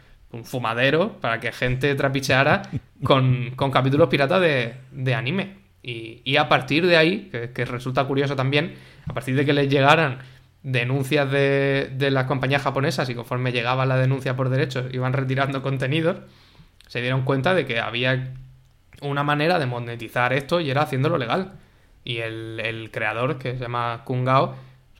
fumadero 0.43 1.19
para 1.19 1.41
que 1.41 1.51
gente 1.51 1.93
trapicheara 1.95 2.61
con, 3.03 3.51
capítulos 3.73 4.07
piratas 4.07 4.41
de, 4.41 5.13
anime. 5.13 5.57
Y, 5.83 6.37
a 6.37 6.47
partir 6.47 6.87
de 6.87 6.95
ahí, 6.95 7.29
que, 7.53 7.65
resulta 7.65 8.05
curioso 8.05 8.37
también, 8.37 8.75
a 9.05 9.13
partir 9.13 9.35
de 9.35 9.45
que 9.45 9.51
les 9.51 9.69
llegaran 9.69 10.19
denuncias 10.63 11.29
de, 11.29 11.91
de 11.93 12.09
las 12.09 12.23
compañías 12.23 12.61
japonesas 12.61 13.09
y 13.09 13.15
conforme 13.15 13.51
llegaba 13.51 13.85
la 13.85 13.97
denuncia 13.97 14.37
por 14.37 14.49
derechos 14.49 14.85
iban 14.93 15.11
retirando 15.11 15.61
contenidos, 15.61 16.17
se 16.87 17.01
dieron 17.01 17.23
cuenta 17.23 17.53
de 17.53 17.65
que 17.65 17.81
había 17.81 18.33
una 19.01 19.23
manera 19.23 19.59
de 19.59 19.65
monetizar 19.65 20.31
esto 20.31 20.61
y 20.61 20.69
era 20.69 20.83
haciéndolo 20.83 21.17
legal. 21.17 21.53
Y 22.05 22.19
el 22.19 22.89
creador, 22.93 23.39
que 23.39 23.53
se 23.53 23.59
llama 23.59 24.03
Kungao, 24.05 24.55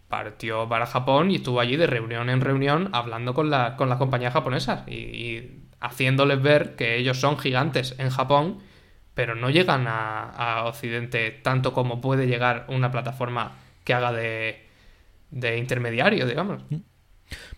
partió 0.08 0.70
para 0.70 0.86
Japón 0.86 1.32
y 1.32 1.36
estuvo 1.36 1.60
allí 1.60 1.76
de 1.76 1.88
reunión 1.88 2.30
en 2.30 2.42
reunión 2.42 2.90
hablando 2.94 3.34
con, 3.34 3.50
la, 3.50 3.76
con 3.76 3.90
las 3.90 3.98
compañías 3.98 4.34
japonesas 4.34 4.88
y, 4.88 5.64
haciéndoles 5.80 6.42
ver 6.42 6.76
que 6.76 6.98
ellos 6.98 7.20
son 7.20 7.38
gigantes 7.38 7.94
en 8.00 8.10
Japón, 8.10 8.60
pero 9.14 9.36
no 9.36 9.50
llegan 9.52 9.86
a, 9.88 10.64
Occidente 10.66 11.32
tanto 11.32 11.74
como 11.74 12.02
puede 12.02 12.26
llegar 12.28 12.66
una 12.68 12.92
plataforma 12.92 13.58
que 13.84 13.94
haga 13.94 14.12
de, 14.12 14.68
de 15.30 15.58
intermediario, 15.58 16.26
digamos. 16.26 16.64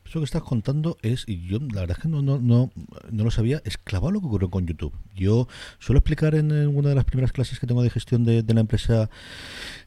Eso 0.10 0.18
que 0.22 0.26
estás 0.26 0.42
contando 0.42 0.98
es, 1.04 1.24
y 1.28 1.46
yo 1.46 1.60
la 1.60 1.82
verdad 1.82 1.96
es 1.98 2.02
que 2.02 2.10
no, 2.10 2.24
no, 2.24 2.40
no, 2.40 2.72
no 3.12 3.24
lo 3.24 3.30
sabía, 3.30 3.62
es 3.64 3.78
clavado 3.78 4.10
lo 4.10 4.22
que 4.22 4.26
ocurrió 4.26 4.50
con 4.50 4.66
YouTube. 4.66 4.92
Yo 5.16 5.48
suelo 5.78 6.00
explicar 6.00 6.34
en 6.34 6.52
una 6.52 6.90
de 6.90 6.96
las 6.96 7.06
primeras 7.06 7.32
clases 7.32 7.60
que 7.60 7.68
tengo 7.68 7.84
de 7.84 7.92
gestión 7.92 8.26
de, 8.26 8.42
de 8.42 8.54
la 8.56 8.62
empresa 8.62 9.08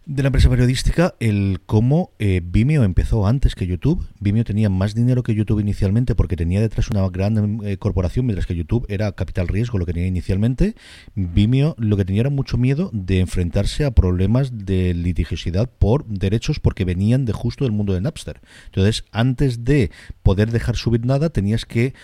de 0.05 0.23
la 0.23 0.29
empresa 0.29 0.51
periodística 0.51 1.15
el 1.21 1.61
cómo 1.65 2.11
eh, 2.19 2.41
Vimeo 2.45 2.83
empezó 2.83 3.27
antes 3.27 3.55
que 3.55 3.69
YouTube. 3.69 4.05
Vimeo 4.19 4.43
tenía 4.43 4.69
más 4.69 4.95
dinero 4.95 5.23
que 5.23 5.35
YouTube 5.35 5.61
inicialmente 5.61 6.17
porque 6.17 6.35
tenía 6.35 6.61
detrás 6.61 6.91
una 6.91 7.09
gran 7.09 7.61
eh, 7.65 7.77
corporación, 7.77 8.27
mientras 8.27 8.47
que 8.47 8.57
YouTube 8.57 8.85
era 8.89 9.13
capital 9.13 9.47
riesgo 9.47 9.79
lo 9.79 9.87
que 9.87 9.93
tenía 9.93 10.09
inicialmente. 10.09 10.75
Vimeo 11.15 11.77
lo 11.79 11.97
que 11.97 12.05
tenía 12.05 12.23
era 12.23 12.31
mucho 12.31 12.59
miedo 12.59 12.91
de 12.93 13.21
enfrentarse 13.21 13.85
a 13.85 13.93
problemas 13.93 14.67
de 14.67 14.93
litigiosidad 14.95 15.71
por 15.71 16.05
derechos 16.07 16.59
porque 16.59 16.85
venían 16.85 17.25
de 17.25 17.33
justo 17.33 17.65
del 17.65 17.73
mundo 17.73 17.93
de 17.93 18.01
Napster. 18.01 18.41
Entonces, 18.67 19.05
antes 19.13 19.65
de 19.65 19.93
poder 20.23 20.51
dejar 20.51 20.77
subir 20.77 21.05
nada, 21.05 21.31
tenías 21.31 21.65
que 21.65 21.95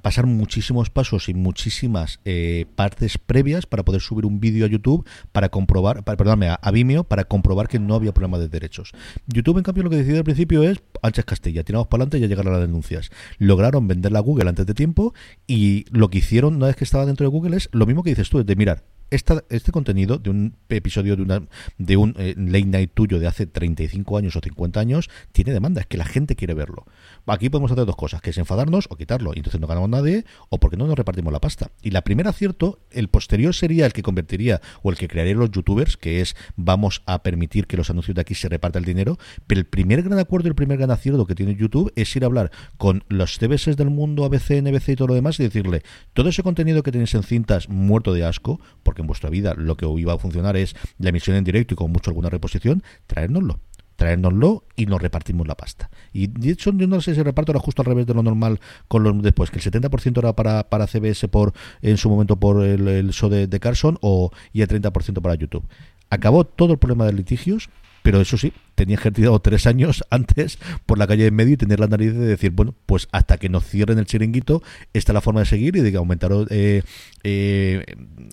pasar 0.00 0.26
muchísimos 0.26 0.90
pasos 0.90 1.28
y 1.28 1.34
muchísimas 1.34 2.20
eh, 2.24 2.66
partes 2.76 3.18
previas 3.18 3.66
para 3.66 3.84
poder 3.84 4.00
subir 4.00 4.24
un 4.24 4.40
vídeo 4.40 4.64
a 4.64 4.68
YouTube 4.68 5.06
para 5.32 5.50
comprobar, 5.50 6.04
para, 6.04 6.16
perdóname, 6.16 6.48
a, 6.48 6.70
Vimeo 6.70 7.04
para 7.04 7.24
comprobar 7.24 7.68
que 7.68 7.78
no 7.78 7.94
había 7.94 8.14
problema 8.14 8.38
de 8.38 8.48
derechos. 8.48 8.92
YouTube, 9.26 9.58
en 9.58 9.64
cambio, 9.64 9.82
lo 9.82 9.90
que 9.90 9.96
decidió 9.96 10.18
al 10.18 10.24
principio 10.24 10.62
es 10.62 10.78
anchas 11.02 11.24
Castilla, 11.24 11.64
tiramos 11.64 11.88
para 11.88 12.02
adelante 12.02 12.18
y 12.18 12.20
ya 12.22 12.26
llegaron 12.26 12.52
las 12.52 12.62
denuncias. 12.62 13.10
Lograron 13.38 13.86
venderla 13.86 14.20
a 14.20 14.22
Google 14.22 14.48
antes 14.48 14.66
de 14.66 14.74
tiempo 14.74 15.14
y 15.46 15.84
lo 15.90 16.08
que 16.08 16.18
hicieron 16.18 16.56
una 16.56 16.66
vez 16.66 16.76
que 16.76 16.84
estaba 16.84 17.04
dentro 17.04 17.24
de 17.24 17.30
Google 17.30 17.56
es 17.56 17.68
lo 17.72 17.86
mismo 17.86 18.02
que 18.02 18.10
dices 18.10 18.30
tú, 18.30 18.38
es 18.38 18.46
de 18.46 18.56
mirar, 18.56 18.84
este 19.12 19.72
contenido 19.72 20.18
de 20.18 20.30
un 20.30 20.56
episodio 20.68 21.16
de, 21.16 21.22
una, 21.22 21.42
de 21.78 21.96
un 21.96 22.14
eh, 22.18 22.34
late 22.36 22.66
night 22.66 22.90
tuyo 22.94 23.18
de 23.18 23.26
hace 23.26 23.46
35 23.46 24.18
años 24.18 24.36
o 24.36 24.40
50 24.40 24.80
años 24.80 25.10
tiene 25.32 25.52
demanda, 25.52 25.80
es 25.80 25.86
que 25.86 25.96
la 25.96 26.04
gente 26.04 26.36
quiere 26.36 26.54
verlo. 26.54 26.86
Aquí 27.26 27.50
podemos 27.50 27.70
hacer 27.70 27.86
dos 27.86 27.96
cosas, 27.96 28.20
que 28.20 28.30
es 28.30 28.38
enfadarnos 28.38 28.86
o 28.90 28.96
quitarlo, 28.96 29.32
y 29.34 29.38
entonces 29.38 29.60
no 29.60 29.66
ganamos 29.66 29.90
nadie, 29.90 30.24
o 30.48 30.58
porque 30.58 30.76
no 30.76 30.86
nos 30.86 30.96
repartimos 30.96 31.32
la 31.32 31.40
pasta. 31.40 31.70
Y 31.82 31.90
la 31.90 32.02
primera 32.02 32.30
acierto, 32.30 32.80
el 32.90 33.08
posterior 33.08 33.54
sería 33.54 33.86
el 33.86 33.92
que 33.92 34.02
convertiría, 34.02 34.60
o 34.82 34.90
el 34.90 34.96
que 34.96 35.08
crearía 35.08 35.34
los 35.34 35.50
youtubers, 35.50 35.96
que 35.96 36.20
es 36.20 36.36
vamos 36.56 37.02
a 37.06 37.22
permitir 37.22 37.66
que 37.66 37.76
los 37.76 37.90
anuncios 37.90 38.14
de 38.14 38.20
aquí 38.20 38.34
se 38.34 38.48
reparta 38.48 38.78
el 38.78 38.84
dinero, 38.84 39.18
pero 39.46 39.60
el 39.60 39.66
primer 39.66 40.02
gran 40.02 40.18
acuerdo 40.18 40.48
el 40.48 40.54
primer 40.54 40.78
gran 40.78 40.90
acierto 40.90 41.26
que 41.26 41.34
tiene 41.34 41.54
YouTube 41.54 41.92
es 41.96 42.14
ir 42.16 42.24
a 42.24 42.26
hablar 42.26 42.50
con 42.76 43.04
los 43.08 43.38
CBS 43.38 43.74
del 43.76 43.90
mundo, 43.90 44.24
ABC, 44.24 44.62
NBC 44.62 44.90
y 44.90 44.96
todo 44.96 45.08
lo 45.08 45.14
demás, 45.14 45.38
y 45.38 45.44
decirle, 45.44 45.82
todo 46.12 46.28
ese 46.28 46.42
contenido 46.42 46.82
que 46.82 46.92
tenéis 46.92 47.14
en 47.14 47.22
cintas 47.22 47.68
muerto 47.68 48.12
de 48.12 48.24
asco, 48.24 48.60
porque 48.82 49.01
en 49.02 49.06
vuestra 49.06 49.30
vida 49.30 49.54
lo 49.54 49.76
que 49.76 49.86
iba 49.86 50.14
a 50.14 50.18
funcionar 50.18 50.56
es 50.56 50.74
la 50.98 51.10
emisión 51.10 51.36
en 51.36 51.44
directo 51.44 51.74
y 51.74 51.76
con 51.76 51.92
mucho 51.92 52.10
alguna 52.10 52.30
reposición, 52.30 52.82
traérnoslo 53.06 53.60
traérnoslo 54.02 54.64
y 54.74 54.86
nos 54.86 55.00
repartimos 55.00 55.46
la 55.46 55.54
pasta. 55.54 55.88
Y 56.12 56.26
de 56.26 56.50
hecho, 56.50 56.72
yo 56.72 56.88
no 56.88 57.00
sé 57.00 57.14
si 57.14 57.22
reparto 57.22 57.52
era 57.52 57.60
justo 57.60 57.82
al 57.82 57.86
revés 57.86 58.06
de 58.06 58.14
lo 58.14 58.22
normal 58.22 58.58
con 58.88 59.04
los 59.04 59.22
después, 59.22 59.50
que 59.50 59.58
el 59.58 59.64
70% 59.64 60.18
era 60.18 60.34
para, 60.34 60.68
para 60.68 60.88
CBS 60.88 61.28
por 61.28 61.52
en 61.82 61.96
su 61.98 62.10
momento 62.10 62.36
por 62.36 62.64
el, 62.64 63.12
show 63.12 63.30
de, 63.30 63.46
de 63.46 63.60
Carson 63.60 63.98
o, 64.00 64.32
y 64.52 64.62
el 64.62 64.68
30% 64.68 65.20
para 65.20 65.36
YouTube. 65.36 65.64
Acabó 66.10 66.44
todo 66.44 66.72
el 66.72 66.78
problema 66.78 67.06
de 67.06 67.12
litigios 67.12 67.70
pero 68.02 68.20
eso 68.20 68.36
sí, 68.36 68.52
tenía 68.74 68.96
ejercido 68.96 69.38
tres 69.40 69.66
años 69.66 70.04
antes 70.10 70.58
por 70.86 70.98
la 70.98 71.06
calle 71.06 71.26
en 71.26 71.34
medio 71.34 71.54
y 71.54 71.56
tener 71.56 71.80
la 71.80 71.86
nariz 71.86 72.12
de 72.14 72.26
decir, 72.26 72.50
bueno, 72.50 72.74
pues 72.86 73.08
hasta 73.12 73.38
que 73.38 73.48
nos 73.48 73.64
cierren 73.64 73.98
el 73.98 74.06
chiringuito, 74.06 74.62
esta 74.92 75.12
es 75.12 75.14
la 75.14 75.20
forma 75.20 75.40
de 75.40 75.46
seguir 75.46 75.76
y 75.76 75.80
de 75.80 75.96
aumentar, 75.96 76.32
eh, 76.50 76.82
eh, 77.22 77.84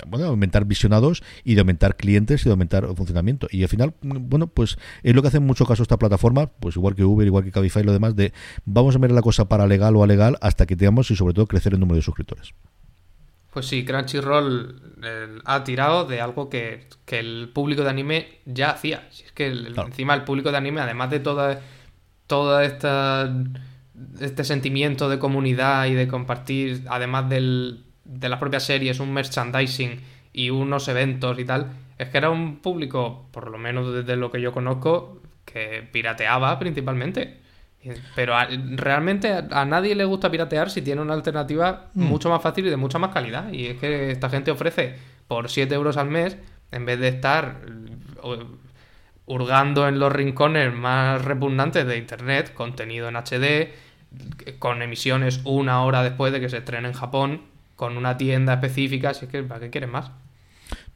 bueno, 0.08 0.26
aumentar 0.26 0.66
visionados 0.66 1.24
y 1.44 1.56
de 1.56 1.62
aumentar 1.62 1.96
clientes 1.96 2.42
y 2.42 2.46
de 2.46 2.52
aumentar 2.52 2.88
funcionamiento. 2.96 3.48
Y 3.52 3.64
al 3.64 3.70
final, 3.70 3.94
bueno, 4.02 4.48
pues 4.48 4.78
es 5.04 5.16
lo 5.16 5.22
que 5.22 5.28
hace 5.28 5.38
en 5.38 5.46
muchos 5.46 5.68
casos 5.68 5.84
esta 5.84 5.98
plataforma, 5.98 6.48
pues 6.48 6.76
igual 6.76 6.96
que 6.96 7.04
Uber, 7.04 7.26
igual 7.26 7.44
que 7.44 7.52
Cabify 7.52 7.84
y 7.84 7.86
lo 7.86 7.94
demás, 7.94 8.16
de 8.16 8.34
vamos 8.66 8.96
a 8.96 9.00
ver 9.00 9.12
la 9.12 9.22
cosa 9.22 9.48
para 9.48 9.68
legal 9.68 9.96
o 9.96 10.04
a 10.04 10.08
legal 10.08 10.38
hasta 10.42 10.66
que 10.66 10.76
tengamos 10.76 11.12
y 11.12 11.16
sobre 11.16 11.34
todo 11.34 11.48
crecer 11.48 11.74
el 11.74 11.80
número 11.80 11.98
de 11.98 12.02
suscriptores. 12.02 12.54
Pues 13.52 13.66
sí, 13.66 13.84
Crunchyroll 13.84 15.42
ha 15.46 15.64
tirado 15.64 16.06
de 16.06 16.22
algo 16.22 16.50
que, 16.50 16.88
el 17.08 17.50
público 17.54 17.84
de 17.84 17.90
anime 17.90 18.40
ya 18.46 18.72
hacía. 18.72 19.08
Si 19.12 19.24
es 19.24 19.32
que 19.32 19.48
encima 19.48 20.14
el 20.14 20.24
público 20.24 20.52
de 20.52 20.58
anime, 20.58 20.82
además 20.82 21.10
de 21.10 21.20
toda, 21.20 21.62
toda 22.28 22.64
esta 22.64 23.34
este 24.20 24.44
sentimiento 24.44 25.10
de 25.10 25.20
comunidad 25.20 25.88
y 25.88 25.94
de 25.94 26.08
compartir, 26.08 26.84
además 26.90 27.30
del, 27.30 27.84
de 28.06 28.30
las 28.30 28.40
propias 28.40 28.64
series, 28.64 29.00
un 29.00 29.14
merchandising 29.14 30.00
y 30.34 30.50
unos 30.50 30.88
eventos 30.88 31.38
y 31.40 31.46
tal, 31.46 31.72
Es 31.98 32.10
que 32.10 32.18
era 32.18 32.30
un 32.30 32.60
público, 32.60 33.28
por 33.32 33.50
lo 33.50 33.58
menos 33.58 33.94
desde 33.94 34.16
lo 34.16 34.32
que 34.32 34.42
yo 34.42 34.54
conozco, 34.54 35.22
que 35.46 35.88
pirateaba 35.92 36.58
principalmente. 36.60 37.40
Pero 38.16 38.34
realmente 38.76 39.32
a, 39.32 39.66
nadie 39.66 39.96
le 39.96 40.04
gusta 40.04 40.30
piratear 40.30 40.70
si 40.70 40.82
tiene 40.82 41.02
una 41.02 41.14
alternativa 41.14 41.88
mm. 41.94 42.04
mucho 42.04 42.30
más 42.30 42.42
fácil 42.42 42.68
y 42.68 42.70
de 42.70 42.78
mucha 42.78 43.00
más 43.00 43.12
calidad. 43.12 43.52
Y 43.52 43.68
es 43.68 43.78
que 43.78 44.12
esta 44.12 44.30
gente 44.30 44.52
ofrece 44.52 44.96
por 45.28 45.50
7 45.50 45.74
euros 45.74 45.98
al 45.98 46.10
mes, 46.10 46.38
en 46.72 46.86
vez 46.86 47.00
de 47.00 47.08
estar 47.08 47.62
hurgando 49.26 49.88
en 49.88 50.00
los 50.00 50.12
rincones 50.12 50.74
más 50.74 51.24
repugnantes 51.24 51.86
de 51.86 51.98
Internet, 51.98 52.54
contenido 52.54 53.08
en 53.08 53.16
HD, 53.16 53.70
con 54.58 54.82
emisiones 54.82 55.42
una 55.46 55.84
hora 55.84 56.04
después 56.04 56.34
de 56.34 56.40
que 56.40 56.50
se 56.50 56.58
estrene 56.58 56.88
en 56.88 56.94
Japón, 56.94 57.42
con 57.76 57.96
una 57.96 58.18
tienda 58.18 58.54
específica, 58.54 59.14
si 59.14 59.26
es 59.26 59.32
que 59.32 59.44
¿para 59.44 59.62
qué 59.62 59.70
quieren 59.70 59.92
más? 59.92 60.12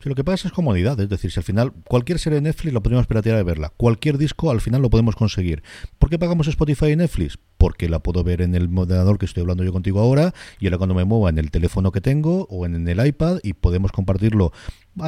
Si 0.02 0.10
lo 0.10 0.16
que 0.16 0.24
pasa 0.24 0.48
es 0.48 0.54
comodidad, 0.54 1.00
es 1.00 1.10
decir, 1.10 1.32
si 1.32 1.40
al 1.40 1.44
final 1.44 1.74
cualquier 1.88 2.20
serie 2.20 2.36
de 2.36 2.42
Netflix 2.42 2.74
lo 2.74 2.84
podemos 2.84 3.08
piratear 3.08 3.40
y 3.40 3.44
verla, 3.44 3.72
cualquier 3.76 4.18
disco 4.18 4.52
al 4.52 4.62
final 4.62 4.82
lo 4.82 4.90
podemos 4.90 5.16
conseguir. 5.16 5.64
¿Por 6.00 6.10
qué 6.10 6.20
pagamos 6.20 6.48
Spotify 6.48 6.92
y 6.92 6.96
Netflix? 6.96 7.40
Porque 7.64 7.88
la 7.88 8.00
puedo 8.00 8.26
ver 8.26 8.42
en 8.42 8.56
el 8.56 8.78
ordenador 8.78 9.18
que 9.18 9.26
estoy 9.26 9.40
hablando 9.40 9.64
yo 9.64 9.72
contigo 9.72 10.02
ahora 10.02 10.34
y 10.60 10.66
ahora 10.66 10.80
cuando 10.80 10.96
me 10.96 11.06
mueva 11.06 11.30
en 11.30 11.38
el 11.38 11.50
teléfono 11.50 11.94
que 11.94 12.02
tengo 12.02 12.46
o 12.50 12.66
en 12.66 12.86
el 12.86 13.08
iPad 13.08 13.40
y 13.42 13.54
podemos 13.54 13.94
compartirlo 13.94 14.52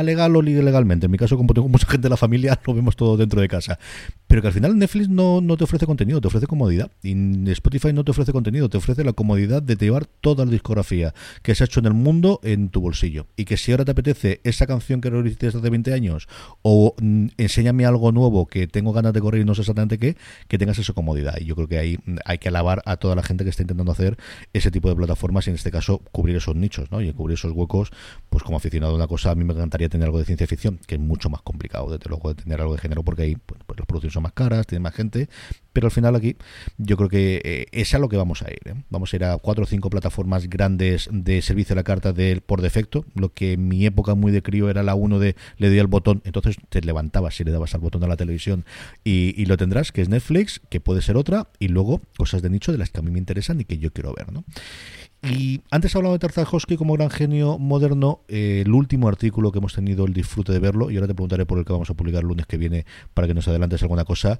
legal 0.03 0.35
o 0.35 0.43
ilegalmente. 0.43 1.05
En 1.05 1.11
mi 1.11 1.17
caso, 1.17 1.37
como 1.37 1.53
tengo 1.53 1.67
mucha 1.67 1.87
gente 1.87 2.05
de 2.05 2.09
la 2.09 2.17
familia, 2.17 2.59
lo 2.65 2.73
vemos 2.73 2.95
todo 2.95 3.17
dentro 3.17 3.41
de 3.41 3.47
casa. 3.47 3.79
Pero 4.27 4.41
que 4.41 4.47
al 4.47 4.53
final 4.53 4.77
Netflix 4.77 5.09
no, 5.09 5.41
no 5.41 5.57
te 5.57 5.63
ofrece 5.63 5.85
contenido, 5.85 6.19
te 6.19 6.27
ofrece 6.27 6.47
comodidad. 6.47 6.91
Y 7.03 7.13
Spotify 7.51 7.93
no 7.93 8.03
te 8.03 8.11
ofrece 8.11 8.31
contenido, 8.31 8.69
te 8.69 8.77
ofrece 8.77 9.03
la 9.03 9.13
comodidad 9.13 9.61
de 9.61 9.75
llevar 9.75 10.05
toda 10.05 10.45
la 10.45 10.51
discografía 10.51 11.13
que 11.43 11.53
se 11.55 11.63
ha 11.63 11.65
hecho 11.65 11.79
en 11.79 11.85
el 11.85 11.93
mundo 11.93 12.39
en 12.43 12.69
tu 12.69 12.81
bolsillo. 12.81 13.27
Y 13.35 13.45
que 13.45 13.57
si 13.57 13.71
ahora 13.71 13.85
te 13.85 13.91
apetece 13.91 14.41
esa 14.43 14.65
canción 14.65 15.01
que 15.01 15.09
realizaste 15.09 15.47
hace 15.47 15.69
20 15.69 15.93
años 15.93 16.27
o 16.61 16.95
mm, 16.99 17.27
enséñame 17.37 17.85
algo 17.85 18.11
nuevo 18.11 18.47
que 18.47 18.67
tengo 18.67 18.93
ganas 18.93 19.13
de 19.13 19.21
correr 19.21 19.41
y 19.41 19.45
no 19.45 19.55
sé 19.55 19.61
exactamente 19.61 19.99
qué, 19.99 20.17
que 20.47 20.57
tengas 20.57 20.79
esa 20.79 20.93
comodidad. 20.93 21.35
Y 21.39 21.45
yo 21.45 21.55
creo 21.55 21.67
que 21.67 21.77
ahí 21.77 21.99
hay 22.25 22.37
que 22.39 22.44
alabar 22.49 22.81
a 22.85 22.97
toda 22.97 23.15
la 23.15 23.23
gente 23.23 23.43
que 23.43 23.49
está 23.49 23.63
intentando 23.63 23.91
hacer 23.91 24.17
ese 24.53 24.71
tipo 24.71 24.89
de 24.89 24.95
plataformas 24.95 25.47
y 25.47 25.51
en 25.51 25.55
este 25.55 25.71
caso 25.71 26.01
cubrir 26.11 26.35
esos 26.35 26.55
nichos, 26.55 26.91
¿no? 26.91 27.01
Y 27.01 27.13
cubrir 27.13 27.35
esos 27.35 27.51
huecos, 27.51 27.91
pues 28.29 28.43
como 28.43 28.57
aficionado 28.57 28.93
a 28.93 28.95
una 28.95 29.07
cosa, 29.07 29.31
a 29.31 29.35
mí 29.35 29.43
me 29.43 29.53
encanta 29.53 29.77
tener 29.77 30.05
algo 30.05 30.19
de 30.19 30.25
ciencia 30.25 30.47
ficción, 30.47 30.79
que 30.87 30.95
es 30.95 31.01
mucho 31.01 31.29
más 31.29 31.41
complicado, 31.41 31.89
desde 31.91 32.09
luego, 32.09 32.33
de 32.33 32.43
tener 32.43 32.61
algo 32.61 32.73
de 32.73 32.81
género, 32.81 33.03
porque 33.03 33.23
ahí 33.23 33.35
pues, 33.35 33.61
pues 33.65 33.79
las 33.79 33.85
producciones 33.85 34.13
son 34.13 34.23
más 34.23 34.33
caras, 34.33 34.65
tiene 34.67 34.81
más 34.81 34.93
gente, 34.93 35.29
pero 35.75 35.87
al 35.87 35.91
final 35.91 36.15
aquí 36.15 36.37
yo 36.77 36.95
creo 36.95 37.09
que 37.09 37.41
eh, 37.43 37.65
es 37.73 37.93
a 37.93 37.99
lo 37.99 38.07
que 38.07 38.15
vamos 38.15 38.41
a 38.43 38.49
ir. 38.49 38.61
¿eh? 38.63 38.75
Vamos 38.89 39.11
a 39.11 39.15
ir 39.17 39.25
a 39.25 39.37
cuatro 39.37 39.65
o 39.65 39.67
cinco 39.67 39.89
plataformas 39.89 40.49
grandes 40.49 41.09
de 41.11 41.41
servicio 41.41 41.75
de 41.75 41.79
la 41.81 41.83
carta 41.83 42.13
de, 42.13 42.39
por 42.39 42.61
defecto, 42.61 43.03
lo 43.13 43.33
que 43.33 43.53
en 43.53 43.67
mi 43.67 43.85
época 43.85 44.15
muy 44.15 44.31
de 44.31 44.41
crío 44.41 44.69
era 44.69 44.83
la 44.83 44.95
uno 44.95 45.19
de 45.19 45.35
le 45.57 45.67
doy 45.67 45.79
al 45.79 45.87
botón, 45.87 46.21
entonces 46.23 46.55
te 46.69 46.79
levantabas 46.79 47.37
y 47.41 47.43
le 47.43 47.51
dabas 47.51 47.75
al 47.75 47.81
botón 47.81 47.99
de 47.99 48.07
la 48.07 48.15
televisión 48.15 48.63
y, 49.03 49.33
y, 49.35 49.47
lo 49.47 49.57
tendrás, 49.57 49.91
que 49.91 50.01
es 50.01 50.07
Netflix, 50.07 50.61
que 50.69 50.79
puede 50.79 51.01
ser 51.01 51.17
otra, 51.17 51.49
y 51.59 51.67
luego 51.67 52.01
cosas 52.17 52.41
de 52.41 52.49
nicho 52.49 52.71
de 52.71 52.77
las 52.77 52.89
que 52.89 52.99
a 52.99 53.03
mí 53.03 53.11
me 53.11 53.19
interesan 53.19 53.59
y 53.59 53.65
que 53.65 53.77
yo 53.77 53.91
quiero 53.91 54.13
ver. 54.13 54.31
¿no? 54.31 54.45
Y 55.29 55.61
antes 55.71 55.95
hablado 55.95 56.13
de 56.13 56.19
Tartakovsky 56.19 56.77
como 56.77 56.93
gran 56.93 57.09
genio 57.09 57.57
moderno, 57.57 58.21
eh, 58.27 58.63
el 58.65 58.73
último 58.73 59.07
artículo 59.07 59.51
que 59.51 59.59
hemos 59.59 59.73
tenido 59.73 60.05
el 60.05 60.13
disfrute 60.13 60.51
de 60.51 60.59
verlo, 60.59 60.91
y 60.91 60.95
ahora 60.95 61.07
te 61.07 61.15
preguntaré 61.15 61.45
por 61.45 61.57
el 61.57 61.65
que 61.65 61.73
vamos 61.73 61.89
a 61.89 61.93
publicar 61.93 62.21
el 62.21 62.27
lunes 62.27 62.45
que 62.45 62.57
viene 62.57 62.85
para 63.13 63.27
que 63.27 63.33
nos 63.33 63.47
adelantes 63.47 63.81
alguna 63.81 64.05
cosa, 64.05 64.39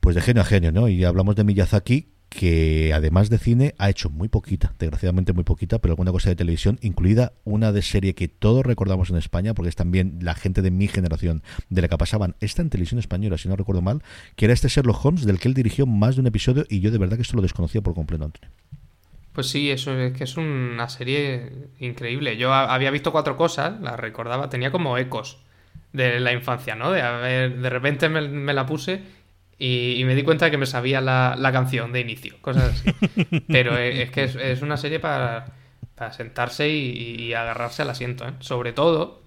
pues 0.00 0.14
de 0.14 0.22
genio 0.22 0.42
a 0.42 0.44
genio, 0.44 0.72
¿no? 0.72 0.88
Y 0.88 1.04
hablamos 1.04 1.36
de 1.36 1.44
Miyazaki, 1.44 2.08
que 2.28 2.92
además 2.94 3.28
de 3.28 3.38
cine 3.38 3.74
ha 3.78 3.90
hecho 3.90 4.08
muy 4.08 4.28
poquita, 4.28 4.74
desgraciadamente 4.78 5.34
muy 5.34 5.44
poquita, 5.44 5.80
pero 5.80 5.92
alguna 5.92 6.12
cosa 6.12 6.30
de 6.30 6.36
televisión, 6.36 6.78
incluida 6.80 7.34
una 7.44 7.72
de 7.72 7.82
serie 7.82 8.14
que 8.14 8.28
todos 8.28 8.64
recordamos 8.64 9.10
en 9.10 9.16
España, 9.16 9.52
porque 9.52 9.68
es 9.68 9.76
también 9.76 10.18
la 10.22 10.34
gente 10.34 10.62
de 10.62 10.70
mi 10.70 10.88
generación 10.88 11.42
de 11.68 11.82
la 11.82 11.88
que 11.88 11.98
pasaban, 11.98 12.34
esta 12.40 12.62
en 12.62 12.70
televisión 12.70 12.98
española, 12.98 13.36
si 13.36 13.48
no 13.48 13.56
recuerdo 13.56 13.82
mal, 13.82 14.02
que 14.34 14.46
era 14.46 14.54
este 14.54 14.68
Sherlock 14.68 15.04
Holmes, 15.04 15.26
del 15.26 15.38
que 15.38 15.48
él 15.48 15.54
dirigió 15.54 15.84
más 15.84 16.14
de 16.14 16.22
un 16.22 16.26
episodio, 16.26 16.64
y 16.70 16.80
yo 16.80 16.90
de 16.90 16.98
verdad 16.98 17.16
que 17.16 17.22
esto 17.22 17.36
lo 17.36 17.42
desconocía 17.42 17.82
por 17.82 17.94
completo, 17.94 18.24
Antonio. 18.24 18.50
Pues 19.32 19.48
sí, 19.48 19.70
eso 19.70 19.98
es 19.98 20.12
que 20.12 20.24
es 20.24 20.36
una 20.36 20.88
serie 20.88 21.68
increíble. 21.78 22.36
Yo 22.36 22.52
había 22.52 22.90
visto 22.90 23.12
cuatro 23.12 23.36
cosas, 23.36 23.80
las 23.80 23.98
recordaba, 23.98 24.50
tenía 24.50 24.70
como 24.70 24.98
ecos 24.98 25.38
de 25.92 26.20
la 26.20 26.32
infancia, 26.32 26.74
¿no? 26.74 26.92
De, 26.92 27.00
haber, 27.00 27.58
de 27.58 27.70
repente 27.70 28.08
me, 28.10 28.52
la 28.52 28.66
puse 28.66 29.02
y, 29.58 30.02
me 30.04 30.14
di 30.14 30.22
cuenta 30.22 30.46
de 30.46 30.50
que 30.50 30.58
me 30.58 30.66
sabía 30.66 31.00
la, 31.00 31.50
canción 31.52 31.92
de 31.92 32.00
inicio, 32.00 32.36
cosas 32.42 32.74
así. 32.74 32.90
Pero 33.48 33.78
es, 33.78 34.10
que 34.10 34.24
es, 34.24 34.60
una 34.60 34.76
serie 34.76 35.00
para, 35.00 35.46
sentarse 36.10 36.68
y, 36.68 37.32
agarrarse 37.32 37.82
al 37.82 37.90
asiento, 37.90 38.28
¿eh? 38.28 38.32
Sobre 38.40 38.72
todo 38.72 39.22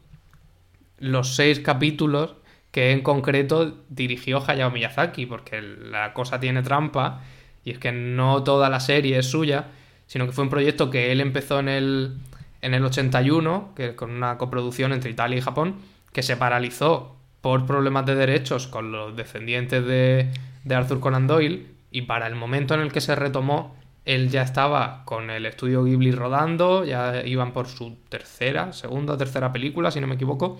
los 0.99 1.35
seis 1.35 1.59
capítulos 1.59 2.35
que 2.71 2.91
en 2.91 3.01
concreto 3.01 3.83
dirigió 3.89 4.43
Hayao 4.45 4.69
Miyazaki, 4.69 5.25
porque 5.25 5.61
la 5.61 6.13
cosa 6.13 6.39
tiene 6.39 6.61
trampa 6.61 7.21
y 7.63 7.71
es 7.71 7.79
que 7.79 7.91
no 7.91 8.43
toda 8.43 8.69
la 8.69 8.79
serie 8.79 9.17
es 9.17 9.31
suya 9.31 9.67
sino 10.07 10.25
que 10.25 10.31
fue 10.31 10.43
un 10.43 10.49
proyecto 10.49 10.89
que 10.89 11.11
él 11.11 11.21
empezó 11.21 11.59
en 11.59 11.69
el, 11.69 12.17
en 12.61 12.73
el 12.73 12.83
81, 12.83 13.73
que, 13.75 13.95
con 13.95 14.11
una 14.11 14.37
coproducción 14.37 14.93
entre 14.93 15.11
Italia 15.11 15.37
y 15.37 15.41
Japón, 15.41 15.75
que 16.11 16.23
se 16.23 16.37
paralizó 16.37 17.15
por 17.41 17.65
problemas 17.65 18.05
de 18.05 18.15
derechos 18.15 18.67
con 18.67 18.91
los 18.91 19.15
descendientes 19.15 19.85
de, 19.85 20.31
de 20.63 20.75
Arthur 20.75 20.99
Conan 20.99 21.27
Doyle, 21.27 21.67
y 21.91 22.03
para 22.03 22.27
el 22.27 22.35
momento 22.35 22.73
en 22.73 22.81
el 22.81 22.91
que 22.91 23.01
se 23.01 23.15
retomó, 23.15 23.75
él 24.05 24.29
ya 24.29 24.43
estaba 24.43 25.03
con 25.05 25.29
el 25.29 25.45
estudio 25.45 25.83
Ghibli 25.83 26.11
rodando, 26.11 26.85
ya 26.85 27.25
iban 27.25 27.53
por 27.53 27.67
su 27.67 27.97
tercera, 28.09 28.73
segunda 28.73 29.13
o 29.13 29.17
tercera 29.17 29.51
película, 29.51 29.91
si 29.91 29.99
no 29.99 30.07
me 30.07 30.15
equivoco, 30.15 30.59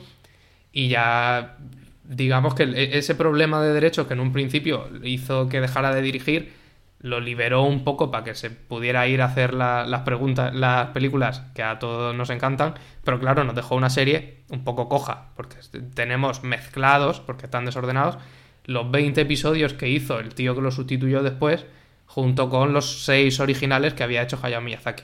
y 0.71 0.89
ya 0.89 1.57
digamos 2.03 2.53
que 2.55 2.89
ese 2.97 3.15
problema 3.15 3.61
de 3.61 3.73
derechos 3.73 4.07
que 4.07 4.13
en 4.13 4.19
un 4.19 4.31
principio 4.31 4.89
hizo 5.03 5.49
que 5.49 5.61
dejara 5.61 5.93
de 5.93 6.01
dirigir, 6.01 6.53
lo 6.99 7.19
liberó 7.19 7.63
un 7.63 7.83
poco 7.83 8.09
para 8.09 8.23
que 8.23 8.35
se 8.35 8.49
pudiera 8.49 9.07
ir 9.07 9.21
a 9.21 9.25
hacer 9.25 9.53
las 9.53 10.01
preguntas, 10.01 10.55
las 10.55 10.87
películas 10.87 11.43
que 11.53 11.61
a 11.61 11.77
todos 11.77 12.15
nos 12.15 12.29
encantan, 12.29 12.75
pero 13.03 13.19
claro, 13.19 13.43
nos 13.43 13.55
dejó 13.55 13.75
una 13.75 13.89
serie 13.89 14.43
un 14.49 14.63
poco 14.63 14.89
coja, 14.89 15.29
porque 15.35 15.57
tenemos 15.93 16.43
mezclados, 16.43 17.19
porque 17.19 17.45
están 17.45 17.65
desordenados, 17.65 18.17
los 18.65 18.89
20 18.89 19.21
episodios 19.21 19.73
que 19.73 19.89
hizo 19.89 20.19
el 20.19 20.33
tío 20.33 20.55
que 20.55 20.61
lo 20.61 20.71
sustituyó 20.71 21.21
después, 21.21 21.65
junto 22.05 22.49
con 22.49 22.73
los 22.73 23.03
6 23.05 23.39
originales 23.39 23.93
que 23.93 24.03
había 24.03 24.23
hecho 24.23 24.39
Hayao 24.41 24.61
Miyazaki. 24.61 25.03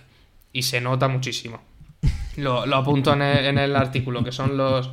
Y 0.54 0.64
se 0.64 0.82
nota 0.82 1.08
muchísimo. 1.08 1.62
Lo, 2.38 2.64
apunto 2.76 3.14
en 3.14 3.22
el, 3.22 3.46
en 3.46 3.58
el 3.58 3.76
artículo, 3.76 4.24
que 4.24 4.32
son 4.32 4.58
los... 4.58 4.90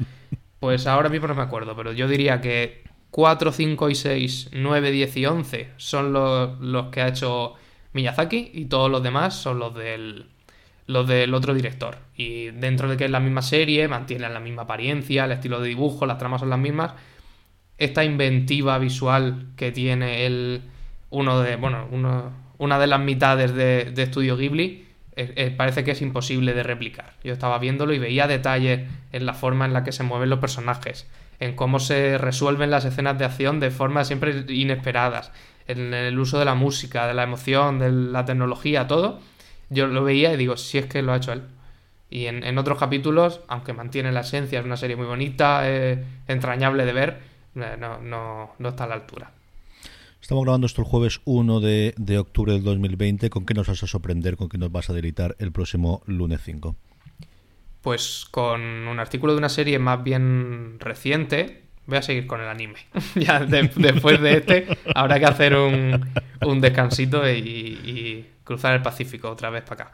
Pues 0.61 0.87
ahora 0.87 1.09
mismo 1.09 1.29
no 1.29 1.35
me 1.35 1.43
acuerdo, 1.43 1.77
pero 1.77 1.93
yo 1.93 2.09
diría 2.09 2.41
que 2.41 2.88
4, 3.11 3.53
5 3.53 3.91
y 3.91 3.95
6, 3.95 4.51
9, 4.53 4.91
10 4.91 5.17
y 5.17 5.27
11 5.27 5.69
son 5.77 6.13
los, 6.13 6.87
que 6.91 7.01
ha 7.01 7.09
hecho 7.09 7.55
Miyazaki 7.93 8.51
y 8.53 8.67
todos 8.67 8.91
los 8.91 9.03
demás 9.03 9.35
son 9.35 9.59
los 9.59 9.75
del, 9.75 10.27
los 10.87 11.09
del 11.09 11.33
otro 11.35 11.55
director. 11.55 11.99
Y 12.17 12.51
dentro 12.51 12.89
de 12.89 12.97
que 12.97 13.07
es 13.07 13.11
la 13.11 13.21
misma 13.21 13.43
serie, 13.43 13.89
mantienen 13.89 14.35
la 14.35 14.41
misma 14.41 14.63
apariencia, 14.63 15.25
el 15.25 15.33
estilo 15.33 15.61
de 15.61 15.69
dibujo, 15.69 16.07
las 16.07 16.19
tramas 16.19 16.41
son 16.41 16.51
las 16.51 16.59
mismas. 16.59 16.93
Esta 17.79 18.05
inventiva 18.05 18.79
visual 18.79 19.47
que 19.57 19.73
tiene 19.73 20.27
el, 20.27 20.63
uno 21.11 21.41
de, 21.41 21.57
bueno, 21.57 21.89
una 22.59 22.79
de 22.79 22.87
las 22.87 23.01
mitades 23.01 23.55
de, 23.55 23.85
de 23.93 24.07
Ghibli 24.07 24.85
parece 25.57 25.83
que 25.83 25.93
es 25.93 26.03
imposible 26.03 26.53
de 26.53 26.63
replicar. 26.63 27.15
Yo 27.25 27.33
estaba 27.33 27.59
viéndolo 27.59 27.95
y 27.95 27.99
veía 27.99 28.27
detalles 28.27 28.89
en 29.13 29.27
la 29.27 29.35
forma 29.35 29.65
en 29.65 29.73
la 29.73 29.83
que 29.83 29.93
se 29.93 30.03
mueven 30.03 30.29
los 30.29 30.41
personajes 30.41 31.09
en 31.41 31.55
cómo 31.55 31.79
se 31.79 32.19
resuelven 32.19 32.71
las 32.71 32.85
escenas 32.85 33.19
de 33.19 33.25
acción 33.25 33.61
de 33.61 33.71
formas 33.71 34.07
siempre 34.07 34.45
inesperadas, 34.49 35.33
en 35.67 35.95
el 35.95 36.19
uso 36.19 36.39
de 36.39 36.45
la 36.45 36.55
música, 36.55 37.07
de 37.07 37.15
la 37.15 37.23
emoción, 37.23 37.79
de 37.79 37.93
la 37.93 38.25
tecnología, 38.25 38.87
todo. 38.87 39.21
Yo 39.71 39.87
lo 39.87 40.03
veía 40.03 40.33
y 40.33 40.37
digo, 40.37 40.57
si 40.57 40.79
es 40.79 40.87
que 40.87 41.03
lo 41.03 41.13
ha 41.13 41.17
hecho 41.17 41.33
él. 41.33 41.43
Y 42.11 42.25
en, 42.25 42.57
otros 42.57 42.79
capítulos, 42.79 43.41
aunque 43.49 43.75
mantiene 43.75 44.13
la 44.13 44.21
esencia, 44.21 44.61
es 44.61 44.65
una 44.65 44.79
serie 44.79 44.97
muy 44.97 45.05
bonita, 45.05 45.65
entrañable 46.27 46.87
de 46.87 46.93
ver, 46.95 47.19
eh, 47.55 47.77
no, 47.79 47.99
no, 48.01 48.53
no 48.59 48.69
está 48.71 48.85
a 48.85 48.87
la 48.87 48.95
altura. 48.95 49.31
Estamos 50.21 50.45
grabando 50.45 50.67
esto 50.67 50.81
el 50.83 50.89
jueves 50.89 51.21
1 51.27 51.61
de, 51.61 51.95
de, 51.99 52.19
octubre 52.19 52.53
del 52.55 52.65
2020. 52.65 53.29
¿Con 53.29 53.45
qué 53.45 53.53
nos 53.53 53.69
vas 53.69 53.83
a 53.83 53.87
sorprender? 53.87 54.37
¿Con 54.37 54.49
qué 54.49 54.57
nos 54.57 54.73
vas 54.73 54.89
a 54.89 54.95
deleitar 54.95 55.37
el 55.39 55.53
próximo 55.53 56.03
lunes 56.07 56.41
5? 56.45 56.75
Pues 57.83 58.27
con 58.31 58.61
un 58.61 58.99
artículo 58.99 59.33
de 59.33 59.39
una 59.39 59.49
serie 59.49 59.79
más 59.79 60.03
bien 60.03 60.77
reciente, 60.81 61.63
voy 61.87 61.99
a 61.99 62.03
seguir 62.03 62.27
con 62.27 62.41
el 62.41 62.49
anime. 62.49 62.87
ya 63.15 63.41
después 63.41 64.21
de 64.21 64.35
este, 64.35 64.67
habrá 64.95 65.19
que 65.19 65.27
hacer 65.27 65.57
un, 65.57 66.07
un 66.47 66.61
descansito 66.61 67.29
y, 67.29 68.27
cruzar 68.45 68.75
el 68.75 68.83
Pacífico 68.83 69.29
otra 69.29 69.51
vez 69.51 69.63
para 69.63 69.85
acá. 69.85 69.93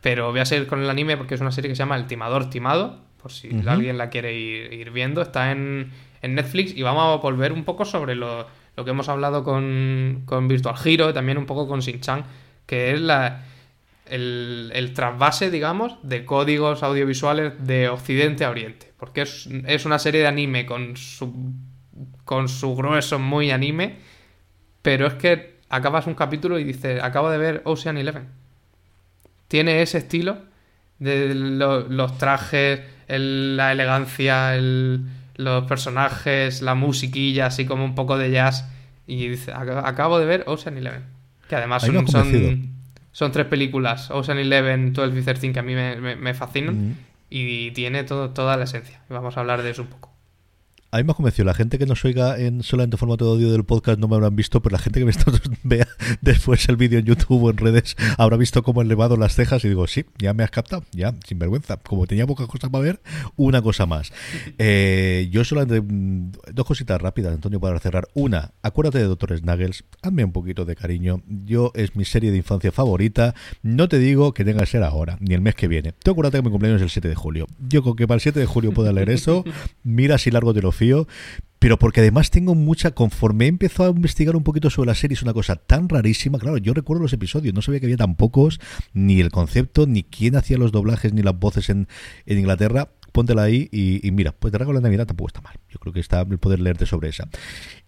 Pero 0.00 0.30
voy 0.30 0.40
a 0.40 0.44
seguir 0.44 0.68
con 0.68 0.80
el 0.80 0.88
anime 0.88 1.16
porque 1.16 1.34
es 1.34 1.40
una 1.40 1.50
serie 1.50 1.68
que 1.68 1.74
se 1.74 1.80
llama 1.80 1.96
El 1.96 2.06
Timador 2.06 2.48
Timado, 2.48 3.00
por 3.20 3.32
si 3.32 3.50
alguien 3.66 3.98
la 3.98 4.10
quiere 4.10 4.32
ir, 4.38 4.90
viendo. 4.92 5.20
Está 5.20 5.50
en, 5.50 5.90
en, 6.22 6.34
Netflix 6.36 6.72
y 6.74 6.82
vamos 6.82 7.02
a 7.02 7.20
volver 7.20 7.52
un 7.52 7.64
poco 7.64 7.84
sobre 7.84 8.14
lo, 8.14 8.46
lo 8.76 8.84
que 8.84 8.90
hemos 8.92 9.08
hablado 9.08 9.42
con, 9.42 10.22
con 10.24 10.46
Virtual 10.46 10.76
Hero 10.84 11.10
y 11.10 11.12
también 11.12 11.36
un 11.36 11.46
poco 11.46 11.66
con 11.66 11.80
Shin-Chan, 11.80 12.24
que 12.64 12.92
es 12.92 13.00
la 13.00 13.44
el, 14.10 14.70
el 14.74 14.92
trasvase, 14.92 15.50
digamos, 15.50 15.96
de 16.02 16.24
códigos 16.24 16.82
audiovisuales 16.82 17.52
de 17.66 17.88
Occidente 17.88 18.44
a 18.44 18.50
Oriente. 18.50 18.92
Porque 18.98 19.22
es, 19.22 19.48
es 19.66 19.84
una 19.86 19.98
serie 19.98 20.20
de 20.20 20.26
anime 20.26 20.66
con 20.66 20.96
su, 20.96 21.52
con 22.24 22.48
su 22.48 22.74
grueso 22.76 23.18
muy 23.18 23.50
anime, 23.50 23.96
pero 24.82 25.06
es 25.06 25.14
que 25.14 25.60
acabas 25.68 26.06
un 26.06 26.14
capítulo 26.14 26.58
y 26.58 26.64
dices, 26.64 27.02
acabo 27.02 27.30
de 27.30 27.38
ver 27.38 27.62
Ocean 27.64 27.96
Eleven. 27.96 28.28
Tiene 29.48 29.82
ese 29.82 29.98
estilo 29.98 30.38
de 30.98 31.34
lo- 31.34 31.88
los 31.88 32.18
trajes, 32.18 32.80
el- 33.08 33.56
la 33.56 33.72
elegancia, 33.72 34.54
el- 34.54 35.06
los 35.36 35.64
personajes, 35.66 36.60
la 36.62 36.74
musiquilla, 36.74 37.46
así 37.46 37.64
como 37.64 37.84
un 37.84 37.94
poco 37.94 38.18
de 38.18 38.30
jazz. 38.30 38.68
Y 39.06 39.28
dice, 39.28 39.52
"Ac- 39.52 39.82
acabo 39.84 40.18
de 40.18 40.26
ver 40.26 40.44
Ocean 40.46 40.76
Eleven. 40.76 41.04
Que 41.48 41.56
además 41.56 41.82
son, 41.96 42.04
son 43.12 43.32
tres 43.32 43.46
películas, 43.46 44.10
Ocean 44.10 44.38
Eleven, 44.38 44.92
12 44.92 45.18
y 45.18 45.22
13, 45.22 45.52
que 45.52 45.58
a 45.58 45.62
mí 45.62 45.74
me, 45.74 45.96
me- 45.96 46.16
me 46.16 46.34
fascinan. 46.34 46.96
Y 47.28 47.70
tiene 47.72 48.04
todo, 48.04 48.30
toda 48.30 48.56
la 48.56 48.64
esencia. 48.64 49.00
Vamos 49.08 49.36
a 49.36 49.40
hablar 49.40 49.62
de 49.62 49.70
eso 49.70 49.82
un 49.82 49.88
poco. 49.88 50.12
A 50.92 50.98
mí 50.98 51.04
me 51.04 51.12
ha 51.12 51.14
convencido. 51.14 51.44
La 51.44 51.54
gente 51.54 51.78
que 51.78 51.86
nos 51.86 52.04
oiga 52.04 52.36
en 52.36 52.64
solamente 52.64 52.96
formato 52.96 53.24
de 53.24 53.30
audio 53.30 53.52
del 53.52 53.62
podcast 53.62 54.00
no 54.00 54.08
me 54.08 54.16
habrán 54.16 54.34
visto, 54.34 54.60
pero 54.60 54.72
la 54.72 54.80
gente 54.80 54.98
que 54.98 55.04
me 55.04 55.12
está, 55.12 55.30
vea 55.62 55.86
después 56.20 56.68
el 56.68 56.76
vídeo 56.76 56.98
en 56.98 57.04
YouTube 57.04 57.44
o 57.44 57.50
en 57.50 57.58
redes 57.58 57.96
habrá 58.18 58.36
visto 58.36 58.64
cómo 58.64 58.82
he 58.82 58.84
elevado 58.84 59.16
las 59.16 59.36
cejas 59.36 59.64
y 59.64 59.68
digo, 59.68 59.86
sí, 59.86 60.04
ya 60.18 60.34
me 60.34 60.42
has 60.42 60.50
captado, 60.50 60.82
ya, 60.90 61.14
sin 61.24 61.38
vergüenza. 61.38 61.76
Como 61.76 62.08
tenía 62.08 62.26
pocas 62.26 62.48
cosas 62.48 62.70
para 62.70 62.82
ver, 62.82 63.00
una 63.36 63.62
cosa 63.62 63.86
más. 63.86 64.12
Eh, 64.62 65.28
yo 65.30 65.44
solamente 65.44 65.80
mm, 65.80 66.32
dos 66.52 66.66
cositas 66.66 67.00
rápidas, 67.00 67.32
Antonio, 67.32 67.60
para 67.60 67.78
cerrar. 67.78 68.08
Una, 68.14 68.52
acuérdate 68.62 68.98
de 68.98 69.04
Doctor 69.04 69.36
Snuggles, 69.38 69.84
hazme 70.02 70.24
un 70.24 70.32
poquito 70.32 70.64
de 70.64 70.76
cariño. 70.76 71.22
Yo 71.26 71.72
es 71.74 71.96
mi 71.96 72.04
serie 72.04 72.30
de 72.30 72.36
infancia 72.36 72.72
favorita. 72.72 73.34
No 73.62 73.88
te 73.88 73.98
digo 73.98 74.34
que 74.34 74.44
tenga 74.44 74.60
que 74.60 74.66
ser 74.66 74.82
ahora, 74.82 75.16
ni 75.20 75.34
el 75.34 75.40
mes 75.40 75.54
que 75.54 75.68
viene. 75.68 75.92
Tú 76.02 76.10
acuérdate 76.10 76.38
que 76.38 76.42
mi 76.42 76.50
cumpleaños 76.50 76.80
es 76.80 76.84
el 76.86 76.90
7 76.90 77.08
de 77.08 77.14
julio. 77.14 77.46
Yo 77.58 77.82
con 77.82 77.96
que 77.96 78.06
para 78.06 78.16
el 78.16 78.20
7 78.20 78.38
de 78.38 78.46
julio 78.46 78.72
pueda 78.72 78.92
leer 78.92 79.10
eso, 79.10 79.44
mira 79.82 80.18
si 80.18 80.30
largo 80.30 80.52
te 80.52 80.60
lo 80.60 80.72
Pero 81.60 81.78
porque 81.78 82.00
además 82.00 82.30
tengo 82.30 82.54
mucha, 82.54 82.92
conforme 82.92 83.44
he 83.44 83.48
empezado 83.48 83.90
a 83.90 83.94
investigar 83.94 84.34
un 84.34 84.42
poquito 84.42 84.70
sobre 84.70 84.86
la 84.86 84.94
serie, 84.94 85.14
es 85.14 85.22
una 85.22 85.34
cosa 85.34 85.56
tan 85.56 85.90
rarísima. 85.90 86.38
Claro, 86.38 86.56
yo 86.56 86.72
recuerdo 86.72 87.02
los 87.02 87.12
episodios, 87.12 87.54
no 87.54 87.60
sabía 87.60 87.80
que 87.80 87.86
había 87.86 87.98
tan 87.98 88.16
pocos, 88.16 88.60
ni 88.94 89.20
el 89.20 89.30
concepto, 89.30 89.86
ni 89.86 90.02
quién 90.02 90.36
hacía 90.36 90.56
los 90.56 90.72
doblajes, 90.72 91.12
ni 91.12 91.22
las 91.22 91.38
voces 91.38 91.68
en, 91.68 91.86
en 92.24 92.38
Inglaterra. 92.38 92.88
Póntela 93.12 93.42
ahí 93.42 93.68
y, 93.72 94.10
mira, 94.12 94.32
pues 94.32 94.52
regalo 94.52 94.72
la 94.72 94.80
Navidad 94.80 95.06
tampoco 95.06 95.28
está 95.28 95.40
mal. 95.40 95.56
Yo 95.68 95.78
creo 95.78 95.92
que 95.92 96.00
está 96.00 96.20
el 96.22 96.38
poder 96.38 96.60
leerte 96.60 96.86
sobre 96.86 97.08
esa. 97.08 97.28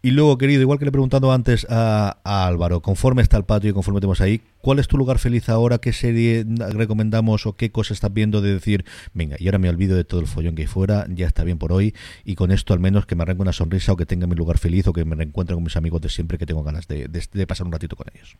Y 0.02 0.10
luego, 0.10 0.38
querido, 0.38 0.60
igual 0.62 0.78
que 0.78 0.84
le 0.84 0.90
he 0.90 0.92
preguntado 0.92 1.32
antes 1.32 1.66
a, 1.70 2.18
Álvaro, 2.24 2.80
conforme 2.80 3.22
está 3.22 3.36
el 3.36 3.44
patio 3.44 3.70
y 3.70 3.72
conforme 3.72 4.00
tenemos 4.00 4.20
ahí, 4.20 4.40
¿cuál 4.60 4.78
es 4.78 4.88
tu 4.88 4.96
lugar 4.96 5.18
feliz 5.18 5.48
ahora? 5.48 5.78
¿Qué 5.78 5.92
serie 5.92 6.44
recomendamos 6.70 7.46
o 7.46 7.56
qué 7.56 7.70
cosa 7.70 7.94
estás 7.94 8.12
viendo 8.12 8.40
de 8.40 8.54
decir, 8.54 8.84
venga, 9.14 9.36
y 9.38 9.46
ahora 9.46 9.58
me 9.58 9.68
olvido 9.68 9.96
de 9.96 10.04
todo 10.04 10.20
el 10.20 10.26
follón 10.26 10.54
que 10.54 10.62
hay 10.62 10.68
fuera, 10.68 11.06
ya 11.08 11.26
está 11.26 11.44
bien 11.44 11.58
por 11.58 11.72
hoy, 11.72 11.94
y 12.24 12.34
con 12.34 12.50
esto 12.50 12.74
al 12.74 12.80
menos 12.80 13.06
que 13.06 13.14
me 13.14 13.22
arranque 13.22 13.42
una 13.42 13.52
sonrisa 13.52 13.92
o 13.92 13.96
que 13.96 14.06
tenga 14.06 14.26
mi 14.26 14.34
lugar 14.34 14.58
feliz 14.58 14.86
o 14.86 14.92
que 14.92 15.04
me 15.04 15.14
reencuentre 15.14 15.54
con 15.54 15.62
mis 15.62 15.76
amigos 15.76 16.00
de 16.00 16.08
siempre 16.08 16.38
que 16.38 16.46
tengo 16.46 16.62
ganas 16.62 16.88
de 16.88 17.46
pasar 17.46 17.66
un 17.66 17.72
ratito 17.72 17.96
con 17.96 18.06
ellos? 18.14 18.36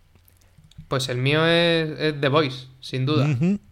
Pues 0.93 1.09
el 1.09 1.16
mío 1.16 1.47
es, 1.47 1.89
es 1.98 2.20
The 2.20 2.28
Voice, 2.28 2.66
sin 2.81 3.06
duda. 3.06 3.27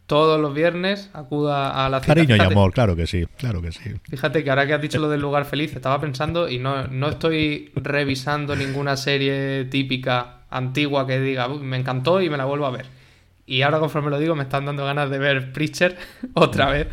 Todos 0.06 0.40
los 0.40 0.54
viernes 0.54 1.10
acuda 1.12 1.84
a 1.84 1.90
la 1.90 2.00
cita. 2.00 2.14
Cariño 2.14 2.34
y 2.34 2.40
amor, 2.40 2.72
claro 2.72 2.96
que 2.96 3.06
sí, 3.06 3.26
claro 3.36 3.60
que 3.60 3.72
sí. 3.72 3.90
Fíjate 4.08 4.42
que 4.42 4.48
ahora 4.48 4.66
que 4.66 4.72
has 4.72 4.80
dicho 4.80 4.98
lo 4.98 5.10
del 5.10 5.20
lugar 5.20 5.44
feliz, 5.44 5.76
estaba 5.76 6.00
pensando 6.00 6.48
y 6.48 6.58
no, 6.58 6.86
no 6.86 7.10
estoy 7.10 7.72
revisando 7.74 8.56
ninguna 8.56 8.96
serie 8.96 9.66
típica 9.66 10.44
antigua 10.48 11.06
que 11.06 11.20
diga, 11.20 11.46
"Uy, 11.48 11.58
me 11.62 11.76
encantó 11.76 12.22
y 12.22 12.30
me 12.30 12.38
la 12.38 12.46
vuelvo 12.46 12.64
a 12.64 12.70
ver. 12.70 12.86
Y 13.44 13.60
ahora 13.60 13.80
conforme 13.80 14.08
lo 14.08 14.18
digo 14.18 14.34
me 14.34 14.44
están 14.44 14.64
dando 14.64 14.86
ganas 14.86 15.10
de 15.10 15.18
ver 15.18 15.52
Preacher 15.52 15.98
otra 16.32 16.70
vez, 16.70 16.86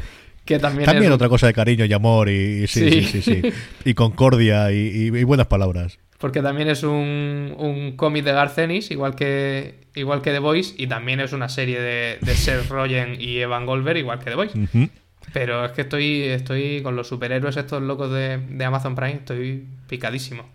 que 0.44 0.60
también, 0.60 0.84
También 0.88 1.10
es... 1.14 1.16
otra 1.16 1.30
cosa 1.30 1.48
de 1.48 1.54
cariño 1.54 1.86
y 1.86 1.94
amor 1.94 2.28
y, 2.28 2.64
y 2.64 2.68
sí, 2.68 2.90
sí, 2.90 3.02
sí, 3.04 3.22
Sí. 3.22 3.42
sí. 3.44 3.50
Y 3.86 3.94
concordia 3.94 4.74
y, 4.74 4.76
y- 4.76 5.18
y 5.18 5.24
buenas 5.24 5.48
palabras. 5.48 6.00
Porque 6.18 6.42
también 6.42 6.68
es 6.68 6.84
un, 6.84 7.54
un 7.58 7.96
cómic 7.96 8.26
de 8.26 8.32
Garcenis, 8.32 8.90
igual 8.90 9.16
que, 9.16 9.76
igual 9.94 10.22
que 10.22 10.32
The 10.32 10.40
Voice, 10.40 10.74
y 10.78 10.88
también 10.88 11.20
es 11.20 11.32
una 11.32 11.48
serie 11.48 11.80
de, 11.80 12.18
de 12.22 12.36
Seth 12.36 12.68
Rogen 12.70 13.18
y 13.20 13.38
Evan 13.38 13.66
Goldberg, 13.66 13.98
igual 13.98 14.20
que 14.20 14.26
The 14.26 14.36
Voice. 14.36 14.90
Pero 15.34 15.66
es 15.66 15.74
que 15.74 15.82
estoy, 15.82 16.24
estoy 16.24 16.82
con 16.82 16.96
los 16.96 17.08
superhéroes 17.08 17.58
estos 17.58 17.84
locos 17.84 18.12
de, 18.12 18.38
de 18.38 18.66
Amazon 18.66 18.96
Prime, 18.96 19.16
estoy 19.16 19.66
picadísimo. 19.88 20.46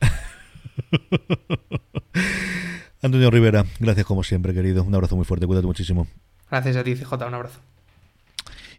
Antonio 3.02 3.30
Rivera, 3.30 3.64
gracias 3.78 4.04
como 4.04 4.24
siempre, 4.24 4.52
querido. 4.52 4.82
Un 4.82 4.94
abrazo 4.94 5.16
muy 5.16 5.24
fuerte, 5.24 5.46
cuídate 5.46 5.66
muchísimo. 5.66 6.06
Gracias 6.50 6.76
a 6.76 6.84
ti, 6.84 6.94
CJ, 6.94 7.12
un 7.26 7.34
abrazo. 7.34 7.60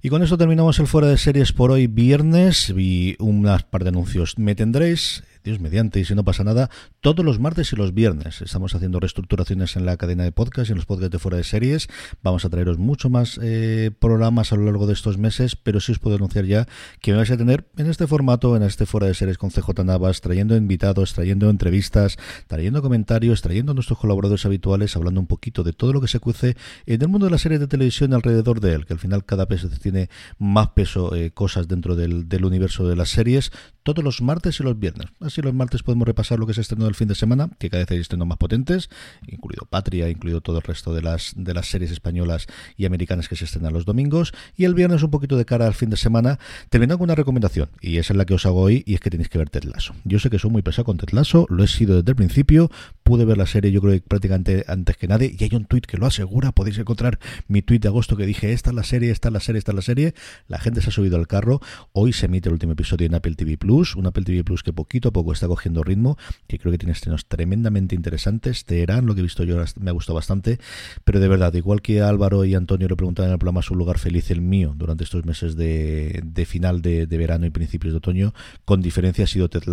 Y 0.02 0.10
con 0.10 0.22
eso 0.22 0.38
terminamos 0.38 0.80
el 0.80 0.88
fuera 0.88 1.08
de 1.08 1.18
series 1.18 1.54
por 1.54 1.72
hoy 1.72 1.88
viernes 1.88 2.72
y 2.76 3.16
unas 3.20 3.64
par 3.64 3.84
de 3.84 3.90
anuncios. 3.90 4.38
Me 4.38 4.54
tendréis, 4.54 5.24
Mediante, 5.48 6.02
y 6.02 6.06
si 6.06 6.14
no 6.14 6.26
pasa 6.26 6.44
nada, 6.44 6.70
todos 7.00 7.24
los 7.24 7.40
martes 7.40 7.72
y 7.72 7.78
los 7.78 7.94
viernes. 7.94 8.42
Estamos 8.42 8.76
haciendo 8.76 9.00
reestructuraciones 9.00 9.78
en 9.78 9.86
la 9.86 9.96
cadena 9.96 10.26
de 10.26 10.34
podcast 10.34 10.70
y 10.70 10.74
en 10.74 10.78
los 10.78 10.86
podcasts 10.86 11.14
de 11.14 11.20
fuera 11.20 11.38
de 11.38 11.46
series. 11.46 11.88
Vamos 12.22 12.44
a 12.44 12.50
traeros 12.50 12.78
mucho 12.78 13.10
más 13.10 13.40
eh, 13.42 13.92
programas 13.98 14.52
a 14.52 14.58
lo 14.58 14.66
largo 14.66 14.88
de 14.88 14.94
estos 14.94 15.18
meses, 15.18 15.56
pero 15.56 15.80
sí 15.80 15.94
os 15.94 16.00
puedo 16.00 16.18
anunciar 16.18 16.44
ya 16.44 16.68
que 17.02 17.12
me 17.12 17.18
vais 17.18 17.32
a 17.32 17.38
tener 17.38 17.66
en 17.78 17.88
este 17.90 18.08
formato, 18.08 18.58
en 18.58 18.64
este 18.64 18.86
fuera 18.86 19.08
de 19.08 19.14
series 19.14 19.38
con 19.38 19.50
CJ 19.50 19.86
Navas, 19.86 20.20
trayendo 20.20 20.58
invitados, 20.58 21.14
trayendo 21.14 21.50
entrevistas, 21.50 22.18
trayendo 22.48 22.82
comentarios, 22.82 23.42
trayendo 23.42 23.72
a 23.72 23.76
nuestros 23.76 24.00
colaboradores 24.00 24.46
habituales, 24.46 24.98
hablando 24.98 25.22
un 25.22 25.28
poquito 25.28 25.64
de 25.64 25.72
todo 25.72 25.94
lo 25.94 26.02
que 26.02 26.10
se 26.10 26.20
cuece 26.20 26.58
en 26.86 27.02
el 27.02 27.08
mundo 27.08 27.26
de 27.28 27.32
las 27.32 27.42
series 27.42 27.62
de 27.62 27.68
televisión 27.68 28.14
alrededor 28.14 28.60
de 28.60 28.74
él, 28.74 28.86
que 28.86 28.94
al 28.94 29.00
final 29.00 29.24
cada 29.24 29.46
vez 29.46 29.66
tiene 29.82 30.10
más 30.40 30.70
peso 30.70 31.16
eh, 31.16 31.32
cosas 31.32 31.70
dentro 31.70 31.96
del, 31.96 32.28
del 32.28 32.44
universo 32.44 32.86
de 32.86 32.98
las 32.98 33.10
series, 33.10 33.52
todos 33.84 34.04
los 34.04 34.22
martes 34.22 34.60
y 34.60 34.64
los 34.64 34.78
viernes. 34.78 35.08
Así 35.22 35.37
los 35.42 35.54
martes 35.54 35.84
podemos 35.84 36.08
repasar 36.08 36.40
lo 36.40 36.48
que 36.48 36.54
se 36.54 36.62
estrenó 36.62 36.86
del 36.86 36.96
fin 36.96 37.08
de 37.08 37.16
semana, 37.16 37.50
que 37.60 37.70
cada 37.70 37.84
vez 37.84 37.92
hay 37.92 38.00
estrenos 38.00 38.28
más 38.28 38.38
potentes, 38.38 38.90
incluido 39.28 39.66
Patria, 39.70 40.10
incluido 40.10 40.42
todo 40.42 40.58
el 40.58 40.64
resto 40.64 40.94
de 40.94 41.02
las, 41.02 41.34
de 41.36 41.54
las 41.54 41.68
series 41.68 41.92
españolas 41.92 42.48
y 42.76 42.86
americanas 42.86 43.28
que 43.28 43.36
se 43.36 43.46
estrenan 43.46 43.74
los 43.74 43.86
domingos, 43.86 44.34
y 44.56 44.66
el 44.66 44.74
viernes 44.74 45.04
un 45.04 45.12
poquito 45.12 45.38
de 45.38 45.46
cara 45.46 45.68
al 45.68 45.74
fin 45.74 45.90
de 45.90 45.98
semana, 45.98 46.40
terminando 46.70 46.98
con 46.98 47.06
una 47.06 47.16
recomendación, 47.16 47.70
y 47.82 47.98
esa 47.98 48.14
es 48.14 48.18
la 48.18 48.26
que 48.26 48.34
os 48.34 48.46
hago 48.46 48.62
hoy, 48.62 48.84
y 48.86 48.96
es 48.96 49.00
que 49.00 49.10
tenéis 49.10 49.30
que 49.30 49.38
ver 49.38 49.50
Ted. 49.50 49.68
Yo 50.04 50.20
sé 50.20 50.30
que 50.30 50.40
soy 50.40 50.52
muy 50.52 50.62
pesado 50.62 50.86
con 50.86 50.98
Ted 50.98 51.10
Lasso, 51.12 51.46
lo 51.50 51.64
he 51.64 51.68
sido 51.68 51.98
desde 51.98 52.12
el 52.12 52.16
principio, 52.16 52.72
pude 53.04 53.26
ver 53.26 53.38
la 53.38 53.46
serie 53.46 53.72
yo 53.72 53.82
creo 53.82 53.94
que 53.94 54.02
prácticamente 54.02 54.66
antes 54.68 54.98
que 54.98 55.08
nadie, 55.08 55.36
y 55.38 55.44
hay 55.44 55.50
un 55.54 55.66
tuit 55.66 55.86
que 55.86 55.98
lo 55.98 56.06
asegura, 56.06 56.52
podéis 56.52 56.78
encontrar 56.78 57.20
mi 57.48 57.62
tuit 57.62 57.82
de 57.82 57.88
agosto 57.88 58.16
que 58.16 58.26
dije, 58.26 58.54
esta 58.54 58.70
es 58.72 58.76
la 58.76 58.84
serie, 58.84 59.12
esta 59.12 59.30
es 59.30 59.34
la 59.34 59.40
serie, 59.40 59.60
esta 59.60 59.72
es 59.72 59.76
la 59.76 59.82
serie, 59.82 60.14
la 60.48 60.60
gente 60.60 60.82
se 60.82 60.90
ha 60.90 60.92
subido 60.92 61.18
al 61.18 61.28
carro, 61.28 61.62
hoy 61.94 62.14
se 62.14 62.26
emite 62.26 62.50
el 62.50 62.54
último 62.54 62.74
episodio 62.74 63.08
en 63.08 63.16
Apple 63.16 63.36
TV 63.36 63.58
Plus, 63.58 63.96
un 63.96 64.08
Apple 64.08 64.24
TV 64.24 64.44
Plus 64.44 64.64
que 64.64 64.74
poquito 64.74 65.10
a 65.10 65.12
poco 65.12 65.27
está 65.34 65.48
cogiendo 65.48 65.84
ritmo, 65.84 66.18
que 66.48 66.60
creo 66.60 66.72
que 66.72 66.78
tiene 66.78 66.94
estrenos 66.94 67.26
tremendamente 67.26 67.96
interesantes, 67.96 68.66
Teherán, 68.66 69.06
lo 69.06 69.14
que 69.14 69.22
he 69.22 69.24
visto 69.24 69.44
yo 69.44 69.64
me 69.80 69.90
ha 69.90 69.94
gustado 69.94 70.16
bastante, 70.16 70.60
pero 71.04 71.20
de 71.20 71.28
verdad, 71.28 71.54
igual 71.54 71.82
que 71.82 72.02
Álvaro 72.02 72.46
y 72.46 72.56
Antonio 72.56 72.88
le 72.88 72.96
preguntaban 72.96 73.30
en 73.30 73.34
el 73.34 73.40
programa 73.40 73.62
su 73.62 73.76
lugar 73.76 74.00
feliz, 74.00 74.32
el 74.32 74.42
mío, 74.42 74.74
durante 74.76 75.04
estos 75.04 75.26
meses 75.26 75.56
de, 75.56 76.24
final 76.48 76.82
de, 76.82 77.06
verano 77.06 77.46
y 77.46 77.50
principios 77.50 77.94
de 77.94 77.98
otoño, 77.98 78.34
con 78.66 78.82
diferencia 78.82 79.24
ha 79.24 79.28
sido 79.28 79.50
Ted 79.50 79.64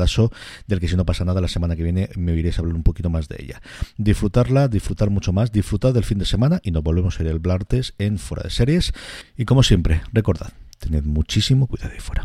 del 0.66 0.80
que 0.80 0.88
si 0.88 0.96
no 0.96 1.04
pasa 1.04 1.24
nada, 1.24 1.40
la 1.40 1.48
semana 1.48 1.76
que 1.76 1.82
viene 1.82 2.08
me 2.16 2.32
oiréis 2.32 2.58
hablar 2.58 2.74
un 2.74 2.82
poquito 2.82 3.10
más 3.10 3.28
de 3.28 3.36
ella. 3.38 3.62
Disfrutarla, 3.96 4.68
disfrutar 4.68 5.10
mucho 5.10 5.32
más, 5.32 5.52
disfrutar 5.52 5.92
del 5.92 6.04
fin 6.04 6.18
de 6.18 6.24
semana 6.24 6.60
y 6.62 6.70
nos 6.70 6.82
volvemos 6.82 7.18
a 7.18 7.22
ir 7.22 7.28
el 7.28 7.38
Blartes 7.38 7.94
en 7.98 8.18
Fuera 8.18 8.44
de 8.44 8.50
Series. 8.50 8.92
Y 9.36 9.44
como 9.44 9.62
siempre, 9.62 10.02
recordad, 10.12 10.52
tened 10.78 11.04
muchísimo 11.04 11.66
cuidado 11.66 11.92
ahí 11.92 12.00
fuera. 12.00 12.24